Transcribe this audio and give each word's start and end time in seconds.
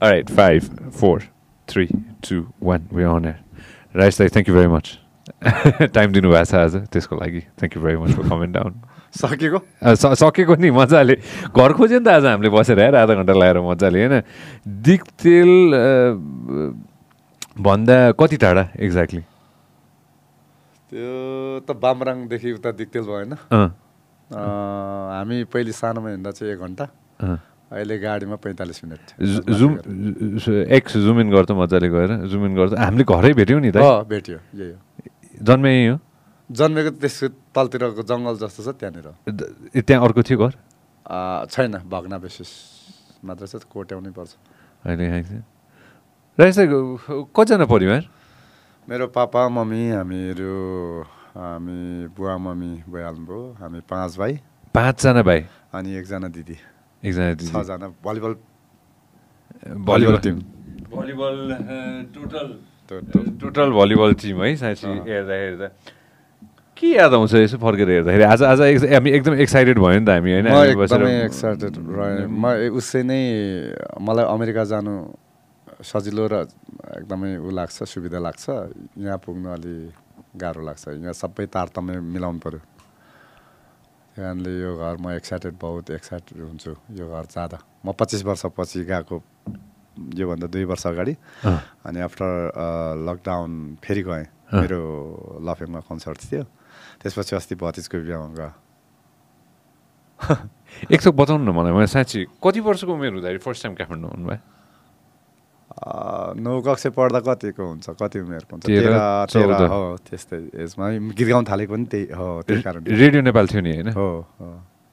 All 0.00 0.10
right, 0.10 0.28
five, 0.28 0.68
four, 0.90 1.20
three, 1.68 1.88
two, 2.20 2.52
one. 2.60 2.88
We're 2.90 3.08
on 3.08 3.26
air. 3.26 3.38
राइस 3.94 4.18
दाई 4.18 4.28
thank 4.28 4.48
you 4.48 4.54
very 4.54 4.68
much 4.68 4.86
time 5.94 6.12
दिनुभएको 6.12 6.44
छ 6.44 6.54
आज 6.56 6.74
त्यसको 6.92 7.16
लागि 7.16 7.40
thank 7.60 7.76
you 7.76 7.82
very 7.82 7.96
much 7.96 8.10
for 8.16 8.28
comment 8.28 8.54
down 8.54 8.72
सकेको 9.14 9.60
सकेको 10.20 10.54
नि 10.58 10.70
मजाले 10.74 11.14
घर 11.46 11.72
खोज्यो 11.78 11.98
नि 11.98 12.04
त 12.04 12.08
आज 12.10 12.26
हामीले 12.26 12.50
बसेर 12.56 12.80
हेर 12.82 12.94
आधा 13.02 13.14
घन्टा 13.14 13.32
लगाएर 13.38 13.60
मजाले 13.68 14.02
होइन 14.02 14.14
दिक्तेल 14.82 15.52
भन्दा 17.62 17.98
कति 18.18 18.36
टाढा 18.44 18.66
एक्ज्याक्टली 18.88 19.22
त्यो 20.92 21.14
त 21.70 21.78
बामराङदेखि 21.86 22.52
उता 22.58 22.70
दिक्तेल 22.82 23.08
भएन 23.14 23.38
हामी 24.34 25.42
पहिले 25.54 25.72
सानोमा 25.80 26.10
हिँड्दा 26.10 26.30
चाहिँ 26.34 26.52
एक 26.54 26.60
घन्टा 26.66 26.84
अहिले 27.74 27.98
गाडीमा 27.98 28.36
पैँतालिस 28.38 28.78
minute 28.84 29.02
zoom 29.50 29.72
ex 30.78 30.92
zoom 31.04 31.20
in 31.20 31.28
गर्छ 31.34 31.50
मजाले 31.50 31.88
गएर। 31.90 32.10
जुम 32.30 32.42
इन 32.46 32.54
गर्छ। 32.54 32.72
हामीले 32.78 33.04
घरै 33.04 33.32
भेट्यौँ 33.34 33.60
नि 33.60 33.70
त। 33.74 33.82
भेट्यो। 34.06 34.38
यही 34.54 34.70
हो। 34.70 34.78
जन्मे 35.42 35.70
यही 35.74 35.86
हो? 35.90 35.96
जन्मेको 36.50 36.90
त्यसको 37.02 37.26
तलतिरको 37.50 38.02
जङ्गल 38.06 38.34
जस्तो 38.38 38.60
छ 38.62 38.68
त्यहाँनिर। 38.78 39.08
त्यहाँ 39.82 40.00
अर्को 40.06 40.22
थियो 40.22 40.38
घर? 40.38 40.52
छैन। 41.50 41.82
भग्ना 41.90 42.16
बेसिस 42.22 42.50
मात्र 43.26 43.44
छ। 43.50 43.66
कोट्याउनै 43.66 44.12
पर्छ। 44.14 44.30
अहिले 44.86 45.06
रहेछ 46.38 46.58
कतिजना 47.34 47.66
परिवार? 47.66 48.02
मेरो 48.86 49.06
पापा 49.10 49.42
मम्मी 49.48 49.82
हामीहरू 49.98 50.52
हामी 51.34 51.80
बुवा 52.14 52.34
मम्मी 52.38 52.72
भइहाल्नुभयो 52.86 53.42
हामी 53.58 53.80
पाँच 53.90 54.10
भाइ। 54.18 54.32
पाँचजना 54.74 55.22
भाइ? 55.22 55.40
अनि 55.74 55.90
एकजना 55.98 56.28
दिदी। 56.28 56.56
छजना 57.04 57.86
volleyball 58.04 58.32
volleyball 59.88 60.16
team 60.24 60.36
volleyball 60.94 61.36
total 62.14 62.46
total 63.40 63.68
volleyball 63.80 64.10
team 64.22 64.42
है 64.42 64.54
साँच्ची 64.56 64.88
हेर्दा 65.10 65.34
हेर्दा। 65.34 65.68
के 66.76 66.88
याद 66.90 67.12
आउँछ 67.14 67.34
यसो 67.34 67.56
फर्केर 67.62 67.88
हेर्दाखेरि 67.90 68.24
आज 68.24 68.42
आज 68.42 68.60
हामी 68.92 69.10
एकदम 69.16 69.34
एक्साइटेड 69.46 69.78
भयो 69.78 69.98
नि 69.98 70.06
त 70.06 70.08
हामी 70.10 70.30
होइन? 70.32 70.46
एकदमै 70.48 71.14
एक्साइटेड 71.24 71.74
रहेँ 71.78 72.26
म 72.26 72.44
उसै 72.78 73.02
नै 73.06 73.20
मलाई 74.00 74.24
अमेरिका 74.34 74.64
जानु 74.72 74.94
सजिलो 75.86 76.24
र 76.32 76.34
एकदमै 76.98 77.30
ऊ 77.38 77.50
लाग्छ 77.52 77.76
सुविधा 77.84 78.18
लाग्छ। 78.26 78.44
यहाँ 79.04 79.18
पुग्नु 79.22 79.48
अलि 79.54 79.74
गाह्रो 80.40 80.62
लाग्छ। 80.66 80.84
यहाँ 80.98 81.14
सबै 81.14 81.46
तारतम्य 81.52 82.00
मिलाउनु 82.00 82.40
पऱ्यो 82.42 82.60
कारणले 84.14 84.52
यो 84.62 84.70
घर 84.78 84.96
म 85.02 85.10
एक्साइटेड 85.18 85.54
बहुत 85.60 85.90
एक्साइटेड 85.90 86.38
हुन्छु 86.38 86.72
यो 86.98 87.04
घर 87.10 87.24
जाँदा। 87.34 87.58
म 87.84 87.92
पच्चिस 87.98 88.22
वर्षपछि 88.24 88.84
गएको 88.86 89.16
योभन्दा 90.18 90.46
दुई 90.54 90.64
वर्ष 90.70 90.86
अगाडि। 90.86 91.14
अनि 91.86 91.98
आफ्टर 92.00 92.30
लकडाउन 93.06 93.50
फेरि 93.82 94.02
गएँ। 94.02 94.26
मेरो 94.54 94.80
लफेङमा 95.42 95.80
कन्सर्ट 95.90 96.18
थियो। 96.30 96.44
त्यसपछि 97.02 97.36
अस्ति 97.36 97.54
भतिजको 97.58 97.96
बिहामा 98.06 98.34
गयो 98.38 98.52
एक 100.94 101.00
सौ 101.02 101.10
बताउनु 101.12 101.44
न 101.44 101.54
मलाई 101.54 101.72
मैले 101.74 101.86
साँच्ची 101.90 102.20
कति 102.38 102.60
वर्षको 102.64 102.92
उमेर 102.94 103.12
हुँदाखेरि 103.18 103.38
फर्स्ट 103.44 103.62
टाइम 103.62 103.74
काठमाडौँ 103.76 104.10
आउनुभयो? 104.14 104.38
नौ 106.38 106.60
कक्षा 106.66 106.90
पढ्दा 106.96 107.20
कतिको 107.26 107.62
हुन्छ 107.64 107.86
कति 108.00 108.18
उमेरको 108.20 108.52
हुन्छ 108.54 108.66
तेह्र 108.66 108.94
तेह्र 109.32 109.66
हो 109.72 109.80
त्यस्तै 110.06 110.38
यसमा 110.62 110.86
गीत 111.18 111.28
गाउनु 111.28 111.46
थालेको 111.50 111.72
पनि 111.74 111.86
त्यही 111.92 112.04
हो 112.14 112.26
त्यही 112.46 112.62
कारण 112.62 112.80
रेडियो 113.02 113.20
नेपाल 113.26 113.44
थियो 113.50 113.60
नि 113.66 113.72
होइन 113.74 113.88
हो 113.98 114.06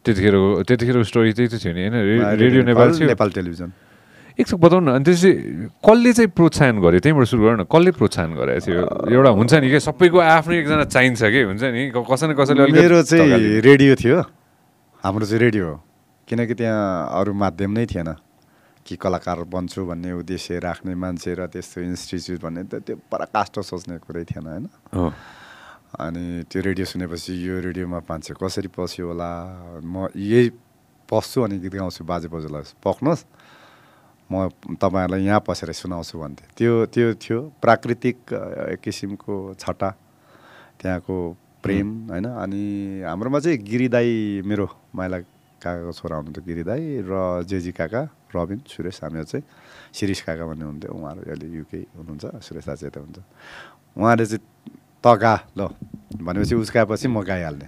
त्यतिखेर 0.06 0.36
त्यतिखेरको 0.66 1.04
स्टोरी 1.06 1.32
त्यही 1.38 1.48
त 1.54 1.56
थियो 1.62 1.74
नि 1.78 1.82
होइन 1.86 2.22
रेडियो 2.42 2.62
नेपाल 2.66 2.88
थियो 2.98 3.08
नेपाल 3.14 3.30
टेलिभिजन 3.38 3.70
एकछिन 4.40 4.58
बताउनु 4.58 4.90
न 4.90 4.96
अनि 4.96 5.04
त्यसपछि 5.06 5.32
कसले 5.86 6.12
चाहिँ 6.18 6.30
प्रोत्साहन 6.34 6.76
गर्यो 6.82 7.00
त्यहीँबाट 7.06 7.28
सुरु 7.30 7.42
गर 7.46 7.54
न 7.62 7.64
कसले 7.70 7.92
प्रोत्साहन 8.00 8.32
गरेको 8.42 8.66
थियो 8.66 8.82
एउटा 9.14 9.32
हुन्छ 9.38 9.54
नि 9.62 9.68
कि 9.70 9.80
सबैको 9.86 10.18
आफ्नै 10.18 10.56
एकजना 10.60 10.86
चाहिन्छ 10.90 11.22
कि 11.22 11.42
हुन्छ 11.52 11.64
नि 11.78 11.82
कसै 11.94 12.26
न 12.26 12.32
कसैले 12.40 12.62
मेरो 12.74 13.00
चाहिँ 13.06 13.62
रेडियो 13.62 13.94
थियो. 14.02 14.18
हाम्रो 15.04 15.26
चाहिँ 15.30 15.42
रेडियो 15.46 15.66
हो 15.68 15.76
किनकि 16.28 16.54
त्यहाँ 16.58 17.22
अरू 17.22 17.32
माध्यम 17.38 17.72
नै 17.78 17.86
थिएन 17.86 18.10
कि 18.86 18.96
कलाकार 18.96 19.44
बन्छु 19.46 19.86
भन्ने 19.86 20.12
उद्देश्य 20.22 20.60
राख्ने 20.60 20.94
मान्छे 20.96 21.32
र 21.34 21.48
त्यस्तो 21.48 21.82
इन्स्टिच्युट 21.82 22.42
भन्ने 22.42 22.64
त 22.66 22.82
त्यो 22.86 22.96
पराकाष्ठ 23.12 23.60
सोच्ने 23.62 23.98
कुरै 24.02 24.24
थिएन 24.26 24.48
होइन? 24.48 24.66
अनि 26.00 26.26
त्यो 26.50 26.60
रेडियो 26.62 26.86
सुनेपछि 26.86 27.32
यो 27.36 27.60
रेडियोमा 27.62 28.00
मान्छे 28.10 28.34
कसरी 28.40 28.70
पस्यो 28.72 29.08
होला 29.12 29.30
म 29.84 30.08
यही 30.16 30.50
पस्छु 31.10 31.38
अनि 31.44 31.60
गीत 31.60 31.74
गाउँछु 31.76 32.04
बाजे 32.08 32.28
बोजूलाई 32.32 32.64
पक्नुहोस्। 32.80 33.24
म 34.32 34.48
तपाईँहरूलाई 34.80 35.24
यहाँ 35.28 35.44
पसेर 35.44 35.72
सुनाउँछु 35.76 36.16
भन्थेँ। 36.16 36.48
त्यो 36.56 36.74
त्यो 36.88 37.08
थियो 37.20 37.40
प्राकृतिक 37.60 38.18
एक 38.72 38.80
किसिमको 38.80 39.60
छटा 39.60 39.90
त्यहाँको 40.80 41.16
प्रेम 41.60 41.88
होइन? 42.10 42.26
अनि 42.40 42.64
हाम्रोमा 43.04 43.40
चाहिँ 43.44 43.58
गिरिदाई 43.60 44.42
मेरो 44.48 44.66
माइला 44.96 45.20
काकाको 45.60 45.92
छोरा 45.92 46.16
हुनुहुन्थ्यो 46.16 46.44
गिरिदाई 46.48 47.04
र 47.04 47.44
जेजी 47.44 47.72
काका। 47.76 48.02
रबिन 48.36 48.60
सुरेश 48.68 49.00
हामीहरू 49.04 49.28
चाहिँ 49.32 49.46
शिरिष 49.94 50.20
काका 50.28 50.46
भन्ने 50.46 50.66
हुन्थ्यो 50.66 50.92
उहाँहरू 50.92 51.22
अहिले 51.28 51.48
युके 51.58 51.80
हुनुहुन्छ 51.98 52.26
सुरेश 52.42 52.66
दाजु 52.68 52.86
यता 52.88 53.00
हुन्छ 53.00 53.20
उहाँले 53.98 54.26
चाहिँ 54.26 54.42
त 55.04 55.06
गा 55.18 55.34
ल 55.58 55.70
भनेपछि 56.16 56.56
उस्काएपछि 56.56 57.08
म 57.08 57.22
गाइहाल्ने। 57.24 57.68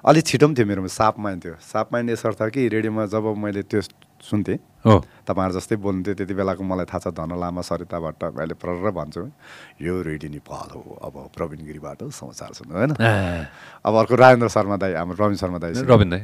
अलिक 0.00 0.24
छिटो 0.26 0.46
पनि 0.48 0.54
थियो 0.56 0.66
मेरोमा 0.66 0.88
साप 0.88 1.18
माइन 1.20 1.38
थियो। 1.40 1.54
साप 1.60 1.92
माइन 1.92 2.08
यसर्थ 2.10 2.40
कि 2.56 2.68
रेडियोमा 2.68 3.04
जब 3.12 3.24
मैले 3.36 3.62
त्यो 3.68 3.80
सुन्थेँ 4.24 4.58
हो। 4.80 4.94
तपाईँहरू 5.28 5.52
जस्तै 5.60 5.76
बोल्नुहुन्थ्यो 5.76 6.14
त्यति 6.16 6.34
बेलाको 6.34 6.62
मलाई 6.64 6.88
थाहा 6.88 7.00
छ 7.04 7.12
धन 7.12 7.36
लामा 7.36 7.60
सरिता 7.60 7.98
भट्ट 8.00 8.22
अहिले 8.32 8.54
प्रर 8.56 8.90
भन्छु। 8.96 9.22
यो 9.76 9.94
रेडियो 10.00 10.30
नेपाल 10.32 10.68
हो। 10.72 10.80
अब 11.04 11.14
प्रवीण 11.36 11.60
गिरीबाट 11.68 12.00
समाचार 12.08 12.52
सुन्नु 12.56 12.74
होइन? 12.76 12.92
अब 13.84 13.92
अर्को 13.94 14.14
राजेन्द्र 14.16 14.48
शर्मा 14.48 14.76
दाई 14.80 14.92
हाम्रो 14.96 15.16
रविन 15.20 15.36
शर्मा 15.36 15.58
दाई 15.60 15.72
रविन 15.84 16.10
दाई 16.10 16.20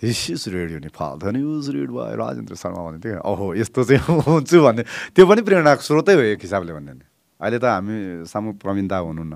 this 0.00 0.30
is 0.30 0.44
Radio 0.48 0.78
Nepal 0.80 1.18
the 1.20 1.24
news 1.36 1.68
read 1.76 1.90
by 1.92 2.16
Rajendra 2.16 2.54
Sharma 2.56 2.80
भन्ने 2.88 3.00
थियो। 3.04 3.20
ओहो 3.20 3.46
यस्तो 3.54 3.84
चाहिँ 3.84 4.00
हुन्छु 4.24 4.58
भन्ने। 4.64 4.82
त्यो 5.12 5.24
पनि 5.28 5.40
प्रेरणाको 5.44 5.82
स्रोतै 5.84 6.14
हो 6.16 6.22
एक 6.34 6.40
हिसाबले 6.40 6.72
भन्यो 6.72 6.92
भने 6.96 7.04
अहिले 7.40 7.58
त 7.60 7.64
हामी 7.68 8.24
सामु 8.24 8.56
प्रवीण 8.56 8.88
दा 8.88 8.96
हुनुहुन्न। 8.96 9.34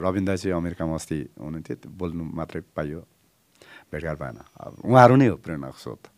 रविन 0.00 0.24
दा 0.24 0.36
चाहिँ 0.40 0.56
अमेरिकामा 0.56 0.94
अस्ति 0.96 1.18
हुनुहुन्थ्यो। 1.36 1.92
बोल्नु 1.92 2.24
मात्रै 2.24 2.60
पाइयो। 2.72 3.00
भेटघाट 3.92 4.16
भएन। 4.16 4.36
उहाँहरू 4.88 5.14
नै 5.20 5.26
हो 5.28 5.36
प्रेरणाको 5.44 5.76
स्रोत। 5.76 6.08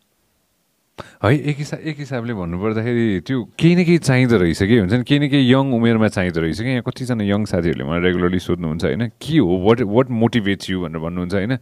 है 0.95 1.35
एक 1.35 1.57
हिसाब 1.59 1.81
एक 1.91 1.99
हिसाबले 1.99 2.35
भन्नुपर्दाखेरि 2.39 3.27
त्यो 3.27 3.39
केही 3.59 3.75
न 3.75 3.83
केही 3.83 3.99
चाहिँदो 3.99 4.37
रहेछ 4.39 4.63
कि 4.63 4.79
हुन्छ 4.79 4.95
नि 4.95 5.03
केही 5.03 5.19
न 5.19 5.27
केही 5.27 5.51
यङ 5.51 5.75
उमेरमा 5.75 6.07
चाहिँदो 6.07 6.39
रहेछ 6.39 6.63
कि 6.63 6.71
यहाँ 6.71 6.87
कतिजना 6.87 7.25
यङ 7.27 7.51
साथीहरूले 7.51 7.83
मलाई 7.83 8.01
रेगुलरली 8.07 8.39
सोध्नुहुन्छ 8.39 8.85
होइन 8.95 9.03
के 9.19 9.39
हो? 9.43 9.51
वाट 9.67 9.83
वाट 9.91 10.07
मोटिभेट्स 10.23 10.71
यु 10.71 10.87
भनेर 10.87 11.03
भन्नुहुन्छ 11.03 11.35
होइन। 11.35 11.59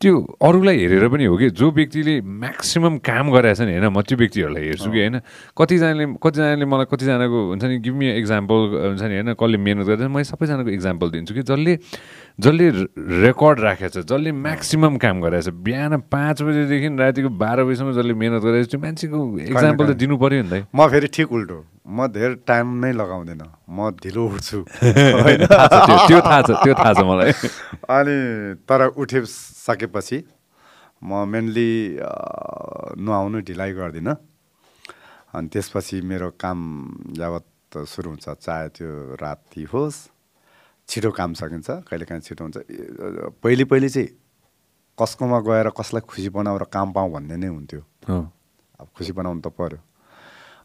त्यो 0.00 0.16
अरूलाई 0.40 0.76
हेरेर 0.80 1.08
पनि 1.12 1.24
हो 1.28 1.36
कि? 1.36 1.50
जो 1.52 1.66
व्यक्तिले 1.76 2.14
म्याक्सिमम् 2.24 2.96
काम 3.04 3.26
गरेको 3.36 3.52
छ 3.52 3.68
नि 3.68 3.72
होइन 3.76 3.92
म 3.92 4.00
त्यो 4.00 4.16
व्यक्तिहरूलाई 4.16 4.64
हेर्छु 4.72 4.88
कि 4.88 4.96
होइन। 4.96 5.16
कतिजनाले 5.52 6.04
कतिजनाले 6.16 6.64
मलाई 6.64 6.86
कतिजनाको 6.88 7.38
हुन्छ 7.52 7.64
नि 7.68 7.76
गिभ 7.84 7.94
मी 8.00 8.06
इक्जाम्पल 8.16 8.58
हुन्छ 8.96 9.02
नि 9.04 9.14
होइन 9.20 9.30
कसले 9.36 9.58
मिहिनेत 9.60 9.86
गर्छ 9.92 10.08
मैले 10.08 10.24
सबैजनाको 10.24 10.70
इक्जाम्पल 10.72 11.06
दिन्छु 11.12 11.32
कि। 11.36 11.42
जसले 11.44 11.72
जसले 12.40 12.66
रेकर्ड 13.28 13.58
राखेको 13.60 13.92
छ 13.92 14.08
जसले 14.08 14.32
म्याक्सिमम् 14.40 14.96
काम 15.04 15.20
गरेको 15.20 15.44
छ 15.44 15.52
बिहान 15.68 15.92
पाँच 16.08 16.36
बजीदेखि 16.48 16.88
रातिको 16.96 17.28
बाह्र 17.36 17.68
बजीसम्म 17.68 17.92
जसले 17.92 18.14
मिहिनेत 18.16 18.40
गरेको 18.40 18.64
छ 18.64 18.70
त्यो 18.72 18.80
मान्छेको 18.80 19.18
इक्जाम्पल 19.52 19.84
त 19.84 19.92
दिनु 20.00 20.16
पऱ्यो 20.16 20.40
नि 20.40 20.48
त 20.48 20.64
म 20.72 20.88
फेरि 20.88 21.12
ठिक 21.12 21.28
उल्टो। 21.28 21.56
म 21.90 22.06
धेरै 22.06 22.34
टाइम 22.46 22.66
नै 22.82 22.92
लगाउँदिनँ। 22.94 23.48
म 23.66 23.90
ढिलो 23.98 24.22
उठ्छु 24.30 24.58
त्यो 26.06 26.20
थाहा 26.22 26.40
छ 26.46 26.50
त्यो 26.62 26.74
थाहा 26.78 26.92
छ 26.94 27.02
मलाई। 27.02 27.32
अनि 27.98 28.16
तर 28.62 28.94
उठिसकेपछि 28.94 30.18
म 31.02 31.26
मेनली 31.26 31.70
नुहाउनु 32.94 33.38
ढिलाइ 33.42 33.70
गर्दिनँ। 33.74 34.14
अनि 35.34 35.46
त्यसपछि 35.50 35.96
मेरो 36.06 36.28
काम 36.38 36.58
यावत 37.18 37.46
सुरु 37.90 38.08
हुन्छ। 38.10 38.26
चाहे 38.38 38.68
त्यो 38.76 38.90
राति 39.18 39.62
होस् 39.72 39.98
छिटो 40.88 41.10
काम 41.10 41.30
सकिन्छ। 41.42 41.90
कहिलेकाहीँ 41.90 42.22
छिटो 42.22 42.42
हुन्छ। 42.44 42.56
पहिले 43.42 43.64
पहिले 43.66 43.88
चाहिँ 43.90 44.08
कसकोमा 44.98 45.38
गएर 45.42 45.68
कसलाई 45.74 46.02
खुसी 46.06 46.28
बनाएर 46.38 46.64
काम 46.70 46.88
पाऊँ 46.94 47.10
भन्ने 47.18 47.36
नै 47.42 47.48
हुन्थ्यो। 47.50 47.82
अब 48.80 48.86
खुसी 48.94 49.12
बनाउनु 49.18 49.42
त 49.42 49.50
पऱ्यो 49.58 49.89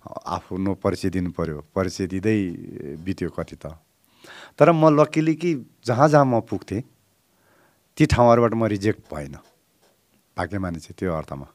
आफ्नो 0.06 0.74
परिचय 0.84 1.10
दिनु 1.10 1.32
पऱ्यो 1.38 1.58
परिचय 1.76 2.08
दिँदै 2.08 2.38
बित्यो 3.06 3.30
कति 3.30 3.56
त। 3.56 3.74
तर 4.58 4.72
म 4.72 4.90
लकिली 4.94 5.34
कि 5.36 5.54
जहाँ 5.86 6.08
जहाँ 6.10 6.26
म 6.26 6.42
पुग्थेँ 6.50 6.82
ती 7.98 8.06
ठाउँहरूबाट 8.06 8.54
म 8.54 8.66
रिजेक्ट 8.66 9.02
भएन। 9.14 9.36
भाग्यमानी 10.38 10.80
चाहिँ 10.80 10.96
त्यो 11.00 11.14
अर्थमा। 11.14 11.48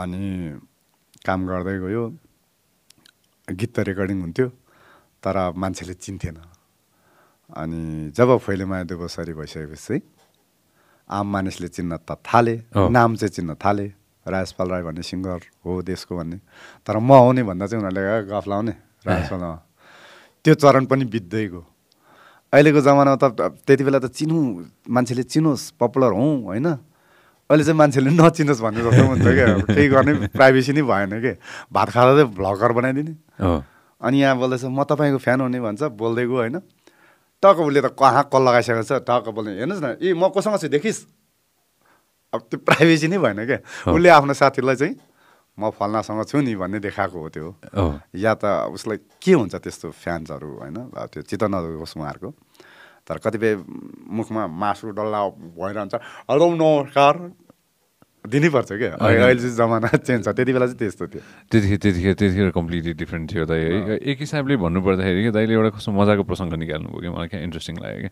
अनि 0.00 0.22
काम 1.26 1.40
गर्दै 1.46 1.76
गयो। 1.82 2.02
गीत 3.48 3.70
त 3.74 3.78
रेकर्डिङ 3.88 4.18
हुन्थ्यो 4.20 4.48
तर 5.24 5.36
मान्छेले 5.56 5.94
चिन्थेन। 5.94 6.36
अनि 7.56 8.12
जब 8.12 8.28
फैलेमाया 8.38 8.84
दुबसरी 8.92 9.32
भइसकेपछि 9.32 9.96
आम 11.10 11.26
मानिसले 11.32 11.68
चिन्न 11.68 11.96
त 12.04 12.20
थाले 12.20 12.54
नाम 12.76 13.16
चाहिँ 13.16 13.32
चिन्न 13.32 13.54
थाले। 13.56 13.86
राजपाल 14.28 14.68
राई 14.68 14.82
भन्ने 14.82 15.02
सिङ्गर 15.02 15.40
हो 15.64 15.82
देशको 15.82 16.12
भन्ने। 16.16 16.38
तर 16.86 16.96
म 17.00 17.10
हो 17.12 17.32
नि 17.32 17.42
भन्दा 17.42 17.66
चाहिँ 17.66 17.82
उनीहरूले 17.82 18.28
गफ 18.28 18.44
लाउने 18.48 18.74
राजपालमा। 19.06 19.56
त्यो 20.44 20.54
चरण 20.54 20.84
पनि 20.86 21.04
बित्दै 21.04 21.46
गयो 21.48 21.62
अहिलेको 22.52 22.80
जमानामा 22.80 23.16
त 23.20 23.24
त्यति 23.66 23.82
बेला 23.84 23.98
त 23.98 24.08
चिनु 24.08 24.36
मान्छेले 24.88 25.22
चिनोस् 25.28 25.76
पपुलर 25.76 26.12
हौँ 26.16 26.48
होइन? 26.48 26.66
अहिले 27.50 27.64
चाहिँ 27.64 27.76
मान्छेले 27.76 28.10
नचिनोस् 28.12 28.60
भन्ने 28.64 28.80
जस्तो 28.88 29.04
हुन्छ 29.04 29.24
क्या। 29.24 29.46
केही 29.68 29.88
गर्ने 29.88 30.12
प्राइभेसी 30.32 30.72
नै 30.72 30.82
भएन 30.84 31.12
कि? 31.20 31.32
भात 31.72 31.88
खाँदा 31.92 32.12
चाहिँ 32.16 32.28
भ्लगर 32.32 32.72
बनाइदिने। 32.72 33.12
हो। 33.40 33.64
अनि 34.00 34.16
यहाँ 34.20 34.36
बोल्दैछ 34.36 34.64
म 34.64 34.84
तपाईँको 34.84 35.18
फ्यान 35.18 35.40
हुने 35.44 35.60
भन्छ 35.60 35.82
बोल्दै 35.92 36.24
गयो 36.24 36.36
होइन? 36.40 36.56
टक्क 37.42 37.58
उसले 37.60 37.80
त 37.84 37.88
कहाँ 37.92 38.22
कल 38.32 38.42
लगाइसकेको 38.48 38.84
छ 38.84 38.92
टक्क 39.04 39.28
बोल्ने। 39.28 39.52
हेर्नुहोस् 39.60 39.84
न 39.84 39.88
ए 40.00 40.12
म 40.16 40.28
कोसँग 40.32 40.56
छु? 40.56 40.68
देखिस्? 40.68 40.98
अब 42.32 42.40
त्यो 42.50 42.58
प्राइभेसी 42.60 43.08
नै 43.08 43.18
भएन 43.18 43.40
क्या। 43.46 43.58
उसले 43.88 44.08
आफ्नो 44.08 44.34
साथीलाई 44.36 44.76
चाहिँ 44.76 44.94
म 45.58 45.70
फल्नासँग 45.74 46.22
छु 46.28 46.38
नि 46.44 46.54
भन्ने 46.54 46.78
देखाएको 46.78 47.18
हो 47.18 47.28
त्यो। 47.32 47.48
या 48.14 48.32
त 48.36 48.68
उसलाई 48.70 48.98
के 49.18 49.32
हुन्छ 49.32 49.54
त्यस्तो 49.58 49.90
फ्यान्सहरू 49.90 50.48
होइन? 50.60 50.76
त्यो 50.94 51.22
चित्त 51.24 51.44
नहोस् 51.48 51.96
उहाँहरूको। 51.98 52.30
तर 53.08 53.16
कतिपय 53.24 53.52
मुखमा 54.12 54.42
मासु 54.46 54.92
डल्ला 54.92 55.20
भइरहन्छ 55.56 55.94
हेलो 56.28 56.46
नमस्कार। 56.54 57.14
दिनैपर्छ 58.28 58.70
क्या। 58.76 58.92
अहिले 59.00 59.40
चाहिँ 59.40 59.56
जमाना 59.56 59.88
चेन्ज 60.04 60.24
छ। 60.24 60.28
त्यति 60.36 60.52
बेला 60.52 60.66
चाहिँ 60.68 60.78
त्यस्तो 60.78 61.04
थियो। 61.08 61.22
त्यतिखेर 61.48 61.78
त्यतिखेर 61.80 62.14
त्यतिखेर 62.14 62.50
कम्प्लिटली 62.52 62.92
डिफ्रेन्ट 62.92 63.24
थियो 63.32 63.44
दाइ 63.48 63.60
है 63.64 63.96
एक 64.04 64.18
हिसाबले 64.20 64.56
भन्नुपर्दाखेरि 64.60 65.20
कि 65.24 65.30
दाइले 65.32 65.52
एउटा 65.56 65.70
कस्तो 65.80 65.90
मजाको 65.96 66.22
प्रसङ्ग 66.28 66.52
निकाल्नु 66.60 66.88
भयो 66.92 67.00
कि? 67.00 67.08
मलाई 67.08 67.28
क्या 67.32 67.40
इन्ट्रेस्टिङ 67.40 67.74
लाग्यो 67.80 68.00
कि 68.04 68.10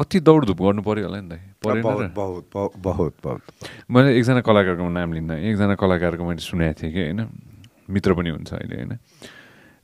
कति 0.00 0.20
दौडधुप 0.20 0.56
गर्नु 0.62 0.82
पऱ्यो 0.82 1.06
होला 1.06 1.20
नि? 1.20 1.36
बहुत 1.60 2.12
बहुत 2.16 2.72
बहुत 2.76 3.14
बहुत। 3.24 3.42
मैले 3.90 4.16
एकजना 4.18 4.40
कलाकारको 4.40 4.88
नाम 4.88 5.12
लिँदा 5.12 5.34
एकजना 5.36 5.74
कलाकारको 5.76 6.24
मैले 6.24 6.40
सुनेको 6.40 6.82
थिएँ 6.82 6.92
कि 6.92 7.00
होइन? 7.00 7.20
मित्र 7.90 8.14
पनि 8.14 8.30
हुन्छ 8.30 8.52
अहिले 8.54 8.76
होइन? 8.76 8.98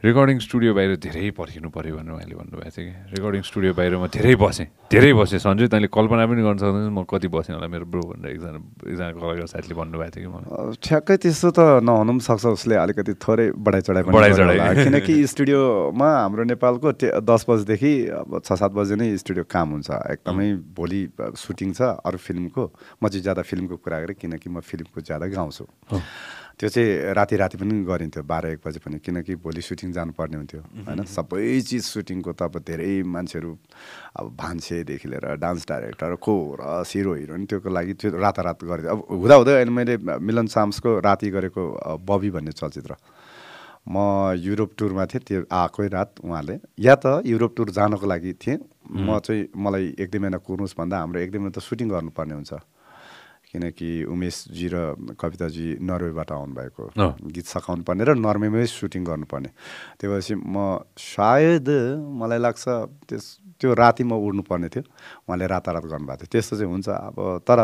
रेकर्डिङ 0.04 0.38
स्टुडियो 0.44 0.72
बाहिर 0.76 1.00
धेरै 1.00 1.30
पर्खिनु 1.32 1.68
पऱ्यो 1.72 1.96
भनेर 1.96 2.12
उहाँले 2.12 2.36
भन्नुभएको 2.36 2.68
थियो 2.68 2.84
कि। 2.84 3.16
रेकर्डिङ 3.16 3.42
स्टुडियो 3.48 3.72
बाहिर 3.72 3.96
म 3.96 4.06
धेरै 4.12 4.34
बसेँ 4.36 4.68
धेरै 4.92 5.12
बसेँ। 5.16 5.40
सन्जय 5.40 5.72
तैँले 5.72 5.88
कल्पना 5.88 6.24
पनि 6.28 6.42
गर्न 6.44 6.58
सक्दैन 6.60 6.92
म 6.92 7.08
कति 7.08 7.28
बसेँ 7.32 7.56
होला 7.56 7.64
मेरो 7.64 7.88
ब्रो 7.88 8.02
भनेर 8.12 8.28
एकजना 8.28 8.60
एकजना 8.92 9.08
कलाकार 9.16 9.48
साथीले 9.56 9.72
भन्नुभएको 9.72 10.12
थियो 10.12 10.28
कि 10.28 10.30
मलाई। 10.36 10.76
ठ्याक्कै 10.84 11.16
त्यस्तो 11.16 11.48
त 11.48 11.60
नहुनु 11.80 12.12
पनि 12.12 12.24
सक्छ 12.28 12.44
उसले 12.44 12.76
अलिकति 12.76 13.12
थोरै 13.24 13.46
बढाइ 13.56 13.80
चढाइ 13.88 14.02
बढाइ 14.12 14.32
चढाइ। 14.36 14.84
किनकि 14.84 15.14
स्टुडियोमा 15.32 16.08
हाम्रो 16.12 16.44
नेपालको 16.44 16.88
दस 17.24 17.42
बजीदेखि 17.48 17.92
अब 18.20 18.30
छ 18.44 18.48
सात 18.52 18.72
बजी 18.76 19.00
नै 19.00 19.16
स्टुडियो 19.16 19.48
काम 19.48 19.80
हुन्छ। 19.80 19.88
एकदमै 20.12 20.48
भोलि 20.76 21.00
सुटिङ 21.40 21.72
छ 21.72 21.96
अरू 22.04 22.20
फिल्मको। 22.20 22.64
म 23.00 23.08
चाहिँ 23.08 23.24
ज्यादा 23.24 23.42
फिल्मको 23.48 23.80
कुरा 23.80 23.96
गरेँ 24.04 24.16
किनकि 24.20 24.48
म 24.52 24.60
फिल्मको 24.60 25.00
ज्यादा 25.00 25.24
गाउँछु। 25.32 25.64
त्यो 26.56 26.68
चाहिँ 26.72 27.12
राति 27.12 27.36
राति 27.36 27.56
पनि 27.60 27.84
गरिन्थ्यो 27.84 28.22
बाह्र 28.24 28.46
एक 28.56 28.60
बजी 28.64 28.80
पनि। 28.80 28.96
किनकि 29.04 29.34
भोलि 29.44 29.60
सुटिङ 29.60 29.92
जानुपर्ने 29.92 30.36
हुन्थ्यो 30.36 30.60
होइन? 30.88 31.04
सबै 31.04 31.60
चिज 31.60 31.84
सुटिङको 31.84 32.32
त 32.32 32.48
अब 32.48 32.64
धेरै 32.64 33.04
मान्छेहरू 33.04 33.50
अब 34.16 34.26
भान्सेदेखि 34.40 35.08
लिएर 35.08 35.36
dance 35.36 35.68
director 35.68 36.14
chorus 36.16 36.92
hero 36.96 37.12
heroine 37.12 37.44
त्योको 37.44 37.68
लागि 37.68 37.92
त्यो 38.00 38.08
रातारात 38.16 38.64
गरिदियो। 38.64 38.88
अब 38.88 38.98
हुँदाहुँदै 39.04 39.52
अहिले 39.52 39.72
मैले 39.76 39.94
मिलन 40.00 40.46
साम्सको 40.48 40.90
राति 41.04 41.28
गरेको 41.28 41.62
बबी 42.00 42.30
भन्ने 42.32 42.52
चलचित्र। 42.56 42.96
म 43.86 44.32
युरोप 44.40 44.70
टुरमा 44.80 45.04
थिएँ 45.06 45.22
त्यो 45.28 45.40
आएकै 45.52 45.86
रात 45.92 46.24
उहाँले। 46.24 46.56
या 46.80 46.94
त 46.96 47.20
युरोप 47.22 47.52
टुर 47.56 47.70
जानको 47.70 48.06
लागि 48.08 48.32
थिएँ। 48.32 48.58
म 48.88 49.20
चाहिँ 49.20 49.52
मलाई 49.52 49.94
एक 50.00 50.08
दुई 50.10 50.20
महिना 50.24 50.38
कुर्नुहोस् 50.40 50.74
भन्दा 50.74 50.96
हाम्रो 51.04 51.20
एक 51.20 51.30
दुई 51.30 51.38
महिना 51.38 51.54
त 51.54 51.60
सुटिङ 51.60 51.88
गर्नुपर्ने 51.92 52.34
हुन्छ। 52.34 52.52
किनकि 53.56 54.04
उमेशजी 54.04 54.68
र 54.68 54.76
कविताजी 55.16 55.66
नर्वेबाट 55.80 56.30
आउनुभएको। 56.36 56.82
गीत 57.32 57.46
सकाउनु 57.56 57.82
पर्ने 57.88 58.04
र 58.04 58.12
नर्वेमै 58.20 58.68
सुटिङ 58.68 59.02
गर्नुपर्ने। 59.08 59.50
त्यो 59.96 60.06
भएपछि 60.12 60.34
म 60.36 60.84
सायद 60.92 61.68
मलाई 62.20 62.40
लाग्छ 62.44 62.64
त्यस 63.08 63.24
त्यो 63.56 63.72
राति 63.72 64.04
म 64.04 64.20
उड्नुपर्ने 64.20 64.68
थियो। 64.68 64.84
उहाँले 65.24 65.46
रातारात 65.48 65.84
गर्नुभएको 65.88 66.20
थियो। 66.20 66.32
त्यस्तो 66.36 66.54
चाहिँ 66.60 66.68
हुन्छ। 66.68 66.88
अब 66.92 67.16
तर 67.48 67.60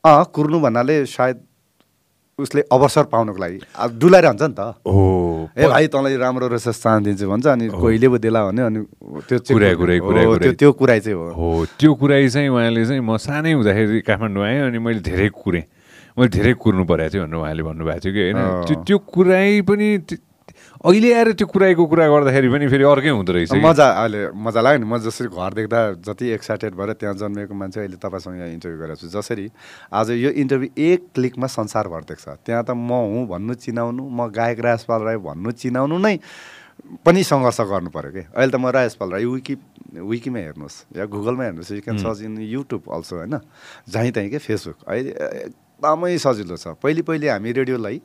अँ 0.00 0.24
कुर्नु 0.32 0.56
भन्नाले 0.64 1.04
सायद 1.04 1.36
उसले 2.38 2.62
अवसर 2.68 3.04
पाउनुको 3.08 3.40
लागि। 3.40 3.60
अब 3.80 3.98
डुलाइरहन्छ 3.98 4.42
नि 4.42 4.54
त। 4.60 4.60
हो। 4.84 5.04
ए 5.56 5.66
भाइ 5.72 5.86
तँलाई 5.88 6.16
राम्रो 6.20 6.46
रहेछ 6.52 6.68
चाहना 6.68 7.00
दिन्छु 7.08 7.24
भन्छ 7.32 7.46
अनि 7.48 7.68
कहिले 7.72 8.08
पो 8.12 8.18
देला 8.20 8.40
भने 8.44 8.62
अनि 8.62 8.80
त्यो 9.24 9.38
कुराइ, 9.56 9.72
हो, 9.72 9.80
कुराइ। 10.04 10.26
त्यो 10.44 10.52
त्यो 10.52 10.72
कुराइ 10.76 11.00
चाहिँ 11.00 11.16
हो। 11.16 11.32
हो 11.32 11.66
त्यो 11.80 11.94
कुराई 11.96 12.28
चाहिँ 12.28 12.48
उहाँले 12.52 12.84
चाहिँ 12.84 13.00
म 13.00 13.16
सानै 13.16 13.52
हुँदाखेरि 13.56 14.00
काठमाडौँ 14.04 14.44
आएँ 14.44 14.60
अनि 14.68 14.78
मैले 14.84 15.00
धेरै 15.00 15.28
कुरेँ। 15.32 15.64
मैले 16.12 16.28
धेरै 16.28 16.52
कुर्नु 16.60 16.84
परेको 16.84 17.08
थियो 17.08 17.24
भनेर 17.24 17.40
उहाँले 17.40 17.62
भन्नुभएको 17.64 18.00
थियो 18.04 18.12
कि 18.12 18.20
होइन। 18.20 18.36
त्यो 18.68 18.76
त्यो 18.84 18.98
पनि 19.64 19.88
अहिले 20.84 21.12
आएर 21.14 21.32
त्यो 21.32 21.46
कुराईको 21.48 21.84
कुरा 21.88 22.04
गर्दाखेरि 22.08 22.48
पनि 22.52 22.66
फेरि 22.68 22.84
अर्कै 22.84 23.08
हुँदो 23.08 23.32
रहेछ। 23.32 23.52
मजा 23.64 23.86
अहिले 23.96 24.20
मजा 24.36 24.60
लाग्यो 24.60 24.78
नि। 24.84 24.86
म 24.86 25.00
जसरी 25.00 25.28
घर 25.32 25.52
देख्दा 25.56 25.80
जति 26.04 26.26
एक्साइटेड 26.36 26.72
भएर 26.76 26.92
त्यहाँ 27.00 27.14
जन्मेको 27.16 27.54
मान्छे 27.56 27.80
अहिले 27.80 27.96
तपाईँसँग 27.96 28.36
यहाँ 28.36 28.50
इन्टरभ्यू 28.60 28.78
गरेको 28.84 29.00
छु। 29.00 29.08
जसरी 29.08 29.46
आज 29.88 30.10
यो 30.20 30.30
इन्टरभ्यू 30.36 30.68
एक 30.76 31.00
क्लिकमा 31.16 31.46
संसारभर 31.48 32.02
देख्छ। 32.12 32.28
त्यहाँ 32.44 32.64
त 32.68 32.76
म 32.76 32.92
हुँ 32.92 33.24
भन्नु 33.24 33.54
चिनाउनु 33.56 34.02
म 34.04 34.28
गायक 34.28 34.60
राजपाल 34.60 35.00
राई 35.00 35.16
भन्नु 35.16 35.50
चिनाउनु 35.56 35.96
नै 35.96 36.20
पनि 37.00 37.22
सङ्घर्ष 37.24 37.60
गर्नु 37.72 37.88
पऱ्यो 37.88 38.12
कि। 38.12 38.22
अहिले 38.36 38.52
त 38.52 38.56
म 38.60 38.68
राजपाल 38.68 39.08
राई 39.16 39.24
विकि 39.24 39.54
विकिमा 39.96 40.38
हेर्नुहोस् 40.44 40.76
या 40.92 41.04
गुगलमा 41.08 41.44
हेर्नुहोस्। 41.44 41.72
You 41.72 41.80
can 41.80 41.98
search 42.04 42.20
in 42.20 42.36
YouTube 42.52 42.82
also 42.84 43.16
होइन? 43.16 43.40
जहीँ 43.88 44.12
तहीँ 44.12 44.28
के? 44.28 44.38
फेसबुक 44.44 44.84
अहिले 44.84 45.10
एकदमै 45.10 46.16
सजिलो 46.20 46.56
छ। 46.60 46.76
पहिले 46.76 47.00
पहिले 47.00 47.26
हामी 47.32 47.52
रेडियोलाई 47.64 47.96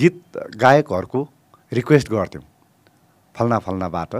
गीत 0.00 0.18
गायकहरूको 0.58 1.20
रिक्वेस्ट 1.72 2.08
गर्थ्यौँ। 2.10 2.44
फल्ना 3.34 3.58
फल्नाबाट 3.58 4.14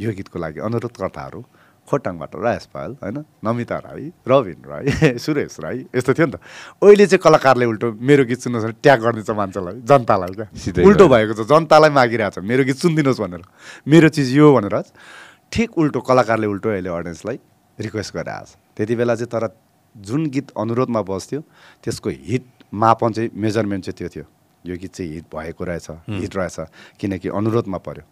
यो 0.00 0.10
गीतको 0.12 0.38
लागि 0.38 0.60
अनुरोधकर्ताहरू 0.60 1.40
खोटाङबाट 1.88 2.32
राजेश 2.36 2.66
पायल 2.74 2.92
होइन 3.02 3.24
नमिता 3.44 3.76
राई 3.84 4.12
रविन 4.28 4.60
राई 4.68 5.18
सुरेश 5.24 5.56
राई 5.60 5.78
यस्तो 5.96 6.12
थियो 6.14 6.26
नि 6.26 6.32
त। 6.32 6.40
अहिले 6.84 7.06
चाहिँ 7.06 7.22
कलाकारले 7.24 7.64
उल्टो 7.66 7.92
मेरो 7.98 8.24
गीत 8.28 8.40
सुन्नुहोस् 8.44 8.66
भने 8.66 8.76
ट्याग 8.84 9.00
गरिदिन्छ 9.00 9.30
मान्छेलाई 9.30 9.76
जनतालाई 9.80 10.32
क्या। 10.36 10.46
उल्टो। 10.84 11.08
भएको 11.08 11.32
छ 11.34 11.48
जनतालाई 11.48 11.90
मागिरहेको 11.90 12.40
छ 12.40 12.44
मेरो 12.44 12.64
गीत 12.68 12.78
सुनिदिनुहोस् 12.84 13.20
भनेर। 13.20 13.42
मेरो 13.88 14.08
चिज 14.12 14.28
यो 14.36 14.52
भनेर 14.54 14.76
ठिक 15.50 15.78
उल्टो 15.80 16.00
कलाकारले 16.04 16.46
उल्टो 16.46 16.68
अहिले 16.68 16.90
अडियन्सलाई 16.94 17.36
रिक्वेस्ट 17.78 18.14
गरिरहेको 18.14 18.44
छ 18.44 18.76
त्यति 18.76 18.94
बेला 19.00 19.14
चाहिँ 19.16 19.30
तर 19.32 19.48
जुन 19.94 20.26
गीत 20.30 20.52
अनुरोधमा 20.54 21.00
बस्थ्यो 21.02 21.40
त्यसको 21.82 22.08
हिट 22.28 22.44
मापन 22.70 23.12
चाहिँ 23.16 23.30
मेजरमेन्ट 23.34 23.84
चाहिँ 23.84 23.96
त्यो 23.98 24.08
थियो। 24.14 24.26
यो 24.66 24.76
गीत 24.76 24.92
चाहिँ 24.92 25.12
हिट 25.14 25.24
भएको 25.34 25.64
रहेछ 25.64 25.90
हिट 26.20 26.36
रहेछ 26.36 26.56
किनकि 27.00 27.28
अनुरोधमा 27.28 27.78
पर्यो। 27.80 28.04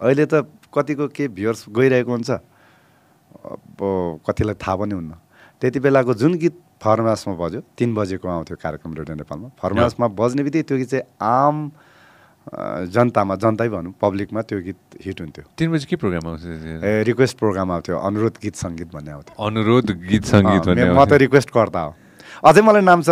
अहिले 0.00 0.26
त 0.26 0.46
कतिको 0.70 1.08
के 1.10 1.28
भ्युर्स 1.34 1.66
गइरहेको 1.74 2.10
हुन्छ 2.10 2.30
अब 2.30 4.22
कतिलाई 4.26 4.54
थाहा 4.54 4.76
पनि 4.76 4.94
हुन्न। 4.94 5.12
त्यति 5.60 5.78
बेलाको 5.80 6.14
जुन 6.14 6.34
गीत 6.38 6.54
फर्मासमा 6.78 7.34
बज्यो 7.34 7.60
तिन 7.74 7.94
बजेको 7.94 8.28
आउँथ्यो 8.28 8.56
कार्यक्रम 8.62 8.94
रेडियो 8.94 9.16
नेपालमा 9.18 9.48
फर्मासमा 9.58 10.06
बज्ने 10.14 10.42
बित्तिकै 10.46 10.66
त्यो 10.68 10.76
गीत 10.78 10.88
चाहिँ 10.88 11.06
आम 11.18 11.56
जनतामा 12.94 13.34
जनतै 13.42 13.68
भनौँ 13.68 13.92
पब्लिकमा 14.00 14.40
त्यो 14.48 14.58
गीत 14.62 14.80
हिट 15.04 15.20
हुन्थ्यो। 15.20 15.44
तिन 15.58 15.68
बजी 15.68 15.86
के 15.90 15.96
प्रोग्राम 15.98 16.24
आउँछ 16.28 16.42
त्यो? 16.42 16.80
ए 16.80 17.02
रिक्वेस्ट 17.10 17.34
प्रोग्राम 17.38 17.68
आउँथ्यो 17.72 17.96
अनुरोध 17.98 18.34
गीत 18.40 18.56
सङ्गीत 18.56 18.88
भन्ने 18.94 19.10
आउँथ्यो। 19.10 19.34
अनुरोध 19.36 19.90
गीत 20.06 20.24
सङ्गीत 20.24 20.62
म 20.94 21.04
त 21.04 21.12
रिक्वेस्ट 21.26 21.50
गर्दा 21.50 21.80
हो। 21.82 21.92
अझै 22.44 22.62
मलाई 22.62 22.82
नाम 22.86 23.02
छ 23.02 23.10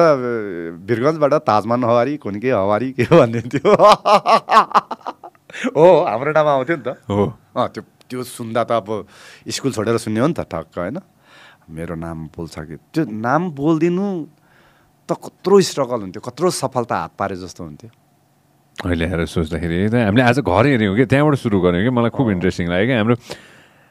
वीरगन्जबाट 0.86 1.34
ताजमान 1.42 1.84
हवारी 1.84 2.16
कुन्के 2.22 2.50
हवारी 2.50 2.92
के 2.94 3.04
भन्ने 3.10 3.40
थियो 3.42 3.74
हो 5.76 5.86
हाम्रो 6.06 6.32
नाम 6.36 6.46
आउँथ्यो 6.46 6.76
नि 6.76 6.82
त। 6.86 6.88
हो। 7.10 7.24
अँ 7.56 7.68
त्यो 7.74 7.82
त्यो 8.06 8.22
सुन्दा 8.22 8.62
त 8.64 8.70
अब 8.78 9.06
स्कुल 9.50 9.72
छोडेर 9.72 9.98
सुन्ने 9.98 10.20
हो 10.20 10.26
नि 10.30 10.36
त 10.36 10.46
ठक्क 10.46 10.78
होइन? 10.78 10.98
मेरो 11.74 11.94
नाम 11.98 12.30
बोल्छ 12.30 12.54
कि। 12.70 12.76
त्यो 12.92 13.02
नाम 13.10 13.50
बोलिदिनु 13.56 14.06
त 15.08 15.10
कत्रो 15.16 15.60
स्ट्रगल 15.60 16.00
हुन्थ्यो 16.06 16.22
कत्रो 16.22 16.50
सफलता 16.50 16.94
हात 16.94 17.12
पारे 17.18 17.36
जस्तो 17.42 17.64
हुन्थ्यो। 17.64 17.90
अहिले 18.84 19.04
आएर 19.10 19.24
सोच्दाखेरि 19.26 19.90
हामीले 19.90 20.22
आज 20.22 20.38
घर 20.44 20.66
हेऱ्यौँ 20.66 20.96
कि 20.96 21.04
त्यहाँबाट 21.10 21.34
सुरु 21.40 21.56
गऱ्यौँ 21.64 21.82
कि 21.82 21.90
मलाई 21.90 22.10
खुब 22.12 22.30
इन्ट्रेस्टिङ 22.36 22.68
लाग्यो 22.68 22.86
कि 22.86 22.94
हाम्रो 23.00 23.16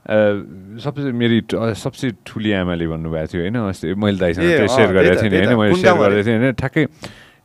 सबसे 0.06 1.12
मेरी 1.12 1.42
सबसे 1.54 2.12
ठुली 2.26 2.52
आमाले 2.52 2.88
भन्नुभएको 2.88 3.28
थियो 3.28 3.42
होइन? 3.42 3.58
अस्ति 3.58 3.94
मैले 3.94 4.18
दाइसँग 4.18 4.44
त्यो 4.58 4.68
सेयर 4.68 4.90
गरेको 4.94 5.16
त्यही 5.16 5.22
थिएँ 5.22 5.30
नि 5.30 5.30
त्यही 5.30 5.56
होइन। 5.56 5.60
मैले 5.60 5.82
सेयर 5.82 5.94
गरेको? 6.14 6.28
थिएँ 6.28 6.38
होइन? 6.38 6.54
ठ्याक्कै 6.54 6.84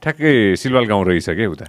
ठ्याक्कै 0.02 0.32
सिलवाल 0.56 0.84
गाउँ 0.84 1.04
रहेछ 1.04 1.28
क्या 1.30 1.48
उता? 1.48 1.66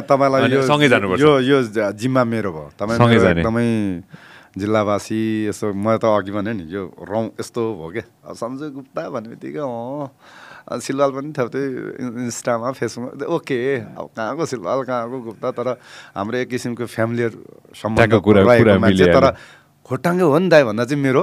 तपाईँलाई 0.00 0.40
सँगै 0.68 0.88
जानुपर्छ। 0.88 1.20
यो 1.20 1.30
यो 1.40 1.58
जिम्मा 1.92 2.22
मेरो 2.24 2.50
भयो। 2.52 2.68
तपाईँ। 2.76 2.98
एकदमै 3.40 3.68
जिल्लावासी 4.58 5.20
यसो 5.48 5.66
म 5.72 5.96
त 5.96 6.04
अघि 6.04 6.32
भने 6.36 6.52
नि 6.52 6.64
यो 6.68 6.82
रौँ 7.00 7.24
यस्तो 7.40 7.62
हो 7.80 7.86
क्या 7.88 8.04
सञ्जय 8.34 8.68
गुप्ता 8.76 9.08
भन्ने 9.08 9.28
बित्तिकै 9.32 9.62
अँ 9.62 10.78
सिलवाल 10.80 11.10
पनि 11.10 11.32
थप्दै 11.32 11.62
इन- 12.02 12.18
इन्स्टामा 12.28 12.68
फेसबुकमा। 12.76 13.24
ओके 13.26 13.58
अब 13.96 14.06
कहाँको 14.16 14.44
सिलवाल 14.46 14.82
कहाँको 14.84 15.16
गुप्ता? 15.20 15.48
तर 15.50 15.66
हाम्रो 16.16 16.36
एक 16.38 16.48
किसिमको 16.48 16.84
सम्बन्ध 16.86 17.96
ट्याक्क 17.96 18.12
कुरा- 18.24 18.44
तर। 19.14 19.36
खोटाङ्गे 19.90 20.22
हो 20.24 20.38
नि 20.38 20.48
दाइ 20.48 20.62
भन्दा 20.64 20.84
चाहिँ 20.84 21.02
मेरो 21.02 21.22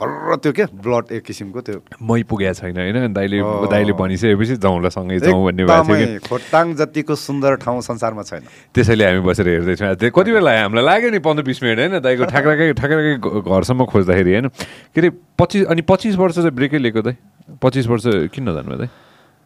भर्र 0.00 0.36
त्यो 0.40 0.52
के? 0.52 0.64
ब्लड 0.80 1.12
एक 1.12 1.22
किसिमको 1.22 1.60
त्यो। 1.60 1.78
मै 2.00 2.22
पुगेको 2.24 2.54
छैन 2.56 2.76
होइन? 2.76 3.12
दाइले। 3.12 3.36
दाइले 3.68 3.92
भनिसकेपछि 3.92 4.56
जाउँला 4.56 4.88
सँगै 4.88 5.18
जाउँ 5.20 5.44
भन्ने 5.44 5.64
भएको 5.64 5.94
थियो 5.94 6.24
खोटाङ 6.24 6.66
जतिको 6.74 7.14
सुन्दर 7.14 7.54
ठाउँ 7.60 7.80
संसारमा 7.84 8.22
छैन। 8.24 8.42
त्यसैले 8.74 9.04
हामी 9.04 9.20
बसेर 9.20 9.48
हेर्दैछौँ। 9.48 9.94
त्यो 10.00 10.10
कति 10.10 10.30
बेला 10.32 10.50
हामीलाई 10.56 10.84
लाग्यो 10.84 11.10
नि 11.10 11.18
पन्ध्र 11.20 11.42
बिस 11.44 11.62
मिनट 11.62 11.78
होइन? 11.78 12.00
दाइको 12.00 12.24
ठाक्राकै 12.32 12.72
ठाक्राकै 12.72 13.12
घ- 13.20 13.44
घरसम्म 13.44 13.84
खोज्दाखेरि 13.92 14.30
होइन? 14.32 14.48
के 14.48 15.00
अरे 15.00 15.10
पच्चिस 15.36 15.62
अनि 15.68 15.82
पच्चिस 15.84 16.16
वर्ष 16.16 16.34
चाहिँ 16.34 16.50
ब्रेकै 16.50 16.78
लिएको 16.80 17.00
दाइ? 17.04 17.14
पच्चिस 17.60 17.86
वर्ष 17.86 18.04
किन 18.32 18.48
नजानुभयो 18.48 18.78
दाइ? 18.80 18.88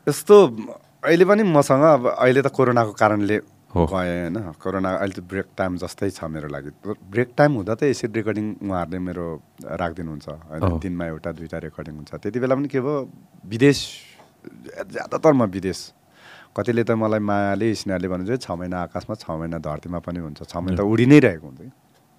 यस्तो 0.07 0.35
अहिले 1.03 1.25
पनि 1.27 1.43
मसँग 1.43 1.83
अब 1.83 2.03
अहिले 2.15 2.41
त 2.43 2.49
कोरोनाको 2.55 2.93
कारणले 2.95 3.37
हो। 3.75 3.83
गएँ 3.91 4.31
होइन। 4.31 4.55
कोरोना 4.63 4.91
अहिले 5.03 5.15
त 5.19 5.21
ब्रेक 5.27 5.49
टाइम 5.59 5.77
जस्तै 5.83 6.11
छ 6.15 6.25
मेरो 6.31 6.49
लागि। 6.49 6.71
ब्रेक 6.87 7.31
टाइम 7.35 7.51
हुँदा 7.59 7.75
त 7.75 7.83
यसरी 7.91 8.15
रेकर्डिङ 8.15 8.47
उहाँहरूले 8.63 8.99
मेरो 9.03 9.27
राखिदिनुहुन्छ। 9.67 10.27
होइन 10.29 10.79
दिनमा 10.79 11.05
एउटा 11.11 11.31
दुइटा 11.35 11.59
रेकर्डिङ 11.67 11.95
हुन्छ। 11.99 12.11
त्यति 12.23 12.39
बेला 12.39 12.55
पनि 12.55 12.69
के 12.71 12.81
भयो 12.81 12.97
विदेश 13.51 13.79
ज्यादातर 14.95 15.33
म 15.35 15.51
विदेश। 15.51 15.81
कतिले 16.55 16.83
त 16.87 16.95
मलाई 16.95 17.19
मायाले 17.19 17.75
स्नेहले 17.75 18.07
भन्नुहुन्छ 18.07 18.39
छ 18.39 18.51
महिना 18.55 18.87
आकाशमा 18.87 19.15
छ 19.19 19.27
महिना 19.35 19.59
धरतीमा 19.59 19.99
पनि 20.07 20.19
हुन्छ। 20.23 20.47
छ 20.47 20.55
महिना 20.63 20.79
त 20.79 20.87
उडि 20.87 21.07
नै 21.11 21.19
रहेको 21.19 21.47
हुन्छ 21.51 21.61
कि? 21.67 21.71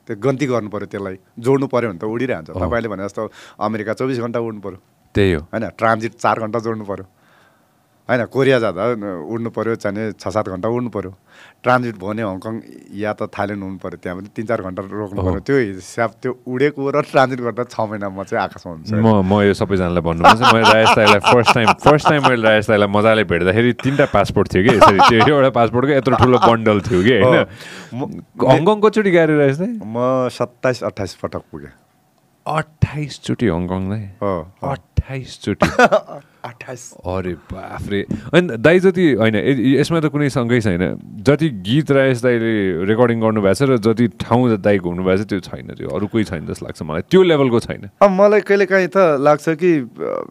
त्यो 0.06 0.16
गन्ती 0.20 0.46
गर्नु 0.46 0.70
पऱ्यो 0.70 0.88
त्यसलाई। 0.92 1.18
जोड्नु 1.40 1.66
पऱ्यो 1.72 1.88
भने 1.90 2.00
त 2.00 2.04
उडिरहन्छ। 2.04 2.50
तपाईँले 2.52 2.88
भने 2.92 3.04
जस्तो 3.08 3.24
अमेरिका 3.64 3.94
चौबिस 3.96 4.20
घन्टा 4.20 4.40
उड्नु 4.44 4.62
पऱ्यो 4.62 4.80
त्यही 5.16 5.32
हो। 5.34 5.42
होइन 5.50 5.66
ट्रान्जिट 5.80 6.14
चार 6.20 6.36
घन्टा 6.44 6.60
जोड्नु 6.60 6.84
पऱ्यो 6.84 7.06
होइन 8.10 8.26
कोरिया 8.30 8.60
जाँदा 8.60 8.84
उड्नु 9.34 9.50
पऱ्यो 9.50 9.76
चाहिने 9.82 10.12
छ 10.22 10.28
सात 10.30 10.50
घन्टा 10.54 10.70
उड्नु 10.70 10.90
पऱ्यो 10.94 11.10
ट्रान्जिट 11.66 11.96
भयो 11.98 12.06
भने 12.06 12.22
हङकङ 12.22 12.54
या 13.02 13.14
त 13.18 13.26
थाइल्यान्ड 13.34 13.64
उड्नु 13.66 13.80
पऱ्यो 13.82 13.98
त्यहाँ 13.98 14.18
पनि 14.22 14.30
तिन 14.30 14.46
चार 14.46 14.62
घन्टा 14.62 14.82
रोक्नु। 14.86 15.22
पऱ्यो 15.26 15.40
त्यो 15.42 15.58
हिसाब 15.58 16.12
त्यो 16.22 16.32
उडेको 16.46 16.82
र 16.94 17.02
ट्रान्जिट 17.02 17.40
गर्दा 17.42 17.64
छ 17.66 17.82
महिनामा 17.90 18.24
चाहिँ 18.30 18.44
आकाशमा 18.46 18.72
हुन्छ। 18.74 18.94
म 18.94 19.26
म 19.26 19.42
यो 19.50 19.54
सबैजनालाई 19.58 20.04
भन्नु 20.06 20.22
मैले 20.22 20.70
राजेश 20.70 20.94
दाईलाई 20.94 21.22
फर्स्ट 21.34 21.54
टाइम 21.58 21.68
फर्स्ट 21.82 22.06
टाइम 22.10 22.22
मैले 22.30 22.44
राजेश 22.46 22.66
दाईलाई 22.70 22.90
मजाले 22.94 23.24
भेट्दाखेरि 23.26 23.72
तिनवटा 23.82 24.06
पासपोर्ट 24.14 24.48
थियो 24.54 24.62
कि 24.70 24.72
यसरी। 24.78 24.98
त्यो 25.10 25.26
एउटा 25.26 25.50
पासपोर्टको 25.58 25.94
यत्रो 25.98 26.16
ठुलो 26.22 26.38
बन्डल 26.46 26.78
थियो 26.86 27.02
कि 27.02 27.14
होइन? 27.26 27.42
म- 27.98 28.22
हङकङ 28.54 28.78
गएर 29.10 29.30
राजेश 29.42 29.58
दाई? 29.58 29.74
म 29.82 30.30
सत्ताइस 30.30 30.86
अट्ठाइस 30.94 31.14
पटक 31.26 31.42
पुगेँ। 31.50 31.74
अठाइसचोटि 32.46 33.46
हङकङ 33.50 33.82
दाई? 33.90 34.06
अरे 36.46 37.34
बाफ्रे। 37.50 38.02
अनि 38.34 38.58
दाई 38.62 38.80
जति 38.80 39.06
होइन 39.18 39.36
यसमा 39.82 40.00
त 40.00 40.14
कुनै 40.14 40.30
शङ्कै 40.30 40.60
छैन। 40.62 40.84
जति 41.26 41.48
गीत 41.66 41.92
राजेश 41.92 42.22
दाईले 42.22 42.86
रेकर्डिङ 42.86 43.18
गर्नुभएको 43.22 43.58
छ 43.58 43.62
र 43.66 43.78
जति 43.82 44.06
ठाउँ 44.22 44.62
दाई 44.62 44.78
घुम्नु 44.78 45.02
भएको 45.02 45.24
छ 45.24 45.26
त्यो 45.26 45.40
छैन 45.42 45.74
त्यो 45.74 45.90
अरू 45.90 46.06
कोही 46.06 46.24
छैन 46.30 46.46
जस्तो 46.46 46.66
लाग्छ 46.66 46.82
मलाई। 46.86 47.02
त्यो 47.10 47.22
लेभलको 47.26 47.60
छैन। 47.66 47.90
अब 47.98 48.10
मलाई 48.12 48.42
कहिलेकाहीँ 48.46 48.90
त 48.94 48.98
लाग्छ 49.26 49.46
कि 49.58 49.72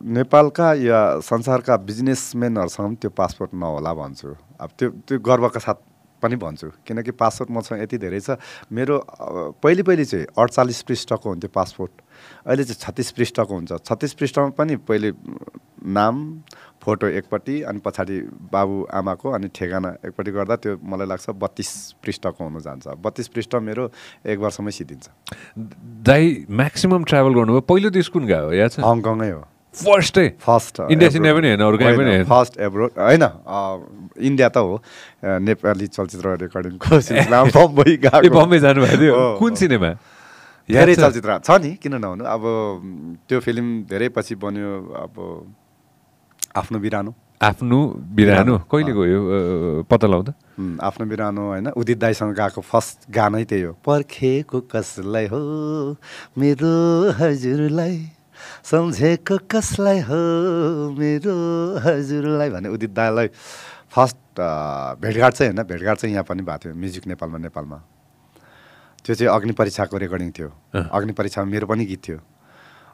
नेपालका 0.07 0.69
या 0.87 1.01
संसारका 1.19 1.75
बिजनेसम्यानहरूसँग 1.83 2.87
पनि 2.87 2.97
त्यो 3.03 3.11
पासपोर्ट 3.11 3.51
नहोला 3.59 3.93
भन्छु। 3.95 4.31
अब 4.63 4.71
त्यो 4.79 4.89
त्यो 5.03 5.19
गर्वका 5.19 5.61
साथ 5.61 5.79
पनि 6.23 6.37
भन्छु। 6.41 6.69
किनकि 6.87 7.11
पासपोर्ट 7.11 7.51
मसँग 7.51 7.83
यति 7.83 7.99
धेरै 7.99 8.21
छ। 8.21 8.39
मेरो 8.73 8.97
पहिले 9.61 9.83
पहिले 9.83 10.05
चाहिँ 10.05 10.27
अडचालिस 10.31 10.83
पृष्ठको 10.89 11.27
हुन्थ्यो 11.29 11.51
पासपोर्ट 11.53 11.93
अहिले 12.49 12.65
चाहिँ 12.65 12.81
छत्तिस 12.81 13.11
पृष्ठको 13.13 13.55
हुन्छ। 13.55 13.73
छत्तिस 13.85 14.13
पृष्ठमा 14.15 14.49
पनि 14.57 14.77
पहिले 14.89 15.11
नाम 15.85 16.17
फोटो 16.83 17.07
एकपट्टि 17.09 17.61
अनि 17.65 17.81
पछाडि 17.85 18.17
बाबु 18.53 18.77
आमाको 18.93 19.31
अनि 19.31 19.49
ठेगाना 19.55 19.89
एकपट्टि 20.05 20.31
गर्दा 20.33 20.57
त्यो 20.57 20.73
मलाई 20.85 21.07
लाग्छ 21.09 21.31
बत्तिस 21.33 21.71
पृष्ठको 22.05 22.45
हुनु 22.45 22.61
जान्छ। 22.61 23.01
बत्तिस 23.01 23.29
पृष्ठ 23.29 23.55
मेरो 23.65 23.91
एक 24.27 24.39
वर्षमै 24.39 24.71
सिद्धिन्छ। 24.71 25.09
दाई 26.05 26.45
म्याक्सिमम् 26.51 27.05
ट्राभल 27.05 27.33
गर्नुभयो। 27.35 27.61
पहिलो 27.65 27.91
देश 27.91 28.09
कुन 28.13 28.25
गयो 28.29 28.53
याद 28.53 28.71
छ? 28.71 28.81
हङकङै 28.85 29.31
हो। 29.33 29.43
फर्स्टै 29.75 30.29
फर्स्ट 30.39 30.81
इन्डिया 30.93 31.33
पनि 31.35 31.49
होइन 31.51 31.63
अरू 31.67 31.77
कहीँ 31.79 31.97
पनि 31.97 32.11
होइन? 32.15 32.25
फर्स्ट 32.31 32.61
एब्रोड 32.61 32.91
होइन 32.95 33.25
इन्डिया 34.23 34.49
त 34.49 34.57
हो। 34.61 34.79
नेपाली 35.25 35.87
चलचित्र 35.89 36.37
रेकर्डिङको 36.45 37.01
सिलसिलामा 37.09 37.51
बम्बई 37.51 37.97
गएको। 38.05 38.31
बम्बे 38.31 38.59
जानुभएको 38.61 38.99
थियो? 39.01 39.15
कुन। 39.41 39.55
सिनेमा? 39.57 39.91
धेरै? 40.69 40.95
चलचित्र 40.95 41.39
छ 41.43 41.51
नि 41.59 41.75
किन 41.83 41.95
नहुनु? 41.97 42.23
अब 42.23 42.43
त्यो 43.29 43.41
फिल्म 43.41 43.67
धेरै 43.91 44.09
पछि 44.15 44.35
बन्यो 44.39 44.71
अब 44.95 45.13
आफ्नो 46.55 46.79
बिरानो। 46.79 47.13
आफ्नो 47.43 47.79
बिरानो? 48.15 48.55
कहिले। 48.71 48.93
गयो 48.95 49.21
पत्ता 49.91 50.07
लगाउँदा 50.07 50.33
आफ्नो 50.87 51.05
बिरानो 51.07 51.43
होइन 51.51 51.69
उदित 51.75 51.99
दाईसँग 51.99 52.35
गएको 52.35 52.61
फर्स्ट 52.63 53.11
गानै 53.11 53.45
त्यही 53.45 53.63
हो। 53.63 53.73
पर्खेको 53.83 54.61
कसलाई 54.71 55.27
हो 55.35 55.41
मेरो 56.39 56.73
हजुरलाई? 57.19 57.97
सम्झेको 58.65 59.37
कसलाई 59.51 60.01
हो 60.07 60.21
मेरो 60.95 61.35
हजुरलाई? 61.85 62.49
भने 62.51 62.69
उदित 62.71 62.93
दाईलाई 62.95 63.29
फर्स्ट 63.91 64.19
भेटघाट 65.03 65.33
चाहिँ 65.35 65.53
होइन 65.53 65.67
भेटघाट 65.67 65.97
चाहिँ 65.99 66.15
यहाँ 66.15 66.25
पनि 66.29 66.43
भएको 66.43 66.59
थियो 66.65 66.75
म्युजिक 66.75 67.07
नेपालमा 67.07 67.39
नेपालमा। 67.39 67.79
त्यो 69.05 69.15
चाहिँ 69.15 69.31
अग्नि 69.35 69.53
परीक्षाको 69.53 69.97
रेकर्डिङ 69.99 70.31
थियो। 70.31 70.49
अग्नि 70.75 71.13
परीक्षामा 71.19 71.51
मेरो 71.51 71.67
पनि 71.67 71.85
गीत 71.85 72.01
थियो। 72.09 72.19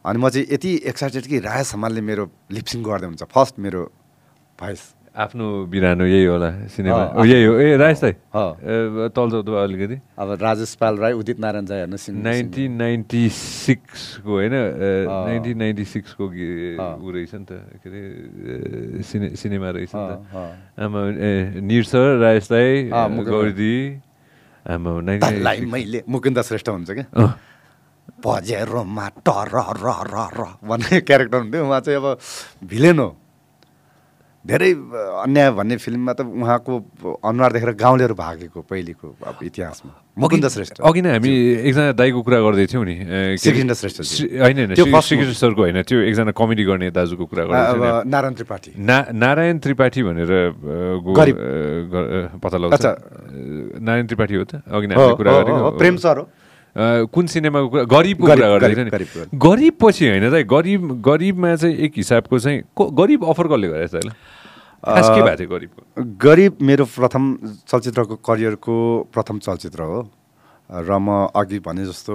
अनि 0.04 0.18
म 0.18 0.28
चाहिँ 0.28 0.46
यति 0.52 0.70
एक्साइटेड 0.90 1.24
कि 1.28 1.38
राय 1.44 1.62
सम्मानले 1.72 2.00
मेरो 2.00 2.24
लिप्सिङ 2.56 2.80
गर्दै 2.82 3.06
हुन्छ। 3.06 3.22
फर्स्ट 3.34 3.58
मेरो 3.60 3.82
भोइस 4.58 4.80
आफ्नो 5.10 5.46
बिरानो 5.66 6.04
यही 6.06 6.24
होला 6.24 6.48
सिनेमा। 6.70 7.02
यही 7.26 7.44
हो। 7.44 7.54
ए 7.58 7.76
राज 7.82 7.98
दाई? 8.00 8.12
अँ। 8.30 8.50
ए, 8.62 9.08
तल्लो 9.10 9.42
त 9.42 9.48
अलिकति। 9.66 9.96
अब 10.22 10.28
राजेश 10.40 10.74
पाल 10.80 10.94
राई 11.02 11.12
उदित 11.18 11.38
नारायण 11.42 11.66
जय 11.66 11.78
हेर्नु 11.82 11.98
नाइन्टिन 12.22 12.70
नाइन्टी 12.78 13.22
सिक्सको 13.28 14.30
होइन। 14.30 14.54
नाइन्टिन 15.10 15.56
नाइन्टी 15.58 15.84
सिक्सको। 15.84 16.24
ऊ 16.30 17.10
रहेछ 17.10 17.32
नि 17.34 17.44
त। 17.44 17.52
के 17.82 17.88
अरे 17.90 19.02
सिने 19.02 19.34
सिनेमा 19.36 19.68
रहेछ 19.74 19.90
नि 19.92 20.00
त। 20.00 20.14
आमा 20.78 21.00
ए 21.18 21.58
निर 21.58 21.84
सर 21.90 22.06
राजेश 22.22 22.46
दाई 22.48 22.70
अँ, 22.88 23.08
मुकुन्द। 23.10 23.28
गौरी 23.28 23.76
आमा 24.70 24.90
मुकुन्द 26.14 26.38
श्रेष्ठ 26.48 26.68
हुन्छ 26.70 26.90
क्या? 26.90 27.06
अँ 28.10 28.20
पजेरोमा 28.26 29.08
टर 29.08 29.48
र 29.54 29.58
र 30.10 30.18
र 30.40 30.68
भन्ने 30.68 31.00
क्यारेक्टर 31.00 31.38
हुन्थ्यो। 31.38 31.66
उहाँ 31.66 31.80
चाहिँ 31.80 31.98
अब 31.98 32.18
भिलेन 32.64 32.98
हो। 32.98 33.16
धेरै 34.46 34.72
अन्याय 34.72 35.50
भन्ने 35.50 35.76
फिल्ममा 35.76 36.12
त 36.12 36.20
उहाँको 36.20 36.74
अनुहार 37.24 37.52
देखेर 37.52 37.72
गाउँलेहरू 37.76 38.14
भागेको 38.14 38.60
पहिलेको 38.62 39.16
अब 39.26 39.36
इतिहासमा। 39.42 39.92
मुकुन्द 40.18 40.48
श्रेष्ठ। 40.48 40.80
अघि 40.80 41.02
नै 41.02 41.12
हामी 41.12 41.28
एकजना 41.68 41.92
दाईको 41.92 42.22
कुरा 42.22 42.40
गर्दैथ्यौँ 42.40 42.84
नि। 42.84 42.96
श्रीकृष्ण 43.36 43.74
श्रेष्ठजी। 43.74 44.16
श्री- 44.16 44.40
होइन 44.40 44.74
श्रीकृष्ण 44.74 45.32
सरको 45.32 45.62
होइन 45.62 45.82
त्यो 45.82 46.00
एकजना 46.00 46.30
कमेडी 46.32 46.64
गर्ने 46.64 46.90
दाजुको 46.90 47.26
कुरा। 47.26 47.44
अब 47.44 48.02
नारायण 48.06 48.34
त्रिपाठी। 48.34 48.72
ना 48.78 49.06
नारायण 49.12 49.58
त्रिपाठी 49.58 50.02
भनेर 50.02 50.56
पत्ता 52.42 52.58
लगाउँछ। 52.58 52.86
नारायण 53.80 54.06
त्रिपाठी 54.06 54.34
हो 54.34 54.44
त? 54.44 54.54
अघि 54.54 54.86
नै 54.86 54.94
कुरा 55.14 55.32
गरेको। 55.32 55.70
प्रेम 55.70 55.96
सर 55.96 56.18
हो। 56.18 56.28
कुन 56.76 57.26
सिनेमाको 57.26 57.68
कुरा 57.68 57.84
गरिबको 57.84 58.26
गरिब, 58.26 58.40
कुरा 58.40 58.48
गर्दै 58.48 58.74
गरिब, 58.74 58.78
थियो 58.78 58.90
गरिब, 58.90 59.08
नि 59.24 59.38
गरिब। 59.38 59.74
पछि 59.80 60.04
होइन 60.08 60.26
त 60.30 60.46
गरिब 60.46 60.82
गरिबमा 61.02 61.54
चाहिँ 61.56 61.76
एक 61.76 61.92
हिसाबको 61.96 62.38
चाहिँ 62.38 62.58
गरिब 62.78 63.20
अफर 63.26 63.46
कसले 63.50 63.68
त 63.88 64.14
खास 64.80 65.08
के 65.12 65.20
भएको 65.20 65.36
थियो 65.36 65.48
गरिबको। 65.50 65.80
गरिब 66.24 66.52
मेरो 66.62 66.84
प्रथम 66.88 67.24
चलचित्रको 67.68 68.14
करियरको 68.24 68.74
प्रथम 69.12 69.38
चलचित्र 69.44 69.82
हो। 69.82 70.00
र 70.70 70.90
म 71.02 71.34
अघि 71.34 71.58
भने 71.66 71.84
जस्तो 71.84 72.14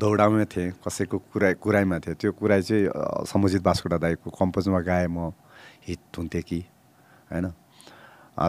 दौडामै 0.00 0.44
थिएँ 0.48 0.80
कसैको 0.80 1.16
कुरा 1.30 1.52
कुराइमा 1.60 1.98
थिएँ। 2.00 2.16
त्यो 2.16 2.32
कुराइ 2.32 2.62
चाहिँ 2.64 2.86
अ, 2.88 3.28
सम्बोजित 3.28 3.62
बास्कोटा 3.62 3.96
दाईको 4.00 4.28
कम्पोजमा 4.32 4.80
गाएँ 4.80 5.06
म 5.12 5.30
हिट 5.86 6.00
हुन्थेँ 6.18 6.42
कि 6.42 6.58
होइन? 7.30 7.46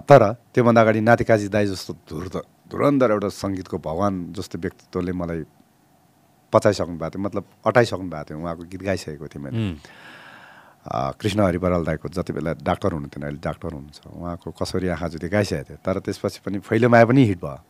तर 0.08 0.22
त्योभन्दा 0.56 0.82
अगाडि 0.82 1.02
नातिकाजी 1.04 1.48
दाई 1.52 1.66
जस्तो 1.76 1.94
धुर्द 2.08 2.36
धुरन्धर 2.74 3.10
एउटा 3.14 3.30
सङ्गीतको 3.30 3.78
भगवान् 3.78 4.18
जस्तो 4.34 4.58
व्यक्तित्वले 4.66 5.14
मलाई 5.14 5.42
पचाइसक्नु 6.54 6.98
भएको 6.98 7.10
थियो 7.14 7.22
मतलब 7.22 7.44
अटाइसक्नु 7.70 8.10
भएको 8.10 8.26
थियो 8.30 8.38
उहाँको 8.42 8.64
गीत 8.74 8.82
गाइसकेको 8.90 9.28
थिएँ 9.30 9.44
मैले। 9.46 9.62
कृष्ण 11.22 11.40
हरिपराल 11.40 11.84
दाईको 11.86 12.10
जति 12.10 12.34
बेला 12.34 12.52
डाक्टर 12.60 12.92
हुनुहुन्थेन 12.92 13.24
अहिले 13.24 13.40
डाक्टर 13.40 13.72
हुनुहुन्छ 13.78 14.00
उहाँको 14.10 14.52
कसरी 14.52 14.88
आँखा 14.98 15.08
जुती 15.14 15.28
गाइसकेको 15.30 15.64
थियो 15.70 15.78
तर 15.86 16.00
त्यसपछि 16.04 16.40
पनि 16.46 16.60
फैलोमाया 16.60 17.06
पनि 17.08 17.24
हिट 17.30 17.40
भयो। 17.40 17.62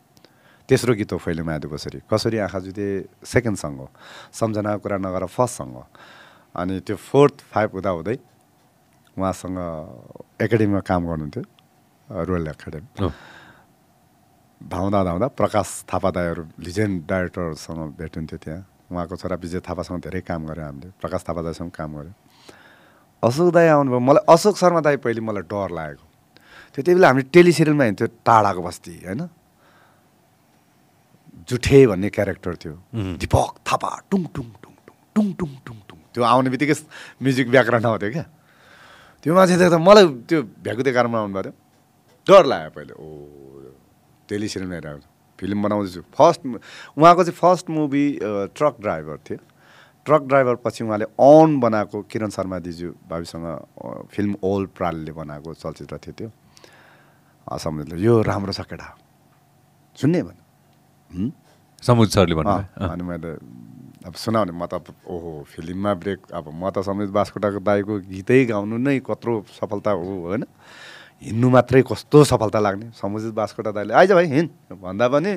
तेस्रो 0.68 0.94
गीत 0.98 1.12
हो 1.12 1.18
फैलोमाया 1.20 1.58
दुबसरी 1.62 1.98
कसरी 2.10 2.38
आँखा 2.48 2.58
जुते 2.64 2.86
सेकेन्ड 3.22 3.56
सङ्ग 3.60 3.76
हो 3.80 3.88
सम्झनाको 4.32 4.80
कुरा 4.82 4.96
नगर 4.98 5.26
फर्स्ट 5.30 5.54
सङ्ग 5.60 5.72
हो। 5.76 5.84
अनि 6.56 6.80
त्यो 6.80 6.96
फोर्थ 6.96 7.34
फाइभ 7.52 7.70
हुँदाहुँदै 7.76 8.16
उहाँसँग 9.14 9.58
एकाडेमीमा 10.42 10.80
काम 10.82 11.02
गर्नुहुन्थ्यो 11.06 11.42
रोयल 12.28 12.46
एकाडेमी। 12.48 12.88
धाउँदा 14.64 15.00
धाउँदा 15.04 15.26
प्रकाश 15.36 15.68
थापा 15.92 16.10
दाईहरू 16.10 16.42
लिजेन्ड 16.58 17.06
डाइरेक्टरसँग 17.08 17.80
भेट 17.98 18.16
हुन्थ्यो 18.16 18.38
त्यहाँ। 18.44 18.62
उहाँको 18.92 19.16
छोरा 19.16 19.36
विजय 19.36 19.60
थापासँग 19.60 20.00
धेरै 20.00 20.20
काम 20.24 20.46
गऱ्यो 20.48 20.64
हामीले 20.64 20.88
प्रकाश 21.00 21.20
थापा 21.28 21.42
दाईसँग 21.42 21.70
काम 21.70 21.90
गऱ्यो। 21.96 22.12
अशोक 23.22 23.48
दाई 23.52 23.66
आउनुभयो। 23.76 24.00
मलाई 24.00 24.24
अशोक 24.24 24.56
शर्मा 24.56 24.80
दाई 24.80 24.96
पहिले 25.04 25.20
मलाई 25.20 25.44
डर 25.52 25.70
लागेको। 25.70 26.04
त्यो 26.72 26.80
त्यति 26.80 26.94
बेला 26.94 27.08
हामीले 27.08 27.28
टेलिसिरियलमा 27.28 27.84
हिँड्थ्यो 27.84 28.08
टाढाको 28.24 28.62
बस्ती 28.62 28.92
होइन? 29.04 29.20
जुठे 31.48 31.78
भन्ने 31.86 32.08
क्यारेक्टर 32.08 32.54
थियो. 32.56 32.74
दिपक 33.20 33.52
थापा 33.68 33.90
टुङ 34.10 34.22
टुङ 34.34 34.46
टुङ 34.62 34.72
टुङ 34.80 34.96
टुङ 35.14 35.26
टुङ 35.38 35.50
टुङ 35.66 35.76
टुङ। 35.88 35.98
त्यो 36.12 36.22
आउने 36.24 36.48
बित्तिकै 36.50 36.76
म्युजिक 37.20 37.46
ब्याकग्राउन्ड 37.50 37.86
आउँथ्यो 37.86 38.10
क्या। 38.12 38.26
त्यो 39.22 39.32
मान्छे 39.34 39.56
देख्दा 39.60 39.78
मलाई 39.78 40.04
त्यो 40.28 40.38
भ्याकुते 40.64 40.92
कारमा 40.92 41.18
आउनु 41.20 41.34
पऱ्यो 41.36 41.52
डर 42.26 42.44
लाग्यो 42.44 42.70
पहिले। 42.76 42.92
ओ 42.96 43.08
टेली 44.28 44.48
सिनेमा 44.48 44.74
हेरेर 44.74 45.00
फिल्म 45.38 45.62
बनाउँदैछु 45.62 46.02
फर्स्ट 46.14 46.40
उहाँको 46.46 47.22
चाहिँ 47.24 47.38
फर्स्ट 47.38 47.70
मुभी 47.70 48.04
ट्रक 48.56 48.76
ड्राइभर 48.80 49.16
थियो। 49.26 49.38
ट्रक 50.06 50.22
ड्राइभर 50.28 50.54
पछि 50.64 50.84
उहाँले 50.84 51.04
अन 51.18 51.58
बनाएको 51.60 52.02
किरण 52.12 52.30
शर्मा 52.30 52.58
दिजु 52.60 52.88
भावीसँग 53.10 53.46
फिल्म 54.12 54.36
ओल्ड 54.44 54.68
प्रालले 54.78 55.12
बनाएको 55.12 55.54
चलचित्र 55.54 55.96
थियो 56.06 56.12
त्यो। 56.18 56.30
सम्झिँदै 57.58 57.96
यो 58.04 58.20
राम्रो 58.22 58.52
छ 58.52 58.60
केटा। 58.68 58.88
सुन्ने 59.98 60.22
भने। 60.22 60.42
"हुँ?" 61.12 61.30
समुद 61.82 62.08
सरले 62.08 62.34
भन्नु 62.34 62.84
अनि 62.88 63.02
मैले 63.04 63.30
अब 64.04 64.14
सुनाउने 64.14 64.52
म 64.52 64.64
त 64.68 64.84
ओहो 65.08 65.48
फिल्ममा 65.48 65.92
ब्रेक 65.96 66.20
अब 66.32 66.52
म 66.52 66.70
त 66.70 66.84
समीर 66.84 67.08
बास्कोटाको 67.08 67.60
दाईको 67.64 67.94
गीतै 68.04 68.44
गाउनु 68.52 68.76
नै 68.76 69.00
कत्रो 69.00 69.44
सफलता 69.56 69.90
हो 69.96 70.12
होइन? 70.28 70.44
हिँड्नु 71.22 71.48
मात्रै 71.50 71.82
कस्तो 71.82 72.24
सफलता 72.24 72.58
लाग्ने? 72.60 72.90
समुजित 72.96 73.32
बास्कोटा 73.34 73.70
दाईले 73.70 73.94
आइज 73.94 74.12
भाइ 74.12 74.26
हिँड। 74.26 74.48
भन्दा 74.82 75.08
पनि 75.08 75.32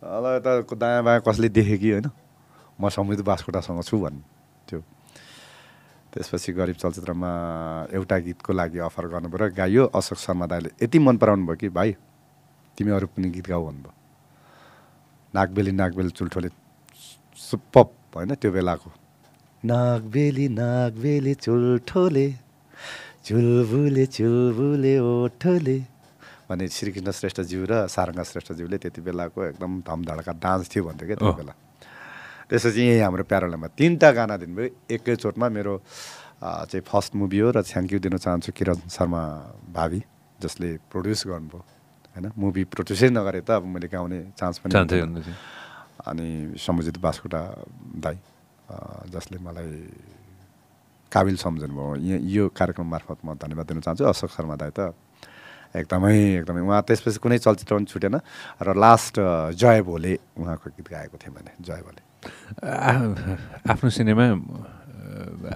अब 0.00 0.24
यता 0.36 0.52
दायाँ 0.76 1.02
बायाँ 1.04 1.22
कसले 1.26 1.48
देख्यो 1.48 1.78
कि 1.78 1.90
होइन? 1.90 2.08
म 2.80 2.88
समुजित 2.88 3.24
बास्कोटासँग 3.24 3.82
छु 3.84 3.98
भन्ने। 3.98 4.22
त्यो। 4.68 4.80
त्यसपछि 6.12 6.52
गरिब 6.52 6.76
चलचित्रमा 6.76 7.30
एउटा 7.92 8.16
गीतको 8.18 8.52
लागि 8.52 8.78
अफर 8.78 9.06
गर्नु 9.12 9.28
पऱ्यो 9.28 9.54
गाइयो 9.54 9.84
अशोक 9.92 10.18
शर्मा 10.18 10.46
दाईले 10.46 10.70
यति 10.82 10.98
मन 10.98 11.16
पराउनु 11.16 11.46
भयो 11.46 11.56
कि 11.56 11.68
भाइ? 11.68 11.94
तिमी 12.78 12.90
अरू 12.90 13.06
पनि 13.12 13.28
गीत 13.30 13.46
गाऊ 13.48 13.62
भन्नुभयो। 13.66 13.92
नागबेली 15.34 15.72
नागबेली 15.72 16.10
चुल्ठोले 16.10 16.48
सुप्पप 17.38 17.88
होइन 18.16 18.34
त्यो 18.40 18.50
बेलाको। 18.52 18.90
नागबेली 19.62 20.48
नागबेली 20.48 21.34
चुल्ठोले 21.34 22.26
चुलबुले 23.24 24.04
चुलबुले 24.16 24.94
ओठोले। 24.98 25.78
भने 26.48 26.64
श्रीकृष्ण 26.66 27.10
श्रेष्ठज्यू 27.10 27.60
र 27.70 27.86
सारङ्गा 27.86 28.22
श्रेष्ठज्यूले 28.26 28.76
त्यति 28.82 29.00
बेलाको 29.06 29.38
एकदम 29.54 29.72
धमधडका 29.86 30.32
डान्स 30.42 30.66
थियो 30.72 30.82
भन्थ्यो 30.88 31.06
क्या 31.06 31.16
त्यो 31.20 31.30
अँ। 31.30 31.36
बेला। 31.38 31.54
त्यसपछि 32.50 32.80
यहीँ 32.80 33.02
हाम्रो 33.06 33.24
प्यारोलामा 33.30 33.68
तिनवटा 33.78 34.10
गाना 34.18 34.34
दिनुभयो। 34.42 34.68
एकैचोटमा 34.90 35.46
मेरो 35.46 35.74
चाहिँ 36.42 36.82
फर्स्ट 36.82 37.14
मुभी 37.20 37.38
हो 37.38 37.48
र 37.54 37.62
थ्याङ्क 37.62 37.92
यू 37.92 37.98
दिन 38.02 38.16
चाहन्छु 38.18 38.50
किरण 38.56 38.78
शर्मा 38.90 39.22
भावी 39.70 40.00
जसले 40.42 40.68
प्रड्युस 40.90 41.20
गर्नुभयो। 41.30 41.60
होइन 42.16 42.26
मुभी 42.34 42.62
प्रड्युसै 42.66 43.08
नगरे 43.14 43.40
त 43.46 43.60
अब 43.60 43.64
मैले 43.70 43.86
गाउने 43.86 44.34
चान्स 44.34 44.56
पनि। 44.66 44.74
अनि 46.10 46.56
समुजित 46.58 46.96
बास्कोटा 46.98 47.40
दाई 48.02 48.18
जसले 49.12 49.36
मलाई 49.38 49.70
काबिल 51.12 51.36
सम्झनु 51.36 51.74
भयो। 51.74 51.94
यहाँ 51.96 52.20
यो 52.22 52.48
कार्यक्रम 52.54 52.86
मार्फत 52.86 53.18
म 53.24 53.34
धन्यवाद 53.34 53.66
दिन 53.66 53.80
चाहन्छु। 53.82 54.04
अशोक 54.04 54.30
शर्मा 54.30 54.56
दाई 54.56 54.70
त 54.70 54.94
एकदमै 55.70 56.42
एकदमै 56.42 56.60
उहाँ 56.66 56.82
त्यसपछि 56.82 57.18
कुनै 57.22 57.38
चलचित्र 57.38 57.74
पनि 57.76 57.86
छुटेन 57.86 58.16
र 58.62 58.68
लास्ट 58.74 59.14
जय 59.54 59.82
भोले 59.82 60.14
उहाँको 60.38 60.66
गीत 60.74 60.88
गाएको 60.90 61.16
थिएँ 61.18 61.34
मैले 61.34 61.52
जय 61.62 61.80
भोले। 61.86 62.02
आफ्नो 63.70 63.90
सिनेमा 63.90 64.26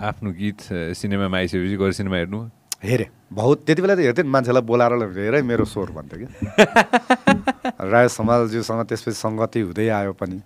आफ्नो 0.09 0.31
गीत 0.33 0.61
सिनेमामा 0.95 1.37
आइसकेपछि 1.37 1.77
गएर 1.77 1.93
सिनेमा 1.99 2.17
हेर्नु? 2.17 2.41
हेरेँ। 2.85 3.09
बहुत 3.33 3.65
त्यति 3.67 3.83
बेला 3.83 3.95
त 3.95 3.99
हेर्थेँ 3.99 4.25
नि 4.25 4.31
मान्छेलाई 4.31 4.63
बोलाएर 4.63 4.93
हेर 5.19 5.43
मेरो 5.43 5.65
स्वर 5.65 5.91
भन्थ्यो 5.91 6.19
कि। 6.21 6.27
राय 7.91 8.09
समालज्यूसँग 8.09 8.87
त्यसपछि 8.87 9.19
सङ्गति 9.19 9.61
हुँदै 9.61 9.89
आयो 9.89 10.13
पनि। 10.15 10.39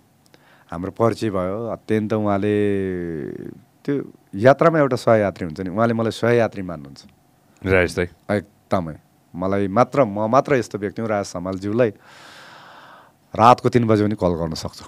हाम्रो 0.71 0.91
परिचय 0.97 1.31
भयो। 1.31 1.59
अत्यन्त 1.77 2.13
उहाँले 2.13 2.55
त्यो 3.89 4.05
यात्रामा 4.37 4.77
एउटा 4.79 4.97
सहयात्री 5.01 5.45
हुन्छ 5.49 5.61
नि 5.65 5.71
उहाँले 5.73 5.95
मलाई 5.97 6.13
सहयात्री 6.13 6.61
मान्नुहुन्छ। 6.61 7.09
एकदमै। 8.37 8.95
मलाई 9.33 9.69
मात्र 9.73 10.05
म 10.05 10.29
मात्र 10.29 10.61
यस्तो 10.61 10.77
व्यक्ति 10.79 11.01
हुँ 11.03 11.09
राज 11.09 11.25
समालज्यूलाई 11.25 11.91
रातको 13.33 13.69
तिन 13.73 13.89
बजे 13.89 14.05
पनि 14.05 14.15
कल 14.21 14.33
गर्न 14.37 14.55
सक्छु। 14.61 14.85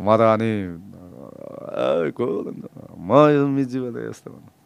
म 0.00 0.16
त 0.16 0.20
अनि 0.20 0.50
"ए, 0.60 2.12
को 2.12 2.24
हुनुहुन्छ?" 2.28 2.64
म 3.00 3.10
यो 3.32 3.46
मिज्यूबाट 3.48 3.96
यस्तो 4.12 4.28
भन्नु। 4.30 4.60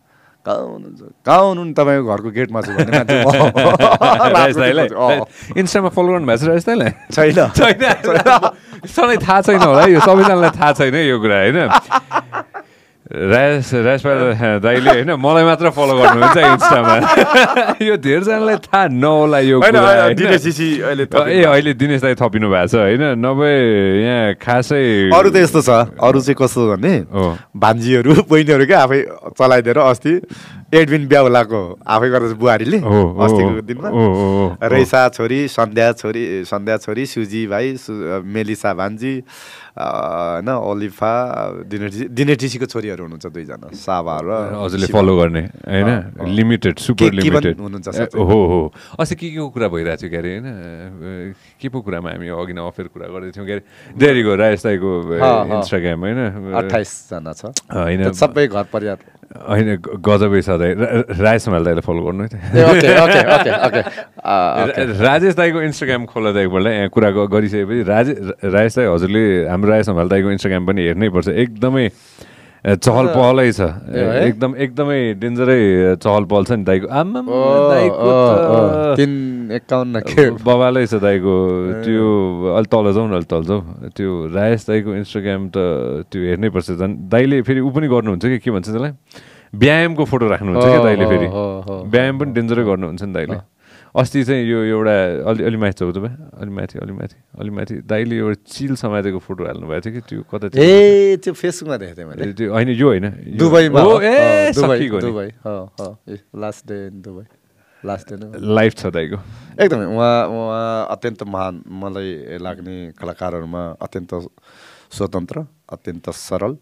कहाँ 0.45 0.69
हुनुहुन्छ? 0.69 1.25
कहाँ 1.25 1.49
हुनु 1.49 1.65
नि 1.65 1.73
तपाईँको 1.73 2.05
घरको 2.05 2.29
गेटमा 2.31 2.61
छु। 2.61 2.73
इन्स्टामा 5.57 5.89
फलो 5.89 6.13
गर्नु 6.13 6.29
भएको 6.29 6.61
छ 6.61 6.69
छैन। 7.15 7.39
सधैँ 8.85 9.17
थाहा 9.19 9.41
छैन 9.43 9.63
होला 9.63 9.85
यो 9.87 10.01
सबैजनालाई 10.01 10.51
थाहा 10.59 10.73
छैन 10.79 10.95
यो 10.95 11.19
कुरा 11.21 11.39
होइन 11.41 11.59
राजेश 13.05 13.69
राजेश 13.85 14.03
पाल 14.03 14.61
दाईले 14.65 14.91
होइन 14.91 15.11
मलाई 15.21 15.45
मात्र 15.45 15.71
फलो 15.77 15.93
गर्नुहुन्छ 15.93 16.37
इन्स्टामा 16.41 16.97
यो 17.85 17.97
धेरैजनालाई 18.01 18.57
थाहा 18.65 18.87
नहोला 18.97 19.39
यो 19.45 19.61
ए 19.61 21.45
अहिले 21.45 21.75
दिनेश 21.77 22.01
दाई 22.01 22.15
थपिनु 22.17 22.49
भएको 22.49 22.67
छ 22.73 22.81
होइन 22.81 23.05
नभए 23.21 23.53
यहाँ 24.01 24.35
खासै 24.41 25.13
अरू 25.13 25.29
त 25.31 25.37
यस्तो 25.37 25.61
छ 25.61 25.85
अरू 26.01 26.21
चाहिँ 26.25 26.37
कस्तो 26.41 26.65
भने। 26.73 26.95
भान्जीहरू 27.53 28.25
बहिनीहरू 28.25 28.65
क्या 28.73 28.81
आफै 28.89 29.01
चलाइदिएर 29.37 29.79
अस्ति 29.85 30.13
एडमिन 30.73 31.05
ब्याउलाको 31.09 31.61
आफै 31.85 32.09
गरेर 32.09 32.33
बुहारीले 32.41 32.79
अस्तिको 32.81 33.61
दिनमा। 33.69 33.89
रैसा 34.65 35.09
छोरी 35.13 35.41
सन्ध्या 35.53 35.93
छोरी 36.01 36.25
सन्ध्या 36.49 36.77
छोरी 36.81 37.05
सुजी 37.07 37.47
भाइ 37.53 37.77
मेलिसा 38.33 38.73
भान्जी 38.75 39.15
होइन 39.75 40.49
ओलिफा 40.49 41.13
दिनेश 41.67 41.95
दिनेश 42.15 42.39
ऋषिको 42.45 42.67
छोरीहरू 42.67 43.03
हुनुहुन्छ 43.05 43.27
दुईजना 43.27 43.69
सावा 43.75 44.21
र 44.25 44.31
हजुरले। 44.63 44.87
फलो 44.87 45.17
गर्ने 45.19 45.41
होइन। 45.41 46.29
लिमिटेड 46.31 46.75
के- 46.75 46.85
सुपर 46.85 47.11
के 47.11 47.11
लिमिटेड 47.11 47.59
हुनुहुन्छ। 47.59 47.89
हो 48.15 48.23
हो। 48.23 48.73
अस्ति 49.01 49.15
के 49.15 49.31
के 49.31 49.37
को 49.37 49.49
कुरा 49.51 49.69
भइरहेको 49.69 50.03
थियो 50.03 50.11
क्यारे 50.11 50.39
होइन? 50.39 51.35
के 51.61 51.69
पो 51.69 51.81
कुरामा 51.81 52.11
हामी 52.11 52.29
अघि 52.29 52.53
नै 52.53 52.63
अफेर 52.63 52.87
कुरा 52.87 53.07
गर्दै 53.09 53.31
थियौँ 53.31 53.47
क्यारे 53.47 53.63
देरीको 53.99 54.35
राजेश 54.35 54.63
दाईको 54.63 54.91
अँ, 55.19 55.51
अँ। 55.51 55.57
इन्स्टाग्राम 55.57 56.01
होइन? 56.01 56.19
अट्ठाइसजना 56.55 57.33
छ। 57.33 57.45
होइन। 57.75 58.13
सबै 58.13 58.47
घर 58.47 58.65
परिवार। 58.73 58.99
होइन 59.35 59.69
गजबै 60.01 60.41
छ 60.43 60.57
दाई 60.63 60.73
रा- 60.75 61.05
राजेश 61.19 61.43
समाल 61.45 61.65
दाईलाई 61.65 61.83
फलो 61.83 62.03
गर्नु 62.05 62.25
राजेश 65.03 65.35
दाईको 65.35 65.61
इन्स्टाग्राम 65.63 66.05
खोला 66.07 66.31
त 66.33 66.37
एकपल्ट 66.45 66.67
यहाँ 66.69 66.89
कुरा 66.89 67.11
गरिसकेपछि 67.11 67.83
राजे 67.85 68.13
राजेश 68.47 68.75
दाई 68.77 68.87
हजुरले 68.87 69.23
हाम्रो 69.49 69.71
राजेश 69.71 69.89
हमाल 69.89 70.09
दाईको 70.09 70.31
इन्स्टाग्राम 70.31 70.67
पनि 70.67 70.81
हेर्नै 70.87 71.09
पर्छ 71.11 71.29
एकदमै 71.37 71.87
चहल 72.65 73.07
पहलै 73.13 73.53
छ? 73.53 73.61
एकदम 73.93 74.57
एकदमै 74.57 75.01
डेन्जरै 75.21 75.61
चहल 76.01 76.25
पहल 76.33 76.45
छ 76.49 76.51
नि 76.57 76.65
दाईको 76.65 76.87
आमा 76.89 77.21
तिन 78.97 79.13
एकाउन्न 79.53 80.01
बबालै 80.41 80.85
छ 80.89 80.97
दाईको 81.05 81.35
त्यो 81.85 82.09
अलि 82.57 82.69
तल 82.73 82.87
जाउँ 82.97 83.05
न 83.05 83.13
अलि 83.21 83.29
तल 83.29 83.45
जाउँ। 83.45 83.93
त्यो 83.93 84.11
राजेश 84.33 84.65
दाईको 84.65 84.91
इन्स्टाग्राम 84.97 85.43
त 85.53 86.09
त्यो 86.09 86.21
हेर्नै 86.25 86.49
पर्छ 86.57 86.81
झन्। 86.81 86.93
दाईले 87.13 87.45
फेरि 87.45 87.61
ऊ 87.61 87.69
पनि 87.69 87.87
गर्नुहुन्छ 87.93 88.25
कि? 88.33 88.39
के 88.41 88.49
भन्छ 88.51 88.67
त्यसलाई? 88.73 88.93
व्यायामको 89.61 90.05
फोटो 90.09 90.25
राख्नुहुन्छ 90.33 90.65
क्या 90.65 90.81
हो, 90.81 90.89
फेरि? 91.13 91.29
व्यायाम 91.93 92.17
पनि 92.19 92.31
डेन्जरै 92.33 92.65
गर्नुहुन्छ 92.65 93.03
नि 93.05 93.13
दाईले 93.13 93.39
अस्ति 93.95 94.25
चाहिँ 94.27 94.43
यो 94.51 94.59
एउटा 94.75 94.95
अलि 95.31 95.43
अलि 95.47 95.57
माथि 95.57 95.79
छ 95.79 95.87
तपाईँ 95.95 96.15
अलि 96.43 96.51
माथि 96.51 96.79
अलि 96.83 96.93
माथि 96.99 97.17
अलि 97.39 97.51
माथि। 97.55 97.75
दाईले 97.87 98.17
एउटा 98.19 98.43
चिल 98.43 98.75
समातेको 98.75 99.19
फोटो 99.23 99.47
हाल्नु 99.47 99.67
भएको 99.71 99.87
थियो 99.87 99.95
कि? 99.95 100.01
त्यो 100.03 100.21
कता 100.27 100.51
थियो? 100.51 100.59
ए 100.59 101.17
त्यो 101.23 101.31
फेसबुकमा 101.31 101.77
देखेको 101.79 101.95
थिएँ 101.95 102.09
मैले। 102.11 102.33
त्यो 102.35 102.51
होइन 102.51 102.69
यो 102.75 102.87
होइन। 102.91 103.07
दुबईमा 103.39 103.81
ए 104.03 104.51
Dubai 104.51 104.79
Dubai. 104.99 105.29
Last 106.35 106.63
day 106.67 106.77
in 106.91 106.97
Dubai. 107.07 107.25
Last 107.85 108.07
day 108.11 108.15
life 108.35 108.73
छ 108.75 108.91
दाईको 108.91 109.19
एकदमै 109.63 109.87
उहाँ 109.95 110.19
उहाँ 110.27 110.91
अत्यन्त 110.91 111.23
महान 111.31 111.55
मलाई 111.71 112.11
लाग्ने 112.43 112.77
कलाकारहरूमा 112.99 113.63
अत्यन्त 113.79 114.11
स्वतन्त्र 114.91 115.47
अत्यन्त 115.71 116.11
सरल 116.11 116.59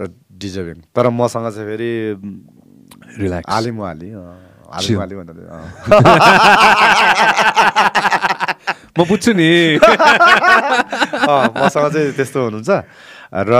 र 0.00 0.10
डिजर्भिङ। 0.34 0.78
तर 0.90 1.06
मसँग 1.14 1.46
चाहिँ 1.54 1.68
फेरि 1.70 1.92
रिल्याक्स 3.22 3.46
आलिम 3.54 3.76
वाली 3.78 4.10
म 8.94 9.04
बुझ्छु 9.04 9.32
नि 9.34 9.78
मसँग 11.58 11.90
चाहिँ 11.90 12.12
त्यस्तो 12.14 12.38
हुनुहुन्छ 12.44 12.70
र 13.36 13.52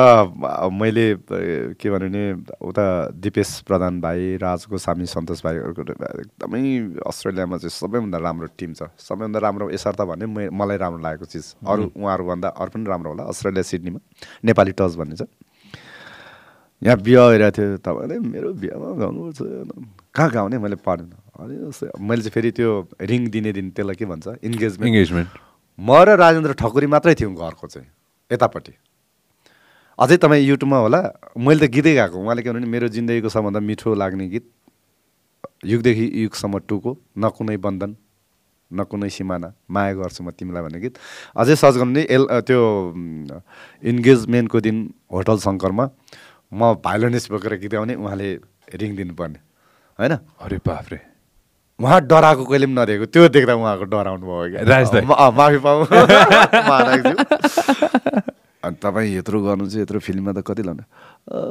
मैले 0.70 1.06
के 1.74 1.90
भन्यो 1.90 2.06
भने 2.06 2.22
उता 2.62 2.86
दिपेश 3.12 3.66
प्रधान 3.66 4.00
भाइ 4.00 4.36
राज 4.38 4.66
गोस्वामी 4.70 5.06
सन्तोष 5.08 5.42
भाइहरूको 5.42 5.82
एकदमै 5.82 6.62
अस्ट्रेलियामा 7.02 7.56
चाहिँ 7.58 7.70
सबैभन्दा 7.72 8.18
राम्रो 8.20 8.46
टिम 8.54 8.72
छ 8.74 8.94
सबैभन्दा 8.96 9.38
राम्रो 9.40 9.70
यसर्थ 9.72 10.00
भने 10.04 10.26
मलाई 10.52 10.76
राम्रो 10.78 11.02
लागेको 11.02 11.26
चिज 11.26 11.54
अरू 11.66 11.90
उहाँहरूभन्दा 11.92 12.48
अरू 12.54 12.70
पनि 12.70 12.86
राम्रो 12.86 13.10
होला 13.10 13.24
अस्ट्रेलिया 13.26 13.62
सिडनीमा 13.64 14.00
नेपाली 14.44 14.72
टच 14.78 14.94
भन्ने 14.94 15.16
छ 15.16 15.26
यहाँ 16.82 16.98
बिहा 17.00 17.26
भइरहेको 17.28 17.50
थियो 17.52 17.76
तपाईँले 17.82 18.18
मेरो 18.22 18.52
बिहामा 18.62 18.88
गाउनुपर्छ 19.02 20.03
कहाँ 20.14 20.30
गाउने 20.30 20.58
मैले 20.58 20.76
पढेन 20.78 21.10
अनि 21.42 21.54
मैले 21.98 22.22
चाहिँ 22.22 22.30
फेरि 22.34 22.50
त्यो 22.54 22.70
रिङ 23.02 23.28
दिने 23.34 23.52
दिन 23.52 23.70
त्यसलाई 23.74 23.94
के 23.98 24.06
भन्छ? 24.06 24.26
इन्गेजमेन्ट 24.46 24.86
इङ्गेजमेन्ट 24.86 25.28
म 25.78 25.90
र 26.06 26.14
राजेन्द्र 26.14 26.52
ठकुरी 26.54 26.86
मात्रै 26.86 27.14
थियौँ 27.18 27.34
घरको 27.34 27.66
चाहिँ 27.66 27.88
यतापट्टि। 28.30 28.72
अझै 29.98 30.16
तपाईँ 30.22 30.46
युट्युबमा 30.46 30.78
होला 30.86 31.00
मैले 31.34 31.66
त 31.66 31.70
गीतै 31.74 31.94
गाएको 31.98 32.14
उहाँले 32.14 32.42
के 32.46 32.50
भने 32.54 32.66
मेरो 32.66 32.88
जिन्दगीको 32.94 33.28
सबभन्दा 33.28 33.60
मिठो 33.60 33.94
लाग्ने 33.94 34.26
गीत 34.30 34.46
युगदेखि 35.66 36.06
युगसम्म 36.22 36.58
टुको 36.70 36.90
न 37.18 37.24
कुनै 37.34 37.56
बन्धन 37.66 37.90
न 38.70 38.84
कुनै 38.86 39.10
सिमाना 39.10 39.50
माया 39.66 39.92
गर्छु 39.98 40.22
म 40.22 40.30
तिमीलाई 40.30 40.62
भन्ने 40.62 40.78
गीत। 40.78 40.94
अझै 41.34 41.54
सर्च 41.58 41.74
गर्नु 41.82 41.92
नि 41.98 42.02
एल 42.06 42.24
त्यो 42.46 42.60
इन्गेजमेन्टको 43.82 44.58
दिन 44.62 44.76
होटल 45.10 45.36
शङ्करमा 45.42 45.84
म 46.54 46.60
भाइलोनिस 46.86 47.30
बोकेर 47.34 47.58
गीत 47.66 47.72
गाउने 47.74 47.94
उहाँले 47.98 48.28
रिङ 48.78 48.94
दिनुपर्ने। 48.94 49.38
होइन? 49.98 50.12
अरे 50.40 50.58
बाफ्रे 50.66 51.00
उहाँ 51.80 52.00
डराएको 52.06 52.44
कहिले 52.44 52.66
पनि 52.66 52.74
नदेखेको। 52.74 53.06
त्यो 53.10 53.28
देख्दा 53.34 53.54
उहाँको 53.54 53.84
डराउनु 53.90 54.26
भयो 54.26 54.50
क्या। 54.54 54.64
माफी 55.30 55.58
पाऊ। 55.58 55.84
अनि 58.64 58.76
तपाईँ 58.82 59.16
यत्रो 59.18 59.40
गर्नु 59.42 59.66
चाहिँ 59.68 59.82
यत्रो 59.82 59.98
फिल्ममा 60.00 60.32
त 60.32 60.42
कति 60.46 60.62
लाउने 60.62 60.84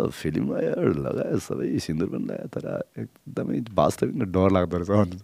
फिल्ममा 0.10 0.58
लगायो 1.06 1.40
सबै 1.40 1.78
सिन्दुर 1.78 2.08
पनि 2.10 2.26
लगायो 2.26 2.48
तर 2.50 2.82
एकदमै 2.98 3.60
वास्तविक 3.70 4.24
डर 4.34 4.50
लाग्दो 4.52 4.78
रहेछ। 4.82 5.22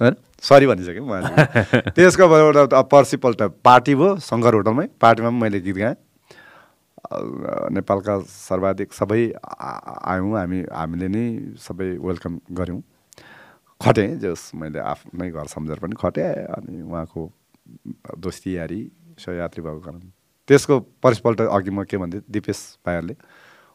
होइन? 0.00 0.14
सरी 0.42 0.66
भनिसकेँ 0.66 1.00
उहाँले 1.00 1.90
त्यसको 1.96 2.24
अब 2.26 2.88
पर्सिपल्ट 2.92 3.42
पार्टी 3.64 3.94
भयो 3.94 4.16
शङ्कर 4.20 4.54
होटलमै। 4.54 4.86
पार्टीमा 5.00 5.30
पनि 5.30 5.38
मैले 5.40 5.60
गीत 5.60 5.76
गाएँ। 5.76 5.96
नेपालका 7.72 8.14
सर्वाधिक 8.26 8.92
सबै 8.92 9.22
आयौँ 9.38 10.32
हामी 10.38 10.60
हामीले 10.72 11.08
नै 11.08 11.24
सबै 11.58 11.88
वेलकम 12.02 12.38
गऱ्यौँ। 12.50 12.82
खटेँ 13.80 14.08
जस 14.18 14.50
मैले 14.54 14.80
आफ्नै 14.80 15.30
घर 15.30 15.46
सम्झेर 15.46 15.78
पनि 15.78 15.94
खटेँ 16.00 16.28
अनि 16.56 16.82
उहाँको 16.82 17.22
दोस्ती 18.18 18.56
यारी 18.56 18.80
सहयात्री 19.18 19.62
भएको 19.62 19.80
कारण। 19.80 20.00
त्यसको 20.48 20.74
परिपल्ट 21.02 21.40
अघि 21.40 21.70
म 21.70 21.84
के 21.84 21.96
भन्थेँ 21.98 22.22
दिपेश 22.30 22.58
भाइहरूले 22.86 23.14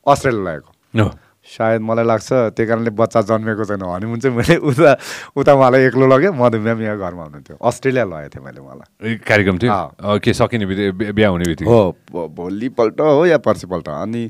अस्ट्रेलिया 0.06 0.44
लगेको 0.44 0.72
हो 1.00 1.10
सायद 1.42 1.82
मलाई 1.82 2.06
लाग्छ 2.06 2.30
त्यही 2.54 2.68
कारणले 2.70 2.90
बच्चा 2.94 3.22
जन्मेको 3.26 3.66
छैन 3.66 3.82
हनिमुन 3.82 4.20
चाहिँ 4.22 4.36
मैले 4.38 4.56
उता 4.62 4.92
उता 5.34 5.54
उहाँलाई 5.54 5.82
एक्लो 5.90 6.06
लगेँ 6.08 6.32
मधुमेह 6.38 6.82
यहाँ 6.86 6.98
घरमा 7.02 7.24
हुनुहुन्थ्यो। 7.24 7.58
अस्ट्रेलिया 7.58 8.06
लगेको 8.06 8.30
थिएँ 8.30 8.46
मैले 8.46 8.60
उहाँलाई। 8.62 9.16
कार्यक्रम 9.26 9.58
थियो? 9.58 9.74
के 10.22 10.34
सकिने 10.38 10.66
बित्तिकै 10.70 11.12
बिहा 11.18 11.30
हुने 11.34 11.46
बित्तिकै? 11.50 11.66
हो 11.66 12.30
भोलिपल्ट 12.30 13.02
हो 13.02 13.26
या 13.26 13.38
पर्सिपल्ट? 13.42 13.90
अनि 13.90 14.24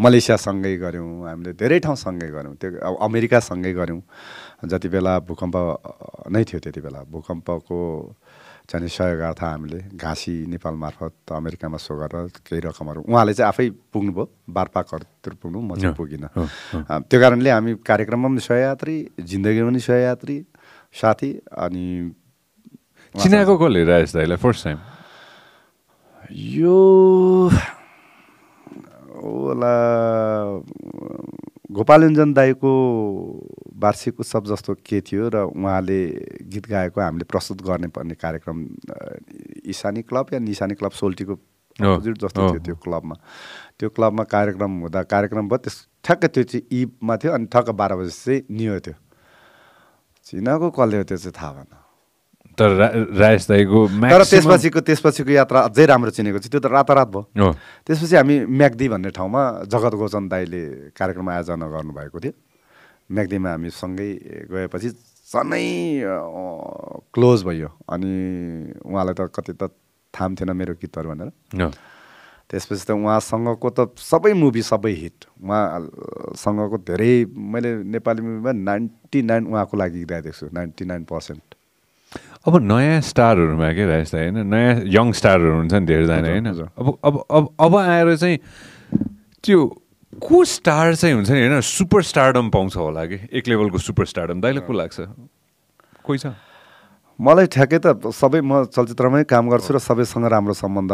मलेसियासँगै 0.00 0.76
गऱ्यौँ 0.80 1.28
हामीले 1.28 1.52
धेरै 1.52 1.78
ठाउँ 1.84 1.96
सँगै 2.00 2.28
गऱ्यौँ। 2.32 2.56
त्यो 2.56 2.80
अब 2.80 2.96
अमेरिकासँगै 2.96 3.72
गऱ्यौँ। 3.76 4.00
जति 4.64 4.88
बेला 4.88 5.18
भूकम्प 5.28 5.56
नै 6.32 6.44
थियो 6.48 6.58
त्यति 6.64 6.80
बेला। 6.80 7.04
भूकम्पको 7.12 7.78
चाहिँ 8.64 8.88
सहयोगार्थ 8.88 9.40
हामीले। 9.44 9.80
घाँसी 9.92 10.34
नेपाल 10.48 10.74
मार्फत 10.74 11.32
अमेरिकामा 11.36 11.76
सो 11.76 11.92
गरेर 12.00 12.26
केही 12.48 12.60
रकमहरू। 12.64 13.00
उहाँले 13.04 13.32
चाहिँ 13.34 13.48
आफै 13.48 13.68
पुग्नुभयो। 13.92 14.24
बारपाकहरूतिर 14.48 15.34
पुग्नु 15.36 15.60
म 15.60 15.76
चाहिँ 15.76 15.94
पुगिनँ। 15.94 16.28
त्यो 17.04 17.18
कारणले 17.20 17.50
हामी 17.50 17.74
कार्यक्रममा 17.84 18.28
पनि 18.28 18.40
सहयात्री 18.40 18.96
जिन्दगीमा 19.20 19.68
पनि 19.68 19.80
सहयात्री 19.84 20.36
साथी 20.94 21.30
अनि 21.52 21.84
चिनाएको 23.14 23.54
कसले 23.60 23.84
राजेश 23.84 24.12
दाईलाई 24.16 24.38
फर्स्ट 24.40 24.64
टाइम 24.64 24.78
यो 26.32 26.80
होला 29.14 29.76
गोपालञ्जन 31.74 32.32
दाईको 32.34 32.70
वार्षिक 33.82 34.20
उत्सव 34.20 34.44
जस्तो 34.46 34.74
के 34.86 35.00
थियो 35.00 35.28
र 35.34 35.36
उहाँले 35.50 35.98
गीत 36.46 36.66
गाएको 36.70 37.00
हामीले 37.00 37.24
प्रस्तुत 37.26 37.62
गर्ने 37.66 37.88
पर्ने 37.90 38.14
कार्यक्रम 38.14 38.58
इसानी 39.74 40.02
क्लब 40.06 40.26
या 40.32 40.38
निसानी 40.38 40.74
क्लब 40.78 40.92
सोल्टीको 40.94 41.34
अपोजिट 41.34 42.16
जस्तो 42.22 42.40
थियो 42.50 42.60
त्यो 42.62 42.76
क्लबमा। 42.84 43.14
त्यो 43.78 43.88
क्लबमा 43.90 44.24
कार्यक्रम 44.30 44.72
हुँदा 44.80 45.02
कार्यक्रम 45.10 45.48
भयो 45.50 45.58
त्यस 45.66 45.76
ठ्याक्कै 46.04 46.28
त्यो 46.28 46.44
चाहिँ 46.46 46.66
इभमा 46.80 47.16
थियो 47.18 47.32
अनि 47.34 47.46
ठक्क 47.50 47.70
बाह्र 47.74 47.96
बजी 47.98 48.10
चाहिँ 48.14 48.40
नियो 48.54 48.78
थियो 48.80 48.96
चिनाको 50.26 50.70
कसले 50.78 50.96
हो 50.98 51.04
त्यो 51.10 51.18
चाहिँ 51.18 51.34
थाहा 51.34 51.52
भएन। 51.52 51.83
तर 52.58 52.70
रा- 52.78 52.94
राजेश 53.18 53.44
दाईको 53.48 53.78
तर 54.14 54.22
त्यसपछिको 54.30 54.80
त्यसपछिको 54.80 55.30
यात्रा 55.30 55.60
अझै 55.68 55.84
राम्रो 55.86 56.10
चिनेको 56.14 56.38
चाहिँ 56.38 56.50
त्यो 56.54 56.60
त 56.60 56.66
रातारात 56.70 57.08
भयो। 57.08 57.22
त्यसपछि 57.86 58.16
हामी 58.16 58.36
म्याग्दी 58.46 58.86
भन्ने 58.88 59.10
ठाउँमा 59.10 59.42
जगत 59.66 59.94
गोचन 59.98 60.28
दाईले 60.28 60.62
कार्यक्रम 60.94 61.28
आयोजना 61.30 61.66
गर्नुभएको 61.74 62.18
थियो। 62.20 62.32
म्याग्दीमा 63.10 63.50
हामी 63.50 63.70
सँगै 63.70 64.10
गएपछि 64.52 64.88
सनै 65.34 65.66
क्लोज 67.14 67.38
भयो। 67.44 67.68
अनि 67.90 68.12
उहाँलाई 68.86 69.14
त 69.18 69.20
कति 69.34 69.52
त 69.60 69.62
थाम 70.14 70.30
थिएन 70.38 70.50
मेरो 70.54 70.74
गीतहरू 70.78 71.10
भनेर। 71.10 71.30
त्यसपछि 72.50 72.84
त 72.86 72.90
उहाँसँगको 72.94 73.68
त 73.76 73.98
सबै 73.98 74.32
मुभी 74.32 74.62
सबै 74.62 74.92
हिट। 75.02 75.18
उहाँसँगको 75.42 76.76
धेरै 76.86 77.12
मैले 77.34 77.70
नेपाली 77.82 78.20
मुभीमा 78.22 78.52
नाइन्टी 78.52 79.22
नाइन 79.22 79.42
उहाँको 79.50 79.74
लागि 79.76 80.04
गाइदिएको 80.04 80.38
छु 80.38 80.46
नाइन्टी 80.54 80.84
नाइन 80.84 81.02
पर्सेन्ट। 81.04 81.42
अब 82.46 82.56
नयाँ 82.60 83.00
स्टारहरूमा 83.00 83.72
के 83.72 83.84
दाई 83.88 84.04
होइन? 84.04 84.36
नयाँ 84.46 84.72
यङ 84.84 85.12
स्टारहरू 85.12 85.56
हुन्छ 85.56 85.74
नि 85.74 85.86
धेरैजना 85.86 86.28
होइन। 86.28 86.46
अब 86.76 86.98
अब 87.04 87.24
अब 87.30 87.44
अब 87.60 87.76
आएर 87.76 88.16
चाहिँ 88.16 88.38
त्यो 89.44 89.60
को 90.20 90.44
स्टार 90.44 90.94
चाहिँ 90.94 91.14
हुन्छ 91.14 91.30
नि 91.30 91.40
होइन? 91.40 91.60
सुपर 91.60 92.02
स्टारडम 92.02 92.50
पाउँछ 92.50 92.76
होला 92.76 93.04
कि? 93.06 93.18
एक 93.32 93.48
लेभलको 93.48 93.78
सुपर 93.78 94.04
स्टारडम 94.04 94.40
दाइलाई 94.40 94.60
को 94.60 94.72
लाग्छ? 94.72 95.00
कोही 96.04 96.18
छ? 96.18 96.26
मलाई 97.20 97.46
ठ्याक्कै 97.46 97.78
त 97.78 98.12
सबै 98.12 98.40
म 98.40 98.64
चलचित्रमै 98.68 99.24
काम 99.24 99.48
गर्छु 99.48 99.74
र 99.74 99.78
सबैसँग 99.78 100.26
राम्रो 100.28 100.52
सम्बन्ध 100.52 100.92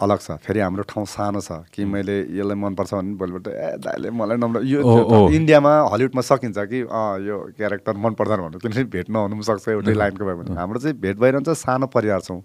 अलग 0.00 0.18
छ 0.20 0.36
फेरि 0.40 0.60
हाम्रो 0.60 0.82
ठाउँ 0.88 1.06
सानो 1.06 1.40
छ 1.40 1.52
कि 1.72 1.84
मैले 1.84 2.16
यसलाई 2.32 2.56
मनपर्छ 2.56 2.94
भने 2.94 3.14
भोलिपल्ट 3.20 3.48
ए 3.48 3.76
दाइले 3.84 4.10
मलाई 4.10 4.36
नम्बर 4.36 4.60
यो। 4.64 5.28
इन्डियामा 5.28 5.72
हलिउडमा 5.92 6.22
सकिन्छ 6.24 6.58
कि 6.72 6.80
अँ 6.82 7.20
यो 7.20 7.36
क्यारेक्टर 7.56 7.96
मन 7.96 8.12
पर्दैन 8.16 8.40
भन्नु। 8.40 8.58
किनभने 8.64 8.84
भेट 8.88 9.10
नहुनु 9.10 9.34
पनि 9.36 9.44
सक्छ 9.44 9.68
एउटै 9.68 9.94
लाइनको 9.94 10.24
भयो 10.24 10.36
भने 10.40 10.56
हाम्रो 10.56 10.80
चाहिँ 10.80 10.96
भेट 10.96 11.16
भइरहन्छ 11.20 11.48
सानो 11.64 11.86
परिवार 11.92 12.20
छौँ। 12.20 12.40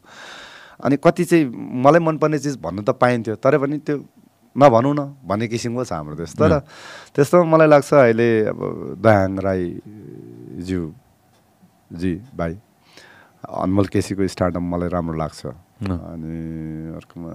अनि 0.83 0.95
कति 0.99 1.23
चाहिँ 1.25 1.45
मलाई 1.83 2.01
मनपर्ने 2.03 2.39
चिज 2.39 2.59
भन्नु 2.59 2.81
त 2.83 2.95
पाइन्थ्यो 2.99 3.35
तर 3.39 3.57
पनि 3.57 3.77
त्यो 3.87 3.97
नभनौँ 4.55 4.93
न 4.95 5.01
भन्ने 5.23 5.47
किसिमको 5.47 5.83
छ 5.83 5.91
हाम्रो 5.93 6.15
देश। 6.15 6.35
तर 6.35 6.59
त्यस्तोमा 7.15 7.45
मलाई 7.51 7.67
लाग्छ 7.67 7.93
अहिले 7.93 8.29
अब 8.51 8.59
दयाङ 8.99 9.39
राईज्यू 9.47 10.81
जी 11.91 12.13
भाइ 12.35 12.53
अनमोल 13.45 13.85
केसीको 13.93 14.27
स्टार्टअप 14.27 14.63
मलाई 14.63 14.89
राम्रो 14.91 15.17
लाग्छ। 15.17 15.41
अनि 15.75 16.95
अर्कोमा 16.95 17.33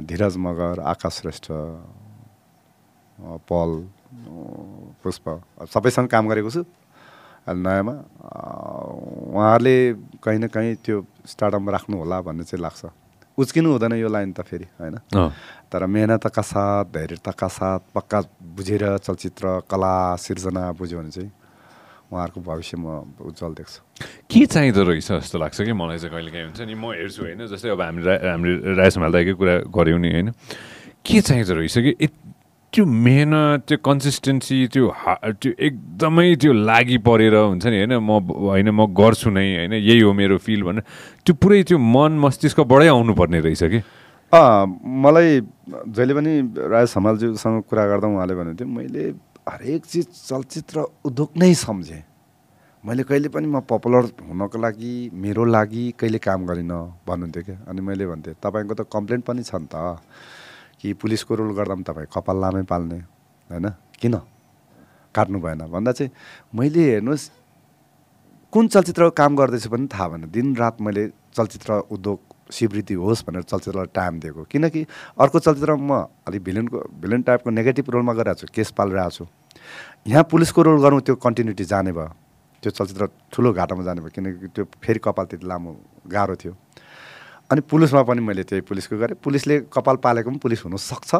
धीरज 0.00 0.36
मगर 0.38 0.80
आकाश 0.86 1.14
श्रेष्ठ 1.14 1.46
पल 3.44 3.70
पुष्प 5.02 5.24
सबैसँग 5.66 6.08
काम 6.08 6.28
गरेको 6.28 6.50
छु 6.50 6.62
अहिले 6.62 7.60
नयाँमा 7.60 7.94
उहाँहरूले 9.34 9.76
कहीँ 10.22 10.38
न 10.38 10.46
कहीँ 10.46 10.74
त्यो 10.78 10.96
स्टार्टअप 11.26 11.68
राख्नु 11.68 11.96
होला 11.98 12.20
भन्ने 12.22 12.44
चाहिँ 12.44 12.62
लाग्छ 12.62 12.86
उच्किनु 13.38 13.70
हुँदैन 13.70 13.92
यो 13.94 14.08
लाइन 14.08 14.32
त 14.32 14.40
फेरि 14.40 14.66
होइन 14.78 14.98
तर 15.70 15.86
मेहनतका 15.86 16.42
साथ 16.42 16.84
धैर्यताका 16.94 17.48
साथ 17.48 17.80
पक्का 17.94 18.20
बुझेर 18.56 18.86
चलचित्र 18.98 19.60
कला 19.70 19.94
सिर्जना 20.16 20.70
बुझ्यो 20.72 20.98
भने 20.98 21.10
चाहिँ 21.10 21.30
उहाँहरूको 22.08 22.40
भविष्य 22.40 22.76
म 22.76 22.86
उज्जवल 23.20 23.52
देख्छु। 23.54 23.80
के 24.30 24.46
चाहिँदो 24.46 24.82
रहेछ 24.82 25.08
जस्तो 25.12 25.38
लाग्छ 25.38 25.60
कि 25.62 25.72
मलाई 25.72 25.98
चाहिँ 25.98 26.12
कहिले 26.14 26.30
काहीँ 26.30 26.44
हुन्छ 26.48 26.60
नि 26.64 26.74
म 26.74 26.84
हेर्छु 26.96 27.20
होइन 27.22 27.46
जस्तै 27.46 27.68
अब 27.68 27.80
हामी 27.80 28.00
रा- 28.02 28.22
हामीले 28.24 28.74
राजेश 28.74 28.98
मालदाईकै 28.98 29.34
कुरा 29.36 29.54
गऱ्यौँ 29.68 29.98
नि 30.00 30.08
होइन। 30.12 30.28
के 31.04 31.20
चाहिँदो 31.20 31.52
रहेछ 31.54 31.78
कि 31.78 32.08
त्यो 32.72 32.84
मेहनत 32.84 33.64
त्यो 33.68 33.76
कन्सिस्टेन्सी 33.80 34.56
त्यो 34.68 34.84
हा 34.92 35.14
त्यो 35.40 35.52
एकदमै 35.58 36.34
त्यो 36.36 36.52
लागि 36.52 36.98
परेर 37.00 37.34
हुन्छ 37.34 37.66
नि 37.66 37.76
होइन 37.80 37.94
म 38.00 38.10
होइन 38.48 38.68
म 38.70 38.84
गर्छु 38.92 39.30
नै 39.30 39.44
होइन 39.56 39.72
यही 39.72 40.00
हो 40.00 40.12
मेरो 40.12 40.36
फिल 40.38 40.62
भनेर 40.62 40.84
त्यो 41.24 41.34
पुरै 41.36 41.62
त्यो 41.64 41.78
मन 41.78 42.12
मस्तिष्कबाटै 42.24 42.88
आउनुपर्ने 42.88 43.40
रहेछ 43.40 43.62
कि? 43.72 43.80
मलाई 45.00 45.40
जहिले 45.88 46.12
पनि 46.14 46.32
राज 46.68 46.92
हमालज्यूसँग 46.96 47.62
कुरा 47.64 47.84
गर्दा 47.88 48.06
उहाँले 48.08 48.34
भन्नुहुन्थ्यो 48.36 48.68
मैले 48.68 49.04
हरेक 49.48 49.84
चिज 49.84 50.06
चलचित्र 50.28 50.86
उद्योग 51.04 51.30
नै 51.36 51.52
सम्झेँ। 51.54 52.02
मैले 52.84 53.02
कहिले 53.02 53.28
पनि 53.28 53.46
म 53.46 53.60
पपुलर 53.64 54.04
हुनको 54.28 54.58
लागि 54.58 55.10
मेरो 55.12 55.44
लागि 55.44 55.82
कहिले 55.98 56.18
काम 56.18 56.46
गरिनँ 56.46 56.80
भन्नुहुन्थ्यो 57.08 57.42
क्या। 57.42 57.56
अनि 57.68 57.80
मैले 57.80 58.06
भन्थेँ 58.06 58.34
तपाईँको 58.38 58.74
त 58.74 58.86
कम्प्लेन 58.92 59.20
पनि 59.26 59.42
छ 59.42 59.54
नि 59.56 59.66
त 59.66 59.98
कि 60.78 60.92
पुलिसको 60.94 61.34
रोल 61.34 61.52
गर्दा 61.56 61.74
पनि 61.74 61.84
तपाईँ 61.84 62.06
कपाल 62.06 62.36
लामै 62.40 62.62
पाल्ने 62.70 62.98
होइन? 63.50 63.66
किन? 63.98 64.14
काट्नु 65.14 65.38
भएन। 65.40 65.66
भन्दा 65.66 65.92
चाहिँ 65.92 66.10
मैले 66.54 67.02
हेर्नुहोस् 67.02 67.30
कुन 68.52 68.68
चलचित्रको 68.68 69.10
काम 69.10 69.36
गर्दैछु 69.36 69.68
पनि 69.70 69.86
थाहा 69.88 70.08
भएन। 70.08 70.30
दिनरात 70.30 70.80
मैले 70.80 71.08
चलचित्र 71.34 71.82
उद्योग 71.90 72.18
स्वीकृति 72.54 72.94
होस् 72.94 73.24
भनेर 73.26 73.42
चलचित्रलाई 73.42 73.86
टाइम 73.92 74.20
दिएको। 74.20 74.42
किनकि 74.46 74.86
अर्को 75.18 75.38
चलचित्रमा 75.38 75.82
म 75.82 76.06
अलिक 76.28 76.42
भिलेनको 76.44 76.78
भिलेन 77.00 77.22
टाइपको 77.26 77.50
नेगेटिभ 77.50 77.90
रोलमा 77.90 78.12
गरिरहेको 78.14 78.46
छु 78.46 78.54
केस 78.54 78.70
पालिरहेको 78.78 79.10
छु 79.10 79.24
यहाँ 80.06 80.24
पुलिसको 80.30 80.62
रोल 80.62 80.80
गरौँ 80.82 81.00
त्यो 81.00 81.14
कन्टिन्युटी 81.16 81.64
जाने 81.64 81.92
भयो। 81.92 82.08
त्यो 82.62 82.70
चलचित्र 82.70 83.06
ठुलो 83.32 83.52
घाटामा 83.52 83.82
जाने 83.84 84.00
भयो 84.00 84.12
किनकि 84.14 84.48
त्यो 84.54 84.64
फेरि 84.82 85.00
कपाल 85.04 85.24
त्यति 85.26 85.46
लामो 85.46 85.70
गाह्रो 86.10 86.36
थियो। 86.36 86.52
अनि 87.50 87.60
पुलिसमा 87.64 88.02
पनि 88.02 88.20
मैले 88.20 88.42
त्यही 88.44 88.62
पुलिसको 88.68 88.96
गरेँ। 88.98 89.16
पुलिसले 89.22 89.54
कपाल 89.72 89.96
पालेको 90.04 90.30
पनि 90.30 90.38
पुलिस 90.38 90.64
हुनसक्छ। 90.64 91.12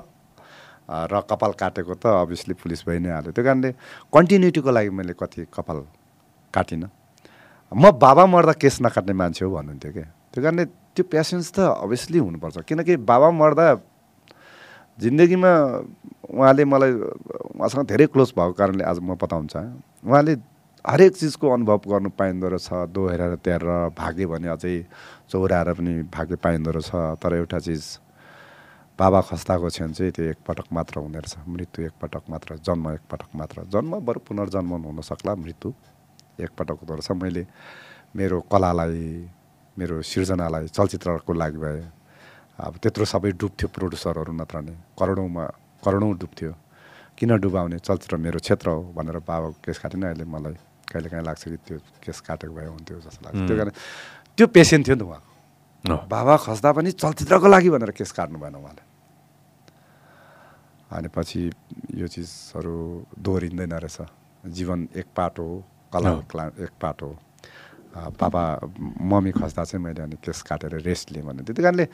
र 0.88 1.21
कपाल 1.29 1.53
काटेको 1.53 1.95
त 2.01 2.07
अभियसली 2.25 2.55
पुलिस 2.57 2.81
भइ 2.88 2.99
नै 3.05 3.11
हाल्यो। 3.12 3.33
त्यो 3.37 3.45
कारणले 3.45 3.71
कन्टिन्युटीको 4.09 4.71
लागि 4.73 4.91
मैले 4.91 5.12
कति 5.12 5.47
कपाल 5.53 5.79
काटिनँ। 6.55 6.88
म 7.73 7.93
बाबा 7.93 8.25
मर्दा 8.25 8.53
केस 8.57 8.81
नकाट्ने 8.81 9.12
मान्छे 9.12 9.45
हो 9.45 9.53
भन्नुहुन्थ्यो 9.53 9.93
क्या 9.93 10.09
त्यो 10.33 10.41
कारणले 10.43 10.64
त्यो 10.97 11.05
पेसेन्स 11.12 11.53
त 11.53 11.59
अभियसली 11.77 12.19
हुनुपर्छ। 12.19 12.57
किनकि 12.64 12.97
बाबा 13.05 13.29
मर्दा 13.31 13.67
जिन्दगीमा 14.98 15.52
उहाँले 16.34 16.64
मलाई 16.64 16.92
उहाँसँग 17.54 17.87
धेरै 17.87 18.06
क्लोज 18.12 18.30
भएको 18.37 18.52
कारणले 18.58 18.84
आज 18.84 18.98
म 18.98 19.14
बताउन 19.14 19.46
चाहेँ 19.46 19.70
उहाँले 20.06 20.34
हरेक 20.84 21.12
चिजको 21.16 21.46
अनुभव 21.54 21.80
गर्नु 21.87 22.11
पाइँदो 22.18 22.48
रहेछ 22.48 22.68
दोहोऱ्याएर 22.94 23.34
त्यारेर 23.44 23.94
भाग्यो 23.94 24.28
भने 24.28 24.48
अझै 24.48 24.74
चौराएर 25.30 25.72
पनि 25.78 25.92
भाग्य 26.14 26.37
पाइँदो 26.44 26.70
रहेछ 26.70 26.90
तर 27.22 27.34
एउटा 27.34 27.58
चिज 27.66 27.84
बाबा 28.98 29.20
खस्ताको 29.30 29.68
क्षण 29.70 29.92
चाहिँ 29.94 30.12
त्यो 30.12 30.24
एकपटक 30.34 30.66
मात्र 30.74 30.98
हुने 30.98 31.18
रहेछ। 31.18 31.46
मृत्यु 31.46 31.84
एकपटक 31.87 32.22
मात्र 32.30 32.56
जन्म 32.66 32.90
एकपटक 32.90 33.30
मात्र। 33.38 33.62
जन्म 33.70 33.92
बरु 34.02 34.20
पुनर्जन्म 34.26 34.70
हुन 34.82 35.00
सक्ला 35.06 35.34
मृत्यु 35.34 35.72
एकपटक 36.42 36.76
हुँदो 36.82 36.94
रहेछ। 36.98 37.11
मैले 37.22 37.46
मेरो 38.16 38.40
कलालाई 38.50 39.06
मेरो 39.78 40.02
सिर्जनालाई 40.02 40.66
चलचित्रको 40.74 41.32
लागि 41.32 41.58
भए 41.62 41.80
अब 42.59 42.73
त्यत्रो 42.83 43.05
सबै 43.07 43.31
डुब्थ्यो 43.38 43.68
प्रड्युसरहरू 43.71 44.33
नत्र 44.35 44.57
नै 44.66 44.75
करोडौँमा 44.99 45.44
करोडौँ 45.85 46.12
डुब्थ्यो। 46.18 46.53
किन 47.18 47.31
डुबाउने 47.38 47.79
चलचित्र 47.79 48.16
मेरो 48.18 48.38
क्षेत्र 48.42 48.66
हो 48.71 48.83
भनेर 48.99 49.18
बाबाको 49.23 49.62
केस 49.62 49.79
काटेन। 49.79 50.03
अहिले 50.11 50.25
मलाई 50.27 50.55
कहिले 50.90 51.09
काहीँ 51.09 51.25
लाग्छ 51.25 51.42
कि 51.44 51.59
त्यो 51.66 51.79
केस 52.03 52.18
काटेको 52.27 52.55
भए 52.55 52.66
हुन्थ्यो 52.66 52.99
जस्तो 52.99 53.21
लाग्छ। 53.27 53.38
त्यो 53.47 53.57
कारण 53.59 53.73
त्यो 54.38 54.47
पेसेन्ट 54.51 54.83
थियो 54.87 54.97
नि 54.97 55.03
त 55.03 55.07
उहाँ। 55.07 55.23
अँ, 55.87 56.07
बाबा 56.11 56.35
खस्दा 56.42 56.71
पनि 56.75 56.90
चलचित्रको 56.99 57.47
लागि 57.47 57.71
भनेर 57.71 57.90
केस 57.94 58.11
काट्नु 58.11 58.38
भएन 58.38 58.55
उहाँले। 58.59 58.83
अनि 60.90 61.09
पछि 61.14 61.40
यो 61.94 62.07
चिजहरू 62.07 62.75
दोहोरिँदैन 63.18 63.73
रहेछ। 63.87 63.99
जीवन 64.47 64.88
एक 64.99 65.07
पाटो 65.14 65.42
हो 65.42 65.57
कला 65.94 66.44
एक 66.59 66.73
पाटो 66.83 67.07
हो। 67.07 67.14
पापा 68.18 68.42
मम्मी 69.00 69.30
खस्दा 69.32 69.64
चाहिँ 69.64 69.82
मैले 69.84 70.02
अनि 70.02 70.16
केस 70.22 70.42
काटेर 70.42 70.78
रेस्ट 70.84 71.12
लिएँ 71.12 71.24
भने 71.24 71.42
त्यही 71.42 71.62
कारणले 71.62 71.87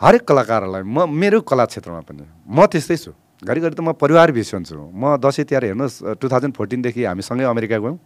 हरेक 0.00 0.22
कलाकारहरूलाई 0.28 0.82
म 0.82 1.08
मेरो 1.10 1.40
कला 1.42 1.64
क्षेत्रमा 1.64 2.00
पनि 2.06 2.24
म 2.46 2.66
त्यस्तै 2.66 2.96
छु। 2.96 3.12
घरिघरि 3.40 3.74
त 3.74 3.80
म 3.80 3.92
परिवार 3.96 4.32
भिसिन्छु 4.36 4.76
म 4.92 5.16
दसैँ 5.16 5.44
तिहार 5.48 5.64
हेर्नुहोस् 5.64 6.20
टु 6.20 6.26
थाउजन्ड 6.28 6.54
फोर्टिनदेखि 6.54 7.04
हामी 7.04 7.22
सँगै 7.24 7.44
अमेरिका 7.48 7.76
गयौँ। 7.80 7.96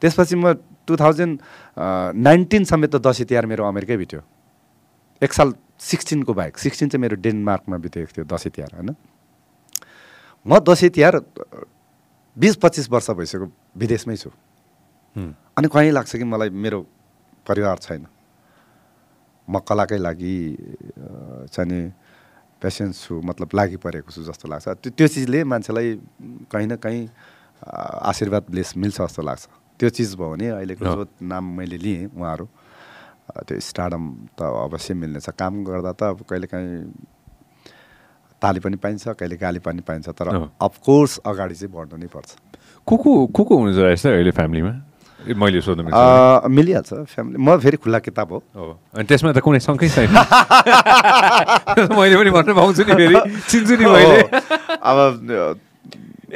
त्यसपछि 0.00 0.36
म 0.36 0.52
टु 0.84 0.96
थाउजन्ड 0.96 1.34
नाइन्टिन 2.12 2.64
समेत 2.68 2.94
त 2.94 3.00
दसैँ 3.00 3.26
तिहार 3.26 3.46
मेरो 3.48 3.64
अमेरिकै 3.64 3.96
बित्यो। 3.96 4.20
एक 5.22 5.32
साल 5.32 5.54
सिक्सटिनको 5.80 6.32
बाहेक। 6.34 6.58
सिक्सटिन 6.60 6.88
चाहिँ 6.92 7.00
मेरो 7.00 7.16
डेनमार्कमा 7.16 7.76
बितेको 7.80 8.12
थियो 8.12 8.24
दसैँ 8.28 8.52
तिहार 8.52 8.70
होइन? 8.76 8.92
म 10.46 10.60
दसैँ 10.60 10.90
तिहार 10.92 11.14
बिस 12.36 12.56
पच्चिस 12.60 12.86
वर्ष 12.92 13.10
भइसक्यो 13.16 13.48
विदेशमै 13.80 14.16
छु। 14.16 14.30
अनि 15.56 15.68
कहीँ 15.72 15.90
लाग्छ 15.90 16.16
कि 16.16 16.24
मलाई 16.24 16.50
मेरो 16.52 16.80
परिवार 17.48 17.78
छैन? 17.80 18.04
म 19.48 19.58
कलाकै 19.64 19.96
लागि 19.96 20.36
चाहिँ 21.48 21.68
नि 21.70 21.80
पेसेन्स 22.60 22.92
छु 23.08 23.20
मतलब 23.24 23.48
लागि 23.56 23.76
परेको 23.80 24.10
छु 24.12 24.20
जस्तो 24.28 24.48
लाग्छ। 24.52 24.68
त्यो 24.84 24.90
त्यो 24.92 25.06
चिजले 25.08 25.44
मान्छेलाई 25.48 25.88
कहीँ 26.52 26.66
न 26.66 26.76
कहीँ 26.76 27.08
आशीर्वाद 27.64 28.44
ब्लेस 28.52 28.76
मिल्छ 28.76 29.00
जस्तो 29.00 29.22
लाग्छ। 29.24 29.44
त्यो 29.80 29.88
चिज 29.96 30.14
भयो 30.20 30.28
भने 30.28 30.46
अहिलेको। 30.60 30.84
जो 30.84 31.04
नाम 31.24 31.44
मैले 31.56 31.78
लिएँ 31.80 32.12
उहाँहरू। 32.12 32.46
त्यो 33.48 33.56
स्टार्डम 33.56 34.04
त 34.36 34.40
अवश्य 34.44 34.92
मिल्नेछ। 34.92 35.28
काम 35.40 35.64
गर्दा 35.64 35.92
त 35.96 36.02
अब 36.12 36.20
कहिलेकाहीँ 36.28 36.84
ताली 38.42 38.60
पनि 38.60 38.76
पाइन्छ 38.76 39.16
कहिले 39.16 39.36
गाली 39.40 39.60
पनि 39.64 39.80
पाइन्छ 39.88 40.08
तर। 40.12 40.52
अफकोर्स 40.60 41.24
अगाडि 41.24 41.54
चाहिँ 41.54 41.72
बढ्नु 41.72 41.96
नै 41.96 42.08
पर्छ। 42.12 42.28
को 42.84 42.94
को 42.96 43.10
को 43.32 43.42
को 43.44 43.52
हुनुहुन्छ 43.56 44.04
अहिले 44.04 44.32
फ्यामिलीमा 44.36 44.74
मैले 45.34 45.60
सोध्नु 45.60 45.82
मिलिहाल्छ 45.90 46.92
फ्यामिली 47.10 47.36
म 47.42 47.58
फेरि 47.58 47.76
खुल्ला 47.82 47.98
किताब 47.98 48.32
हो 48.32 48.38
अनि 48.94 49.04
त्यसमा 49.10 49.32
त 49.32 49.42
कुनै 49.42 49.58
शङ्कै 49.58 49.88
छैन 49.90 50.14
मैले 51.90 52.14
पनि 52.14 52.30
भन्न 52.30 52.50
पाउँछु 52.54 52.82
नि 52.86 52.94
फेरि 52.94 53.16
चिन्छु 53.50 53.74
नि 53.74 53.84
मैले। 53.90 54.20
अब 54.78 54.98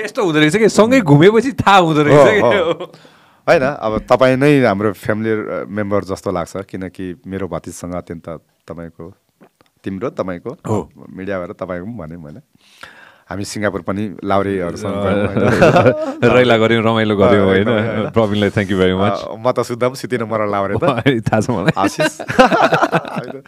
यस्तो 0.01 0.21
हुँदो 0.25 0.39
रहेछ 0.39 0.57
कि 0.57 0.69
सँगै 0.69 1.01
घुमेपछि 1.03 1.53
थाहा 1.63 1.79
हुँदो 1.87 2.03
रहेछ। 2.03 2.43
होइन 3.47 3.63
अब 3.63 3.93
तपाईँ 4.11 4.37
नै 4.37 4.63
हाम्रो 4.67 4.93
फ्यामिली 4.95 5.33
मेम्बर 5.71 6.05
जस्तो 6.11 6.31
लाग्छ 6.31 6.67
किनकि 6.71 7.07
मेरो 7.27 7.47
भतिजसँग 7.49 7.95
अत्यन्त 7.95 8.29
तपाईँको 8.69 9.05
तिम्रो 9.85 10.09
तपाईँको 10.15 10.51
हो। 10.67 10.79
मिडिया 10.97 11.39
भएर 11.41 11.53
तपाईँको 11.59 11.87
पनि 11.87 11.97
भने 11.99 12.17
मैले 12.17 12.41
हामी 13.31 13.45
सिङ्गापुर 13.47 13.83
पनि 13.87 14.05
लाउरेहरूसँग 14.27 14.95
होइन। 15.07 16.31
रैला 16.35 16.57
गऱ्यौँ 16.59 16.83
रमाइलो 16.83 17.15
गऱ्यौँ 17.17 17.47
होइन? 17.47 17.69
होइन। 17.69 18.11
प्रवीणलाई 18.11 18.51
थ्याङ्क 18.51 18.71
यू 18.71 18.79
भेरी 18.79 18.95
मच 18.99 19.23
म 19.39 19.47
त 19.55 19.63
सुत्दा 19.63 19.87
पनि 19.87 19.99
सुतिनँ 20.03 20.27
मलाई 20.27 20.51
लाउरे 20.51 20.75
थाहा 21.31 21.41
छ 21.41 21.51
मलाई। 21.55 21.75
आशिष। 21.79 22.13
होइन। 22.27 23.39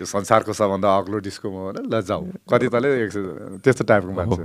यो 0.00 0.04
संसारको 0.08 0.52
सबभन्दा 0.52 0.88
अग्लो 0.96 1.18
डिस्को 1.20 1.44
म 1.44 1.56
भने 1.68 1.80
ल 1.92 2.00
जाऊ। 2.08 2.24
कति 2.48 2.68
तले? 2.72 2.88
त्यस्तो 3.60 3.84
टाइपको 3.84 4.12
मान्छे। 4.16 4.42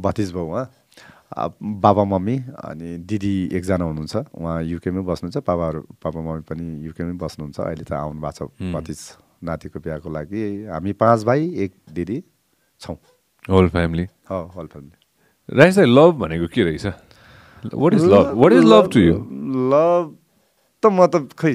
भतिज 0.00 0.32
भाउ 0.32 0.46
उहाँ 0.48 0.64
बाबा 1.60 2.04
मम्मी 2.08 2.36
अनि 2.64 2.96
दिदी 3.04 3.34
एकजना 3.52 3.84
हुनुहुन्छ। 3.84 4.16
उहाँ 4.32 4.62
युकेमै 4.64 5.04
बस्नुहुन्छ। 5.04 5.44
बाबाहरू 5.44 5.80
बाबा 6.00 6.20
मम्मी 6.24 6.42
पनि 6.48 6.66
युकेमै 6.88 7.20
बस्नुहुन्छ। 7.20 7.60
अहिले 7.60 7.84
त 7.84 7.92
आउनु 7.92 8.20
भएको 8.24 8.48
छ 8.48 8.72
भतिज 8.72 9.00
नातिको 9.44 9.78
बिहाको 9.84 10.08
लागि। 10.08 10.42
हामी 10.72 10.92
पाँच 10.96 11.20
भाइ 11.28 11.40
एक 11.68 11.72
दिदी 11.92 12.18
छौँ। 12.80 12.96
होल 13.48 13.68
फ्यामिली 13.68 14.06
हो 14.30 14.40
होल 14.54 14.66
फ्यामिली 14.66 15.56
राइस 15.58 15.76
दाइ 15.76 15.86
लभ 15.86 16.12
भनेको 16.20 16.46
के 16.54 16.62
रहेछ? 16.62 16.86
What 17.74 17.94
is 17.94 18.04
love 18.04 18.32
what 18.36 18.52
is 18.52 18.64
love 18.64 18.90
to 18.92 19.00
you 19.00 19.14
love 19.72 20.16
त 20.82 20.86
म 20.86 21.06
त 21.06 21.14
खै 21.38 21.54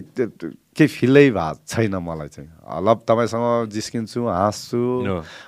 केही 0.74 0.88
फिलै 0.90 1.30
भएको 1.30 1.62
छैन 1.70 1.96
मलाई 2.02 2.28
चाहिँ। 2.34 2.50
लभ 2.86 2.98
तपाईँसँग 3.08 3.70
जिस्किन्छु 3.70 4.20
हाँस्छु। 4.26 4.82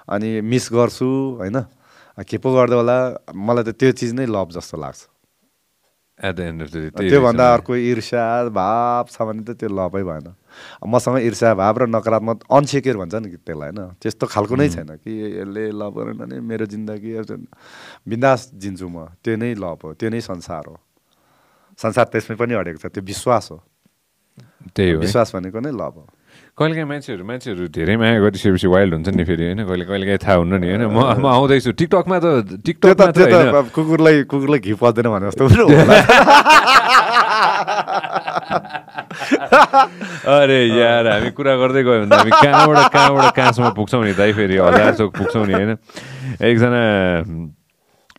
अनि 0.05 0.29
मिस 0.45 0.69
गर्छु 0.71 1.09
होइन? 1.41 1.57
के 2.29 2.37
पो 2.37 2.53
गर्दै 2.53 2.75
होला? 2.77 2.97
मलाई 3.33 3.63
त 3.65 3.73
त्यो 3.73 3.91
चिज 3.97 4.13
नै 4.13 4.25
लभ 4.29 4.53
जस्तो 4.53 4.77
लाग्छ। 4.77 5.01
At 6.21 6.33
the 6.35 6.39
end 6.39 6.61
of 6.61 6.69
the 6.71 6.75
त्योभन्दा 7.09 7.45
अर्को 7.53 7.75
ईर्ष्या 7.75 8.23
भाव 8.53 9.03
छ 9.11 9.17
भने 9.27 9.43
त 9.43 9.57
त्यो 9.59 9.69
लभै 9.73 10.03
भएन। 10.05 10.27
मसँग 10.83 11.17
ईर्ष्या 11.21 11.53
भाव 11.53 11.75
र 11.77 11.83
नकारात्मक 11.87 12.37
अनसेक्योर 12.51 12.97
भन्छ 12.97 13.15
नि 13.15 13.29
त्यसलाई 13.37 13.69
होइन। 13.69 13.97
त्यस्तो 14.01 14.25
खालको 14.27 14.55
नै 14.55 14.69
छैन 14.69 14.91
कि 15.01 15.11
यसले 15.39 15.63
लभ 15.71 15.93
गरेन 15.97 16.17
भने 16.17 16.35
मेरो 16.39 16.65
जिन्दगी 16.65 17.11
बिन्दास 18.07 18.41
जिन्छु 18.55 18.87
म 18.87 19.05
त्यो 19.23 19.35
नै 19.35 19.53
लभ 19.55 19.79
हो 19.83 19.93
त्यो 19.93 20.09
नै 20.09 20.21
संसार 20.21 20.63
हो। 20.67 20.75
संसार 21.79 22.05
त्यसमै 22.11 22.35
पनि 22.35 22.53
अडेको 22.55 22.79
छ 22.79 22.85
त्यो 22.91 23.03
विश्वास 23.03 23.45
हो। 23.51 23.57
त्यही 24.75 24.91
हो। 24.91 24.99
विश्वास 24.99 25.35
भनेको 25.35 25.59
नै 25.59 25.71
लभ 25.71 25.95
हो। 25.99 26.05
कहिलेकाहीँ 26.55 26.87
मान्छेहरू 26.87 27.23
मान्छेहरू 27.27 27.67
धेरै 27.67 27.95
माया 27.99 28.19
गरिसकेपछि 28.19 28.67
वाइल्ड 28.67 28.93
हुन्छ 28.95 29.09
नि 29.11 29.23
फेरि 29.27 29.43
होइन? 29.43 29.59
कहिले 29.67 29.85
कहिलेकाहीँ 29.85 30.19
थाहा 30.23 30.35
हुन्न 30.39 30.53
नि 30.55 30.67
होइन? 30.71 30.83
म 30.87 30.99
म 31.19 31.25
आउँदैछु। 31.27 31.71
टिकटकमा 31.75 32.17
त 32.19 32.47
अब 33.59 33.67
कुकुरलाई 33.75 34.23
कुकुरलाई 34.23 34.59
घिउ 34.63 34.75
पर्दैन 34.79 35.07
भने 35.11 35.27
जस्तो 35.31 35.43
अरे 40.25 40.59
यार 40.67 41.07
हामी 41.07 41.29
कुरा 41.31 41.55
गर्दै 41.55 41.83
गयो 41.83 41.99
भने 42.05 42.15
हामी 42.15 42.31
कहाँबाट 42.31 42.91
कहाँबाट 42.93 43.35
कहाँसम्म 43.35 43.69
पुग्छौँ 43.73 44.03
नि 44.05 44.13
दाइ 44.13 44.33
फेरि? 44.33 44.57
हजार 44.57 44.93
चोक 44.95 45.11
पुग्छौँ 45.17 45.45
नि 45.45 45.53
होइन? 45.53 45.71
एकजना 46.41 46.81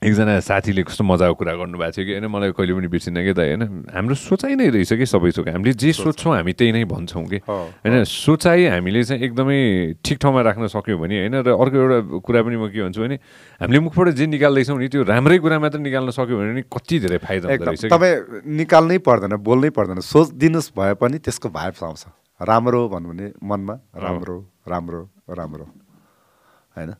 एकजना 0.06 0.38
साथीले 0.38 0.82
कस्तो 0.86 1.02
मजाको 1.02 1.34
कुरा 1.34 1.52
गर्नुभएको 1.58 1.90
थियो 1.98 2.04
कि 2.06 2.12
होइन? 2.14 2.26
मलाई 2.30 2.54
कहिले 2.54 2.72
पनि 2.78 2.88
बिर्सिन्न 2.94 3.18
कि 3.26 3.32
दाइ 3.34 3.48
होइन? 3.58 3.90
हाम्रो 3.90 4.14
सोचाइ 4.14 4.54
नै 4.54 4.70
रहेछ 4.70 4.92
कि 4.94 5.06
सबै 5.06 5.30
थोक 5.34 5.50
हामीले 5.50 5.74
जे 5.74 5.90
सोध्छौँ 5.98 6.32
हामी 6.38 6.52
त्यही 6.54 6.70
नै 6.72 6.84
भन्छौँ 6.86 7.26
कि। 7.26 7.38
होइन? 7.42 7.94
सोचाइ 8.06 8.70
हामीले 8.70 9.02
चाहिँ 9.02 9.18
एकदमै 9.26 9.58
ठिक 9.98 10.16
ठाउँमा 10.22 10.40
राख्न 10.46 10.70
सक्यौँ 10.70 10.98
भने 11.02 11.16
होइन? 11.26 11.34
र 11.42 11.48
अर्को 11.58 11.76
एउटा 11.76 11.98
कुरा 12.22 12.40
पनि 12.46 12.54
म 12.54 12.70
के 12.70 12.86
भन्छु 12.86 13.02
भने 13.02 13.16
हामीले 13.58 13.78
मुखबाट 13.82 14.08
जे 14.14 14.24
निकाल्दैछौँ 14.30 14.78
नि 14.78 14.86
त्यो 14.94 15.02
राम्रै 15.10 15.38
कुरा 15.42 15.58
मात्र 15.58 15.78
निकाल्न 15.82 16.10
सक्यो 16.14 16.36
भने 16.38 16.52
नि 16.54 16.62
कति 16.70 16.96
धेरै 17.02 17.18
फाइदा 17.26 17.46
रहेछ। 17.50 17.90
तपाईँ 17.90 18.46
निकाल्नै 18.46 18.98
पर्दैन 19.02 19.34
बोल्नै 19.42 19.70
पर्दैन। 19.74 20.06
सोचिदिनुहोस् 20.06 20.70
भए 20.70 20.94
पनि 21.02 21.18
त्यसको 21.18 21.50
भाइब्स 21.50 21.82
आउँछ। 21.82 22.02
राम्रो 22.46 22.80
भन्नु 22.94 23.08
भने 23.10 23.26
मनमा 23.42 23.74
राम्रो 23.96 24.36
राम्रो 24.70 25.00
राम्रो। 25.34 25.66
होइन? 26.76 26.94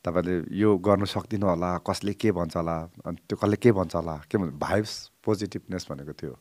तपाईँले 0.00 0.34
यो 0.56 0.68
गर्नु 0.80 1.06
सक्दिनँ 1.06 1.46
होला 1.46 1.70
कसले 1.84 2.12
के 2.16 2.32
भन्छ 2.32 2.56
होला 2.56 2.76
अनि 3.04 3.18
त्यो 3.28 3.36
कसले 3.36 3.56
के 3.60 3.70
भन्छ 3.72 3.94
होला 3.94 4.14
के 4.30 4.36
भन्छ 4.38 4.52
भाइब्स 4.56 4.92
पोजिटिभनेस 5.24 5.86
भनेको 5.90 6.12
त्यो 6.16 6.32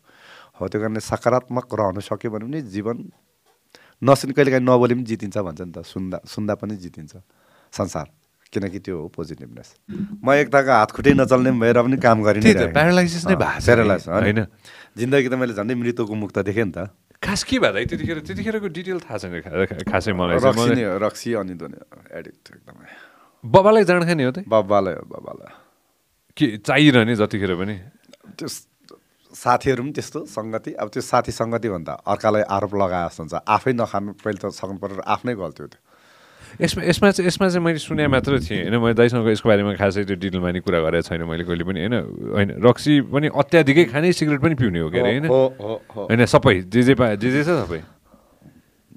हो। 0.60 0.68
त्यो 0.68 0.80
कारणले 0.80 1.02
सकारात्मक 1.04 1.68
रहनु 1.68 2.02
सक्यो 2.02 2.32
भने 2.32 2.46
पनि 2.48 2.62
जीवन 2.72 2.98
नसुनि 4.02 4.34
कहिले 4.34 4.52
काहीँ 4.52 4.64
नबोले 4.64 4.94
पनि 4.96 5.04
जितिन्छ 5.12 5.38
भन्छ 5.44 5.62
नि 5.62 5.72
त 5.76 5.84
सुन्दा 5.84 6.18
सुन्दा 6.24 6.54
पनि 6.56 6.76
जितिन्छ 6.80 7.14
संसार 7.76 8.08
किनकि 8.48 8.80
त्यो 8.80 8.96
हो 8.96 9.08
पोजिटिभनेस 9.12 9.70
म 10.24 10.28
एकताको 10.40 10.72
हात 10.72 10.92
खुट्टै 10.96 11.14
नचल्ने 11.20 11.52
भएर 11.60 11.78
पनि 11.84 11.98
काम 12.00 12.18
गरि 12.24 12.40
नै 12.40 12.44
त्यही 12.48 12.56
त 12.56 12.64
रहेको। 12.64 12.74
प्यारालाइसिस 12.80 13.24
नै 13.28 13.36
भएको 13.36 13.66
प्यारालाइसिस, 13.68 14.08
होइन। 14.10 14.40
जिन्दगी 14.98 15.28
त 15.30 15.36
मैले 15.36 15.54
झन्डै 15.54 15.76
मृत्युको 15.76 16.14
मुक्त 16.16 16.38
देखेँ 16.48 16.66
नि 16.66 16.74
त। 16.74 16.90
खास 17.20 17.44
के 17.44 17.60
भएर 17.60 17.86
त्यतिखेर 17.86 18.20
त्यतिखेरको 18.26 18.68
डिटेल 18.74 19.00
थाहा 19.06 19.18
छैन 19.22 19.86
खासै 19.86 20.12
मलाई। 20.16 20.40
रक्सी 21.04 21.30
अनि 21.36 21.54
धुने 21.60 21.78
एडिक्ट 22.10 22.46
एकदमै। 22.58 22.88
बाबालाई 23.44 23.84
जाँड 23.84 24.04
खाने 24.06 24.24
हो 24.24 24.32
त? 24.32 24.40
बाबालाई 24.48 24.94
हो 24.94 25.04
बाबालाई 25.08 25.52
के 26.38 26.46
चाहिरहने 26.64 27.16
जतिखेर 27.16 27.56
पनि? 27.56 27.76
त्यो 28.36 28.48
साथीहरू 29.34 29.82
पनि 29.84 29.92
त्यस्तो 29.94 30.20
सङ्गति। 30.26 30.72
अब 30.74 30.88
त्यो 30.90 31.02
साथी 31.02 31.32
सङ्गति 31.32 31.70
भन्दा 31.70 31.94
अर्कालाई 32.04 32.44
आरोप 32.50 32.74
लगाए 32.76 33.08
जस्तो 33.08 33.22
हुन्छ। 33.24 33.36
आफै 33.46 33.72
नखानु 33.78 34.12
पहिले 34.18 34.40
त 34.42 34.50
सक्नु 34.50 34.78
पर्यो 34.82 35.04
आफनै 35.06 35.34
गल्ती 35.38 35.62
हो 35.64 35.68
त्यो। 35.70 35.82
यसमा 36.62 36.82
यसमा 36.84 37.08
चाहिँ 37.14 37.28
यसमा 37.30 37.46
चाहिँ 37.48 37.64
मैले 37.64 37.78
सुने 37.78 38.08
मात्र 38.10 38.42
थिएँ। 38.42 38.68
होइन 38.68 38.76
मैले 38.82 38.98
दाइसँग 38.98 39.28
यसको 39.30 39.48
बारेमा 39.50 39.74
खासै 39.78 40.04
त्यो 40.04 40.18
डिटेलमा 40.18 40.50
नि 40.50 40.60
कुरा 40.66 40.80
गरेको 40.82 41.06
छैन 41.08 41.22
मैले 41.30 41.44
कहिले 41.46 41.64
पनि। 41.64 41.80
होइन 41.80 41.96
होइन 42.34 42.50
रक्सी 42.58 42.94
पनि 43.06 43.28
अत्याधिकै 43.32 43.84
खाने 43.94 44.10
सिगरेट 44.18 44.42
पनि 44.42 44.56
पिउने 44.58 44.80
हो 44.82 44.90
के 44.90 45.00
अरे 45.00 45.12
होइन? 45.14 45.26
होइन 45.30 46.22
सबै। 46.26 46.56
जे 46.66 46.82
जे 46.90 46.94
पा 46.98 47.14
जे 47.16 47.30
जे 47.30 47.42
छ 47.46 47.54
सबै। 47.64 47.82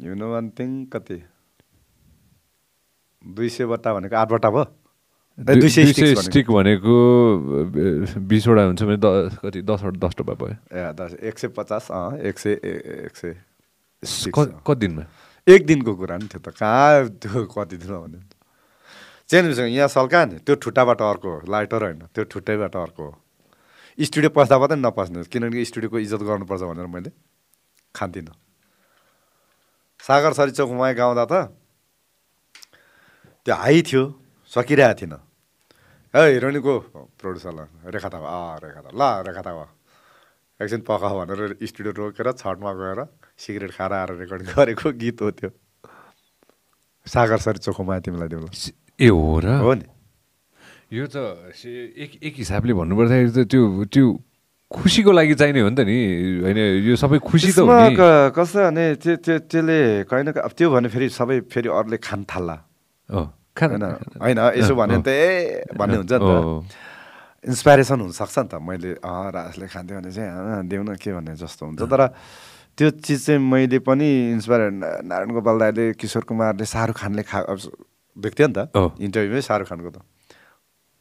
यु 0.00 0.14
नो 0.16 0.26
वान 0.32 0.50
थिङ 0.56 0.88
कति? 0.88 1.18
दुई 3.22 3.48
सय 3.48 3.66
बट्टा 3.66 3.94
भनेको 3.94 4.16
आठ 4.16 4.28
बट्टा 4.28 4.50
भयो? 4.50 4.64
दुई 5.38 5.68
सय 5.68 5.92
सय। 5.92 6.14
स्टिक 6.22 6.50
भनेको। 6.50 6.94
बिसवटा 8.18 8.62
हुन्छ 8.62 8.82
भने 8.82 8.96
द 8.96 9.38
कति 9.38 9.62
दसवटा 9.62 9.98
दस 9.98 10.12
डब्बा 10.18 10.34
भयो। 10.34 10.56
ए 10.70 10.92
दस 10.92 11.14
एक 11.22 11.38
सय 11.38 11.48
पचास 11.56 11.88
अँ 11.90 12.18
एक 12.18 12.38
सय 12.38 12.52
एक 13.06 13.16
सय। 13.16 13.34
कति 14.34 14.74
दिनमा? 14.74 15.04
एक 15.46 15.66
दिनको 15.66 15.94
कुरा 15.94 16.16
नि 16.18 16.26
थियो 16.28 16.40
त 16.42 16.54
कहाँ 16.54 17.08
त्यो 17.22 17.46
कति 17.48 17.76
दिन 17.76 17.90
भने 17.90 18.20
चेन्जसँग 19.30 19.72
यहाँ 19.72 19.88
सल्का 19.88 20.24
नि 20.26 20.36
त्यो 20.44 20.54
ठुट्टाबाट 20.60 21.00
अर्को 21.02 21.28
हो 21.30 21.40
लाइटर 21.48 21.82
होइन 21.82 21.98
त्यो 22.12 22.24
ठुट्टैबाट 22.28 22.76
अर्को 22.76 23.02
हो। 23.02 23.14
स्टुडियो 23.98 24.30
पस्दा 24.30 24.58
मात्रै 24.58 24.76
नपस्ने 24.76 25.22
किनकि 25.32 25.64
स्टुडियोको 25.64 25.98
इज्जत 25.98 26.22
गर्नुपर्छ 26.28 26.62
भनेर 26.62 26.86
मैले 26.86 27.10
खान्थिनँ। 27.94 28.34
सागर 30.02 30.32
सरी 30.32 30.50
चौकमा 30.52 30.92
गाउँदा 30.92 31.24
त 31.24 31.32
त्यो 33.42 33.54
हाई 33.54 33.82
थियो 33.82 34.02
सकिरहेको 34.52 34.94
थिएन। 35.00 35.14
ए 36.14 36.22
हिरोइनको 36.38 36.72
प्रड्युसरलाई 37.18 37.90
रेखा 37.90 38.08
थापा 38.14 38.26
अँ 38.28 38.58
रेखा 38.62 38.80
थापा 38.86 38.94
ल 38.94 39.02
रेखा 39.26 39.42
थापा 39.42 39.64
एकछिन 40.60 40.80
पख 40.86 41.02
भनेर 41.02 41.58
स्टुडियो 41.58 41.92
रोकेर 41.98 42.28
छठमा 42.38 42.70
गएर 42.78 43.00
सिगरेट 43.34 43.70
खाएर 43.74 43.92
आएर 43.98 44.10
रेकर्ड 44.22 44.42
गरेको 44.54 44.92
गीत 44.94 45.18
हो 45.22 45.30
त्यो। 45.34 45.50
सागर 47.06 47.38
सरी 47.42 47.58
चोखोमा 47.66 47.98
तिमीलाई 47.98 48.28
तिमीलाई 48.30 48.70
ए 49.02 49.08
हो 49.10 49.40
र? 49.42 49.46
हो 49.58 49.72
नि। 49.74 49.86
यो 50.94 51.06
त 51.10 51.50
एक 51.98 52.22
एक 52.22 52.34
हिसाबले 52.38 52.72
भन्नुपर्दाखेरि 52.78 53.32
त 53.32 53.50
त्यो 53.50 53.90
त्यो 53.90 54.06
खुसीको 54.70 55.10
लागि 55.10 55.34
चाहिने 55.34 55.60
हो 55.66 55.68
नि 55.72 55.76
त 55.76 55.82
नि। 55.82 55.98
होइन 56.46 56.58
यो 56.86 56.94
सबै 56.94 57.18
खुसी 57.18 57.50
त 57.58 57.66
हो 57.66 58.30
कस्तो 58.30 58.70
भने 58.70 58.84
त्यो 59.02 59.16
त्यो 59.18 59.36
त्यसले 59.50 60.06
कहीँ 60.06 60.24
न 60.30 60.38
अब 60.38 60.52
त्यो 60.54 60.70
भने 60.70 60.88
फेरि 60.94 61.08
सबै 61.10 61.36
फेरि 61.50 61.68
अरूले 61.72 61.98
खान 61.98 62.22
थाल्ला। 62.30 62.56
होइन 63.10 63.82
होइन 64.22 64.38
यसो 64.58 64.74
भन्यो 64.74 64.98
भने 64.98 65.02
त 65.02 65.08
ए 65.08 65.64
भन्ने 65.74 65.96
हुन्छ 66.00 66.12
नि 66.12 66.20
त। 66.22 66.30
इन्सपाइरेसन 67.44 67.98
हुनसक्छ 68.00 68.38
नि 68.38 68.48
त। 68.48 68.54
मैले 68.62 68.90
राजले 69.02 69.66
खान्थ्यो 69.66 69.98
भने 69.98 70.10
चाहिँ 70.12 70.66
देऊ 70.70 70.82
न 70.86 70.94
के 70.96 71.10
भन्ने 71.12 71.34
जस्तो 71.36 71.62
हुन्छ। 71.66 71.82
तर 71.90 72.02
त्यो 72.78 72.88
चिज 73.04 73.18
चाहिँ 73.26 73.40
मैले 73.42 73.78
पनि 73.84 74.08
इन्सपायर 74.38 75.04
नारायण 75.04 75.30
गोपाल 75.36 75.56
दाईले 75.60 75.84
किशोर 76.00 76.24
कुमारले 76.24 76.64
शाहरुख 76.64 76.96
खानले 76.96 77.22
खा 77.28 77.38
देख्थ्यो 78.16 78.46
नि 78.48 78.54
त। 78.56 78.72
इन्टरभ्यूमै 78.96 79.42
शाहरुख 79.44 79.68
खानको 79.68 79.90
त। 79.92 79.98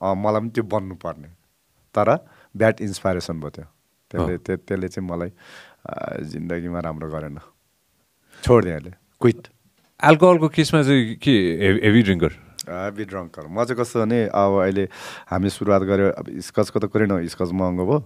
मलाई 0.01 0.39
पनि 0.41 0.49
त्यो 0.51 0.63
बन्नुपर्ने। 0.67 1.29
तर 1.95 2.09
ब्याड 2.57 2.75
इन्सपाइरेसन 2.83 3.39
भयो 3.39 3.51
त्यो। 3.55 3.65
त्यसले 4.11 4.35
त्यो 4.43 4.55
त्यसले 4.67 4.87
चाहिँ 4.91 5.07
मलाई 5.07 5.31
जिन्दगीमा 6.27 6.79
राम्रो 6.83 7.07
गरेन। 7.07 7.39
छोडिदिएँ 8.43 8.75
अहिले। 8.75 8.91
क्विट। 9.21 9.43
एल्कोहलको 10.09 10.47
केसमा 10.49 10.81
चाहिँ 10.83 11.15
के 11.21 11.33
हेभी 11.85 12.01
ड्रिङ्कर 12.03 12.33
बी 12.97 13.03
ड्रङ्कर 13.05 13.45
म 13.49 13.63
चाहिँ 13.65 13.77
कस्तो 13.77 13.99
भने 14.01 14.19
अब 14.33 14.51
अहिले 14.61 14.83
हामी 15.29 15.49
सुरुवात 15.49 15.81
गऱ्यो 15.89 16.07
अब 16.17 16.25
स्कचको 16.41 16.77
त 16.79 16.85
कुरै 16.89 17.05
न 17.05 17.21
स्कच 17.29 17.51
महँगो 17.53 17.85
भयो। 17.85 17.99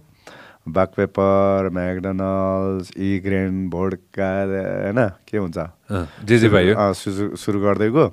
बाक 0.66 0.90
पेपर 0.98 1.68
म्याकडनल्ड्स 1.72 2.90
इ 2.98 3.08
ग्रेन 3.22 3.68
भोडका 3.70 4.30
होइन? 4.44 4.98
के 5.28 5.36
हुन्छ? 5.38 5.58
जे 6.26 6.36
जे 6.42 6.48
अँ, 6.74 6.92
सुरु 6.92 7.36
सुरु 7.38 7.58
गर्दै 7.62 7.88
गयो। 7.94 8.06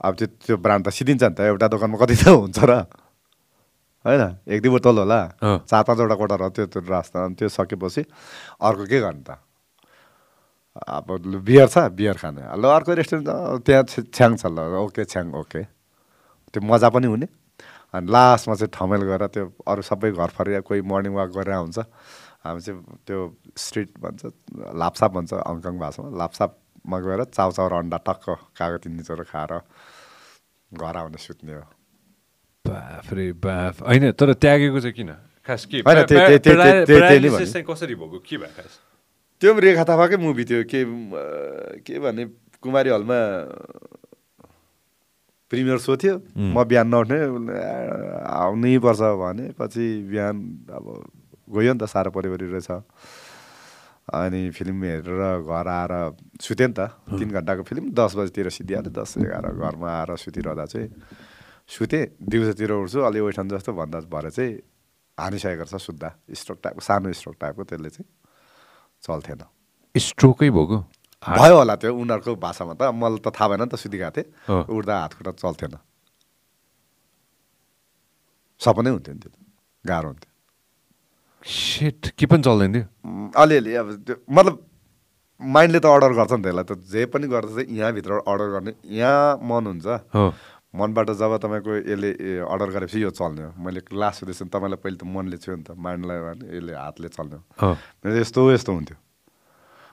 अब 0.00 0.12
त्यो 0.14 0.26
त्यो 0.46 0.56
ब्रान्ड 0.62 0.86
त 0.86 0.94
सिद्धिन्छ 0.94 1.22
नि 1.24 1.34
त। 1.34 1.40
एउटा 1.50 1.66
दोकानमा 1.74 1.98
कति 1.98 2.14
त 2.22 2.28
हुन्छ 2.32 2.58
र? 2.62 2.72
होइन? 4.06 4.22
एक 4.46 4.58
दुई 4.62 4.70
बोतल 4.78 4.96
होला। 5.02 5.20
चार 5.66 5.82
पाँचवटा 5.84 6.14
कोटा 6.14 6.36
र 6.38 6.48
त्यो 6.54 6.64
त्यो 6.70 6.80
रास्ता 6.86 7.18
अनि 7.26 7.34
त्यो 7.34 7.48
सकेपछि 7.50 8.02
अर्को 8.62 8.84
के 8.86 8.98
गर्ने 9.02 9.24
त? 9.26 9.42
अब 10.78 11.08
लु, 11.26 11.38
बियर 11.42 11.66
छ 11.66 11.90
बियर 11.90 12.16
खाने। 12.22 12.42
ल 12.54 12.62
अर्को 12.62 12.94
रेस्टुरेन्ट 12.94 13.26
त्यहाँ 13.66 13.84
छ्याङ 14.14 14.36
छ 14.38 14.46
ल 14.46 14.58
ओके 14.78 15.04
छ्याङ 15.04 15.34
ओके। 15.34 15.62
त्यो 16.54 16.60
मजा 16.62 16.88
पनि 16.94 17.06
हुने। 17.10 17.26
अनि 17.94 18.06
लास्टमा 18.06 18.54
चाहिँ 18.54 18.70
ठमेल 18.70 19.02
गएर 19.08 19.26
त्यो 19.32 19.44
अरू 19.66 19.82
सबै 19.82 20.10
घर 20.12 20.30
फरेर 20.36 20.60
कोही 20.62 20.80
मर्निङ 20.86 21.12
वाक 21.18 21.30
गरेर 21.34 21.56
हुन्छ 21.56 21.78
हामी 22.44 22.60
चाहिँ 22.60 22.78
त्यो 23.02 23.18
स्ट्रिट 23.56 23.90
भन्छ 23.98 24.22
लाप्साप 24.76 25.10
भन्छ 25.12 25.32
हङकङ 25.34 25.74
भाषामा। 25.82 26.08
लाप्सापमा 26.14 26.98
गएर 27.00 27.20
चाउचाउ 27.34 27.66
र 27.68 27.74
अन्डा 27.82 27.98
टक्क 28.06 28.54
कागती 28.54 28.88
निचोर 28.92 29.24
खाएर 29.26 29.52
घर 30.70 30.94
आउने 30.96 31.18
सुत्ने 31.18 31.54
हो। 31.58 31.64
बाफ 32.64 33.12
रे 33.12 33.32
बाफ। 33.34 33.82
होइन 33.82 34.12
तर 34.12 34.32
त्यागेको 34.36 34.80
चाहिँ 34.80 34.94
किन? 34.94 35.10
खास 35.48 35.64
के 35.72 35.80
कसरी 37.64 37.94
भएको 37.96 38.18
के 38.20 38.36
त्यो 39.38 39.54
पनि 39.54 39.60
रेखा 39.62 39.84
थापाकै 39.86 40.16
मुभी 40.18 40.44
थियो। 40.44 40.62
के 40.66 40.80
के 41.86 41.94
भने 42.02 42.24
कुमारी 42.58 42.90
हलमा 42.90 43.18
प्रिमियर 45.50 45.78
सो 45.78 45.94
थियो। 45.96 46.14
म 46.34 46.58
बिहान 46.66 46.86
नउठ्ने 46.90 47.18
आउनै 48.26 48.78
पर्छ 48.82 49.00
भने 49.22 49.44
पछि 49.54 49.84
बिहान 50.10 50.36
अब 50.74 50.84
गयो 51.54 51.72
नि 51.72 51.78
त 51.78 51.84
साह्रो 51.86 52.10
परिवारी 52.10 52.46
रहेछ 52.50 52.70
अनि 54.10 54.50
फिल्म 54.50 54.76
हेरेर 54.84 55.22
घर 55.46 55.66
आएर 55.70 55.92
सुतेँ 56.42 56.68
नि 56.68 56.74
त 56.74 56.90
तिन 57.06 57.28
घन्टाको 57.30 57.62
फिल्म 57.62 57.94
दस 57.94 58.12
बजीतिर 58.18 58.50
सिद्धिहाल्यो। 58.50 58.90
दस 58.90 59.22
एघार 59.22 59.46
घरमा 59.54 59.88
आएर 59.88 60.10
सुतिरहँदा 60.18 60.64
चाहिँ 60.66 60.88
सुतेँ 61.68 62.04
दिउँसोतिर 62.18 62.72
उठ्छु 62.74 62.98
अलि 63.06 63.20
ओइठान 63.22 63.48
जस्तो 63.54 63.70
भन्दा 63.72 63.98
भएर 64.10 64.26
चाहिँ 64.34 64.52
हानिसकेको 65.18 65.62
रहेछ 65.62 65.82
सुत्दा। 65.86 66.08
स्ट्रोक 66.26 66.58
टाइपको 66.64 66.82
सानो 66.82 67.12
स्ट्रोक 67.12 67.36
टाइपको 67.40 67.62
त्यसले 67.64 67.90
चाहिँ। 67.94 68.08
चल्थेन 69.02 69.42
स्ट्रोकै 69.94 70.50
भएको 70.50 70.78
भयो 71.22 71.56
होला 71.58 71.74
त्यो 71.82 71.90
उनीहरूको 71.94 72.34
भाषामा 72.38 72.74
त। 72.78 72.82
मलाई 72.94 73.18
त 73.18 73.28
थाहा 73.34 73.46
भएन 73.50 73.62
नि 73.62 73.70
त 73.70 73.74
सुतिरहेको 73.74 74.14
थिएँ। 74.16 74.26
अँ। 74.48 74.64
उठ्दा 74.70 74.94
हात 75.02 75.12
खुट्टा 75.18 75.32
चल्थेन 75.34 75.74
सपनै 78.60 78.90
हुन्थ्यो 78.90 79.14
नि 79.14 79.20
त्यो। 79.22 79.30
गाह्रो 79.84 80.08
हुन्थ्यो। 80.08 80.30
सेट 81.42 82.02
के 82.18 82.24
पनि 82.26 82.42
चल्दैन 82.42 82.70
थियो। 82.74 82.86
अलिअलि 83.34 83.72
अब 83.82 83.88
त्यो 84.06 84.14
मतलब 84.30 84.54
माइन्डले 85.40 85.78
त 85.78 85.86
अर्डर 85.86 86.12
गर्छ 86.18 86.32
नि 86.32 86.42
त 86.42 86.46
यसलाई 86.46 86.66
त। 86.66 86.72
जे 86.86 87.06
पनि 87.10 87.26
गर्दा 87.30 87.52
चाहिँ 87.54 87.70
यहाँभित्र 87.78 88.12
अर्डर 88.26 88.48
गर्ने 88.54 88.72
यहाँ 88.98 89.38
मन 89.42 89.64
हुन्छ। 89.70 89.86
मनबाट 90.74 91.10
जब 91.10 91.36
तपाईँको 91.36 91.76
यसले 91.76 92.38
अर्डर 92.44 92.70
गरेपछि 92.70 93.02
यो 93.02 93.10
चल्ने 93.10 93.42
हो। 93.44 93.52
मैले 93.62 93.80
लास्ट 93.92 94.20
सुदेश 94.20 94.42
तपाईँलाई 94.42 94.76
पहिले 94.76 94.96
त 94.96 95.04
मनले 95.04 95.36
छुयो 95.36 95.56
नि 95.56 95.62
त 95.62 95.70
माइन्डलाई 95.70 96.18
यसले 96.56 96.74
हातले 96.74 97.08
चल्ने 97.08 97.36
हो। 97.36 97.42
हो 97.62 97.72
मेरो 97.74 98.16
यस्तो 98.16 98.52
यस्तो 98.52 98.72
हुन्थ्यो। 98.72 98.96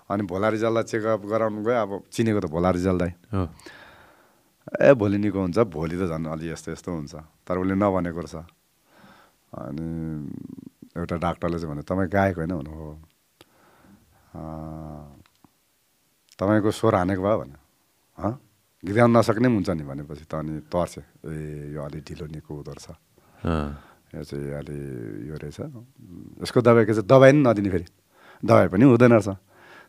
अनि 0.10 0.24
भोला 0.24 0.50
रिजल्टलाई 0.50 0.84
चेकअप 0.84 1.22
गराउनु 1.26 1.64
गयो 1.64 1.82
अब 1.82 2.04
चिनेको 2.12 2.40
त 2.40 2.46
भोला 2.46 2.70
रिजल्टलाई। 2.72 3.10
हो 3.10 3.50
ए 4.82 4.94
भोलि 4.94 5.18
निको 5.18 5.40
हुन्छ 5.40 5.60
भोलि 5.60 5.96
त 5.96 6.10
झन् 6.12 6.28
अलि 6.28 6.52
यस्तो 6.52 6.72
यस्तो 6.72 6.92
हुन्छ। 6.92 7.16
तर 7.16 7.58
उसले 7.58 7.76
नभनेको 7.76 8.20
रहेछ। 8.20 8.36
अनि 9.56 9.88
एउटा 10.98 11.16
डाक्टरले 11.16 11.60
चाहिँ 11.60 11.74
भने 11.74 11.82
तपाईँ 11.82 12.10
गायक 12.10 12.36
होइन 12.36 12.50
भन्नु 12.50 12.72
हो। 12.72 13.00
"अँ, 14.36 15.22
तपाईँको 16.40 16.72
स्वर 16.72 16.96
हानेको 16.96 17.24
भयो 17.24 17.38
भने 17.40 18.45
गाउन 18.94 19.12
नसक्ने 19.18 19.48
पनि 19.50 19.56
हुन्छ 19.56 19.70
नि 19.70 19.84
भनेपछि 19.84 20.26
त 20.30 20.34
अनि 20.36 20.54
तर्से 20.70 21.02
ए 21.26 21.74
यो 21.74 21.82
अलि 21.82 22.00
ढिलो 22.06 22.26
निको 22.30 22.52
हुँदो 22.54 22.72
रहेछ। 22.76 22.88
यो 24.14 24.24
चाहिँ 24.24 24.54
अलि 24.62 24.78
यो 25.30 25.36
रहेछ। 25.42 25.60
यसको 26.46 26.60
दबाईको 26.62 26.94
चाहिँ 26.94 27.08
दबाई 27.10 27.32
पनि 27.34 27.42
नदिने 27.42 27.70
फेरि। 27.74 27.88
दबाई 28.46 28.68
पनि 28.70 28.84
हुँदैन 28.86 29.12
रहेछ। 29.18 29.30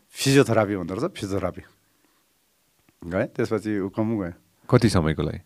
फिजियोथेरापी 0.09 0.73
हुँदो 0.81 0.93
रहेछ 0.97 1.13
फिजियोथेरापी। 1.13 1.63
गएँ 3.05 3.27
त्यसपछि 3.37 3.71
उकम 3.85 4.07
गएँ। 4.17 4.33
कति 4.69 4.89
समयको 4.89 5.21
लागि? 5.21 5.41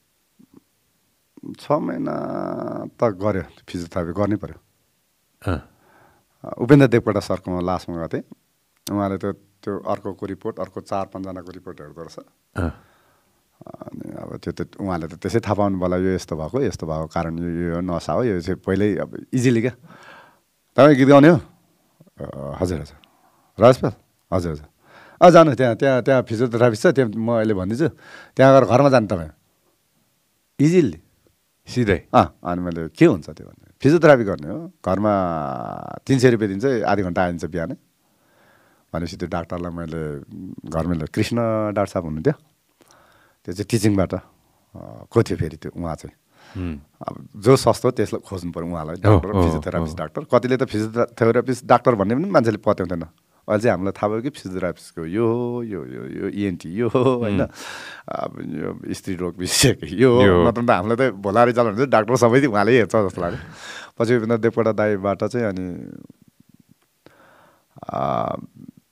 छ 1.60 1.66
महिना 1.72 2.14
त 2.96 3.02
गऱ्यो। 3.20 3.44
फिजियोथेरापी 3.68 4.12
गर्नै 4.16 4.38
पऱ्यो। 4.40 4.60
उपेन्द्र 6.62 6.88
देवकोटा 6.88 7.20
सरकोमा 7.20 7.60
लास्टमा 7.62 7.98
गएको 8.00 8.08
थिएँ। 8.08 8.24
उहाँले 8.88 9.18
त्यो 9.22 9.32
त्यो 9.62 9.74
अर्कोको 9.78 10.26
रिपोर्ट 10.26 10.56
अर्को 10.60 10.80
चार 10.82 11.06
पाँचजनाको 11.14 11.52
रिपोर्ट 11.52 11.76
हेर्दो 11.82 12.02
रहेछ। 12.02 12.90
अब 13.62 14.38
त्यो 14.42 14.52
त 14.58 14.60
उहाँले 14.82 15.08
त 15.08 15.14
त्यसै 15.22 15.40
थाहा 15.46 15.54
पाउनु 15.54 15.78
होला 15.78 15.98
यो 16.02 16.12
यस्तो 16.18 16.34
भएको 16.36 16.58
यस्तो 16.66 16.86
भएको 16.90 17.08
कारण 17.14 17.34
यो 17.38 17.50
यो 17.74 17.80
नसा 17.86 18.12
हो 18.14 18.22
यो 18.26 18.42
चाहिँ 18.42 18.58
पहिल्यै 18.66 18.90
अब 19.06 19.10
इजिली 19.34 19.62
क्या। 19.62 19.74
तपाईँ 20.78 20.96
गीत 20.98 21.08
गाउने 21.08 21.30
हो? 21.30 21.38
"अँ, 21.38 22.58
हजुर 22.60 22.80
हजुर। 22.82 22.98
राजपाल? 23.60 23.94
हजुर 24.32 24.52
हजुर। 24.52 24.68
अँ 25.22 25.30
जानु 25.32 25.54
त्यहाँ 25.54 25.76
त्यहाँ 25.76 26.02
त्यहाँ 26.02 26.22
फिजियोथेरापी 26.26 26.78
छ 26.82 26.86
त्यहाँ 26.98 27.10
म 27.14 27.30
अहिले 27.38 27.54
भनिदिन्छु 27.54 27.88
त्यहाँ 28.36 28.50
गएर 28.56 28.66
घरमा 28.66 28.90
जानु 28.90 29.08
तपाईँ। 29.08 29.32
इजिली 30.60 31.00
सिधै? 31.70 32.00
अँ 32.14 32.26
अनि 32.42 32.62
मैले 32.62 32.82
के 32.98 33.06
हुन्छ 33.06 33.30
त्यो 33.30 33.46
भने 33.46 33.66
फिजियोथेरापी 33.82 34.24
गर्ने 34.24 34.50
हो। 34.50 34.60
घरमा 34.82 35.14
तिन 36.06 36.18
सय 36.20 36.30
रुपियाँ 36.34 36.50
दिन्छ 36.50 36.66
आधी 36.90 37.02
घन्टा 37.06 37.22
आइन्छ 37.22 37.46
बिहानै। 37.46 37.76
भनेपछि 38.94 39.16
त्यो 39.22 39.28
डाक्टरलाई 39.30 39.72
मैले 39.78 40.02
घरमा 40.70 41.06
कृष्ण 41.14 41.38
डाक्टर 41.78 41.92
साहब 41.94 42.06
हुनुहुन्थ्यो। 42.06 42.51
त्यो 43.46 43.54
चाहिँ 43.54 43.68
टिचिङबाट 43.72 44.14
को 45.12 45.18
थियो 45.24 45.38
फेरि 45.38 45.58
त्यो 45.58 45.72
उहाँ 45.76 45.96
चाहिँ। 45.96 46.16
अब 47.08 47.14
जो 47.42 47.56
सस्तो 47.56 47.92
त्यसलाई 47.98 48.22
खोज्नु 48.28 48.52
पऱ्यो 48.52 48.68
उहाँलाई। 48.70 48.98
डाक्टर 49.02 49.30
फिजियोथेरापिस्ट 49.34 49.98
डाक्टर 49.98 50.22
कतिले 50.32 50.56
त 50.58 50.64
फिजियोथेरापिस्ट 50.68 51.66
डाक्टर 51.66 51.96
भन्ने 51.96 52.14
पनि 52.16 52.30
मान्छेले 52.30 52.60
पत्याउँदैन। 52.60 53.04
अहिले 53.48 53.62
चाहिँ 53.64 53.74
हामीलाई 53.74 53.94
थाहा 53.98 54.08
भयो 54.12 54.22
कि 54.22 54.30
फिजियोथेरापिस्टको 54.30 55.02
यो 55.10 55.26
हो 55.26 55.64
यो 55.64 55.80
यो 55.82 56.04
यो 56.12 56.26
इएनटी 56.30 56.70
यो 56.78 56.88
हो 56.94 57.02
होइन। 57.24 57.42
अब 57.42 58.32
यो 58.62 58.70
स्त्री 58.94 59.16
रोग 59.18 59.34
विशेषज्ञ 59.40 59.96
यो 59.98 60.10
हो। 60.12 60.46
नत्र 60.46 60.62
त 60.62 60.70
हामीलाई 60.70 60.98
त 61.00 61.16
भोलारी 61.18 61.52
चलाउनु 61.58 61.86
डाक्टर 61.90 62.16
सबै 62.22 62.46
उहाँले 62.46 62.72
हेर्छ 62.78 62.96
जस्तो 62.96 63.22
लाग्यो। 63.22 63.42
पछि 63.98 64.12
विपिन्द्र 64.14 64.38
देवकोटा 64.46 64.72
दाईबाट 64.78 65.24
चाहिँ 65.24 65.48
अनि 65.50 65.66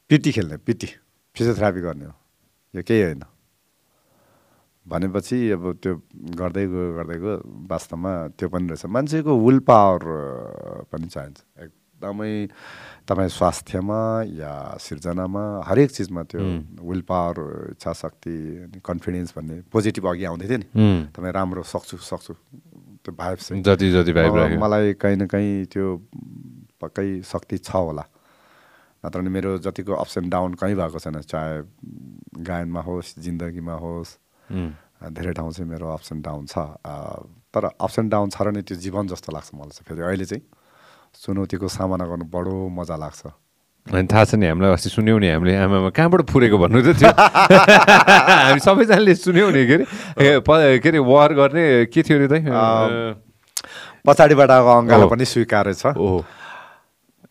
पिटी 0.10 0.30
खेल्ने 0.32 0.58
पिटी। 0.66 0.88
फिजियोथेरापी 1.36 1.82
गर्ने 1.82 2.06
हो। 2.10 2.14
यो 2.74 2.82
केही 2.82 3.04
होइन। 3.04 3.24
भनेपछि 4.90 5.38
अब 5.54 5.64
त्यो 5.82 5.94
गर्दै 6.40 6.66
गयो 6.68 6.86
गर्दै 6.98 7.18
गयो 7.22 7.36
वास्तवमा 7.70 8.14
त्यो 8.38 8.48
पनि 8.50 8.68
रहेछ। 8.74 8.86
मान्छेको 8.90 9.32
विल 9.46 9.60
पावर 9.70 10.02
पनि 10.92 11.08
चाहिन्छ। 11.14 11.38
एकदमै 11.62 12.34
तपाईँ 13.06 13.30
स्वास्थ्यमा 13.30 14.02
या 14.42 14.54
सिर्जनामा 14.82 15.44
हरेक 15.70 15.90
चिजमा 15.92 16.22
त्यो 16.32 16.42
विल 16.82 17.02
पावर 17.06 17.38
इच्छा 17.78 17.94
शक्ति 17.94 18.36
अनि 18.66 18.80
कन्फिडेन्स 18.82 19.30
भन्ने 19.38 19.56
पोजिटिभ 19.70 20.06
अघि 20.10 20.26
आउँदै 20.26 20.48
थियो 20.50 20.60
नि। 20.64 20.68
तपाईँ 21.14 21.34
राम्रो 21.38 21.64
सक्छु 21.64 21.98
सक्छु। 21.98 22.34
त्यो 23.04 23.12
भाइब 23.14 23.38
जति 23.62 23.88
जति 23.92 24.12
भाइब 24.14 24.58
मलाई 24.64 24.94
कहीँ 25.02 25.18
न 25.18 25.26
कहीँ 25.28 25.66
त्यो 25.72 25.86
पक्कै 26.82 27.22
शक्ति 27.24 27.58
छ 27.62 27.76
होला। 27.76 28.06
नत्र 29.06 29.20
भने 29.20 29.30
मेरो 29.32 29.58
जतिको 29.64 29.94
अप्स 29.96 30.18
एन्ड 30.18 30.32
डाउन 30.32 30.54
कहीँ 30.60 30.76
भएको 30.76 31.00
छैन 31.00 31.20
चाहे 31.24 31.62
गायनमा 32.44 32.82
होस् 32.84 33.20
जिन्दगीमा 33.20 33.76
होस् 33.84 34.12
धेरै 34.50 35.34
ठाउँ 35.34 35.52
चाहिँ 35.52 35.70
मेरो 35.70 35.88
अप्स 35.96 36.12
एन्ड 36.12 36.24
डाउन 36.26 36.46
छ। 36.46 36.58
तर 37.54 37.64
अप्स 37.80 38.00
एन्ड 38.00 38.12
डाउन 38.12 38.30
छ 38.30 38.42
र 38.42 38.52
नि 38.52 38.62
त्यो 38.68 38.76
जीवन 38.78 39.08
जस्तो 39.14 39.32
लाग्छ 39.32 39.50
मलाई 39.56 39.74
चाहिँ। 39.80 39.86
फेरि 39.88 40.02
अहिले 40.04 40.26
चाहिँ 40.26 40.44
चुनौतीको 41.24 41.68
सामना 41.68 42.06
गर्नु 42.06 42.26
बडो 42.28 42.56
मजा 42.68 42.96
लाग्छ। 43.00 43.22
अनि 43.88 44.08
थाहा 44.12 44.24
छ 44.28 44.36
नि 44.36 44.46
हामीलाई 44.52 44.72
अस्ति 44.76 44.90
सुन्यौँ 44.92 45.20
नि 45.20 45.28
हामीले 45.34 45.56
आमामा 45.56 45.90
कहाँबाट 45.96 46.22
फुरेको 46.30 46.58
भन्नु 46.62 46.80
त 46.84 47.00
थियो? 47.00 47.10
हामी 47.16 48.60
सबैजनाले 48.60 49.16
सुन्यौँ 49.16 49.52
नि 49.56 49.64
के 49.66 49.76
अरे? 49.82 50.80
के 50.84 50.90
अरे 50.90 51.00
वार 51.00 51.34
गर्ने 51.34 51.64
के 51.88 52.02
थियो 52.04 52.18
अरे 52.20 52.28
त? 52.28 52.44
पछाडिबाट 54.06 54.50
आएको 54.52 54.72
अङ्गालो 54.84 55.06
पनि 55.10 55.26
स्वीकार्य 55.26 55.74
छ। 55.74 55.96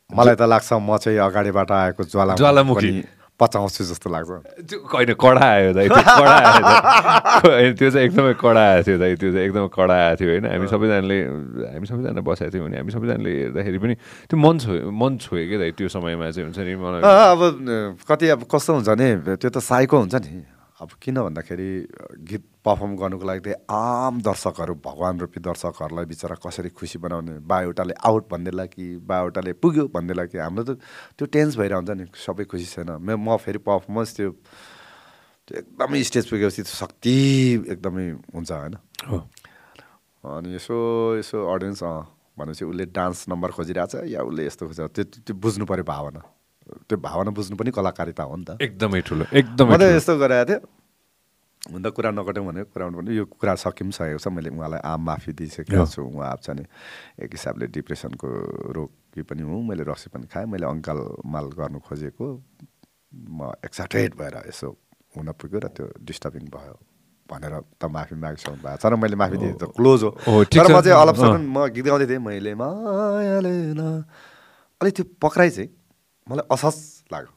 मलाई 0.08 0.34
त 0.40 0.42
लाग्छ 0.48 0.72
म 0.72 0.96
चाहिँ 0.96 1.18
अगाडिबाट 1.20 1.70
आएको 1.70 2.02
ज्वाला 2.08 2.34
ज्वालामुखी। 2.40 3.17
पचाउँछु 3.40 3.84
जस्तो 3.84 4.10
लाग्छ 4.10 4.30
त्यो 4.66 4.78
होइन 4.84 5.12
कडा 5.14 5.46
आयो 5.46 5.72
दाइ 5.72 5.88
त्यो 5.88 6.02
कडा 6.02 6.36
आयो 6.42 7.72
त्यो 7.72 7.90
चाहिँ 7.90 8.06
एकदमै 8.06 8.34
कडा 8.34 8.62
आएको 8.62 8.84
थियो 8.84 8.98
दाइ 8.98 9.14
त्यो 9.14 9.30
चाहिँ 9.32 9.46
एकदमै 9.46 9.68
कडा 9.70 9.94
आएको 9.96 10.16
थियो 10.18 10.30
होइन 10.30 10.46
हामी 10.48 10.66
सबैजनाले 10.66 11.18
हामी 11.70 11.86
सबैजना 11.86 12.20
बसेको 12.20 12.50
थियौँ 12.50 12.64
भने 12.66 12.76
हामी 12.78 12.92
सबैजनाले 12.92 13.30
हेर्दाखेरि 13.30 13.78
पनि 13.78 13.94
त्यो 14.26 14.36
मन 14.36 14.54
छोयो 14.58 14.90
मन 14.90 15.12
छोयो 15.22 15.44
क्या 15.48 15.58
दाइ 15.58 15.70
त्यो 15.78 15.88
समयमा 15.88 16.30
चाहिँ 16.30 16.46
हुन्छ 16.46 16.58
नि 16.58 16.74
मलाई 16.76 17.00
अब 17.02 17.40
कति 18.02 18.26
अब 18.34 18.40
कस्तो 18.50 18.70
हुन्छ 18.74 18.88
भने 18.88 19.08
त्यो 19.36 19.50
त 19.50 19.58
साइको 19.60 19.96
हुन्छ 19.98 20.14
नि 20.18 20.57
अब 20.78 20.90
किन 21.02 21.16
भन्दाखेरि 21.18 21.70
गीत 22.22 22.42
पर्फर्म 22.62 22.94
गर्नुको 22.96 23.26
लागि 23.26 23.40
चाहिँ 23.40 23.58
आम 23.66 24.20
दर्शकहरू 24.22 24.74
भगवान् 24.78 25.20
रूपी 25.20 25.40
दर्शकहरूलाई 25.42 26.06
बिचरा 26.06 26.36
कसरी 26.38 26.70
खुसी 26.70 26.98
बनाउने 27.02 27.42
बा 27.42 27.56
एउटाले 27.66 27.94
आउट 27.98 28.24
भनिदिएला 28.30 28.64
कि 28.70 28.84
बा 29.02 29.18
एउटाले 29.26 29.52
पुग्यो 29.58 29.90
भनिदिएला 29.90 30.24
कि 30.30 30.38
हाम्रो 30.38 30.62
त 30.62 30.78
त्यो 31.18 31.26
टेन्स 31.34 31.56
भइरहन्छ 31.58 31.90
नि 31.98 32.04
सबै 32.14 32.44
खुसी 32.46 32.66
छैन। 32.78 32.90
म 32.94 33.18
म 33.18 33.36
फेरि 33.42 33.58
पर्फर्मेन्स 33.58 34.10
त्यो 34.16 34.30
त्यो 35.50 35.54
एकदमै 35.58 35.98
स्टेज 35.98 36.24
पुगेपछि 36.30 36.62
त्यो 36.62 36.74
शक्ति 36.78 37.16
एकदमै 37.74 38.06
हुन्छ 38.38 38.50
होइन? 38.52 38.74
अनि 40.22 40.48
यसो 40.54 40.78
यसो 41.18 41.36
अडियन्स 41.42 41.82
भनेपछि 42.38 42.64
उसले 42.70 42.84
डान्स 42.94 43.26
नम्बर 43.34 43.50
खोजिरहेछ 43.50 44.14
या 44.14 44.22
उसले 44.22 44.46
यस्तो 44.46 44.64
खोजेर 44.70 44.86
त्यो 44.94 45.04
त्यो 45.26 45.34
बुझ्नु 45.42 45.66
पऱ्यो 45.66 45.84
भावना। 45.90 46.22
त्यो 46.88 46.96
भावना 46.98 47.30
बुझ्नु 47.36 47.56
पनि 47.56 47.70
कलाकारिता 47.70 48.22
हो 48.22 48.36
नि 48.36 48.44
त। 48.44 48.50
एकदमै 48.60 49.00
ठुलो 49.08 49.24
एकदमै 49.32 49.70
मैले 49.70 49.86
यस्तो 49.96 50.14
गरेको 50.18 50.44
थिएँ 50.48 50.60
हुन 51.68 51.82
त 51.82 51.86
कुरा 51.90 52.10
नकट्यौँ 52.14 52.46
भने 52.46 52.62
कुरा 52.72 52.86
भने 52.96 53.10
यो 53.12 53.24
कुरा 53.28 53.54
सकिम 53.58 53.90
सकेको 53.90 54.18
छ 54.22 54.28
मैले 54.30 54.48
उहाँलाई 54.54 54.80
आम 54.84 55.00
माफी 55.04 55.32
दिइसकेको 55.36 55.84
छु 55.84 56.00
उहाँ 56.02 56.28
आएको 56.30 56.42
छ 56.46 56.48
नि। 56.56 56.64
एक 57.24 57.30
हिसाबले 57.34 57.66
डिप्रेसनको 57.76 58.28
रोगी 58.76 59.22
पनि 59.26 59.42
हुँ 59.42 59.62
मैले 59.68 59.82
रक्सी 59.84 60.08
पनि 60.14 60.26
खाएँ 60.32 60.46
मैले 60.46 60.66
अङ्कल 60.66 60.98
माल 61.26 61.46
गर्नु 61.58 61.78
खोजेको 61.82 62.26
म 63.12 63.52
एक्साइटेड 63.64 64.14
भएर 64.16 64.34
यसो 64.48 64.68
हुन 65.16 65.28
पुग्यो 65.34 65.58
र 65.60 65.66
त्यो 65.74 65.86
डिस्टर्बिङ 66.04 66.46
भयो 66.52 66.76
भनेर 67.28 67.54
त 67.76 67.84
माफी 67.84 68.14
मागिसक्नु 68.16 68.62
भएको 68.64 68.78
छ 68.78 68.86
र 68.88 68.96
मैले 68.96 69.16
माफी 69.16 69.36
दिएँ 69.36 69.56
त 69.60 69.68
क्लोज 69.76 70.00
हो। 70.04 70.10
तर 70.48 70.66
म 70.72 70.80
चाहिँ 70.80 70.96
अलपसम्म 70.96 71.42
म 71.42 71.68
गीत 71.74 71.84
गाउँदै 71.84 72.06
थिएँ 72.06 72.22
मैले 72.22 72.54
मायाले 72.54 73.56
अलिक 74.80 74.94
त्यो 74.94 75.04
पक्राइ 75.20 75.50
चाहिँ 75.50 75.68
मलाई 76.28 76.46
असहज 76.52 76.78
लाग्यो। 77.12 77.32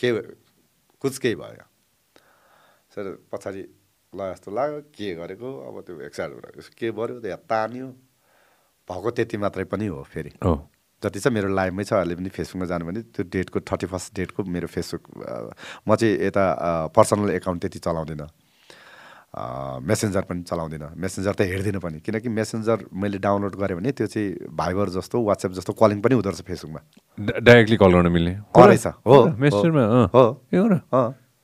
के 0.00 0.08
कुछ 1.02 1.18
केही 1.18 1.34
भयो। 1.34 1.64
सर 2.94 3.04
पछाडि 3.32 3.62
ल 4.12 4.20
जस्तो 4.32 4.50
लाग्यो 4.52 4.80
के 4.92 5.14
गरेको? 5.14 5.48
अब 5.68 5.74
त्यो 5.86 6.00
एक्साइट 6.08 6.30
के 6.78 6.90
गर्यो 6.92 7.20
त्यो 7.20 7.36
तान्यो। 7.50 7.88
भएको 8.88 9.10
त्यति 9.10 9.36
मात्रै 9.36 9.64
पनि 9.66 9.86
हो 9.86 10.02
फेरि। 10.04 10.32
जति 11.02 11.20
छ 11.20 11.26
मेरो 11.28 11.48
लाइभमै 11.52 11.84
छ 11.84 11.92
अहिले 11.92 12.14
पनि 12.16 12.28
फेसबुकमा 12.32 12.66
जानु 12.70 12.84
भने 12.86 13.00
त्यो 13.12 13.24
डेटको 13.28 13.60
थर्टी 13.68 13.86
फर्स्ट 13.92 14.14
डेटको 14.16 14.40
मेरो 14.48 14.68
फेसबुक 14.70 15.02
म 15.88 15.96
चाहिँ 15.96 16.14
यता 16.24 16.44
पर्सनल 16.96 17.30
एकाउन्ट 17.36 17.60
त्यति 17.62 17.78
चलाउँदिनँ। 17.84 18.28
मेसेन्जर 19.36 20.22
पनि 20.24 20.42
चलाउँदिनँ। 20.48 20.96
मेसेन्जर 20.96 21.32
त 21.36 21.40
हेर्दिनँ 21.44 21.80
पनि। 21.80 22.00
किनकि 22.00 22.28
मेसेन्जर 22.28 22.88
मैले 22.88 23.18
डाउनलोड 23.20 23.54
गरेँ 23.60 23.76
भने 23.76 23.92
त्यो 23.92 24.06
चाहिँ 24.08 24.48
भाइबर 24.48 24.88
जस्तो 24.96 25.16
वाट्सएप 25.28 25.52
जस्तो 25.60 25.72
कलिङ 25.76 26.00
पनि 26.00 26.14
हुँदो 26.16 26.30
रहेछ 26.30 26.42
फेसबुकमा 26.48 26.80
डाइरेक्टली 27.44 27.76
कल 27.76 27.90
गर्न 27.92 28.08
मिल्ने? 28.16 28.32
रहेछ। 28.56 28.86
हो। 29.04 29.16
मेसेन्जरमा 29.36 29.84
हो। 30.14 30.24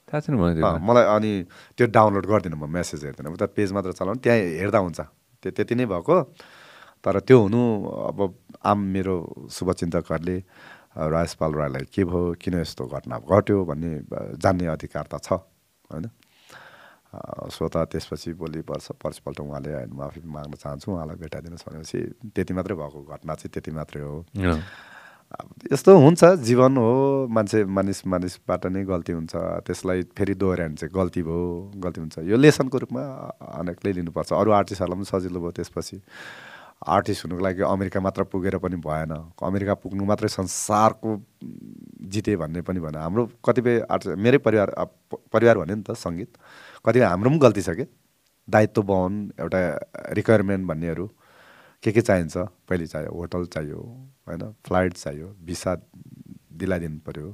थाहा 0.09 0.21
छैन 0.21 0.35
मलाई 0.37 1.05
अनि 1.17 1.33
त्यो 1.77 1.87
डाउनलोड 1.93 2.25
गर्दिनँ 2.33 2.57
म 2.57 2.65
मेसेज 2.69 3.05
हेर्दिनँ। 3.05 3.33
उता 3.33 3.47
पेज 3.53 3.73
मात्र 3.77 3.93
चलाउनु 3.93 4.21
त्यहाँ 4.25 4.39
हेर्दा 4.61 4.79
हुन्छ। 4.79 5.01
त्यो 5.45 5.51
त्यति 5.53 5.75
नै 5.75 5.85
भएको। 5.93 6.17
तर 7.05 7.21
त्यो 7.29 7.39
हुनु 7.45 7.61
अब 8.09 8.19
आम 8.63 8.79
मेरो 8.95 9.17
शुभचिन्तकहरूले 9.53 10.37
राजपाल 10.97 11.51
राईलाई 11.61 11.85
के 11.93 12.05
भयो 12.05 12.41
किन 12.41 12.55
यस्तो 12.61 12.85
घटना 12.87 13.17
घट्यो 13.21 13.57
भन्ने 13.65 13.91
जान्ने 14.39 14.67
अधिकार 14.71 15.07
त 15.13 15.15
छ 15.21 15.33
होइन? 15.93 16.07
सो 17.13 17.69
त 17.69 17.77
त्यसपछि 17.93 18.33
भोलि 18.41 18.61
वर्ष 18.69 18.97
पर्सिपल्ट 18.97 19.41
उहाँले 19.41 19.73
होइन 19.73 19.91
माफी 19.93 20.21
माग्न 20.25 20.55
चाहन्छु 20.57 20.89
उहाँलाई 20.93 21.17
भेटाइदिनुहोस् 21.21 21.67
भनेपछि 21.69 21.99
त्यति 22.33 22.53
मात्रै 22.57 22.75
भएको 22.77 23.01
घटना 23.05 23.35
चाहिँ 23.37 23.53
त्यति 23.53 23.71
मात्रै 23.77 24.03
हो। 24.03 24.17
यस्तो 25.73 25.91
हुन्छ 25.97 26.25
जीवन 26.45 26.77
हो 26.77 27.27
मान्छे 27.29 27.65
मानिस 27.65 28.07
मानिसबाट 28.07 28.67
नै 28.73 28.85
गल्ती 28.85 29.13
हुन्छ 29.13 29.33
त्यसलाई 29.65 30.03
फेरि 30.17 30.35
दोहोऱ्यायो 30.41 30.69
भने 30.69 30.77
चाहिँ 30.77 30.93
गल्ती 30.93 31.23
भयो 31.25 31.45
गल्ती 31.85 32.01
हुन्छ। 32.01 32.19
यो 32.29 32.37
लेसनको 32.37 32.79
रूपमा 32.85 33.03
अनेकले 33.61 33.93
लिनुपर्छ। 33.93 34.33
अरू 34.33 34.51
आर्टिस्टहरूलाई 34.61 34.99
पनि 35.01 35.09
सजिलो 35.13 35.41
भयो 35.41 35.53
त्यसपछि। 35.57 35.97
आर्टिस्ट 36.83 37.25
हुनुको 37.25 37.43
लागि 37.45 37.63
अमेरिका 37.63 38.01
मात्र 38.01 38.23
पुगेर 38.29 38.57
पनि 38.59 38.77
भएन। 38.77 39.13
अमेरिका 39.41 39.75
पुग्नु 39.81 40.05
मात्रै 40.05 40.29
संसारको 40.29 41.11
जिते 42.13 42.37
भन्ने 42.37 42.61
पनि 42.67 42.81
भएन। 42.81 42.97
हाम्रो 42.97 43.23
कतिपय 43.45 43.87
आर्टिस्ट 43.89 44.19
मेरै 44.19 44.39
परिवार 44.45 44.69
परिवार 45.33 45.57
भन्यो 45.59 45.77
नि 45.77 45.85
त 45.87 45.97
सङ्गीत। 45.97 46.33
कतिपय 46.85 47.05
हाम्रो 47.05 47.31
पनि 47.31 47.39
गल्ती 47.39 47.63
छ 47.63 47.71
कि? 47.79 47.87
दायित्व 48.49 48.83
बहन 48.83 49.13
एउटा 49.41 49.59
रिक्वायरमेन्ट 50.19 50.67
भन्नेहरू 50.69 51.07
के 51.83 51.93
के 51.93 52.01
चाहिन्छ? 52.01 52.37
पहिले 52.69 52.87
चाहियो 52.87 53.13
होटल 53.13 53.45
चाहियो 53.55 53.79
होइन? 54.29 54.43
फ्लाइट 54.67 54.93
चाहियो 54.95 55.29
भिसा 55.47 55.75
दिलाइदिनु 56.61 56.99
पऱ्यो 57.07 57.29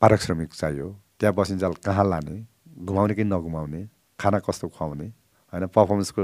पारिश्रमिक 0.00 0.50
चाहियो 0.54 0.88
त्यहाँ 1.20 1.34
बसिन्जाल 1.34 1.72
कहाँ 1.84 2.04
लाने 2.08 2.36
घुमाउने 2.84 3.14
कि 3.14 3.24
नघुमाउने 3.24 3.80
खाना 4.20 4.38
कस्तो 4.44 4.68
खुवाउने 4.68 5.06
होइन? 5.52 5.66
पर्फर्मेन्सको 5.72 6.22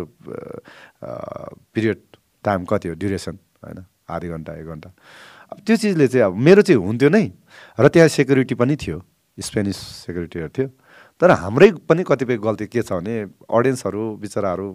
पिरियड 1.73 1.99
टाइम 2.45 2.65
कति 2.69 2.89
हो? 2.89 2.95
ड्युरेसन 2.95 3.39
होइन? 3.65 3.85
आधी 4.13 4.29
घन्टा 4.29 4.53
एक 4.61 4.67
घन्टा। 4.67 4.91
अब 5.53 5.59
त्यो 5.67 5.77
चिजले 5.77 6.09
चाहिँ 6.09 6.25
अब 6.27 6.37
मेरो 6.37 6.63
चाहिँ 6.63 6.81
हुन्थ्यो 6.85 7.09
नै 7.09 7.25
र 7.81 7.89
त्यहाँ 7.89 8.09
सेक्युरिटी 8.09 8.55
पनि 8.61 8.77
थियो 8.77 8.99
स्पेनिस 9.39 9.77
सेक्युरिटीहरू 9.77 10.49
थियो। 10.59 10.69
तर 11.23 11.31
हाम्रै 11.39 11.71
पनि 11.87 12.03
कतिपय 12.03 12.37
गल्ती 12.43 12.67
के 12.67 12.83
छ 12.83 12.99
भने 12.99 13.15
अडियन्सहरू 13.47 14.03
बिचराहरू 14.19 14.69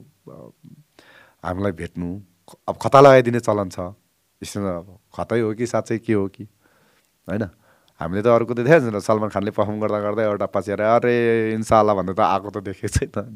हामीलाई 1.43 1.71
भेट्नु 1.75 2.09
अब 2.71 2.75
खता 2.79 2.99
लगाइदिने 3.03 3.39
चलन 3.43 3.69
छ। 3.69 3.91
स्टेजमा 4.41 4.73
खतै 5.11 5.39
हो 5.43 5.53
कि 5.59 5.65
साँच्चै 5.67 5.97
के 6.07 6.13
हो 6.13 6.27
कि? 6.31 6.47
होइन? 7.27 7.43
हामीले 7.99 8.21
त 8.23 8.27
अर्को 8.31 8.53
त 8.53 8.63
देखाएको 8.63 8.87
छैन 8.87 8.99
सलमान 9.03 9.29
खानले 9.35 9.51
पर्फर्म 9.51 9.79
गर्दा 9.83 9.99
गर्दा 9.99 10.23
एउटा 10.23 10.47
पछि 10.55 10.71
आएर 10.71 10.81
अरे 10.87 11.13
इन्साल्ला 11.59 11.93
भन्दा 11.99 12.13
त 12.15 12.21
आएको 12.23 12.49
त 12.55 12.57
देखेको 12.63 12.87
छैन 12.95 13.11
होइन? 13.17 13.35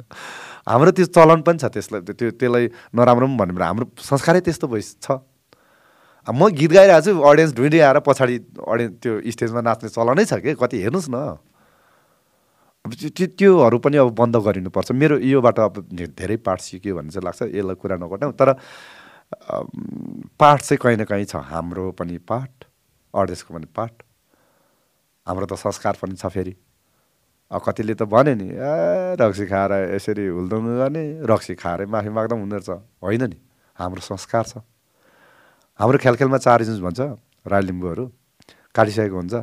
हाम्रो 0.71 0.91
त्यो 0.95 1.05
चलन 1.11 1.41
पनि 1.43 1.57
छ 1.59 1.67
त्यसलाई 1.67 2.01
त्यो 2.15 2.31
त्यसलाई 2.39 2.65
नराम्रो 2.95 3.27
पनि 3.27 3.37
भन्यो 3.41 3.55
भने 3.59 3.65
हाम्रो 3.65 3.85
संस्कारै 3.99 4.39
त्यस्तो 4.47 4.71
भइस 4.71 4.89
छ। 5.03 5.19
अब 6.27 6.33
म 6.37 6.47
गीत 6.53 6.71
गाइरहेको 6.79 7.11
छु 7.11 7.19
अडियन्स 7.19 7.51
ढुइँडी 7.59 7.79
आएर 7.81 7.99
पछाडि 8.07 8.35
अडियन्स 8.55 8.95
त्यो 9.03 9.13
स्टेजमा 9.35 9.61
नाच्ने 9.67 9.89
चलनै 9.89 10.23
छ 10.29 10.39
कि? 10.39 10.55
कति 10.55 10.77
हेर्नुहोस् 10.85 11.11
न। 11.11 11.50
अब 12.85 12.93
त्यो 12.97 13.27
त्योहरू 13.37 13.77
पनि 13.77 13.97
अब 14.01 14.09
बन्द 14.17 14.35
गरिनुपर्छ। 14.41 14.91
मेरो 14.91 15.15
योबाट 15.21 15.59
अब 15.59 15.75
धेरै 16.17 16.37
पाठ 16.41 16.59
सिक्यो 16.61 16.95
भन्ने 16.97 17.11
चाहिँ 17.13 17.25
लाग्छ। 17.25 17.41
यसलाई 17.53 17.75
कुरा 17.77 17.95
नगर्नु। 18.01 18.33
तर 18.33 18.49
पाठ 20.41 20.59
चाहिँ 20.65 20.79
कहीँ 20.81 20.97
न 20.97 21.03
कहीँ 21.05 21.25
छ। 21.29 21.35
हाम्रो 21.45 21.91
पनि 21.93 22.17
पाठ 22.25 22.49
अडियन्सको 23.13 23.53
पनि 23.53 23.67
पाठ। 23.69 23.93
हाम्रो 25.27 25.45
त 25.45 25.53
संस्कार 25.61 26.01
पनि 26.01 26.17
छ 26.17 26.25
फेरि। 26.33 26.53
कतिले 27.51 27.93
त 27.93 28.07
भन्यो 28.07 28.33
नि 28.33 28.47
ए 28.49 29.15
रक्सी 29.19 29.45
खाएर 29.45 29.71
यसरी 29.93 30.25
हुल्दुङ 30.33 30.61
गर्ने 30.81 31.03
रक्सी 31.27 31.53
खाएरै 31.59 31.85
माफी 31.85 32.09
माग्दा 32.09 32.33
पनि 32.33 32.41
हुँदो 32.41 32.57
रहेछ 32.57 32.69
होइन 33.03 33.23
नि। 33.29 33.37
हाम्रो 33.77 34.01
संस्कार 34.01 34.43
छ। 34.49 34.53
हाम्रो 35.79 35.97
ख्याल 36.01 36.15
ख्यालमा 36.15 36.39
चार 36.41 36.59
इन्च 36.65 36.79
भन्छ 36.81 36.99
राई 37.45 37.61
लिम्बूहरू। 37.61 38.03
काटिसकेको 38.75 39.15
हुन्छ। 39.15 39.35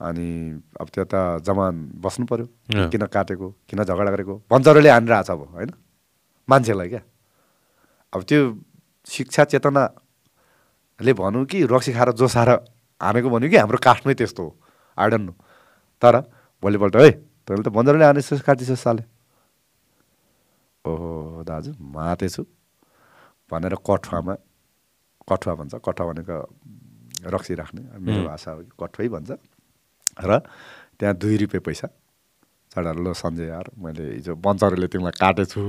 अनि 0.00 0.28
अब 0.80 0.86
त्यो 0.92 1.04
त 1.08 1.40
जमान 1.40 1.74
बस्नु 2.04 2.24
पऱ्यो 2.28 2.46
किन 2.92 3.06
काटेको 3.08 3.48
किन 3.68 3.80
झगडा 3.84 4.10
गरेको? 4.12 4.34
भन्चरोले 4.50 4.90
हानिरहेछ 4.90 5.30
अब 5.30 5.40
होइन? 5.56 5.70
मान्छेलाई 6.48 6.88
क्या? 6.88 7.02
अब 8.12 8.20
त्यो 8.28 8.40
शिक्षा 9.06 9.44
चेतनाले 9.56 11.12
भनौँ 11.16 11.44
कि 11.48 11.64
रक्सी 11.64 11.92
खाएर 11.96 12.12
जोसाएर 12.12 12.50
हानेको 13.00 13.28
भन्यो 13.30 13.48
कि 13.50 13.56
हाम्रो 13.56 13.78
काठमै 13.80 14.14
त्यस्तो 14.14 14.42
हो। 14.42 14.50
आई 14.98 15.08
डोन्ट 15.10 15.24
नो 15.26 15.34
तर 16.02 16.14
भोलिपल्ट 16.62 16.96
है 16.96 17.10
तैँले 17.48 17.62
त 17.64 17.68
बन्दरले 17.72 18.04
हानेछस् 18.04 18.44
काटिछस् 18.44 18.82
साले। 18.84 19.04
ओहो 20.84 21.42
दाजु 21.48 21.72
मातेछु। 21.80 22.42
भनेर 23.50 23.74
कठुवामा 23.80 24.34
कठुवा 25.24 25.54
भन्छ 25.56 25.74
कठुवा 25.80 26.04
भनेको 26.12 26.36
रक्सी 27.32 27.54
राख्ने। 27.54 27.82
मेरो 27.96 28.22
भाषा 28.28 28.50
हो 28.52 28.60
कठुवै 28.76 29.08
भन्छ। 29.08 29.30
र 30.16 30.40
त्यहाँ 30.98 31.14
दुई 31.16 31.36
रुपियाँ 31.44 31.62
पैसा। 31.62 31.88
चढा 32.72 32.92
ल 32.92 33.12
सञ्जय 33.12 33.46
यार 33.48 33.66
मैले 33.76 34.04
हिजो 34.20 34.34
बन्चरले 34.36 34.86
तिमीलाई 34.88 35.14
काटेछु। 35.16 35.60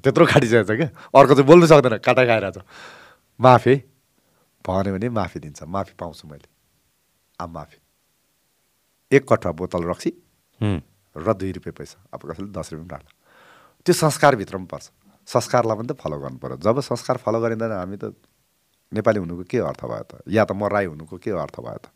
त्यत्रो 0.00 0.24
काटिसकेको 0.26 0.64
छ 0.64 0.76
क्या? 0.76 0.88
अर्को 1.12 1.32
चाहिँ 1.36 1.46
बोल्नु 1.46 1.66
सक्दैन 1.66 1.96
काटा 2.00 2.22
खाइरहेछ। 2.24 2.58
माफी। 3.40 3.74
भन्यो 4.64 4.92
भने 4.94 5.08
माफी 5.08 5.38
दिन्छ 5.40 5.62
माफी 5.62 5.94
पाउँछु 5.98 6.24
मैले। 6.28 6.48
अब 7.40 7.48
माफी। 7.50 7.78
एक 9.12 9.22
कठुवा 9.28 9.52
बोतल 9.52 9.84
रक्सी 9.90 10.10
र 10.60 11.28
दुई 11.32 11.52
रुपियाँ 11.56 11.74
पैसा। 11.76 11.98
अब 12.12 12.20
कसैले 12.24 12.52
दस 12.52 12.72
रुपियाँ 12.72 12.88
पनि 12.88 12.92
राख्ला। 12.92 13.12
त्यो 13.84 13.94
संस्कारभित्र 13.94 14.56
पनि 14.56 14.68
पर्छ। 14.68 14.86
संस्कारलाई 15.28 15.76
पनि 15.76 15.88
त 15.88 15.92
फलो 15.98 16.16
गर्नु 16.18 16.38
पऱ्यो 16.38 16.56
जब 16.62 16.80
संस्कार 16.80 17.16
फलो 17.24 17.40
गरिँदैन 17.40 17.72
हामी 17.72 17.96
त 17.96 18.14
नेपाली 18.92 19.18
हुनुको 19.18 19.44
के 19.50 19.58
अर्थ 19.58 19.82
भयो 19.84 20.04
त? 20.06 20.22
या 20.28 20.44
त 20.44 20.52
म 20.52 20.66
राई 20.70 20.86
हुनुको 20.86 21.16
के 21.18 21.30
अर्थ 21.30 21.56
भयो 21.60 21.78
त? 21.78 21.86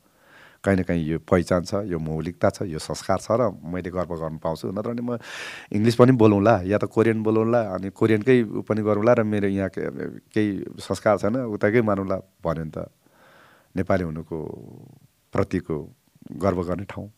कहीँ 0.64 0.76
न 0.76 0.82
कहीँ 0.82 1.04
यो 1.06 1.18
पहिचान 1.20 1.64
छ 1.64 1.74
यो 1.86 1.98
मौलिकता 1.98 2.50
छ 2.50 2.62
यो 2.64 2.78
संस्कार 2.78 3.18
छ 3.18 3.32
र 3.32 3.48
मैले 3.64 3.90
गर्व 3.90 4.12
गर्नु 4.14 4.38
पाउँछु 4.38 4.68
नत्र 4.70 4.90
भने 4.90 5.02
म 5.02 5.18
इङ्ग्लिस 5.70 5.96
पनि 5.96 6.12
बोलौँला 6.14 6.54
या 6.64 6.76
त 6.76 6.84
कोरियन 6.86 7.22
बोलौँला 7.22 7.60
अनि 7.74 7.90
कोरियनकै 7.92 8.36
पनि 8.62 8.82
गरौँला 8.82 9.12
र 9.14 9.22
मेरो 9.24 9.48
यहाँ 9.50 9.70
केही 9.72 10.78
संस्कार 10.78 11.16
छैन 11.18 11.36
उताकै 11.48 11.80
मानौँला 11.82 12.16
भन्यो 12.38 12.64
भने 12.64 12.70
त 12.70 12.92
नेपाली 13.74 14.04
हुनुको 14.04 14.36
प्रतिको 15.34 15.76
गर्व 16.36 16.62
गर्ने 16.62 16.84
ठाउँ 16.86 17.08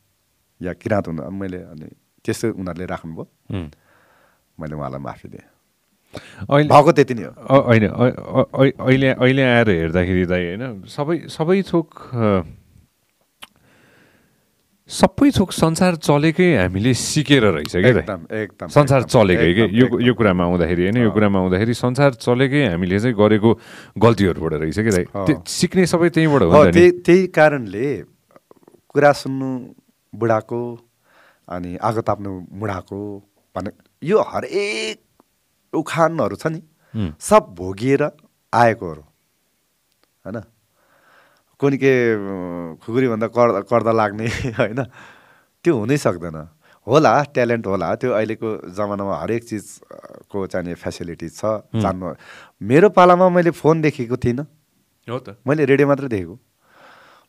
या 0.61 0.73
किराँत 0.75 1.09
हुनु 1.09 1.31
मैले 1.33 1.59
अनि 1.69 1.89
त्यस्तो 2.25 2.55
उनीहरूले 2.55 2.87
राख्नुभयो 2.87 3.27
मैले 4.59 4.75
उहाँलाई 4.77 5.01
माफी 5.01 5.29
दिएँ 5.29 5.47
अहिले 6.47 6.69
भएको 6.69 6.93
त्यति 6.93 7.15
नै 7.15 7.25
हो 7.25 7.59
होइन 7.61 7.85
अहिले 7.91 9.09
अहिले 9.11 9.43
आएर 9.45 9.69
हेर्दाखेरि 9.73 10.25
दाइ 10.29 10.43
होइन 10.47 10.65
सबै 10.87 11.17
सबै 11.29 11.63
थोक 11.65 11.89
सबै 14.93 15.31
थोक 15.37 15.53
संसार 15.53 15.97
चलेकै 16.07 16.49
हामीले 16.57 16.93
सिकेर 17.01 17.45
रहेछ 17.45 17.73
क्या 17.73 17.91
एकदम 17.91 18.21
एकदम 18.41 18.69
संसार 18.77 19.03
चलेकै 19.09 19.49
के? 19.55 19.65
यो 19.73 19.87
यो 20.07 20.13
कुरामा 20.15 20.45
आउँदाखेरि 20.45 20.83
होइन 20.83 20.97
यो 21.03 21.11
कुरामा 21.11 21.39
आउँदाखेरि 21.41 21.75
संसार 21.75 22.11
चलेकै 22.21 22.63
हामीले 22.69 22.99
चाहिँ 23.01 23.17
गरेको 23.17 23.51
गल्तीहरूबाट 23.99 24.53
रहेछ 24.63 24.79
कि 24.79 24.91
दाइ 24.97 25.05
सिक्ने 25.49 25.87
सबै 25.87 26.09
त्यहीँबाट 26.17 26.43
हो 26.43 26.51
त्यही 27.07 27.27
कारणले 27.39 27.87
कुरा 28.95 29.13
सुन्नु 29.23 29.49
बुढाको 30.13 30.61
अनि 31.49 31.71
आगो 31.83 32.01
ताप्नु 32.09 32.31
बुढाको 32.61 33.01
भने 33.57 33.71
यो 34.03 34.19
हरेक 34.29 34.99
उखानहरू 35.73 36.37
छ 36.37 36.53
नि 36.53 36.61
सब 37.21 37.55
भोगिएर 37.57 38.03
आएकोहरू 38.53 39.03
होइन? 40.25 40.39
कुनै 41.63 41.77
के 41.79 41.93
खुकुरीभन्दा 42.83 43.27
कर 43.31 43.63
कर्दा 43.71 43.93
लाग्ने 43.95 44.27
होइन? 44.59 44.81
त्यो 45.65 45.73
हुनै 45.79 45.97
सक्दैन। 45.97 46.39
होला 46.87 47.13
ट्यालेन्ट 47.35 47.67
होला। 47.67 47.95
त्यो 48.03 48.11
अहिलेको 48.19 48.49
जमानामा 48.75 49.15
हरेक 49.23 49.43
चिजको 49.47 50.47
चाहिने 50.53 50.75
फेसिलिटी 50.75 51.29
छ 51.31 51.63
जान्नु 51.79 52.15
मेरो 52.71 52.89
पालामा 52.99 53.29
मैले 53.31 53.51
फोन 53.55 53.81
देखेको 53.87 54.17
थिइनँ। 54.19 54.47
हो 55.09 55.19
त। 55.19 55.39
मैले 55.47 55.65
रेडियो 55.71 55.87
मात्रै 55.89 56.09
देखेको। 56.11 56.35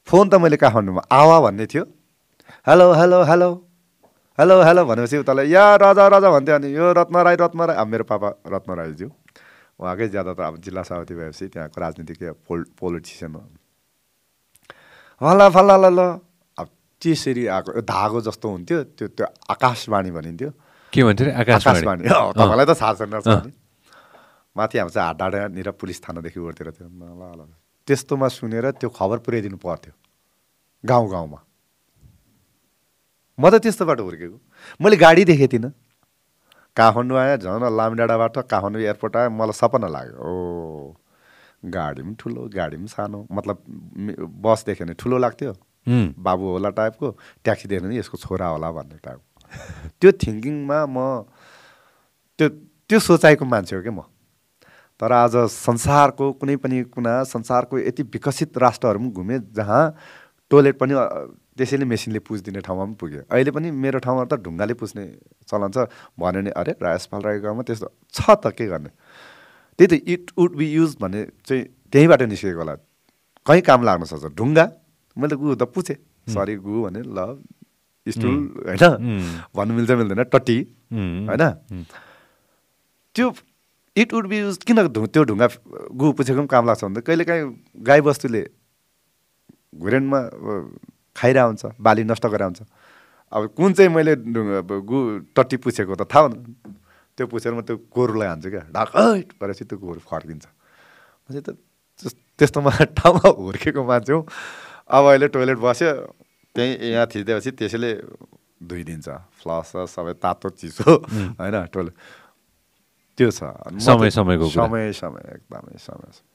फोन 0.08 0.26
त 0.30 0.42
मैले 0.42 0.58
काठमाडौँमा 0.58 1.04
आवा 1.14 1.38
भन्ने 1.46 1.66
थियो। 1.70 1.86
Hello 2.68 2.88
hello 2.94 3.22
hello. 3.30 3.50
Hello 4.40 4.56
hello 4.66 4.82
भनेपछि 4.90 5.18
उतालाई 5.22 5.48
या 5.54 5.64
राजा 5.78 6.08
राजा 6.10 6.30
भन्थ्यो 6.34 6.56
अनि 6.56 6.68
यो 6.74 6.92
रत्न 6.98 7.16
राई 7.22 7.36
रत्न 7.38 7.62
राई 7.70 7.78
अब 7.78 7.88
मेरो 7.88 8.04
पापा 8.10 8.30
रत्न 8.50 8.74
राईज्यू 8.82 9.08
उहाँकै 9.80 10.08
ज्यादातर 10.10 10.44
अब 10.44 10.58
जिल्ला 10.58 10.84
सभापति 10.90 11.14
भएपछि 11.16 11.48
त्यहाँको 11.54 11.82
राजनीतिक 11.82 12.42
पोल 12.50 12.66
पोलिटिसियन 12.74 13.38
हो 15.24 15.30
फल्ला 15.30 15.50
फल्ला 15.56 15.76
ल 15.80 15.86
ल। 15.96 16.00
अब 16.60 16.68
त्यसरी 17.02 17.48
आएको 17.48 17.82
धागो 17.82 18.20
जस्तो 18.28 18.48
हुन्थ्यो 18.52 18.80
त्यो 19.00 19.08
त्यो 19.16 19.26
आकाशवाणी 19.56 20.12
भनिन्थ्यो। 20.12 20.50
के 20.94 21.02
भन्थ्यो 21.04 21.32
आकाशवाणी। 21.32 22.04
तपाईँलाई 22.04 22.66
त 22.68 22.74
थाहा 22.76 22.94
छैन 23.00 23.52
माथि 24.56 24.78
हाम्रो 24.78 24.94
चाहिँ 24.94 25.08
हाट 25.08 25.18
डाँडानिर 25.18 25.70
पुलिस 25.80 26.04
थानादेखि 26.04 26.40
उठेर 26.40 26.70
थियो 26.76 26.88
ल 26.92 27.24
ल 27.40 27.42
त्यस्तोमा 27.88 28.28
सुनेर 28.28 28.66
त्यो 28.78 28.90
खबर 28.92 29.18
पुर्याइदिनु 29.24 29.58
पर्थ्यो 29.64 29.94
गाउँ 30.84 31.08
गाउँमा। 31.10 31.40
म 33.40 33.44
त 33.50 33.56
त्यस्तोबाट 33.64 34.00
हुर्केको। 34.00 34.38
मैले 34.84 34.96
गाडी 35.00 35.24
देखेको 35.26 35.52
थिइनँ। 35.54 35.72
काठमाडौँ 36.78 37.18
आएँ 37.18 37.38
झन् 37.42 37.66
लामडाँडाबाट 37.80 38.36
काठमाडौँ 38.52 38.82
एयरपोर्ट 38.82 39.16
आएँ 39.18 39.30
मलाई 39.34 39.56
सपना 39.58 39.88
लाग्यो। 39.88 40.18
ओ 40.22 40.94
गाडी 41.64 42.02
पनि 42.02 42.16
ठुलो 42.20 42.42
गाडी 42.56 42.78
पनि 42.78 42.88
सानो 42.88 43.28
मतलब 43.32 43.58
बस 44.44 44.64
देख्यो 44.68 44.86
भने 44.86 44.94
ठुलो 45.00 45.18
लाग्थ्यो। 45.18 45.54
बाबु 46.20 46.46
होला 46.52 46.70
टाइपको 46.80 47.10
ट्याक्सी 47.44 47.68
देख्यो 47.68 47.88
भने 47.88 47.98
यसको 47.98 48.18
छोरा 48.18 48.48
होला 48.48 48.72
भन्ने 48.72 48.98
टाइपको। 49.04 49.28
त्यो 50.00 50.12
थिङ्किङमा 50.24 50.80
म 50.90 50.98
त्यो 52.40 52.48
त्यो 52.90 53.00
सोचाइको 53.00 53.46
मान्छे 53.46 53.76
हो 53.76 53.82
क्या 53.82 53.92
म। 53.92 54.02
तर 55.00 55.12
आज 55.12 55.36
संसारको 55.50 56.32
कुनै 56.40 56.56
पनि 56.64 56.84
कुना 56.94 57.24
संसारको 57.28 57.80
यति 57.80 58.04
विकसित 58.14 58.58
राष्ट्रहरू 58.58 59.00
पनि 59.00 59.10
घुमेँ 59.12 59.40
जहाँ 59.56 59.84
टोइलेट 60.52 60.78
पनि 60.80 60.94
त्यसैले 61.58 61.86
मेसिनले 61.86 62.20
पुजिदिने 62.20 62.62
ठाउँमा 62.62 62.84
पनि 62.86 62.96
पुग्यो। 63.00 63.22
अहिले 63.30 63.52
पनि 63.52 63.72
मेरो 63.72 64.00
ठाउँमा 64.00 64.24
त 64.26 64.42
ढुङ्गाले 64.42 64.74
पुज्ने 64.74 65.04
चलन 65.50 65.72
छ। 65.74 65.78
भन्यो 66.18 66.42
भने 66.42 66.52
अरे 66.52 66.72
राजपाल 66.82 67.22
राईको 67.22 67.44
गाउँमा 67.44 67.64
त्यस्तो 67.68 67.88
छ 68.14 68.38
त 68.42 68.54
के 68.58 68.66
गर्ने? 68.70 68.90
त्यही 69.80 69.88
त 69.88 69.94
इट 70.14 70.32
वुड 70.38 70.56
बी 70.56 70.68
युज 70.74 70.92
भन्ने 71.02 71.22
चाहिँ 71.48 71.64
त्यहीँबाट 71.92 72.22
निस्केको 72.30 72.60
होला। 72.60 72.76
कहीँ 73.46 73.62
काम 73.62 73.84
लाग्न 73.84 74.04
सक्छ? 74.06 74.26
ढुङ्गा? 74.38 74.66
मैले 75.18 75.36
गु 75.36 75.56
त 75.56 75.64
पुछेँ। 75.74 75.98
सरी 76.34 76.56
गु 76.62 76.84
भने 76.84 77.02
ल 77.04 77.42
स्टुल 78.08 78.36
होइन? 78.68 78.84
भन्नु 79.56 79.74
मिल्छ 79.74 79.92
मिल्दैन 79.92 80.24
टट्टी 80.34 80.58
होइन? 80.92 81.44
त्यो 83.16 83.28
इट 83.96 84.14
वुड 84.14 84.28
बी 84.28 84.38
युज 84.40 84.58
किन 84.66 84.78
त्यो 84.88 85.24
ढुङ्गा 85.24 85.48
गु 85.94 86.12
पुछेको 86.18 86.40
पनि 86.40 86.48
काम 86.50 86.66
लाग्छ 86.68 86.84
भने 86.84 87.02
त 87.02 87.04
कहिले 87.06 87.24
काहीँ 87.26 87.46
गाईबस्तुले 87.88 88.44
घुरेनमा 89.78 90.20
खाइरहेको 91.18 91.48
हुन्छ 91.48 91.64
बाली 91.78 92.04
नष्ट 92.10 92.26
गरेर 92.26 92.44
हुन्छ 92.44 92.62
अब 93.32 93.42
कुन 93.58 93.74
चाहिँ 93.74 93.90
मैले 93.94 94.16
गु 94.90 94.98
टट्टी 95.36 95.58
पुछेको 95.62 95.96
त 95.96 96.10
थाहा 96.10 96.22
हुनु 96.26 96.38
त्यो 97.18 97.26
पुछेर 97.28 97.54
म 97.54 97.62
त्यो 97.62 97.76
गोरुलाई 97.94 98.28
हान्छु 98.28 98.50
क्या। 98.50 98.64
ढाक 98.74 98.90
गरेपछि 98.96 99.64
त्यो 99.70 99.78
गोरु 99.78 100.00
फर्किन्छ। 100.02 100.46
म 100.46 101.28
चाहिँ 101.30 101.46
त 101.46 101.50
त्यस्तोमा 102.40 102.72
ठाउँमा 102.98 103.30
हुर्केको 103.30 103.82
मान्छे 103.86 104.14
हौ। 104.14 104.22
अब 104.90 105.04
अहिले 105.14 105.28
टोइलेट 105.30 105.58
बस्यो 105.62 105.90
त्यहीँ 106.56 106.74
यहाँ 106.92 107.06
थिचिदिएपछि 107.14 107.52
त्यसैले 107.54 107.92
धोइदिन्छ 108.66 109.08
फ्लस 109.40 109.72
सबै 109.94 110.14
तातो 110.18 110.50
चिसो 110.58 110.90
होइन 111.38 111.56
टोइलेट। 111.74 111.96
त्यो 113.18 113.30
छ। 113.30 113.42
समय 113.78 114.10
समयको 114.10 114.50
समय 114.50 114.92
समय 114.98 115.24
एकदमै 115.38 115.78
समय। 115.78 116.33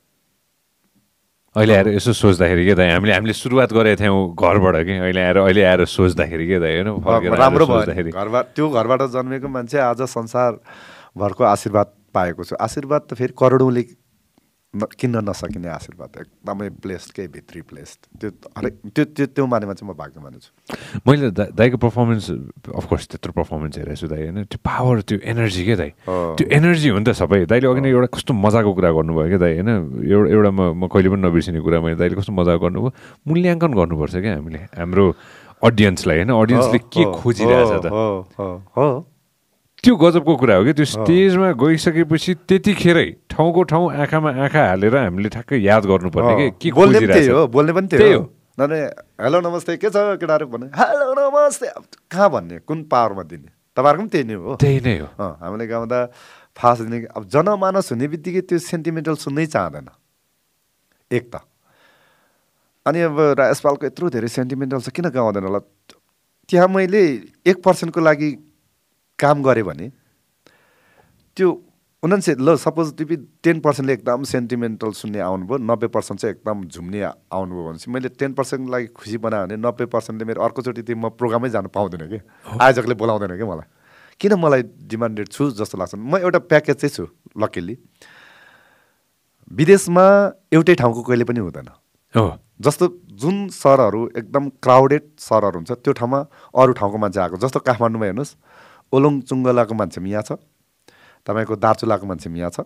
अहिले 1.58 1.74
आएर 1.74 1.88
यसो 1.98 2.12
सोच्दाखेरि 2.14 2.64
के 2.66 2.74
दाइ 2.78 2.88
हामीले 2.94 3.12
हामीले 3.14 3.34
सुरुवात 3.34 3.72
गरेको 3.74 3.98
थियौँ 3.98 4.18
घरबाट 4.38 4.76
कि? 4.86 4.94
अहिले 5.02 5.20
आएर 5.20 5.36
अहिले 5.42 5.62
आएर 5.66 5.84
सोच्दाखेरि 5.90 6.46
के 6.46 6.58
दाइ 6.62 6.72
होइन? 6.86 6.88
राम्रो 7.34 7.66
भयो 7.66 7.82
नि। 7.98 8.10
घरबाट 8.14 8.44
त्यो 8.54 8.66
घरबाट 8.70 9.02
जन्मेको 9.10 9.48
मान्छे 9.48 9.78
आज 9.82 10.00
संसारभरको 10.06 11.42
आशीर्वाद 11.44 11.88
पाएको 12.14 12.44
छु। 12.44 12.54
आशीर्वाद 12.56 13.02
त 13.10 13.14
फेरि 13.18 13.34
करोडौँले 13.34 13.82
किन्न 14.76 15.24
नसकिने 15.24 15.68
आशीर्वाद 15.72 16.12
एकदमै 16.20 16.68
प्लेस्ड 16.84 17.12
के 17.16 17.24
भित्री 17.32 17.60
प्लेस्ड 17.72 18.20
त्यो 18.20 18.28
हरेक 18.52 18.74
त्यो 18.92 19.04
त्यो 19.16 19.26
त्यो 19.32 19.44
मानेमा 19.48 19.72
चाहिँ 19.72 19.88
म 19.88 19.96
भाग्य 19.96 20.20
मान्छु। 20.20 20.52
मैले 21.08 21.32
दा 21.32 21.44
दाइको 21.56 21.80
पर्फर्मेन्स 21.80 22.24
अफकोर्स 22.76 23.04
त्यत्रो 23.16 23.32
पर्फर्मेन्स 23.32 23.74
हेरेको 23.80 23.96
छु 23.96 24.06
दाइ 24.12 24.20
होइन? 24.28 24.44
त्यो 24.44 24.60
पावर 24.60 25.00
त्यो 25.08 25.18
एनर्जी 25.24 25.64
के 25.64 25.74
दाइ 25.80 25.90
हो। 26.04 26.36
त्यो 26.36 26.46
एनर्जी 26.52 26.88
हो 26.92 26.98
नि 27.00 27.04
त 27.08 27.16
सबै। 27.16 27.48
दाइले 27.48 27.64
अघि 27.64 27.80
नै 27.80 27.88
एउटा 27.96 28.08
कस्तो 28.12 28.32
मजाको 28.36 28.70
कुरा 28.76 28.90
गर्नुभयो 28.92 29.28
क्या 29.32 29.40
दाइ 29.40 29.52
होइन? 29.56 29.70
एउटा 30.04 30.28
एउटा 30.36 30.50
म 30.52 30.60
म 30.76 30.82
कहिले 30.92 31.08
पनि 31.16 31.22
नबिर्सिने 31.24 31.60
कुरा 31.64 31.80
मैले 31.80 31.96
दाइले 31.96 32.20
कस्तो 32.20 32.32
मजाको 32.36 32.60
गर्नुभयो। 32.60 32.92
मूल्याङ्कन 33.24 33.72
गर्नुपर्छ 33.72 34.14
क्या 34.20 34.32
हामीले 34.36 34.60
हाम्रो 34.76 35.04
अडियन्सलाई 35.64 36.16
होइन? 36.28 36.30
अडियन्सले 36.36 36.78
के 36.92 37.02
खोजिरहेछ 37.16 37.72
त। 37.88 39.08
त्यो 39.78 39.94
गजबको 39.94 40.32
कुरा 40.36 40.54
हो 40.58 40.62
कि 40.66 40.72
त्यो 40.74 40.86
स्टेजमा 40.92 41.48
गइसकेपछि 41.56 42.32
त्यतिखेरै 42.50 43.08
ठाउँको 43.38 43.62
ठाउँ 43.70 43.86
आँखामा 44.02 44.30
आँखा 44.34 44.62
हालेर 44.66 44.96
हामीले 44.98 45.28
ठ्याक्कै 45.30 45.62
याद 45.62 45.86
गर्नुपर्ने। 45.86 46.58
कि 46.58 46.58
के 46.58 46.74
बोल्ने 46.74 46.98
पनि 46.98 47.06
त्यही 47.06 47.28
हो 47.30 47.46
बोल्ने 47.46 47.72
पनि 47.72 47.86
त्यही 47.86 48.12
हो। 48.18 48.22
हेलो 48.58 49.38
नमस्ते 49.46 49.76
के 49.78 49.90
छ? 49.94 50.18
केटाहरू 50.18 50.46
भन्ने 50.50 50.74
हेलो 50.74 51.14
नमस्ते। 51.14 51.66
कहाँ 52.10 52.30
भन्ने 52.34 52.58
कुन 52.66 52.82
पावरमा 52.90 53.22
दिने? 53.30 53.46
तपाईँहरूको 53.78 54.02
पनि 54.02 54.10
त्यही 54.10 54.26
नै 54.26 54.34
हो। 54.34 54.58
त्यही 54.58 54.78
नै 54.82 54.94
हो। 54.98 55.06
हामीले 55.38 55.66
गाउँदा 55.70 55.98
फास्ट 56.58 56.82
दिने 56.82 56.98
अब 57.14 57.22
जनमानस 57.30 57.94
हुने 57.94 58.06
बित्तिकै 58.10 58.42
त्यो 58.42 58.58
सेन्टिमेन्टल 58.58 59.14
सुन्नै 59.22 59.46
चाहँदैन। 59.54 59.86
एक 61.14 61.24
त। 61.30 61.38
अनि 62.90 62.98
अब 63.06 63.38
राजपालको 63.38 63.86
यत्रो 63.86 64.10
धेरै 64.18 64.28
सेन्टिमेन्टल 64.34 64.82
छ 64.82 64.90
किन 64.90 65.14
गाउँदैन 65.14 65.46
होला? 65.46 65.62
त्यहाँ 66.50 66.68
मैले 66.74 67.02
एक 67.46 67.62
पर्सेन्टको 67.62 68.00
लागि 68.02 68.30
काम 69.14 69.46
गरेँ 69.46 69.62
भने 69.62 69.86
त्यो 71.38 71.48
उनान्से 72.02 72.34
ल 72.38 72.54
सपोज 72.54 72.94
टिपी 72.96 73.16
टेन 73.42 73.60
पर्सेन्टले 73.60 73.92
एकदम 73.92 74.22
सेन्टिमेन्टल 74.30 74.90
सुन्ने 74.94 75.18
आउनुभयो 75.18 75.56
नब्बे 75.58 75.86
पर्सेन्ट 75.90 76.20
चाहिँ 76.20 76.34
एकदम 76.34 76.62
झुम्ने 76.70 77.00
आउनुभयो 77.02 77.64
भनेपछि 77.66 77.90
मैले 77.90 78.08
टेन 78.14 78.32
पर्सेन्टको 78.38 78.70
लागि 78.70 78.86
खुसी 78.94 79.18
बनायो 79.18 79.46
भने 79.46 79.56
नब्बे 79.58 79.86
पर्सेन्टले 79.90 80.24
मेरो 80.30 80.42
अर्कोचोटि 80.46 80.82
त्यो 80.86 80.96
म 80.96 81.10
प्रोग्रामै 81.18 81.50
जानु 81.50 81.68
पाउँदैन 81.74 82.06
कि? 82.06 82.18
आयोजकले 82.54 82.94
बोलाउँदैन 82.94 83.34
कि 83.34 83.44
मलाई? 83.50 83.66
किन 84.20 84.32
मलाई 84.38 84.62
डिमान्डेड 84.86 85.26
छु 85.26 85.50
जस्तो 85.58 85.78
लाग्छ? 85.78 85.94
म 85.98 86.22
एउटा 86.22 86.38
प्याकेज 86.46 86.76
चाहिँ 86.86 86.94
छु 86.94 87.04
लकिली 87.34 87.74
विदेशमा 89.50 90.06
एउटै 90.54 90.74
ठाउँको 90.78 91.02
कहिले 91.02 91.24
पनि 91.26 91.40
हुँदैन। 91.42 91.68
हो। 92.14 92.26
जस्तो 92.62 92.84
जुन 93.18 93.48
सहरहरू 93.50 94.00
एकदम 94.22 94.48
क्राउडेड 94.62 95.02
सहरहरू 95.18 95.58
हुन्छ 95.58 95.70
त्यो 95.82 95.92
ठाउँमा 95.98 96.20
अरू 96.54 96.72
ठाउँको 96.78 96.98
मान्छे 96.98 97.20
आएको। 97.20 97.36
जस्तो 97.42 97.58
काठमाडौँमा 97.66 98.06
हेर्नुहोस् 98.06 98.36
ओलोङ 98.94 99.20
चुङ्गलाको 99.26 99.74
मान्छे 99.74 99.98
पनि 100.00 100.10
यहाँ 100.14 100.22
छ। 100.22 100.38
तपाईँको 101.28 101.54
दार्चुलाको 101.60 102.04
मान्छे 102.08 102.28
पनि 102.32 102.40
यहाँ 102.40 102.50
छ। 102.50 102.64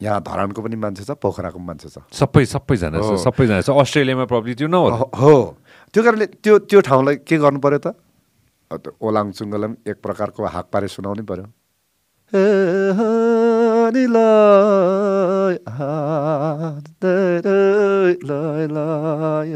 यहाँ 0.00 0.20
धरानको 0.20 0.60
पनि 0.60 0.76
मान्छे 0.76 1.04
छ 1.04 1.16
पोखराको 1.16 1.56
पनि 1.56 1.66
मान्छे 1.66 1.88
छ। 1.88 2.04
सबै 2.12 2.44
सबैजना 2.44 3.00
छ। 3.00 3.16
सबैजना 3.24 3.60
छ। 3.64 3.72
अस्ट्रेलियामा 3.72 4.24
प्रब्लम 4.28 4.54
त्यो 4.60 4.68
नहोला। 4.68 4.96
हो। 5.16 5.56
त्यो 5.92 6.00
कारणले 6.04 6.26
त्यो 6.40 6.54
त्यो 6.68 6.80
ठाउँलाई 6.84 7.16
के 7.24 7.36
गर्नु 7.36 7.60
पर्यो 7.60 7.80
त? 7.80 7.96
ओलाङ 9.00 9.32
चुङ्गलाई 9.36 9.68
पनि 9.68 9.90
एक 9.90 9.96
प्रकारको 10.00 10.40
हाक 10.46 10.66
पारे 10.72 10.88
सुनाउनै 10.88 11.24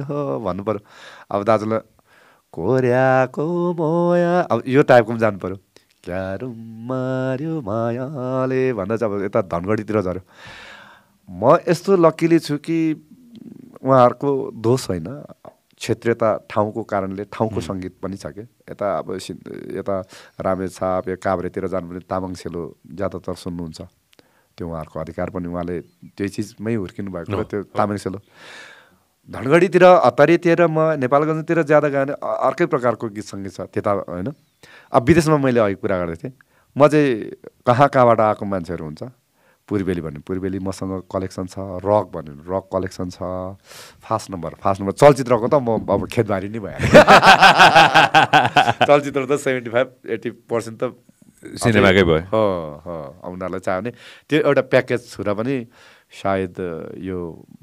हो 0.05 0.20
भन्नु 0.45 0.62
पर्यो। 0.66 0.81
अब 1.31 1.41
दाजुलाई 1.45 1.81
कोर्याको 2.53 3.45
मोया। 3.79 4.35
अब 4.51 4.59
यो 4.66 4.83
टाइपको 4.83 5.11
पनि 5.12 5.18
जानु 5.22 5.39
पर्यो। 5.39 5.57
क्यारुम 6.05 6.55
मार्यो 6.88 7.61
मायाले 7.61 8.72
भन्दा 8.72 8.96
चाहिँ 8.96 9.14
अब 9.14 9.24
यता 9.24 9.40
धनगढीतिर 9.42 10.00
झऱ्यो। 10.02 10.22
म 11.30 11.59
यस्तो 11.68 11.96
लकिली 11.96 12.38
छु 12.38 12.57
कि 12.57 12.78
उहाँहरूको 13.82 14.50
दोष 14.55 14.90
होइन 14.90 15.09
क्षेत्रीयता 15.78 16.46
ठाउँको 16.50 16.82
कारणले 16.82 17.24
ठाउँको 17.24 17.61
सङ्गीत 17.61 17.94
पनि 18.02 18.16
छ 18.16 18.26
कि। 18.26 18.42
यता 18.42 18.98
अब 18.98 19.18
यता 19.72 19.96
रामेछाप 20.40 21.09
या 21.09 21.16
काभ्रेतिर 21.16 21.66
जानु 21.66 21.88
भने 21.88 22.00
तामाङ 22.00 22.34
सेलो 22.34 22.76
ज्यादातर 22.94 23.34
सुन्नुहुन्छ। 23.34 23.80
त्यो 24.57 24.68
उहाँहरूको 24.68 25.00
अधिकार 25.00 25.30
पनि 25.30 25.48
उहाँले 25.48 25.80
त्यही 26.16 26.28
चिजमै 26.28 26.74
हुर्किनु 26.74 27.11
भएको 27.11 27.42
त्यो 27.42 27.62
तामाङ 27.62 27.96
सेलो 27.96 28.20
धनगढीतिर 29.30 29.84
हतारीतिर 29.84 30.66
म 30.66 30.78
नेपालगञ्जतिर 31.00 31.62
ज्यादा 31.62 31.88
भने 31.88 32.12
अ- 32.12 32.40
अर्कै 32.46 32.66
प्रकारको 32.66 33.09
गीत 33.09 33.24
सङ्गीत 33.24 33.52
छ 33.52 33.61
त्यता 33.61 33.90
होइन। 33.90 34.28
अब 34.95 35.03
विदेशमा 35.09 35.36
मैले 35.42 35.61
अघि 35.61 35.74
कुरा 35.82 35.99
गर्दै 35.99 36.16
थिएँ। 36.22 36.32
म 36.76 36.86
चाहिँ 36.86 37.30
कहाँ 37.66 37.88
कहाँबाट 37.90 38.20
आएको 38.20 38.45
मान्छेहरू 38.47 38.84
हुन्छ? 38.84 39.03
पूर्वेली 39.68 40.01
भन्यो 40.05 40.20
पूर्वेली 40.28 40.59
मसँग 40.61 41.09
कलेक्सन 41.09 41.47
छ 41.49 41.57
रक 41.80 42.07
भन्यो 42.14 42.32
भने 42.36 42.45
रक 42.53 42.64
कलेक्सन 42.72 43.09
छ 43.11 43.22
फास्ट 44.05 44.30
नम्बर 44.30 44.55
फास्ट 44.61 44.80
नम्बर 44.80 44.92
चलचित्रको 44.92 45.49
त 45.49 45.55
म 45.57 45.80
अब 45.88 46.07
खेतबारी 46.12 46.49
नै 46.53 46.59
भयो 46.61 46.78
चलचित्र 48.84 49.24
त 49.24 49.40
सेभेन्टी 49.40 49.70
फाइभ 49.72 49.88
एट्टी 50.14 50.30
पर्सेन्ट 50.53 50.76
त 50.84 50.92
सिनेमाकै 51.64 52.05
भयो। 52.05 52.20
हो 52.28 52.45
हो 52.84 52.97
उनीहरूलाई 53.32 53.64
चाहियो 53.64 53.80
भने 53.80 53.90
त्यो 54.28 54.38
एउटा 54.45 54.62
प्याकेज 54.68 55.01
छुरा 55.11 55.32
पनि 55.40 55.64
सायद 56.20 56.61
यो 57.01 57.16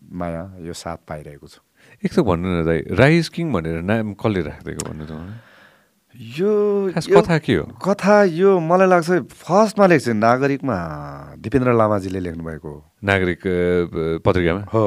माया 0.09 0.57
यो 0.65 0.73
साथ 0.73 0.97
पाइरहेको 1.05 1.47
छु। 1.47 1.61
एक 2.01 2.11
त 2.13 2.19
भन्नु 2.25 2.49
न 2.49 2.65
दाइ 2.65 2.97
राइस 2.97 3.29
किङ 3.29 3.53
भनेर 3.53 3.85
नाम 3.85 4.17
कसले 4.17 4.41
राखिदिएको 4.49 4.89
भन्नु 4.89 5.05
त? 5.05 5.13
यो 6.21 6.93
कथा 6.93 7.37
के 7.41 7.53
हो? 7.55 7.63
कथा 7.81 8.15
यो 8.37 8.59
मलाई 8.61 8.87
लाग्छ 8.87 9.09
फर्स्टमा 9.41 9.85
लेख्छ 9.89 10.07
नागरिकमा। 10.21 10.77
दिपेन्द्र 11.41 11.73
लामाजीले 11.73 12.19
लेख्नुभएको। 12.21 12.73
नागरिक 13.03 13.41
पत्रिकामा? 14.21 14.61
हो। 14.73 14.85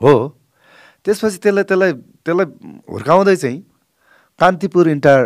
हो। 0.00 0.14
त्यसपछि 1.06 1.38
त्यसलाई 1.38 1.62
त्यसलाई 1.62 1.92
त्यसलाई 2.26 2.46
हुर्काउँदै 2.90 3.36
चाहिँ 3.36 3.58
कान्तिपुर 4.40 4.88
इन्टायर 4.88 5.24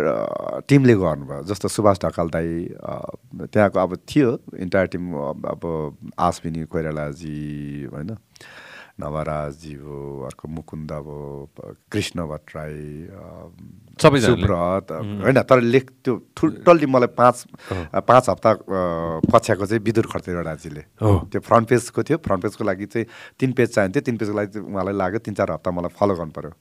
टिमले 0.69 0.95
गर्नुभयो 1.01 1.43
जस्तो 1.49 1.69
सुभाष 1.73 1.97
ढकाल 2.05 2.29
दाई 2.37 2.49
त्यहाँको 3.49 3.79
अब 3.81 3.97
थियो 4.05 4.29
इन्टायर 4.61 4.87
टिम 4.93 5.03
अब 5.33 5.41
अब 5.49 5.63
आश्विनी 6.13 6.65
कोइरालाजी 6.69 7.89
होइन। 7.93 8.11
नवराजजी 8.99 9.75
भयो 9.77 10.25
अर्को 10.25 10.49
मुकुन्द 10.49 10.93
भयो 11.05 11.49
कृष्ण 11.93 12.27
भट्टराई 12.27 12.81
सबैजनाले? 14.01 14.41
सुब्रत 14.41 14.93
होइन 15.23 15.41
तर 15.45 15.61
लेख 15.61 15.91
त्यो 16.05 16.15
टोटल्ली 16.33 16.87
मलाई 16.89 17.13
पाँच 17.13 17.37
पाँच 18.09 18.29
हप्ता 18.31 18.51
पछ्याएको 19.29 19.67
चाहिँ 19.67 19.83
विदुर 19.85 20.07
खर्तेडाजीले 20.13 20.85
हो। 21.03 21.13
त्यो 21.29 21.41
फ्रन्ट 21.45 21.69
पेजको 21.69 22.03
थियो। 22.03 22.19
फ्रन्ट 22.25 22.43
पेजको 22.43 22.65
लागि 22.65 22.87
चाहिँ 22.87 23.07
तिन 23.37 23.53
पेज 23.53 23.69
चाहिन्थ्यो। 23.75 24.03
तिन 24.09 24.17
पेजको 24.17 24.37
लागि 24.37 24.59
उहाँलाई 24.65 24.95
लाग्यो 24.97 25.19
तिन 25.29 25.35
चार 25.35 25.53
हप्ता 25.53 25.71
मलाई 25.77 25.93
फलो 25.93 26.15
गर्नु 26.17 26.33
पऱ्यो. 26.33 26.53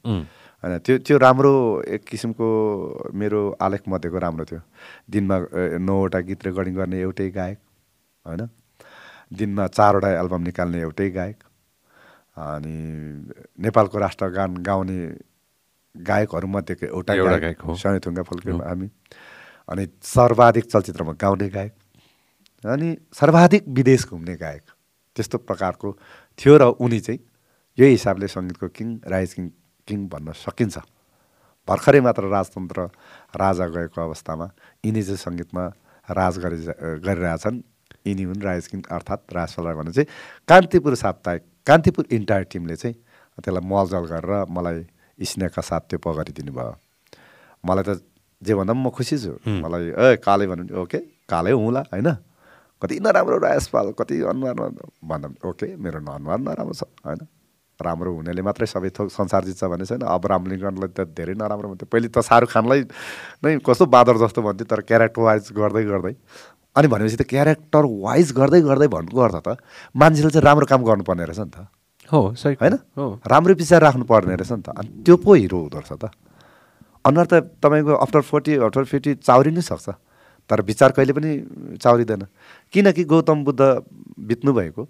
होइन 0.63 0.77
त्यो 0.83 0.97
त्यो 1.07 1.17
राम्रो 1.17 1.53
एक 1.87 2.03
किसिमको 2.03 2.47
मेरो 3.15 3.41
आलेख 3.63 3.87
मध्येको 3.87 4.17
राम्रो 4.19 4.45
थियो। 4.51 4.61
दिनमा 5.07 5.37
नौवटा 5.79 6.19
गीत 6.27 6.45
रेकर्डिङ 6.45 6.75
गर्ने 6.75 6.99
एउटै 7.01 7.29
गायक 7.31 7.59
होइन? 8.25 8.47
दिनमा 9.31 9.67
चारवटा 9.71 10.09
एल्बम 10.19 10.41
निकाल्ने 10.43 10.81
एउटै 10.81 11.09
गायक। 11.15 11.37
अनि 12.35 12.75
नेपालको 13.63 13.97
राष्ट्रगान 13.97 14.57
गाउने 14.59 14.99
गायकहरूमध्येको 15.95 16.85
एउटा 16.85 17.13
एउटा 17.13 17.31
गायक 17.31 17.41
गायक 17.41 17.61
हो। 17.61 17.75
समय 17.75 17.99
थुङ्गा 17.99 18.23
फुल्के 18.23 18.51
हामी। 18.51 18.89
अनि 19.69 19.87
सर्वाधिक 20.03 20.65
चलचित्रमा 20.65 21.13
गाउने 21.15 21.49
गायक। 21.49 21.73
अनि 22.63 22.97
सर्वाधिक 23.13 23.63
विदेश 23.67 24.07
घुम्ने 24.11 24.35
गायक। 24.35 24.63
त्यस्तो 25.15 25.37
प्रकारको 25.47 25.97
थियो 26.39 26.57
र 26.57 26.63
उनी 26.75 26.99
चाहिँ 26.99 27.19
यही 27.77 27.91
हिसाबले 27.91 28.27
सङ्गीतको 28.27 28.67
किङ 28.67 28.87
राइज 29.07 29.33
किङ 29.33 29.49
किङ 29.87 30.07
भन्न 30.11 30.31
सकिन्छ। 30.35 30.77
भर्खरै 31.67 32.01
मात्र 32.01 32.27
राजतन्त्र 32.27 32.79
राजा 33.31 33.65
गएको 33.67 34.01
अवस्थामा 34.01 34.47
यिनी 34.83 35.03
चाहिँ 35.03 35.17
सङ्गीतमा 35.23 35.63
राज 36.07 36.37
गरि 36.43 36.57
गरिरहेछन्। 36.99 37.57
यिनी 38.07 38.23
हुन् 38.23 38.41
राइज 38.43 38.67
किङ 38.67 38.81
अर्थात् 38.91 39.33
राजपाल 39.33 39.65
राई 39.65 39.75
भने 39.75 39.91
चाहिँ 39.95 40.07
कान्तिपुर 40.47 40.95
साप्ताहिक 40.95 41.43
कान्तिपुर 41.67 42.05
इन्टायर 42.17 42.43
टिमले 42.51 42.75
चाहिँ 42.75 42.95
त्यसलाई 43.43 43.63
मलजल 43.65 44.05
गरेर 44.11 44.45
मलाई 44.49 44.85
स्नेहका 45.19 45.61
साथ 45.61 45.81
त्यो 45.89 45.99
पगरिदिनु 45.99 46.51
भयो 46.53 46.73
मलाई 47.65 47.83
त 47.83 48.01
जे 48.41 48.53
भन्दा 48.53 48.73
पनि 48.73 48.83
म 48.83 48.89
खुसी 48.91 49.17
छु। 49.17 49.33
मलाई 49.41 49.83
ए 49.95 50.15
काले 50.21 50.45
भन्यो 50.47 50.63
भने 50.63 50.77
ओके 50.81 50.99
कालै 51.25 51.51
हुँला 51.51 51.81
होइन? 51.91 52.09
कति 52.81 52.99
नराम्रो 52.99 53.37
राजपाल 53.41 53.91
कति 53.97 54.15
अनुहार 54.29 54.55
भन्दा 55.01 55.27
पनि 55.27 55.39
ओके 55.49 55.67
मेरो 55.79 55.99
अनुहार 56.03 56.39
नराम्रो 56.45 56.75
छ 56.75 56.83
होइन? 57.01 57.21
राम्रो 57.79 58.11
हुनेले 58.15 58.41
मात्रै 58.41 58.67
सबै 58.71 58.89
थोक 58.95 59.09
संसार 59.11 59.43
जित्छ 59.45 59.63
भन्ने 59.67 59.85
छैन। 59.85 60.03
अब 60.07 60.23
रामलिङ्गनलाई 60.31 60.89
त 60.95 61.11
धेरै 61.11 61.33
नराम्रो 61.35 61.67
भन्थ्यो। 61.75 61.87
पहिले 61.91 62.07
त 62.07 62.23
शाहरुख 62.23 62.49
खानलाई 62.51 62.87
नै 63.43 63.59
कस्तो 63.59 63.85
बादर 63.91 64.15
जस्तो 64.23 64.41
भन्थ्यो 64.47 64.67
तर 64.67 64.81
क्यारेक्टर 64.87 65.21
वाइज 65.21 65.51
गर्दै 65.51 65.83
गर्दै। 65.83 66.13
अनि 66.75 66.87
भनेपछि 66.87 67.15
त 67.15 67.21
क्यारेक्टर 67.21 67.83
वाइज 67.85 68.31
गर्दै 68.31 68.61
गर्दै 68.61 68.87
भन्नुको 68.87 69.19
अर्थ 69.21 69.35
त 69.35 69.57
मान्छेले 69.95 70.29
चाहिँ 70.29 70.43
राम्रो 70.43 70.65
काम 70.65 70.83
गर्नुपर्ने 70.83 71.25
रहेछ 71.25 71.39
नि 71.39 71.51
त। 71.55 71.67
हो 72.11 72.35
सही। 72.35 72.55
होइन? 72.61 72.73
हो। 72.97 73.21
राम्रो 73.27 73.53
विचार 73.53 73.81
राख्नु 73.81 74.03
पर्ने 74.03 74.35
रहेछ 74.35 74.51
नि 74.51 74.61
त। 74.61 74.69
अनि 74.69 75.03
त्यो 75.03 75.17
पो 75.17 75.33
हिरो 75.33 75.57
हुँदो 75.57 75.77
रहेछ 75.79 75.99
त। 75.99 76.11
अनुहार 77.05 77.25
त 77.25 77.33
तपाईँको 77.33 77.93
आफ्टर 77.95 78.21
फोर्टी 78.21 78.57
आफ्टर 78.57 78.83
फिफ्टी 78.83 79.15
चाउरिनै 79.15 79.61
सक्छ। 79.61 79.89
तर 80.49 80.61
विचार 80.61 80.91
कहिले 80.91 81.13
पनि 81.13 81.31
चाउरिँदैन। 81.77 82.27
किनकि 82.73 83.03
गौतम 83.03 83.43
बुद्ध 83.43 83.61
बित्नु 84.19 84.53
भएको 84.53 84.87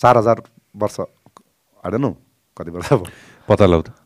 चार 0.00 0.18
हजार 0.18 0.42
वर्ष 0.76 1.00
हार्दैन 1.00 2.10
कति 2.56 2.70
वर्ष 2.70 2.88
पत्ता 3.48 3.64
अँ 3.64 4.03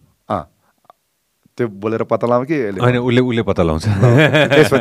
त्यो 1.58 1.66
बोलेर 1.76 2.02
पत्ता 2.06 2.26
लगाउँ 2.26 2.46
कि? 2.46 2.56
होइन 2.78 2.96
उसले 3.00 3.20
उसले 3.20 3.42
पत्ता 3.42 3.62
लाउँछ 3.64 3.84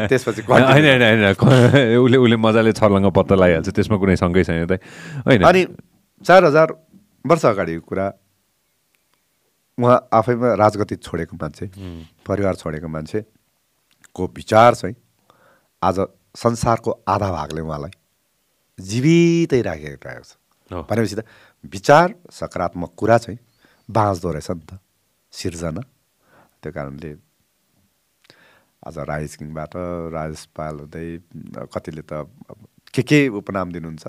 त्यसपछि 0.07 0.41
होइन। 0.47 0.63
होइन 0.63 1.01
होइन 1.01 1.97
उसले 1.97 2.17
उसले 2.17 2.37
मजाले 2.37 2.71
छर्लङ्ग 2.73 3.09
पत्ता 3.11 3.35
लगाइहाल्छ 3.35 3.69
त्यसमा 3.71 3.97
कुनै 3.97 4.15
शङ्कै 4.15 4.43
छैन 4.43 4.65
त 4.67 4.77
होइन 5.25 5.41
अनि 5.43 5.61
चार 6.25 6.45
हजार 6.45 6.67
वर्ष 7.25 7.45
अगाडिको 7.47 7.81
कुरा 7.87 8.05
उहाँ 9.77 9.97
आफैमा 10.13 10.53
राजगति 10.55 10.95
छोडेको 10.97 11.35
मान्छे 11.35 11.65
परिवार 12.23 12.55
छोडेको 12.55 12.87
मान्छेको 12.87 14.23
विचार 14.35 14.73
चाहिँ 14.75 14.95
आज 15.81 15.97
संसारको 16.35 16.91
आधा 17.07 17.29
भागले 17.31 17.61
उहाँलाई 17.61 17.93
जीवितै 18.79 19.61
राखेको 19.63 19.97
रहेको 20.03 20.23
छ। 20.23 20.37
भनेपछि 20.83 21.15
त 21.15 21.23
विचार 21.73 22.13
सकारात्मक 22.31 22.91
कुरा 22.95 23.17
चाहिँ 23.17 23.39
बाँच्दो 23.89 24.31
रहेछ 24.31 24.49
नि 24.51 24.63
त 24.63 24.79
सिर्जना 25.33 25.81
त्यो 26.63 26.71
कारणले 26.71 27.11
आज 28.87 28.97
राइस 29.09 29.35
किङबाट 29.37 29.73
राजेश 30.15 30.43
पाल 30.55 30.75
हुँदै 30.85 31.07
कतिले 31.73 32.01
त 32.01 32.25
के 32.93 33.01
के 33.03 33.19
उपनाम 33.39 33.71
दिनुहुन्छ 33.71 34.07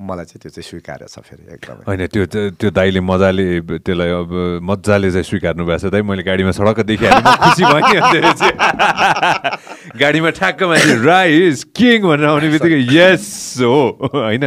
मलाई 0.00 0.24
चाहिँ 0.24 0.40
त्यो 0.42 0.50
चाहिँ 0.50 0.66
स्वीकार्य 0.68 1.06
छ 1.10 1.20
फेरि 1.20 1.42
एकदमै। 1.54 1.82
होइन 1.86 2.06
त्यो 2.06 2.24
त्यो 2.54 2.70
दाइले 2.70 3.00
मजाले 3.02 3.44
त्यसलाई 3.60 4.10
अब 4.10 4.30
मजाले 4.62 5.10
चाहिँ 5.10 5.26
स्वीकार्नु 5.26 5.64
भएको 5.66 5.78
छ 5.78 5.92
दाइ 5.92 6.02
मैले 6.02 6.22
गाडीमा 6.22 6.52
सडक्क 6.56 6.80
देखिहालेँ 6.90 7.34
खुसी 7.42 7.62
भएँ। 7.66 8.00
गाडीमा 10.02 10.30
ठ्याक्क 10.38 10.62
मान्छे 10.62 10.94
राइस 11.02 11.64
किङ 11.76 11.98
भनेर 12.08 12.26
आउने 12.30 12.48
बित्तिकै 12.54 12.80
यस 12.94 13.26
हो 13.60 13.76
होइन। 14.16 14.44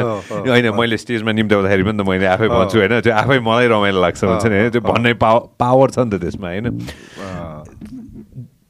होइन 0.50 0.66
मैले 0.76 0.98
स्टेजमा 0.98 1.32
निम्त्याउँदाखेरि 1.38 1.84
पनि 1.84 1.98
त 2.00 2.08
मैले 2.10 2.26
आफै 2.26 2.48
भन्छु 2.50 2.76
होइन। 2.80 2.94
त्यो 3.06 3.14
आफै 3.14 3.40
मलाई 3.40 3.68
रमाइलो 3.70 4.00
लाग्छ 4.02 4.22
भन्छ 4.24 4.46
नि 4.46 4.56
होइन। 4.56 4.70
त्यो 4.72 4.82
भन्ने 4.82 5.14
पाव 5.20 5.38
पावर 5.60 5.88
छ 5.94 5.98
नि 6.00 6.10
त 6.16 6.22
त्यसमा 6.26 6.48
होइन। 6.48 6.66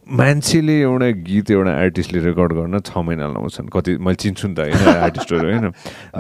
मान्छेले 0.07 0.73
एउटा 0.81 1.09
गीत 1.25 1.51
एउटा 1.51 1.71
आर्टिस्टले 1.81 2.19
रेकर्ड 2.25 2.53
गर्न 2.53 2.79
छ 2.79 2.97
महिना 2.97 3.27
लाउँछन् 3.33 3.69
कति 3.73 3.97
मैले 3.97 4.15
चिन्छु 4.21 4.47
नि 4.47 4.53
त 4.55 4.59
होइन 4.59 4.97
आर्टिस्टहरू 5.09 5.45
होइन। 5.49 5.71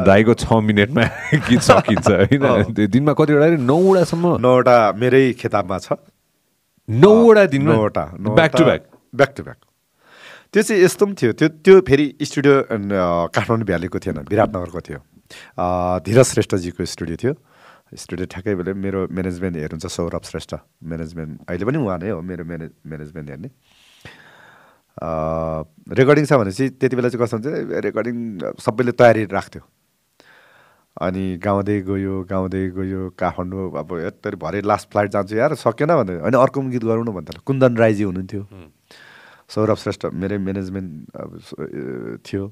दाइको 0.05 0.33
छ 0.33 0.53
मिनटमा 0.65 1.03
गीत 1.49 1.61
सकिन्छ 1.61 2.07
होइन। 2.09 2.73
त्यो 2.73 2.87
दिनमा 2.89 3.13
कतिवटा 3.13 3.47
नौवटासम्म। 3.61 4.25
नौवटा 4.41 4.75
मेरै 4.97 5.23
खेताबमा 5.37 5.77
छ। 5.85 6.01
नौवटा 6.89 7.45
दिनमा? 7.53 7.73
नौवटा 7.73 8.03
back 8.25 8.51
to 8.57 8.63
back 8.65 8.81
back 9.13 9.31
to 9.37 9.43
back 9.43 9.59
त्यो 10.53 10.61
चाहिँ 10.63 10.81
यस्तो 10.83 11.05
पनि 11.05 11.15
थियो। 11.21 11.31
त्यो 11.37 11.47
त्यो 11.61 11.75
फेरि 11.85 12.05
स्टुडियो 12.25 12.55
काठमाडौँ 13.35 13.65
भ्यालीको 13.69 13.97
थिएन 14.01 14.17
विराटनगरको 14.29 14.81
थियो। 14.81 14.99
धीरज 16.05 16.27
श्रेष्ठजीको 16.33 16.85
स्टुडियो 16.85 17.17
थियो। 17.21 17.33
स्टुडियो 17.85 18.25
ठ्याक्कै 18.33 18.53
बेला 18.59 18.73
मेरो 18.73 18.99
म्यानेजमेन्ट 19.13 19.55
हेर्नुहुन्छ 19.61 19.87
सौरभ 19.93 20.23
श्रेष्ठ 20.25 20.51
म्यानेजमेन्ट। 20.89 21.31
अहिले 21.49 21.65
पनि 21.69 21.77
उहाँ 21.77 21.97
नै 22.01 22.09
हो 22.09 22.21
मेरो 22.21 22.43
म्याने 22.49 22.67
म्यानेजमेन्ट 22.81 23.29
हेर्ने। 23.29 23.49
रेकर्डिङ 24.95 26.25
छ 26.25 26.33
भनेपछि 26.39 26.69
त्यति 26.79 26.95
बेला 26.95 27.09
चाहिँ 27.09 27.21
कस्तो 27.23 27.37
हुन्छ 27.37 27.83
रेकर्डिङ 27.85 28.15
सबैले 28.63 28.91
तयारी 28.95 29.23
राख्थ्यो। 29.27 29.61
अनि 30.95 31.23
गाउँदै 31.43 31.77
गयो 31.83 32.15
गाउँदै 32.23 32.63
गयो 32.71 33.01
काठमाडौँ 33.19 33.67
अब 33.75 33.89
यत्तरी 33.99 34.37
भरे 34.39 34.61
लास्ट 34.63 34.91
फ्लाइट 34.91 35.09
जान्छु 35.11 35.35
यार 35.35 35.55
सकेन 35.59 35.91
भने। 35.91 36.13
होइन 36.23 36.35
अर्को 36.39 36.61
पनि 36.61 36.71
गीत 36.71 36.83
गरौँ 36.87 37.03
न 37.03 37.11
भन्दा 37.11 37.43
कुन्दन 37.43 37.75
राईजी 37.75 38.03
हुनुहुन्थ्यो। 38.03 38.43
सौरभ 39.51 39.77
श्रेष्ठ 39.77 40.05
मेरै 40.15 40.37
म्यानेजमेन्ट 40.39 40.91
अब 41.11 41.29
थियो। 42.23 42.43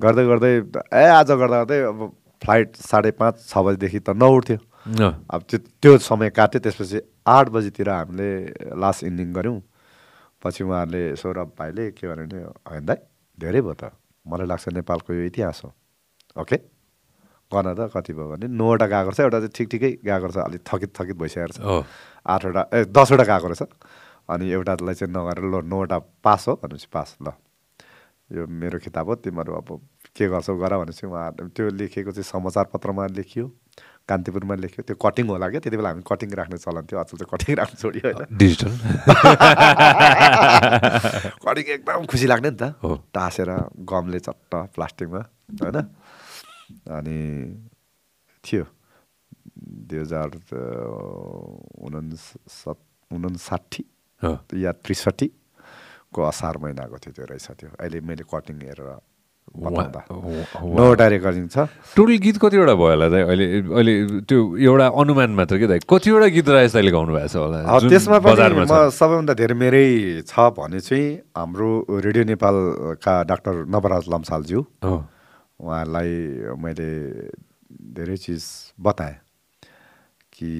गर्दै 0.00 0.24
गर्दै 0.28 0.52
ए 0.92 1.04
आज 1.08 1.30
गर्दा 1.40 1.56
गर्दै 1.64 1.80
अब 1.88 1.98
फ्लाइट 2.44 2.76
साढे 2.76 3.10
पाँच 3.16 3.34
छ 3.48 3.52
बजीदेखि 3.64 3.98
त 4.00 4.12
नउठ्थ्यो 4.20 4.58
अब 5.32 5.40
त्यो 5.48 5.58
त्यो 5.80 5.92
समय 6.04 6.30
काट्यो 6.36 6.60
त्यसपछि 6.60 7.00
आठ 7.24 7.48
बजीतिर 7.48 7.88
हामीले 7.88 8.28
लास्ट 8.76 9.04
इन्डिङ 9.08 9.32
गऱ्यौँ। 9.32 9.60
पछि 10.42 10.64
उहाँहरूले 10.64 11.16
सौरभ 11.16 11.52
भाइले 11.58 11.90
के 11.92 12.06
भन्यो 12.08 12.26
भने 12.26 12.40
होइन 12.68 12.84
दाइ 12.86 12.98
धेरै 13.38 13.60
भयो 13.60 13.74
त। 13.74 13.92
मलाई 14.26 14.46
लाग्छ 14.46 14.68
नेपालको 14.76 15.12
यो 15.14 15.22
इतिहास 15.30 15.60
हो। 15.64 15.72
ओके? 16.36 16.56
गर्न 17.52 17.74
त 17.74 17.90
कति 17.94 18.12
भयो 18.12 18.28
भने 18.30 18.46
नौवटा 18.46 18.86
गएको 18.86 19.10
रहेछ 19.10 19.20
एउटा 19.20 19.38
चाहिँ 19.40 19.52
ठिक 19.56 19.68
ठिकै 19.70 19.90
गएको 20.04 20.26
रहेछ। 20.26 20.38
अलिक 20.38 20.62
थकित 20.68 20.90
थकित 20.96 21.16
भइसकेको 21.18 21.52
छ 21.52 21.84
आठवटा 22.26 22.62
ए 22.72 22.84
दसवटा 22.94 23.24
गएको 23.26 23.46
रहेछ। 23.48 23.62
अनि 24.30 24.44
एउटालाई 24.50 24.94
चाहिँ 24.94 25.12
नगरेर 25.12 25.44
ल 25.44 25.64
नौवटा 25.66 25.98
पास 26.24 26.48
हो 26.48 26.54
भनेपछि 26.62 26.88
पास 26.92 27.16
ल। 27.22 27.34
यो 28.30 28.46
मेरो 28.46 28.78
किताब 28.78 29.08
हो 29.08 29.14
तिमीहरू 29.18 29.52
अब 29.58 29.68
के 30.14 30.28
गर्छौ 30.30 30.54
गर 30.56 30.72
भनेपछि 30.78 31.06
उहाँ 31.06 31.50
त्यो 31.50 31.68
लेखेको 31.74 32.10
चाहिँ 32.14 32.24
समाचार 32.24 32.64
पत्रमा 32.70 33.06
लेखियो। 33.18 33.46
कान्तिपुरमा 34.10 34.54
लेख्यो। 34.64 34.82
त्यो 34.88 34.96
कटिङ 35.04 35.24
होला 35.30 35.46
क्या 35.50 35.60
त्यति 35.64 35.76
बेला 35.76 35.88
हामी 35.90 36.02
कटिङ 36.10 36.28
राख्ने 36.40 36.58
चलन 36.64 36.84
थियो। 36.90 36.98
अचल 37.00 37.16
चाहिँ 37.20 37.30
कटिङ 37.32 37.54
राख्नु 37.60 37.76
छोड्यो 37.82 38.02
होइन। 38.06 38.20
डिजिटल 38.40 38.72
कटिङ 41.46 41.66
एकदम 41.76 42.04
खुसी 42.10 42.26
लाग्ने 42.26 42.50
नि 42.50 42.58
त। 42.60 42.62
हो। 42.82 42.90
टाँसेर 43.14 43.50
गमले 43.86 44.20
चट्ट 44.26 44.52
प्लास्टिकमा 44.74 45.22
होइन? 45.62 45.78
अनि 46.98 47.18
थियो। 48.44 48.64
दुई 49.88 49.98
हजार 50.00 50.28
उनसत् 51.86 52.82
उनसाठी 53.10 53.84
या 54.64 54.72
त्रिसठीको 54.84 56.20
असार 56.22 56.54
महिनाको 56.62 56.96
थियो 57.02 57.12
त्यो 57.16 57.24
रहेछ 57.30 57.46
त्यो। 57.60 57.68
अहिले 57.80 58.00
मैले 58.00 58.24
कटिङ 58.32 58.56
हेरेर 58.62 58.90
नौवटा 59.50 61.06
रेकर्डिङ 61.10 61.46
छ। 61.50 61.66
टोटल 61.98 62.16
गीत 62.22 62.36
कतिवटा 62.38 62.74
भयो 62.78 62.86
होला 62.86 63.08
दाइ? 63.10 63.22
अहिले 63.26 63.46
अहिले 63.66 63.94
त्यो 64.22 64.38
एउटा 64.56 64.86
अनुमान 64.94 65.30
मात्र 65.34 65.58
के 65.58 65.66
दाइ? 65.66 65.80
कतिवटा 65.90 66.26
गीत 66.30 66.48
राजेश 66.54 66.72
दाइले 66.78 66.90
गाउनु 66.94 67.12
भएको 67.18 67.28
छ 67.28 67.36
होला? 67.36 67.58
त्यसमा 67.66 68.18
पनि 68.22 68.62
म 68.62 68.94
सबैभन्दा 68.94 69.34
धेरै 69.34 69.54
मेरै 69.58 69.86
छ 70.22 70.54
भने 70.54 70.78
चाहिँ 70.80 71.34
हाम्रो 71.34 71.70
रेडियो 71.98 72.24
नेपालका 72.30 73.14
डाक्टर 73.26 73.54
नवराज 73.66 74.04
लम्सालज्यू। 74.06 74.60
उहाँलाई 75.60 76.10
मैले 76.54 76.90
धेरै 77.98 78.16
चिज 78.16 78.44
बताएँ 78.78 79.18
कि 80.32 80.50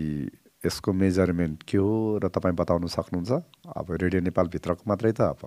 यसको 0.66 0.92
मेजरमेन्ट 0.92 1.62
के 1.62 1.78
हो 1.78 2.20
र 2.20 2.28
तपाईँ 2.28 2.58
बताउन 2.58 2.84
सक्नुहुन्छ। 2.90 3.30
अब 3.70 3.86
रेडियो 4.02 4.20
नेपालभित्रको 4.28 4.82
मात्रै 4.84 5.12
त 5.14 5.20
अब 5.32 5.40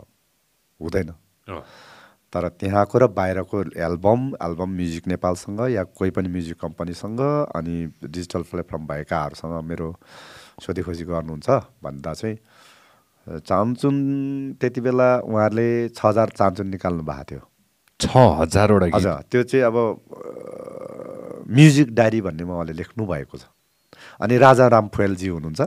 हुँदैन। 0.80 1.12
तर 2.34 2.48
त्यहाँको 2.60 2.98
र 2.98 3.08
बाहिरको 3.14 3.62
एल्बम 3.78 4.22
एल्बम 4.42 4.70
म्युजिक 4.76 5.08
नेपालसँग 5.08 5.60
या 5.72 5.84
कोही 5.94 6.12
पनि 6.18 6.30
म्युजिक 6.34 6.58
कम्पनीसँग 6.60 7.20
अनि 7.56 7.76
डिजिटल 8.04 8.42
प्लेटफर्म 8.52 8.88
भएकाहरूसँग 8.90 9.54
मेरो 9.70 9.88
सोधीखोजी 10.66 11.04
गर्नुहुन्छ 11.06 11.50
भन्दा 11.84 12.14
चाहिँ 12.14 12.38
अ, 13.28 13.38
चान्चुन 13.38 13.96
त्यति 14.60 14.82
बेला 14.82 15.10
उहाँहरूले 15.30 15.68
छ 15.90 16.06
हजार 16.06 16.30
चान्चुन 16.36 16.68
निकाल्नु 16.68 17.04
भएको 17.04 17.24
थियो। 17.30 17.42
छ 18.00 18.06
हजारवटा 18.42 18.88
हजुर 18.98 19.22
त्यो 19.32 19.44
चाहिँ 19.44 19.66
अब 19.70 19.78
म्युजिक 21.54 21.94
डायरी 21.96 22.20
भन्ने 22.22 22.44
उहाँले 22.44 22.74
लेख्नु 22.74 23.06
भएको 23.06 23.38
छ। 23.38 23.46
अनि 24.22 24.38
राजा 24.38 24.68
राम 24.68 24.88
फुएलजी 24.90 25.28
हुनुहुन्छ 25.28 25.62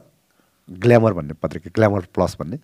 ग्ल्यामर 0.68 1.12
भन्ने 1.12 1.34
पत्रिका 1.42 1.70
ग्ल्यामर 1.74 2.02
प्लस 2.14 2.36
भन्ने। 2.40 2.58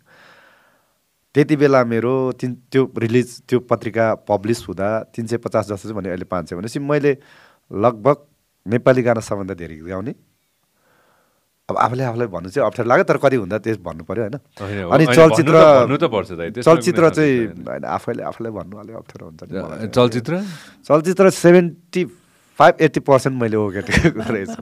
त्यति 1.34 1.56
बेला 1.56 1.84
मेरो 1.84 2.14
तिन 2.40 2.54
त्यो 2.72 2.82
रिलिज 2.98 3.28
त्यो 3.48 3.58
पत्रिका 3.70 4.14
पब्लिस 4.28 4.66
हुँदा 4.68 4.88
तिन 5.16 5.26
सय 5.26 5.36
पचास 5.40 5.64
जस्तो 5.68 5.88
चाहिँ 5.88 5.96
भने 5.96 6.08
अहिले 6.08 6.24
पाँच 6.28 6.50
सय 6.50 6.56
भनेपछि 6.56 6.78
मैले 6.78 7.16
लगभग 7.70 8.16
नेपाली 8.66 9.02
गाना 9.02 9.20
सबभन्दा 9.20 9.54
धेरै 9.54 9.76
गाउने। 9.88 10.14
अब 11.68 11.76
आफूले 11.78 12.04
आफूलाई 12.04 12.26
भन्नु 12.28 12.48
चाहिँ 12.50 12.66
अप्ठ्यारो 12.66 12.88
लाग्यो 12.88 13.04
तर 13.08 13.16
कति 13.16 13.36
हुँदा 13.36 13.58
त्यस 13.64 13.78
भन्नु 13.80 14.04
पऱ्यो 14.04 14.22
होइन। 14.22 14.36
अनि 14.92 15.04
चलचित्र 15.08 15.56
चलचित्र 16.60 17.08
चाहिँ 17.10 17.34
होइन 17.64 17.84
आफैले 17.86 18.22
आफूलाई 18.28 18.52
भन्नु 18.52 18.76
अलिक 18.78 18.96
अप्ठ्यारो 18.96 19.24
हुन्छ। 19.26 19.88
चलचित्र? 19.88 20.42
चलचित्र 20.84 21.30
सेभेन्टी 21.32 22.04
फाइभ 22.58 22.74
एट्टी 22.80 23.00
पर्सेन्ट 23.00 23.40
मैले 23.40 23.56
ओगेटेको 23.56 24.20
रहेछु। 24.32 24.60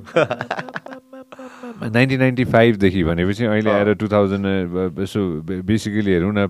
नाइन्टिन 1.83 2.19
नाइन्टी 2.21 2.45
फाइभदेखि 2.45 3.05
भनेपछि 3.05 3.45
अहिले 3.45 3.71
आएर 3.71 3.95
टु 3.95 4.09
थाउजन्ड 4.09 5.01
यसो 5.01 5.21
बेसिकली 5.43 6.13
हेरौँ 6.13 6.33
न 6.35 6.47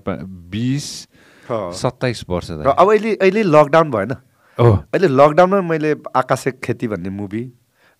बिस। 0.51 0.87
सत्ताइस 1.51 2.25
वर्ष 2.29 2.51
अब 2.51 2.91
अहिले। 2.91 3.15
अहिले 3.17 3.43
लकडाउन 3.43 3.91
भएन। 3.91 4.11
हो 4.59 4.73
अहिले 4.95 5.09
लकडाउनमा 5.09 5.61
मैले 5.69 5.95
आकाशे 6.17 6.51
खेती 6.65 6.89
भन्ने 6.89 7.11
मुभी 7.11 7.43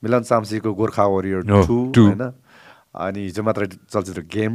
मिलन 0.03 0.23
साम्सीको 0.23 0.73
गोर्खा 0.75 1.05
वरियर 1.07 1.41
टू। 1.67 1.79
होइन? 1.99 2.33
अनि 2.95 3.21
हिजो 3.21 3.43
मात्र 3.43 3.67
चलचित्र 3.67 4.23
गेम 4.35 4.55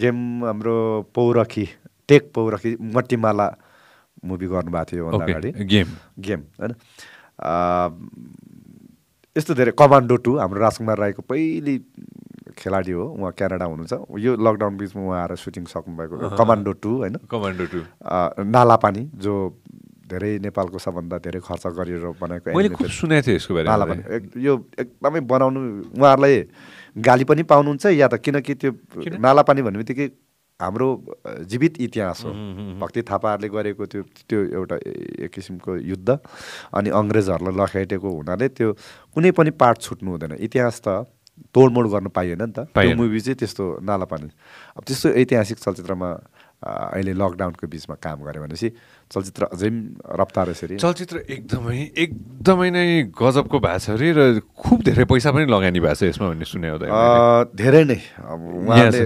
गेम? 0.00 0.18
हाम्रो 0.44 0.76
पौरखी 1.14 1.68
टेक 2.08 2.30
पौरखी 2.34 2.76
मट्टीमाला 2.94 3.48
मुभी 4.24 4.46
गर्नुभएको 4.46 4.84
थियो 4.92 5.04
अगाडि। 5.18 5.50
गेम। 5.64 5.88
गेम 6.18 6.40
होइन? 6.60 6.72
यस्तो 9.36 9.54
धेरै 9.54 9.72
कमान्डो 9.76 10.16
टू 10.24 10.36
हाम्रो 10.40 10.60
राजकुमार 10.60 10.98
राईको 10.98 11.22
पहिली 11.28 11.74
खेलाडी 12.56 12.92
हो 12.96 13.04
उहाँ 13.20 13.32
क्यानाडा 13.36 13.64
हुनुहुन्छ। 13.68 13.94
यो 14.16 14.32
लकडाउन 14.40 14.76
बिचमा 14.80 15.02
उहाँ 15.02 15.20
आएर 15.22 15.32
सुटिङ 15.36 15.64
सक्नुभएको 15.68 16.40
कमान्डो 16.40 16.72
टू 16.80 16.90
होइन? 17.04 17.16
Commando 17.28 17.64
two. 17.68 17.80
नालापानी 18.48 19.02
जो 19.20 19.32
धेरै 20.08 20.38
नेपालको 20.40 20.78
सबभन्दा 20.78 21.16
धेरै 21.18 21.40
खर्च 21.44 21.64
गरेर 21.76 22.04
बनाएको 22.16 22.88
सुनेको 22.88 23.26
थिएँ 23.26 23.36
यसको 23.36 23.52
बारेमा। 23.54 23.70
नालापानी। 23.76 24.02
यो 24.40 24.52
एकदमै 24.78 25.20
बनाउनु 25.20 25.60
उहाँहरूलाई 26.00 26.36
गाली 26.96 27.24
पनि 27.28 27.42
पाउनुहुन्छ 27.44 27.86
या 27.92 28.08
त 28.08 28.14
किनकि 28.24 28.54
त्यो 28.56 28.70
नालापानी 29.20 29.60
भन्ने 29.62 29.78
बित्तिकै 29.82 30.06
हाम्रो 30.56 30.88
जीवित 31.52 31.74
इतिहास 31.80 32.24
हो। 32.24 32.30
भक्ति 32.80 33.02
थापाहरूले 33.04 33.48
गरेको 33.52 33.86
त्यो 33.86 34.02
त्यो 34.28 34.40
एउटा 34.56 34.76
एक 35.24 35.30
किसिमको 35.30 35.76
युद्ध 35.76 36.08
अनि 36.72 36.90
अङ्ग्रेजहरूलाई 36.90 37.54
लखेटेको 37.60 38.08
हुनाले 38.08 38.48
त्यो 38.56 38.72
कुनै 39.12 39.30
पनि 39.36 39.50
पार्ट 39.52 39.76
छुट्नु 39.84 40.10
हुँदैन। 40.10 40.32
इतिहास 40.40 40.80
त 40.80 41.04
तोडमोड 41.52 41.86
गर्न 41.92 42.08
पाइएन 42.08 42.42
नि 42.42 42.52
त। 42.56 42.72
त्यो। 42.72 42.96
मुभी 42.96 43.20
चाहिँ 43.20 43.36
त्यस्तो 43.36 43.64
नालापानी 43.84 44.28
अब 44.76 44.82
त्यस्तो 44.88 45.08
ऐतिहासिक 45.20 45.58
चलचित्रमा 45.60 46.08
अहिले 46.62 47.12
लकडाउनको 47.12 47.66
बिचमा 47.68 47.94
काम 48.00 48.18
गऱ्यो 48.24 48.42
भनेपछि 48.42 48.68
चलचित्र 49.10 49.42
अझै 49.52 49.68
पनि 49.68 49.80
रफ्तार 50.20 50.46
यसरी 50.50 50.76
चलचित्र 50.80 51.16
एकदमै 51.28 51.76
एकदमै 52.04 52.68
नै 52.72 52.84
गजबको 53.12 53.56
भएको 53.60 53.78
छ 53.78 53.90
अरे 53.92 54.08
र 54.16 54.20
खुब 54.40 54.78
धेरै 54.88 55.04
पैसा 55.04 55.30
पनि 55.36 55.46
लगानी 55.52 55.80
भएको 55.80 55.94
छ 56.00 56.02
यसमा 56.10 56.26
भन्ने 56.32 56.46
सुने 56.48 56.68
हो 56.72 56.76
अ, 56.80 57.52
धेरै 57.54 57.82
नै। 57.84 57.98
अब 58.24 58.40
उहाँले 58.66 59.04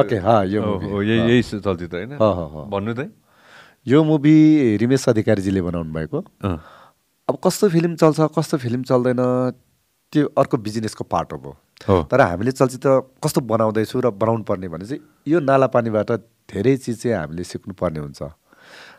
ओके, 0.00 0.16
हा, 0.22 0.36
यो 0.46 0.60
movie, 0.62 1.02
यही 1.10 1.42
चलचित्र 1.42 1.96
होइन? 1.96 2.12
ह, 2.14 2.22
ह, 2.22 2.40
ह। 2.54 2.64
भन्नु 2.70 2.94
त 2.94 3.10
यो 3.86 3.98
मुभी 4.04 4.34
रिमेश 4.78 5.08
अधिकारीजीले 5.08 5.60
बनाउनु 5.62 5.92
भएको। 5.92 6.18
अब 7.28 7.34
कस्तो 7.44 7.68
फिल्म 7.68 7.94
चल्छ 7.96 8.20
कस्तो 8.38 8.56
फिल्म 8.58 8.82
चल्दैन 8.86 9.20
त्यो 10.12 10.26
अर्को 10.38 10.56
बिजनेसको 10.56 11.04
पार्ट 11.04 11.32
हो 11.32 11.56
हो। 11.88 12.02
तर 12.10 12.20
हामीले 12.20 12.52
चलचित्र 12.52 12.90
कस्तो 13.24 13.40
बनाउँदैछु 13.40 14.00
र 14.00 14.10
बनाउनु 14.10 14.42
पर्ने 14.44 14.68
भने 14.68 14.84
चाहिँ 14.84 15.00
यो 15.28 15.40
नालापानीबाट 15.40 16.10
धेरै 16.50 16.76
चिज 16.76 16.96
चाहिँ 17.02 17.16
हामीले 17.16 17.44
सिक्नुपर्ने 17.46 18.00
हुन्छ। 18.00 18.22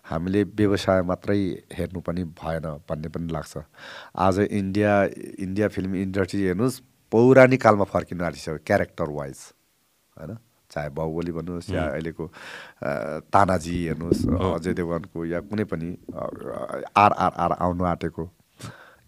हामीले 0.07 0.41
व्यवसाय 0.55 1.01
मात्रै 1.03 1.39
हेर्नु 1.77 1.99
पनि 1.99 2.23
भएन 2.39 2.65
भन्ने 2.87 3.07
पनि 3.11 3.27
लाग्छ। 3.31 3.53
आज 4.15 4.39
इन्डिया 4.51 4.93
इन्डिया 5.39 5.67
फिल्म 5.67 5.95
इन्डस्ट्री 5.95 6.41
हेर्नुहोस् 6.47 6.79
पौराणिक 7.11 7.61
कालमा 7.61 7.85
फर्किनु 7.91 8.23
आँटिसक्यो 8.23 8.57
क्यारेक्टर 8.67 9.09
वाइज 9.11 9.39
होइन? 10.17 10.31
चाहे 10.71 10.89
बाहुबली 10.95 11.31
भन्नुहोस् 11.31 11.69
या 11.71 11.83
अहिलेको 11.91 12.25
तानाजी 13.35 13.75
हेर्नुहोस् 13.87 14.21
अजय 14.55 14.73
देवगनको 14.79 15.19
या 15.27 15.39
कुनै 15.43 15.63
पनि 15.67 15.89
आरआरआर 16.95 17.51
आउनु 17.59 17.83
आँटेको। 17.83 18.23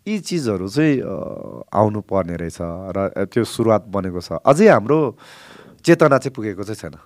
यी 0.07 0.19
चिजहरू 0.19 0.67
चाहिँ 0.67 0.99
आउनु 1.71 1.99
पर्ने 2.03 2.35
रहेछ 2.35 2.59
र 2.59 3.27
त्यो 3.31 3.43
सुरुवात 3.43 3.87
बनेको 3.87 4.19
छ। 4.19 4.43
अझै 4.43 4.67
हाम्रो 4.67 4.99
चेतना 5.79 6.17
चाहिँ 6.19 6.35
पुगेको 6.35 6.63
चाहिँ 6.67 6.79
छैन। 6.79 6.99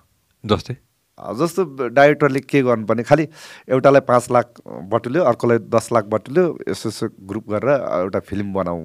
जस्तै? 0.44 0.74
जस्तो 1.18 1.88
डाइरेक्टरले 1.98 2.40
के 2.40 2.62
गर्नुपर्ने 2.62 3.02
खालि 3.02 3.28
एउटालाई 3.68 4.00
पाँच 4.08 4.30
लाख 4.30 4.46
बटुल्यो 4.92 5.22
अर्कोलाई 5.24 5.58
दस 5.66 5.88
लाख 5.92 6.04
बटुल्यो 6.14 6.44
यसो 6.68 6.88
यसो 6.88 7.08
ग्रुप 7.28 7.50
गरेर 7.50 7.70
एउटा 8.06 8.20
फिल्म 8.22 8.52
बनाऊ 8.52 8.80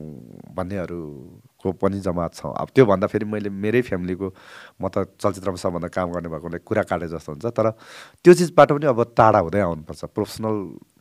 भन्नेहरूको 0.57 1.71
पनि 1.81 1.99
जमात 2.01 2.33
छ। 2.35 2.45
अब 2.57 2.67
त्योभन्दा 2.75 3.07
फेरि 3.07 3.25
मैले 3.25 3.49
मेरै 3.49 3.81
फ्यामिलीको 3.87 4.27
म 4.81 4.87
त 4.89 5.07
चलचित्रमा 5.21 5.61
सबभन्दा 5.61 5.87
काम 5.93 6.11
गर्ने 6.11 6.29
भएकोले 6.33 6.59
कुरा 6.65 6.83
काटे 6.89 7.07
जस्तो 7.07 7.31
हुन्छ 7.31 7.45
तर 7.53 7.69
त्यो 8.25 8.33
चिजबाट 8.33 8.71
पनि 8.75 8.85
अब 8.89 8.99
टाढा 9.15 9.39
हुँदै 9.39 9.61
आउनुपर्छ। 9.61 10.05
प्रोफेसनल 10.11 10.55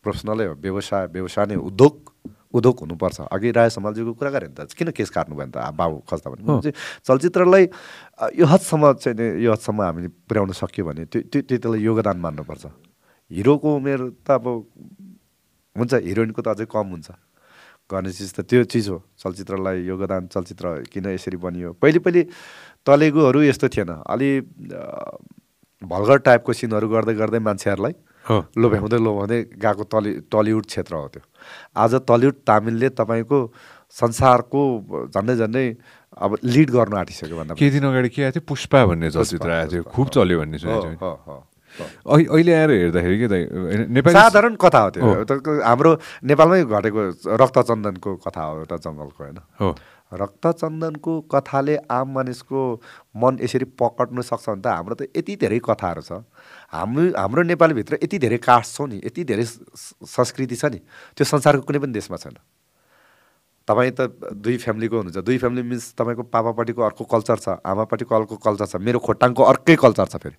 प्रोफेसनलै 0.05 0.47
हो 0.47 0.55
व्यवसाय 0.61 1.07
व्यवसाय 1.17 1.47
नै 1.47 1.57
उद्योग। 1.57 2.12
उद्योग 2.55 2.77
हुनुपर्छ। 2.81 3.21
अघि 3.33 3.51
राय 3.51 3.69
समालजीको 3.71 4.13
कुरा 4.15 4.31
गरेँ 4.31 4.49
नि 4.49 4.55
त 4.55 4.73
किन 4.73 4.91
केस 4.93 5.11
काट्नु 5.11 5.35
भयो 5.37 5.47
नि 5.49 5.53
त? 5.53 5.59
बाबु 5.73 5.97
खस्दा 6.09 6.29
भने 6.31 6.73
चलचित्रलाई 7.07 7.65
यो 8.39 8.47
हदसम्म 8.47 8.93
चाहिँ 9.03 9.17
नि- 9.19 9.37
यो 9.45 9.53
हदसम्म 9.53 9.81
हामीले 9.83 10.09
पुर्याउन 10.29 10.53
सक्यो 10.53 10.85
भने 10.85 11.05
त्यो 11.09 11.21
त्यो 11.33 11.41
त्यसलाई 11.49 11.81
योगदान 11.81 12.17
मान्नुपर्छ। 12.21 12.65
हिरोको 13.33 13.69
उमेर 13.77 14.01
त 14.27 14.31
अब 14.37 14.45
हुन्छ 15.77 15.93
हिरोइनको 15.95 16.41
त 16.43 16.49
अझै 16.53 16.67
कम 16.69 16.87
हुन्छ। 16.93 17.09
गर्ने 17.91 18.11
चिज 18.13 18.31
त 18.37 18.41
त्यो 18.41 18.65
चिज 18.73 18.89
हो 18.89 18.99
चलचित्रलाई 19.21 19.85
योगदान 19.85 20.27
चलचित्र 20.33 20.85
किन 20.93 21.07
यसरी 21.17 21.37
बनियो? 21.37 21.73
पहिले 21.81 21.99
पहिले 21.99 22.23
तलेगोहरू 22.87 23.41
यस्तो 23.43 23.69
थिएन। 23.69 23.91
अलि 24.07 24.31
भल्गर 25.83 26.19
टाइपको 26.25 26.53
सिनहरू 26.53 26.89
गर्दै 26.89 27.15
गर्दै 27.15 27.39
मान्छेहरूलाई 27.39 27.95
लोभ्याउँदै 28.31 28.99
लोभ्याउँदै 28.99 29.41
गएको 29.59 29.83
टली 29.93 30.13
टलिउड 30.31 30.65
क्षेत्र 30.67 30.95
हो 30.95 31.09
त्यो। 31.09 31.23
आज 31.75 31.95
टलिउड 32.07 32.37
तामिलले 32.47 32.89
तपाईँको 32.95 33.39
संसारको 33.91 34.61
झन्डै 35.11 35.35
झन्डै 35.37 35.67
अब 36.13 36.31
लिड 36.45 36.71
गर्न 36.71 36.95
आँटिसक्यो 36.97 37.37
भन्दा 37.37 37.55
केही 37.59 37.71
दिन 37.71 37.85
अगाडि 37.89 38.09
के 38.09 38.23
आएको 38.23 38.39
थियो? 38.39 38.47
पुष्पा 38.49 38.79
भन्ने 38.87 39.11
चलचित्र 39.11 39.51
आएको 39.51 39.73
थियो। 39.73 39.83
खुब 39.91 40.07
चल्यो 40.15 40.39
भन्ने। 40.39 40.59
अहिले 42.13 42.53
आएर 42.53 42.71
हेर्दाखेरि 42.71 43.17
के 43.19 43.27
नेपाली 43.89 44.15
साधारण 44.15 44.55
कथा 44.61 44.81
हो 44.81 44.91
त्यो। 44.93 45.65
हाम्रो 45.65 45.91
नेपालमै 46.29 46.63
घटेको 46.69 47.01
रक्तचन्दनको 47.43 48.11
कथा 48.23 48.43
हो 48.45 48.53
एउटा 48.61 48.77
जङ्गलको 48.77 49.21
होइन। 49.25 49.39
रक्तचन्दनको 50.13 51.13
कथाले 51.33 51.77
आम 51.89 52.09
मानिसको 52.13 52.61
मन 53.17 53.39
यसरी 53.41 53.65
पकड्नु 53.81 54.23
सक्छ 54.23 54.49
भने 54.49 54.61
त 54.61 54.67
हाम्रो 54.69 54.95
त 55.01 55.09
यति 55.17 55.37
धेरै 55.41 55.61
कथाहरू 55.65 56.03
छ। 56.05 56.21
हामी 56.73 57.13
हाम्रो 57.17 57.43
नेपालभित्र 57.43 57.99
यति 58.03 58.19
धेरै 58.19 58.39
कास्ट 58.41 58.77
छौँ 58.77 58.89
नि 58.89 59.01
यति 59.05 59.25
धेरै 59.25 59.45
संस्कृति 59.45 60.57
छ 60.57 60.65
नि 60.73 60.81
त्यो 61.17 61.25
संसारको 61.25 61.63
कुनै 61.69 61.79
पनि 61.79 61.93
देशमा 61.93 62.17
छैन। 62.17 62.37
तपाईँ 63.69 63.93
त 63.93 64.01
दुई 64.33 64.57
फ्यामिलीको 64.57 64.97
हुनुहुन्छ। 64.97 65.21
दुई 65.21 65.39
फ्यामिली 65.39 65.63
मिन्स 65.69 65.95
तपाईँको 65.95 66.23
पापापट्टिको 66.33 66.83
अर्को 66.83 67.05
कल्चर 67.05 67.37
छ 67.39 67.49
आमापट्टिको 67.61 68.15
अर्को 68.15 68.37
कल्चर 68.41 68.67
छ 68.67 68.77
मेरो 68.81 68.99
खोटाङको 68.99 69.43
अर्कै 69.43 69.77
कल्चर 69.77 70.07
छ 70.09 70.17
फेरि। 70.17 70.37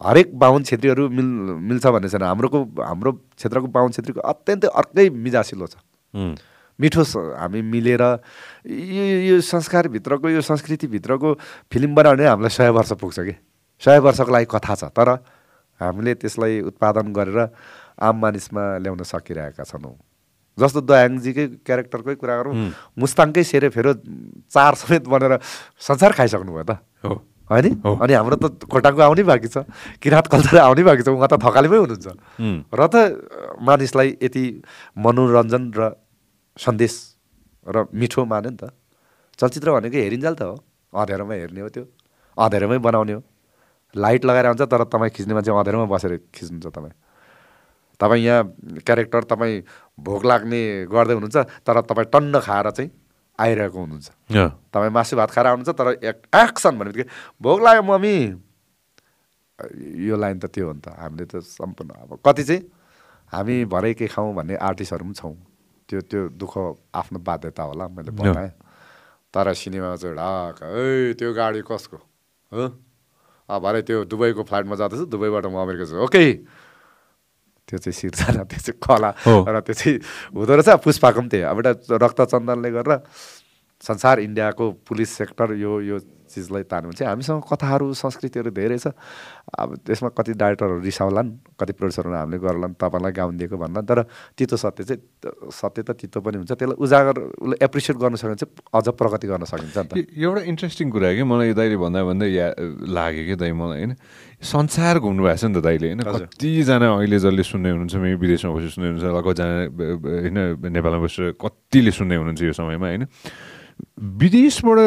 हरेक 0.00 0.38
बाहुन 0.38 0.62
छेत्रीहरू 0.64 1.08
मिल 1.12 1.26
मिल्छ 1.66 1.86
भन्ने 1.86 2.08
छैन। 2.08 2.22
हाम्रोको 2.22 2.58
हाम्रो 2.80 3.12
क्षेत्रको 3.36 3.68
बाहुन 3.68 3.90
छेत्रीको 3.92 4.20
अत्यन्तै 4.22 4.68
अर्कै 4.70 5.08
मिजासिलो 5.10 5.66
छ। 5.66 5.76
मिठो 6.78 7.02
हामी 7.36 7.60
मिलेर 7.60 8.02
यो 8.64 9.04
यो 9.28 9.40
संस्कारभित्रको 9.44 10.28
यो 10.30 10.40
संस्कृतिभित्रको 10.40 11.28
फिल्म 11.68 11.94
बनायो 11.94 12.16
भने 12.16 12.26
हामीलाई 12.26 12.54
सय 12.56 12.70
वर्ष 12.72 12.92
पुग्छ 12.96 13.18
कि। 13.20 13.34
सय 13.80 13.98
वर्षको 14.04 14.30
लागि 14.30 14.46
कथा 14.46 14.74
छ 14.76 14.84
तर 14.92 15.08
हामीले 15.80 16.14
त्यसलाई 16.20 16.60
उत्पादन 16.70 17.12
गरेर 17.16 17.38
आम 17.96 18.14
मानिसमा 18.20 18.62
ल्याउन 18.84 19.02
सकिरहेका 19.02 19.64
छैनौँ। 19.64 19.96
जस्तो 20.58 20.80
दयाङजीकै 20.84 21.46
क्यारेक्टरकै 21.64 22.14
कुरा 22.20 22.34
गरौँ 22.40 22.54
मुस्ताङकै 23.00 23.44
सेरे 23.44 23.68
फेरो 23.72 23.92
चार 24.52 24.74
समेत 24.76 25.04
बनेर 25.08 25.40
संसार 25.80 26.12
खाइसक्नु 26.12 26.52
भयो 26.52 26.64
त। 26.68 26.84
हो। 27.04 27.14
होइन। 27.48 27.80
अनि 27.80 28.12
हाम्रो 28.12 28.36
त 28.36 28.68
खोटाङको 28.68 29.00
आउनै 29.00 29.24
बाँकी 29.24 29.48
छ 29.48 29.64
किराँत 30.04 30.26
कल्चर 30.28 30.56
आउनै 30.60 30.84
बाँकी 30.84 31.02
छ 31.02 31.08
उहाँ 31.16 31.28
त 31.32 31.40
थकालीमै 31.40 31.78
हुनुहुन्छ। 31.80 32.08
र 32.68 32.80
त 32.92 32.96
मानिसलाई 33.64 34.08
यति 34.20 34.44
मनोरञ्जन 35.00 35.62
र 35.72 35.80
सन्देश 36.56 36.94
र 37.66 37.88
मिठो 37.96 38.20
माने 38.28 38.50
नि 38.52 38.58
त। 38.60 38.70
चलचित्र 39.40 39.68
भनेको 39.80 39.96
हेरिन्जाल 39.96 40.34
त 40.36 40.42
हो। 40.44 40.56
अँध्यारोमा 40.92 41.34
हेर्ने 41.40 41.60
हो 41.64 41.68
त्यो। 41.72 41.84
अँध्यारोमै 42.36 42.78
बनाउने 42.84 43.12
हो। 43.16 43.22
लाइट 43.94 44.24
लगाएर 44.24 44.46
हुन्छ 44.46 44.62
तर 44.62 44.84
तपाईँ 44.86 45.10
खिच्ने 45.10 45.34
मान्छे 45.34 45.50
अँध्यारोमा 45.50 45.86
बसेर 45.94 46.16
खिच्नुहुन्छ 46.34 46.66
तपाईँ। 46.76 46.94
तपाईँ 48.00 48.24
यहाँ 48.24 48.44
क्यारेक्टर 48.86 49.22
तपाईँ 49.30 49.62
भोक 49.98 50.24
लाग्ने 50.24 50.60
गर्दै 50.88 51.14
हुनुहुन्छ 51.14 51.36
तर 51.66 51.80
तपाईँ 51.90 52.08
टन्न 52.12 52.40
खाएर 52.40 52.70
चाहिँ 52.70 52.90
आइरहेको 53.38 53.78
हुनुहुन्छ। 53.78 54.08
तपाईँ 54.72 54.90
मासु 54.90 55.16
भात 55.16 55.30
खाएर 55.30 55.46
आउनुहुन्छ 55.46 55.70
तर 55.78 55.88
एक 56.08 56.16
एक्सन 56.34 56.78
भन्ने 56.78 56.92
बित्तिकै 56.92 57.08
भोक 57.42 57.58
लाग्यो 57.60 57.82
मम्मी! 57.82 58.16
यो 60.08 60.16
लाइन 60.16 60.38
त 60.40 60.46
त्यो 60.48 60.66
हो 60.66 60.72
नि 60.72 60.80
त 60.80 60.88
हामीले 60.96 61.24
त 61.28 61.44
सम्पूर्ण 61.44 61.90
अब 61.92 62.18
कति 62.24 62.42
चाहिँ 62.44 62.62
हामी 63.32 63.64
भरे 63.68 63.92
के 63.94 64.06
खाउँ 64.08 64.34
भन्ने 64.34 64.56
आर्टिस्टहरू 64.56 65.04
पनि 65.04 65.14
छौँ। 65.20 65.36
त्यो 65.88 66.00
त्यो 66.00 66.20
दुःख 66.40 66.54
आफ्नो 66.94 67.18
बाध्यता 67.20 67.62
होला 67.62 67.88
मैले 67.92 68.10
बताएँ। 68.16 68.50
तर 69.34 69.52
सिनेमामा 69.52 69.96
चाहिँ 69.96 70.16
ढाक 70.16 70.62
है 70.64 71.12
त्यो 71.20 71.32
गाडी 71.34 71.60
कसको? 71.68 71.96
हो? 72.52 72.64
भरे 73.58 73.82
त्यो 73.82 74.04
दुबईको 74.06 74.42
फ्लाइटमा 74.46 74.74
जाँदैछु 74.78 75.04
दुबईबाट 75.10 75.44
म 75.50 75.56
अमेरिका 75.66 75.84
छु 75.90 75.96
ओके। 76.06 76.22
त्यो 77.68 77.78
चाहिँ 77.78 77.94
सिर्जना 77.94 78.42
त्यो 78.50 78.60
चाहिँ 78.62 78.78
कला। 78.78 79.10
र 79.26 79.60
त्यो 79.66 79.74
चाहिँ 79.74 79.96
हुँदो 80.34 80.52
रहेछ। 80.54 80.68
पुष्पाको 80.84 81.20
पनि 81.20 81.28
त्यही 81.30 81.44
अब 81.50 81.58
एउटा 81.58 81.72
रक्तचन्दनले 81.98 82.70
गरेर 82.70 82.92
संसार 83.82 84.20
इन्डियाको 84.20 84.64
पुलिस 84.86 85.10
सेक्टर 85.18 85.54
यो 85.56 85.72
यो 85.80 85.96
चिजलाई 86.30 86.62
तान्नु 86.70 86.94
चाहिँ 86.94 87.10
हामीसँग 87.10 87.42
कथाहरू 87.42 87.86
संस्कृतिहरू 87.94 88.50
धेरै 88.54 88.78
छ। 88.78 88.94
अब 89.50 89.82
त्यसमा 89.82 90.08
कति 90.14 90.32
डाइरेक्टरहरू 90.38 90.80
रिसाउलान् 90.80 91.30
कति 91.58 91.72
प्रड्युसरहरू 91.74 92.14
हामीले 92.14 92.38
गरलान् 92.38 92.74
तपाईँलाई 92.78 93.12
गाउन 93.18 93.34
दिएको 93.36 93.56
भन्ला 93.58 93.80
तर 93.82 94.06
तितो 94.38 94.56
सत्य 94.56 94.84
चाहिँ 94.86 95.50
सत्य 95.50 95.82
त 95.82 95.90
तितो 95.98 96.18
पनि 96.22 96.36
हुन्छ। 96.38 96.52
त्यसलाई 96.54 96.78
उजागर 96.78 97.16
उसले 97.34 97.56
एप्रिसिएट 97.58 97.96
गर्न 97.98 98.14
सक्यो 98.14 98.30
भने 98.30 98.38
चाहिँ 98.38 98.54
अझ 98.78 98.86
प्रगति 98.94 99.26
गर्न 99.26 99.44
सकिन्छ 99.50 99.76
नि 99.76 99.88
त। 99.90 99.92
एउटा 100.06 100.40
इन्ट्रेस्टिङ 100.46 100.86
कुरा 100.94 101.08
कि 101.18 101.22
मलाई 101.26 101.52
दाइले 101.58 101.76
भन्दा 101.76 102.00
भन्दै 102.06 102.28
या 102.30 102.46
लाग्यो 102.94 103.24
कि 103.26 103.34
दाइ 103.42 103.52
मलाई 103.52 103.78
होइन? 103.82 103.92
संसार 104.40 104.98
घुम्नु 105.04 105.22
भएको 105.26 105.36
छ 105.36 105.44
नि 105.50 105.54
त 105.58 105.60
दाइले 105.66 105.86
होइन? 105.90 106.00
कतिजना 106.06 106.86
अहिले 106.94 107.18
जसले 107.18 107.42
सुन्ने 107.44 107.68
हुनुहुन्छ 107.74 107.94
मे 108.00 108.14
विदेशमा 108.16 108.50
बसेर 108.54 108.70
सुन्ने 108.70 108.88
हुनुहुन्छ 108.94 109.24
कतिजना 109.26 109.54
होइन 110.06 110.38
नेपालमा 110.72 111.00
बसेर 111.04 111.34
कतिले 111.36 111.92
सुन्ने 111.92 112.14
हुनुहुन्छ 112.16 112.40
यो 112.48 112.54
समयमा 112.54 112.86
होइन? 112.86 113.04
विदेशबाट 114.20 114.78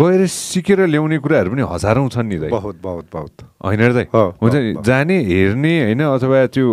गएर 0.00 0.26
सिकेर 0.26 0.80
ल्याउने 0.86 1.18
कुराहरू 1.18 1.50
पनि 1.50 1.62
हजारौँ 1.68 2.08
छन् 2.08 2.28
नि 2.28 2.38
दाइ। 2.38 2.50
बहुत 2.50 2.76
बहुत 2.82 3.06
बहुत। 3.12 3.34
होइन 3.64 3.80
दाइ? 3.92 4.06
हुन्छ 4.12 4.54
नि 4.54 4.70
जाने 4.84 5.16
हेर्ने 5.24 5.74
होइन 5.84 6.02
अथवा 6.04 6.46
त्यो 6.52 6.64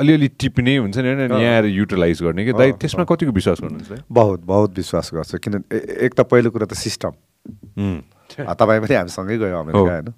अलिअलि 0.00 0.28
टिप्ने 0.40 0.76
हुन्छ 0.76 0.96
नि 0.98 1.08
होइन 1.08 1.20
यहाँ 1.30 1.54
आएर 1.54 1.64
युटिलाइज 1.70 2.22
गर्ने 2.22 2.44
कि? 2.44 2.52
दाइ 2.52 2.72
त्यसमा 2.82 3.04
कतिको 3.04 3.32
विश्वास 3.32 3.58
गर्नुहुन्छ? 3.62 4.02
बहुत 4.10 4.40
बहुत 4.44 4.70
विश्वास 4.76 5.10
गर्छु 5.14 5.38
किन 5.38 5.62
एक 5.70 6.12
त 6.14 6.20
पहिलो 6.26 6.50
कुरा 6.50 6.66
त 6.66 6.74
सिस्टम। 6.74 7.12
तपाईँ 8.36 8.80
पनि 8.82 8.94
हामीसँगै 8.94 9.36
गयो 9.38 9.56
अमेरिका 9.62 9.80
होइन? 9.86 10.08